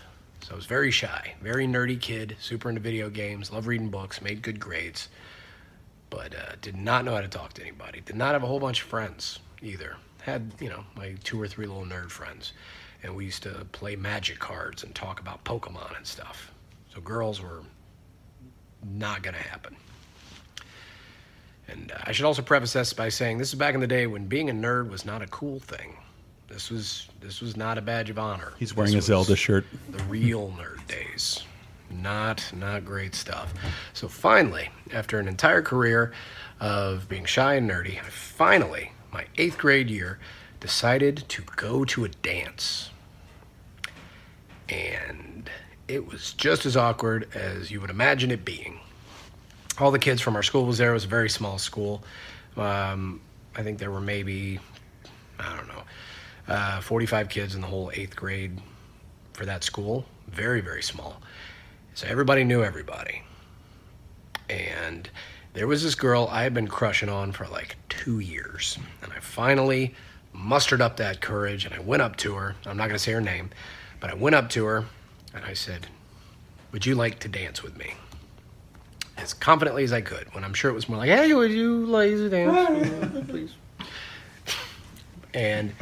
[0.42, 4.22] So I was very shy, very nerdy kid, super into video games, loved reading books,
[4.22, 5.08] made good grades
[6.10, 8.00] but uh, did not know how to talk to anybody.
[8.00, 9.96] Did not have a whole bunch of friends either.
[10.22, 12.52] Had you know my two or three little nerd friends,
[13.02, 16.52] and we used to play magic cards and talk about Pokemon and stuff.
[16.94, 17.62] So girls were
[18.94, 19.76] not gonna happen.
[21.68, 24.06] And uh, I should also preface this by saying this is back in the day
[24.06, 25.96] when being a nerd was not a cool thing.
[26.48, 28.52] This was this was not a badge of honor.
[28.58, 29.66] He's wearing This a Zelda shirt.
[29.90, 31.42] The real nerd days.
[31.90, 33.52] Not not great stuff.
[33.92, 36.12] So finally, after an entire career
[36.60, 40.18] of being shy and nerdy, I finally, my eighth grade year,
[40.60, 42.90] decided to go to a dance.
[44.68, 45.48] And
[45.88, 48.80] it was just as awkward as you would imagine it being.
[49.78, 50.90] All the kids from our school was there.
[50.90, 52.02] It was a very small school.
[52.56, 53.20] Um,
[53.54, 54.58] I think there were maybe,
[55.38, 55.82] I don't know,
[56.48, 58.60] uh, 45 kids in the whole eighth grade
[59.32, 60.04] for that school.
[60.28, 61.20] Very, very small.
[61.94, 63.22] So everybody knew everybody.
[64.48, 65.08] And
[65.54, 68.78] there was this girl I had been crushing on for like two years.
[69.02, 69.94] And I finally
[70.32, 72.54] mustered up that courage and I went up to her.
[72.66, 73.50] I'm not going to say her name,
[74.00, 74.84] but I went up to her
[75.36, 75.86] and I said,
[76.72, 77.92] Would you like to dance with me?
[79.16, 81.86] As confidently as I could, when I'm sure it was more like, Hey, would you
[81.86, 83.54] like to dance with me, please?
[85.34, 85.74] And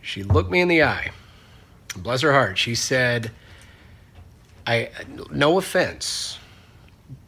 [0.00, 1.10] she looked me in the eye.
[1.96, 2.58] Bless her heart.
[2.58, 3.30] She said,
[4.66, 4.90] I
[5.30, 6.38] no offense,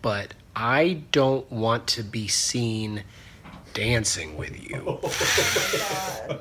[0.03, 3.05] but I don't want to be seen
[3.75, 4.79] dancing with you.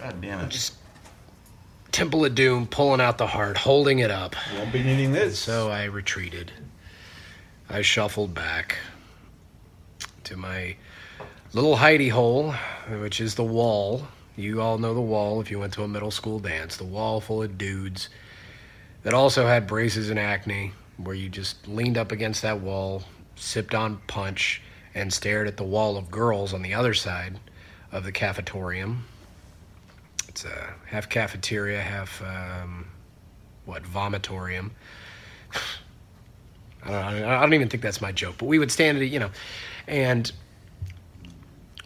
[0.00, 0.48] God damn it.
[0.50, 0.74] Just
[1.94, 4.34] Temple of Doom pulling out the heart, holding it up.
[4.56, 5.38] Won't be needing this.
[5.38, 6.50] So I retreated.
[7.70, 8.78] I shuffled back
[10.24, 10.74] to my
[11.52, 12.52] little hidey hole,
[13.00, 14.08] which is the wall.
[14.34, 16.76] You all know the wall if you went to a middle school dance.
[16.76, 18.08] The wall full of dudes
[19.04, 23.04] that also had braces and acne, where you just leaned up against that wall,
[23.36, 24.60] sipped on punch,
[24.96, 27.38] and stared at the wall of girls on the other side
[27.92, 29.04] of the cafetorium.
[30.34, 32.88] It's a half cafeteria, half um,
[33.66, 34.72] what vomitorium.
[36.84, 39.12] I don't, I don't even think that's my joke, but we would stand at it,
[39.12, 39.30] you know,
[39.86, 40.32] and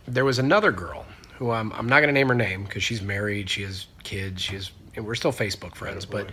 [0.07, 1.05] there was another girl
[1.35, 4.41] who I'm, I'm not going to name her name because she's married, she has kids,
[4.41, 6.31] she has, and we're still Facebook friends, but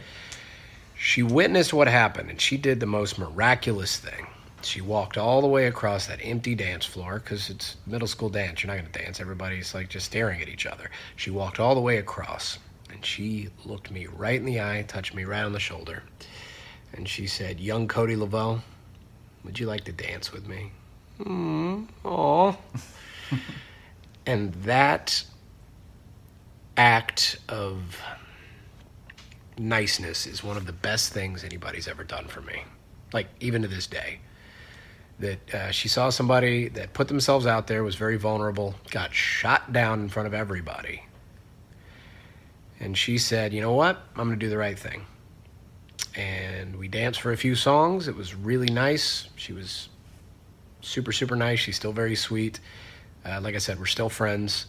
[0.97, 4.25] she witnessed what happened and she did the most miraculous thing.
[4.67, 8.63] She walked all the way across that empty dance floor because it's middle school dance.
[8.63, 9.19] You're not going to dance.
[9.19, 10.89] Everybody's like just staring at each other.
[11.15, 12.59] She walked all the way across
[12.91, 16.03] and she looked me right in the eye, touched me right on the shoulder,
[16.93, 18.61] and she said, Young Cody Laveau,
[19.43, 20.71] would you like to dance with me?
[21.19, 22.55] Mm, aw.
[24.25, 25.23] and that
[26.77, 28.01] act of
[29.57, 32.63] niceness is one of the best things anybody's ever done for me.
[33.13, 34.19] Like, even to this day.
[35.19, 39.71] That uh, she saw somebody that put themselves out there, was very vulnerable, got shot
[39.71, 41.03] down in front of everybody.
[42.79, 43.97] And she said, You know what?
[44.15, 45.05] I'm going to do the right thing.
[46.15, 48.07] And we danced for a few songs.
[48.07, 49.29] It was really nice.
[49.35, 49.89] She was
[50.81, 51.59] super, super nice.
[51.59, 52.59] She's still very sweet.
[53.25, 54.67] Uh, like I said, we're still friends.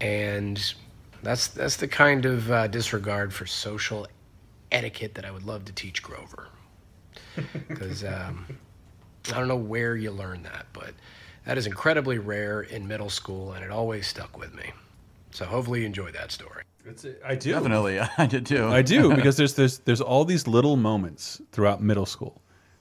[0.00, 0.74] And
[1.22, 4.06] that's, that's the kind of uh, disregard for social
[4.70, 6.48] etiquette that I would love to teach Grover.
[7.68, 8.46] Because um,
[9.32, 10.94] I don't know where you learn that, but
[11.44, 14.72] that is incredibly rare in middle school, and it always stuck with me.
[15.30, 16.62] So hopefully you enjoy that story.
[17.24, 18.66] I do Definitely, I did too.
[18.66, 22.40] I do because there's there's there's all these little moments throughout middle school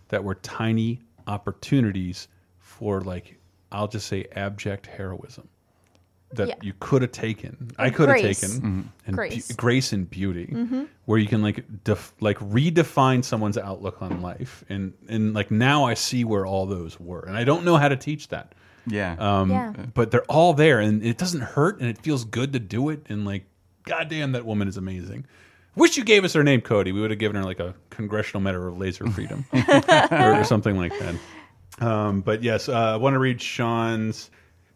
[0.10, 2.28] that were tiny opportunities
[2.60, 3.38] for like
[3.72, 5.50] I'll just say abject heroism
[6.34, 6.54] that Yeah.
[6.62, 7.72] you could have taken.
[7.78, 8.42] I could have grace.
[8.42, 8.84] taken Mhm.
[9.08, 9.48] and Grace.
[9.48, 10.88] bu- grace and beauty, Mhm.
[11.06, 15.86] where you can like def like redefine someone's outlook on life, and and like now
[15.86, 18.54] I see where all those were, and I don't know how to teach that.
[18.86, 19.16] Yeah.
[19.20, 19.74] Um, Yeah.
[19.94, 23.06] But they're all there, and it doesn't hurt, and it feels good to do it,
[23.10, 23.46] and like,
[23.86, 25.26] goddamn, that woman is amazing.
[25.76, 26.92] Wish you gave us her name, Cody.
[26.92, 29.46] We would have given her like a congressional medal of laser freedom
[30.12, 31.16] or, or something like that.
[31.86, 34.30] Um, but yes, uh, I want to read Sean's.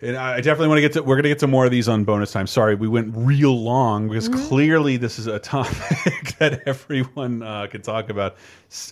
[0.03, 1.03] And I definitely want to get to.
[1.03, 2.47] We're going to get to more of these on bonus time.
[2.47, 7.83] Sorry, we went real long because clearly this is a topic that everyone uh, can
[7.83, 8.35] talk about.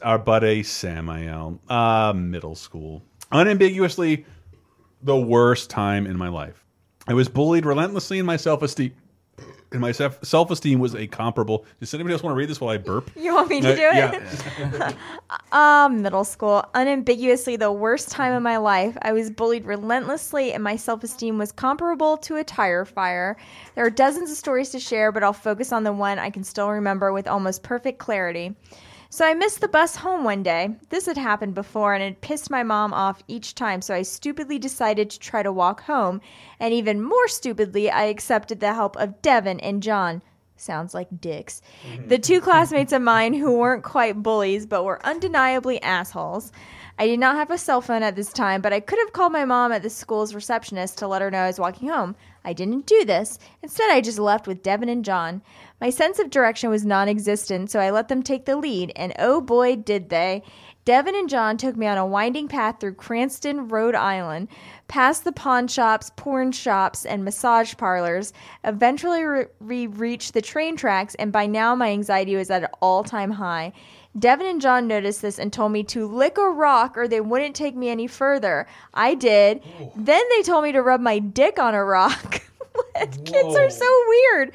[0.04, 4.26] Our buddy Samael, uh, middle school, unambiguously
[5.02, 6.64] the worst time in my life.
[7.08, 8.94] I was bullied relentlessly in my self esteem.
[9.72, 11.64] And my self esteem was a comparable.
[11.80, 13.12] Does anybody else want to read this while I burp?
[13.16, 14.24] You want me to Uh, do it?
[14.74, 14.92] Yeah.
[15.52, 18.98] Um, middle school, unambiguously the worst time of my life.
[19.02, 23.36] I was bullied relentlessly, and my self esteem was comparable to a tire fire.
[23.76, 26.44] There are dozens of stories to share, but I'll focus on the one I can
[26.44, 28.56] still remember with almost perfect clarity.
[29.12, 30.70] So I missed the bus home one day.
[30.90, 34.60] This had happened before and it pissed my mom off each time, so I stupidly
[34.60, 36.22] decided to try to walk home.
[36.60, 40.22] And even more stupidly, I accepted the help of Devin and John.
[40.58, 41.64] Sounds like dicks.
[42.06, 46.52] The two classmates of mine who weren't quite bullies but were undeniably assholes.
[47.00, 49.32] I did not have a cell phone at this time, but I could have called
[49.32, 52.16] my mom at the school's receptionist to let her know I was walking home.
[52.44, 53.40] I didn't do this.
[53.64, 55.42] Instead, I just left with Devin and John.
[55.82, 59.14] My sense of direction was non existent, so I let them take the lead, and
[59.18, 60.44] oh boy, did they.
[60.84, 64.48] Devin and John took me on a winding path through Cranston, Rhode Island,
[64.88, 68.34] past the pawn shops, porn shops, and massage parlors.
[68.64, 73.04] Eventually, we reached the train tracks, and by now my anxiety was at an all
[73.04, 73.72] time high.
[74.18, 77.56] Devin and John noticed this and told me to lick a rock or they wouldn't
[77.56, 78.66] take me any further.
[78.94, 79.62] I did.
[79.96, 82.42] Then they told me to rub my dick on a rock.
[83.26, 84.52] Kids are so weird.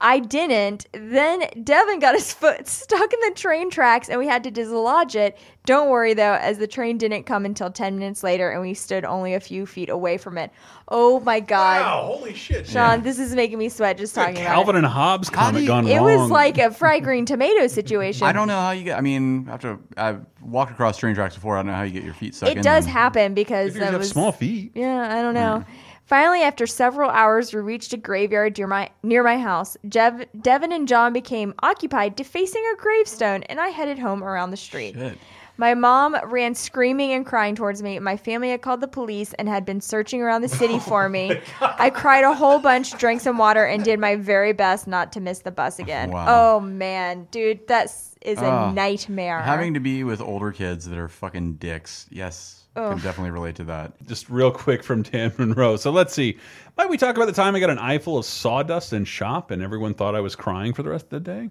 [0.00, 0.86] I didn't.
[0.92, 5.14] Then Devin got his foot stuck in the train tracks and we had to dislodge
[5.16, 5.38] it.
[5.64, 9.04] Don't worry though, as the train didn't come until 10 minutes later and we stood
[9.04, 10.50] only a few feet away from it.
[10.88, 11.80] Oh my God.
[11.80, 12.66] Wow, holy shit.
[12.66, 14.78] Sean, this is making me sweat just talking about Calvin it.
[14.78, 16.04] and Hobbes comic gone It wrong.
[16.04, 18.26] was like a fried green tomato situation.
[18.26, 18.98] I don't know how you get.
[18.98, 22.04] I mean, after I've walked across train tracks before, I don't know how you get
[22.04, 22.92] your feet stuck in It does them.
[22.92, 24.72] happen because you that have was small feet.
[24.74, 25.60] Yeah, I don't know.
[25.60, 25.72] Hmm.
[26.06, 29.76] Finally, after several hours, we reached a graveyard near my near my house.
[29.88, 34.56] Jev, Devin and John became occupied defacing a gravestone, and I headed home around the
[34.56, 34.94] street.
[34.94, 35.18] Shit.
[35.58, 37.98] My mom ran screaming and crying towards me.
[37.98, 41.08] My family had called the police and had been searching around the city oh for
[41.08, 41.40] me.
[41.62, 45.20] I cried a whole bunch, drank some water, and did my very best not to
[45.20, 46.10] miss the bus again.
[46.10, 46.26] Wow.
[46.28, 47.86] Oh man, dude, that
[48.20, 49.40] is a Oh, nightmare.
[49.40, 52.06] Having to be with older kids that are fucking dicks.
[52.10, 52.92] Yes, Ugh.
[52.92, 53.92] can definitely relate to that.
[54.06, 55.76] Just real quick from Dan Monroe.
[55.76, 56.38] So let's see.
[56.76, 59.62] Might we talk about the time I got an eyeful of sawdust in shop and
[59.62, 61.50] everyone thought I was crying for the rest of the day?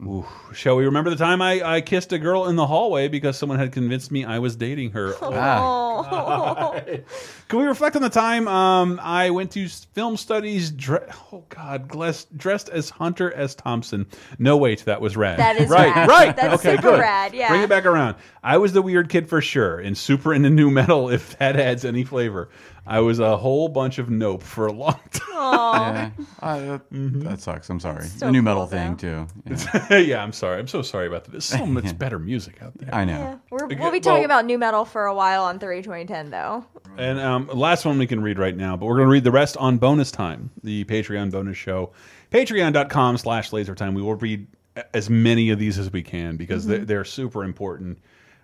[0.00, 0.26] Ooh.
[0.52, 3.58] Shall we remember the time I, I kissed a girl in the hallway because someone
[3.58, 5.14] had convinced me I was dating her?
[6.04, 6.80] Oh.
[7.48, 10.70] Can we reflect on the time um, I went to film studies?
[10.70, 11.00] Dre
[11.32, 13.54] oh God, dressed as Hunter S.
[13.54, 14.06] Thompson.
[14.38, 15.38] No, wait, that was rad.
[15.38, 16.08] That is right, rad.
[16.08, 16.34] right.
[16.34, 17.00] That's okay, super good.
[17.00, 17.48] rad, yeah.
[17.50, 18.16] Bring it back around.
[18.42, 21.08] I was the weird kid for sure, and super into nu metal.
[21.12, 22.48] If that adds any flavor,
[22.86, 26.12] I was a whole bunch of nope for a long time.
[26.18, 27.70] Yeah, uh, that, that sucks.
[27.70, 28.06] I'm sorry.
[28.06, 29.26] So the nu metal cool, thing too.
[29.90, 29.98] Yeah.
[29.98, 30.58] yeah, I'm sorry.
[30.58, 31.30] I'm so sorry about that.
[31.30, 32.92] There's so much better music out there.
[32.94, 33.12] I know.
[33.18, 33.36] Yeah.
[33.50, 36.64] We're, we'll be talking well- about nu metal for a while on 3 2010, though.
[36.98, 39.30] And um, last one we can read right now, but we're going to read the
[39.30, 41.92] rest on bonus time, the Patreon bonus show.
[42.30, 43.94] Patreon.com slash lasertime.
[43.94, 44.46] We will read
[44.94, 46.86] as many of these as we can because they're, Mhm.
[46.86, 47.98] they're super important.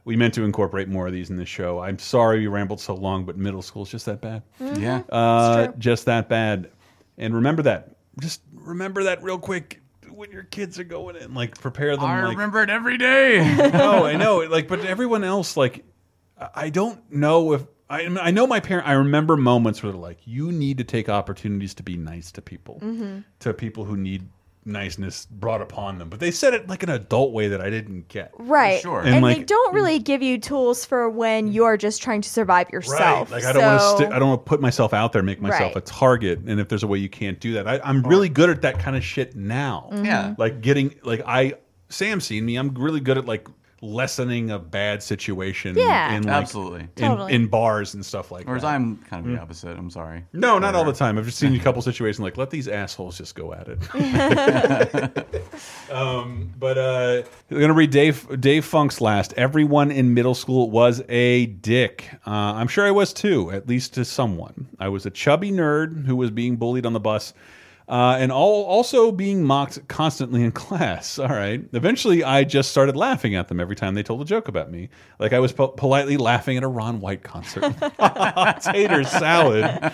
[0.09, 1.81] We meant to incorporate more of these in the show.
[1.81, 4.43] I'm sorry we rambled so long, but middle school is just that bad.
[4.59, 4.81] Mhm.
[4.81, 5.03] Yeah.
[5.15, 5.75] Uh, true.
[5.78, 6.70] just that bad.
[7.19, 7.97] And remember that.
[8.19, 11.35] Just remember that real quick when your kids are going in.
[11.35, 12.07] Like prepare them.
[12.07, 13.39] I like, remember it every day.
[13.75, 14.39] no, I know.
[14.49, 15.85] Like, but everyone else, like,
[16.41, 18.03] I- I don't know if I.
[18.07, 18.89] I know my parent.
[18.89, 22.41] I remember moments where they're like, "You need to take opportunities to be nice to
[22.43, 23.25] people, Mhm.
[23.41, 24.27] to people who need
[24.69, 28.09] niceness brought upon them." But they said it like an adult way that I didn't
[28.09, 28.33] get.
[28.39, 28.81] Right.
[28.81, 29.01] Sure.
[29.01, 32.71] And, And, they don't really give you tools for when you're just trying to survive
[32.71, 33.31] yourself.
[33.31, 34.15] Like I don't want to.
[34.15, 35.77] I don't want to put myself out there, make myself Right.
[35.77, 36.41] a target.
[36.47, 38.79] And if there's a way you can't do that, I, I'm really good at that
[38.79, 39.89] kind of shit now.
[39.93, 40.05] Mhm.
[40.05, 40.35] Yeah.
[40.39, 41.55] Like getting like I
[41.89, 42.57] Sam seen me.
[42.57, 43.49] I'm really good at like
[43.81, 45.76] lessening a bad situation.
[45.78, 46.12] Yeah.
[46.15, 46.81] in, like, Absolutely.
[46.81, 47.32] in, Totally.
[47.32, 48.68] in bars and stuff like Whereas that.
[48.74, 49.42] I'm kind of the Mm.
[49.42, 49.76] opposite.
[49.78, 50.24] I'm sorry.
[50.32, 51.16] No, not all the time.
[51.18, 53.78] I've just seen a couple situations like let these assholes just go at it.
[55.92, 59.32] um, but uh, I'm gonna read Dave Dave Funk's last.
[59.36, 62.08] Everyone in middle school was a dick.
[62.26, 64.68] Uh, I'm sure I was too, at least to someone.
[64.78, 67.32] I was a chubby nerd who was being bullied on the bus.
[67.89, 71.18] Uh, and all, also being mocked constantly in class.
[71.18, 71.65] All right.
[71.73, 74.91] Eventually, I just started laughing at them every time they told a joke about me.
[75.18, 77.62] Like I was po politely laughing at a Ron White concert.
[78.62, 79.92] Tater salad.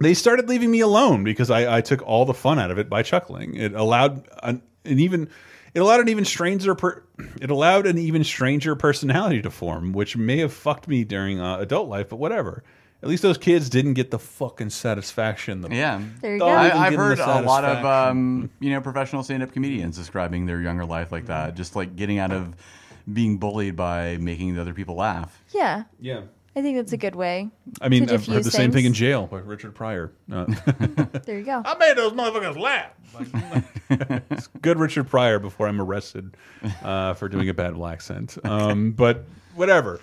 [0.00, 2.88] They started leaving me alone because I, I took all the fun out of it
[2.88, 3.54] by chuckling.
[3.54, 5.28] It allowed an, an even.
[5.72, 7.04] It allowed an even stranger per,
[7.40, 11.58] it allowed an even stranger personality to form, which may have fucked me during uh,
[11.58, 12.64] adult life, but whatever.
[13.02, 15.60] At least those kids didn't get the fucking satisfaction.
[15.60, 16.02] That Yeah.
[16.20, 16.46] There you go.
[16.46, 20.84] I, I've heard a lot of um, you know professional stand-up comedians describing their younger
[20.84, 22.54] life like that, just like getting out of
[23.12, 25.42] being bullied by making the other people laugh.
[25.52, 25.84] Yeah.
[26.00, 26.22] Yeah.
[26.56, 27.50] I think that's a good way.
[27.82, 30.10] I mean, to I've heard diffuse the same thing in jail by Richard Pryor.
[30.32, 30.46] Uh,
[31.26, 31.60] There you go.
[31.66, 32.92] I made those motherfuckers laugh.
[34.30, 36.34] It's good Richard Pryor before I'm arrested
[36.82, 38.38] uh, for doing a bad accent.
[38.42, 39.26] Um, but
[39.56, 40.00] whatever.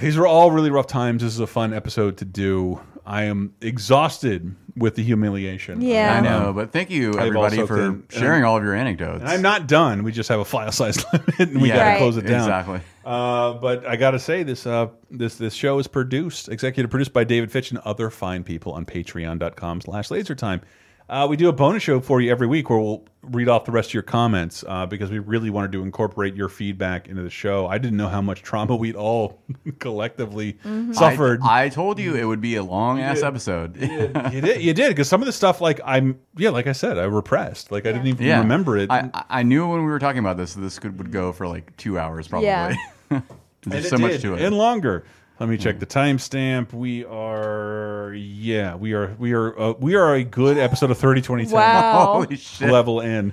[0.00, 1.22] These were all really rough times.
[1.22, 2.80] This is a fun episode to do.
[3.06, 5.82] I am exhausted with the humiliation.
[5.82, 6.16] Yeah.
[6.16, 9.20] I know, but thank you I've everybody also for been- sharing all of your anecdotes.
[9.20, 10.04] And I'm not done.
[10.04, 11.76] We just have a file size limit, and we Yeah.
[11.76, 11.98] got to Right.
[11.98, 12.40] close it down.
[12.40, 12.80] Exactly.
[13.04, 17.12] Uh, but I got to say, this uh, this this show is produced, executive produced
[17.12, 20.62] by David Fitch and other fine people on Patreon.com/slash LaserTime.
[21.06, 23.72] Uh, we do a bonus show for you every week where we'll read off the
[23.72, 27.28] rest of your comments uh, because we really wanted to incorporate your feedback into the
[27.28, 27.66] show.
[27.66, 29.38] I didn't know how much trauma we'd all
[29.80, 30.56] collectively
[30.92, 31.40] suffered.
[31.42, 33.24] I, I told you it would be a long ass did.
[33.24, 33.76] episode.
[33.76, 36.96] you did, you did, because some of the stuff, like I'm, yeah, like I said,
[36.96, 37.70] I repressed.
[37.70, 38.38] Like I didn't even Yeah.
[38.38, 38.90] remember it.
[38.90, 41.46] I, I- I knew when we were talking about this, this could would go for
[41.46, 42.46] like two hours probably.
[42.48, 42.74] Yeah.
[43.10, 43.22] There's
[43.66, 44.42] And it so much to it.
[44.42, 45.04] and longer.
[45.40, 46.72] Let me check the timestamp.
[46.72, 51.20] We are, yeah, we are, we are, uh, we are a good episode of thirty
[51.22, 51.54] twenty ten.
[51.54, 52.12] Wow.
[52.24, 52.70] Holy shit.
[52.70, 53.32] Level in.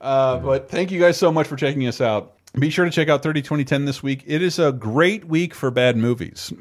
[0.00, 2.34] Uh, but thank you guys so much for checking us out.
[2.58, 4.24] Be sure to check out 30 2010 this week.
[4.26, 6.52] It is a great week for bad movies.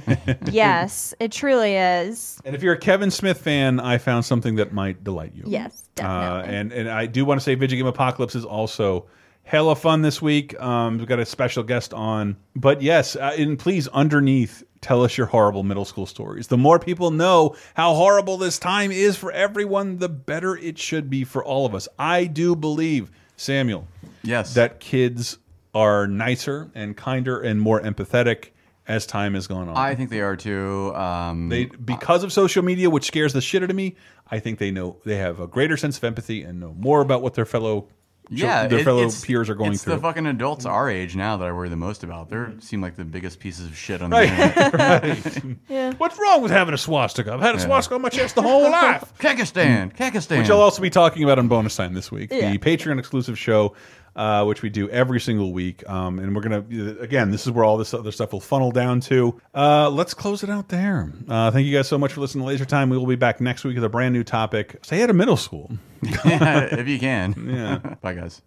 [0.50, 2.40] yes, it truly is.
[2.46, 5.42] and if you're a Kevin Smith fan, I found something that might delight you.
[5.46, 6.56] Yes, Uh, definitely.
[6.56, 9.04] and and I do want to say Video Game Apocalypse is also
[9.44, 10.58] hella fun this week.
[10.60, 15.16] Um, we've got a special guest on, but yes, uh, and please underneath tell us
[15.16, 16.48] your horrible middle school stories.
[16.48, 21.08] The more people know how horrible this time is for everyone, the better it should
[21.08, 21.88] be for all of us.
[21.98, 23.86] I do believe Samuel,
[24.22, 25.38] yes, that kids
[25.74, 28.50] are nicer and kinder and more empathetic
[28.86, 29.76] as time has gone on.
[29.76, 30.94] I think they are too.
[30.94, 33.96] Um, They because of social media, which scares the shit out of me.
[34.30, 37.22] I think they know they have a greater sense of empathy and know more about
[37.22, 37.88] what their fellow
[38.30, 39.94] yeah, their it- fellow peers are going it's through.
[39.96, 42.30] the fucking adults our age now that I worry the most about.
[42.30, 44.74] They seem like the biggest pieces of shit on the Right, internet.
[45.44, 45.56] right.
[45.68, 45.92] Yeah.
[45.98, 47.32] What's wrong with having a swastika?
[47.34, 47.64] I've had a Yeah.
[47.66, 49.12] swastika on my chest the whole life.
[49.18, 50.38] Kakistan, Kakistan.
[50.38, 52.30] Which I'll also be talking about on bonus time this week.
[52.32, 52.50] Yeah.
[52.52, 53.74] The Patreon exclusive show,
[54.16, 55.88] uh, which we do every single week.
[55.88, 58.70] Um, and we're going to, again, this is where all this other stuff will funnel
[58.70, 59.40] down to.
[59.54, 61.12] Uh, let's close it out there.
[61.28, 62.90] Uh, thank you guys so much for listening to Laser Time.
[62.90, 64.78] We will be back next week with a brand new topic.
[64.82, 65.70] Stay out of middle school.
[66.24, 67.48] yeah, if you can.
[67.48, 67.94] Yeah.
[68.02, 68.42] Bye, guys.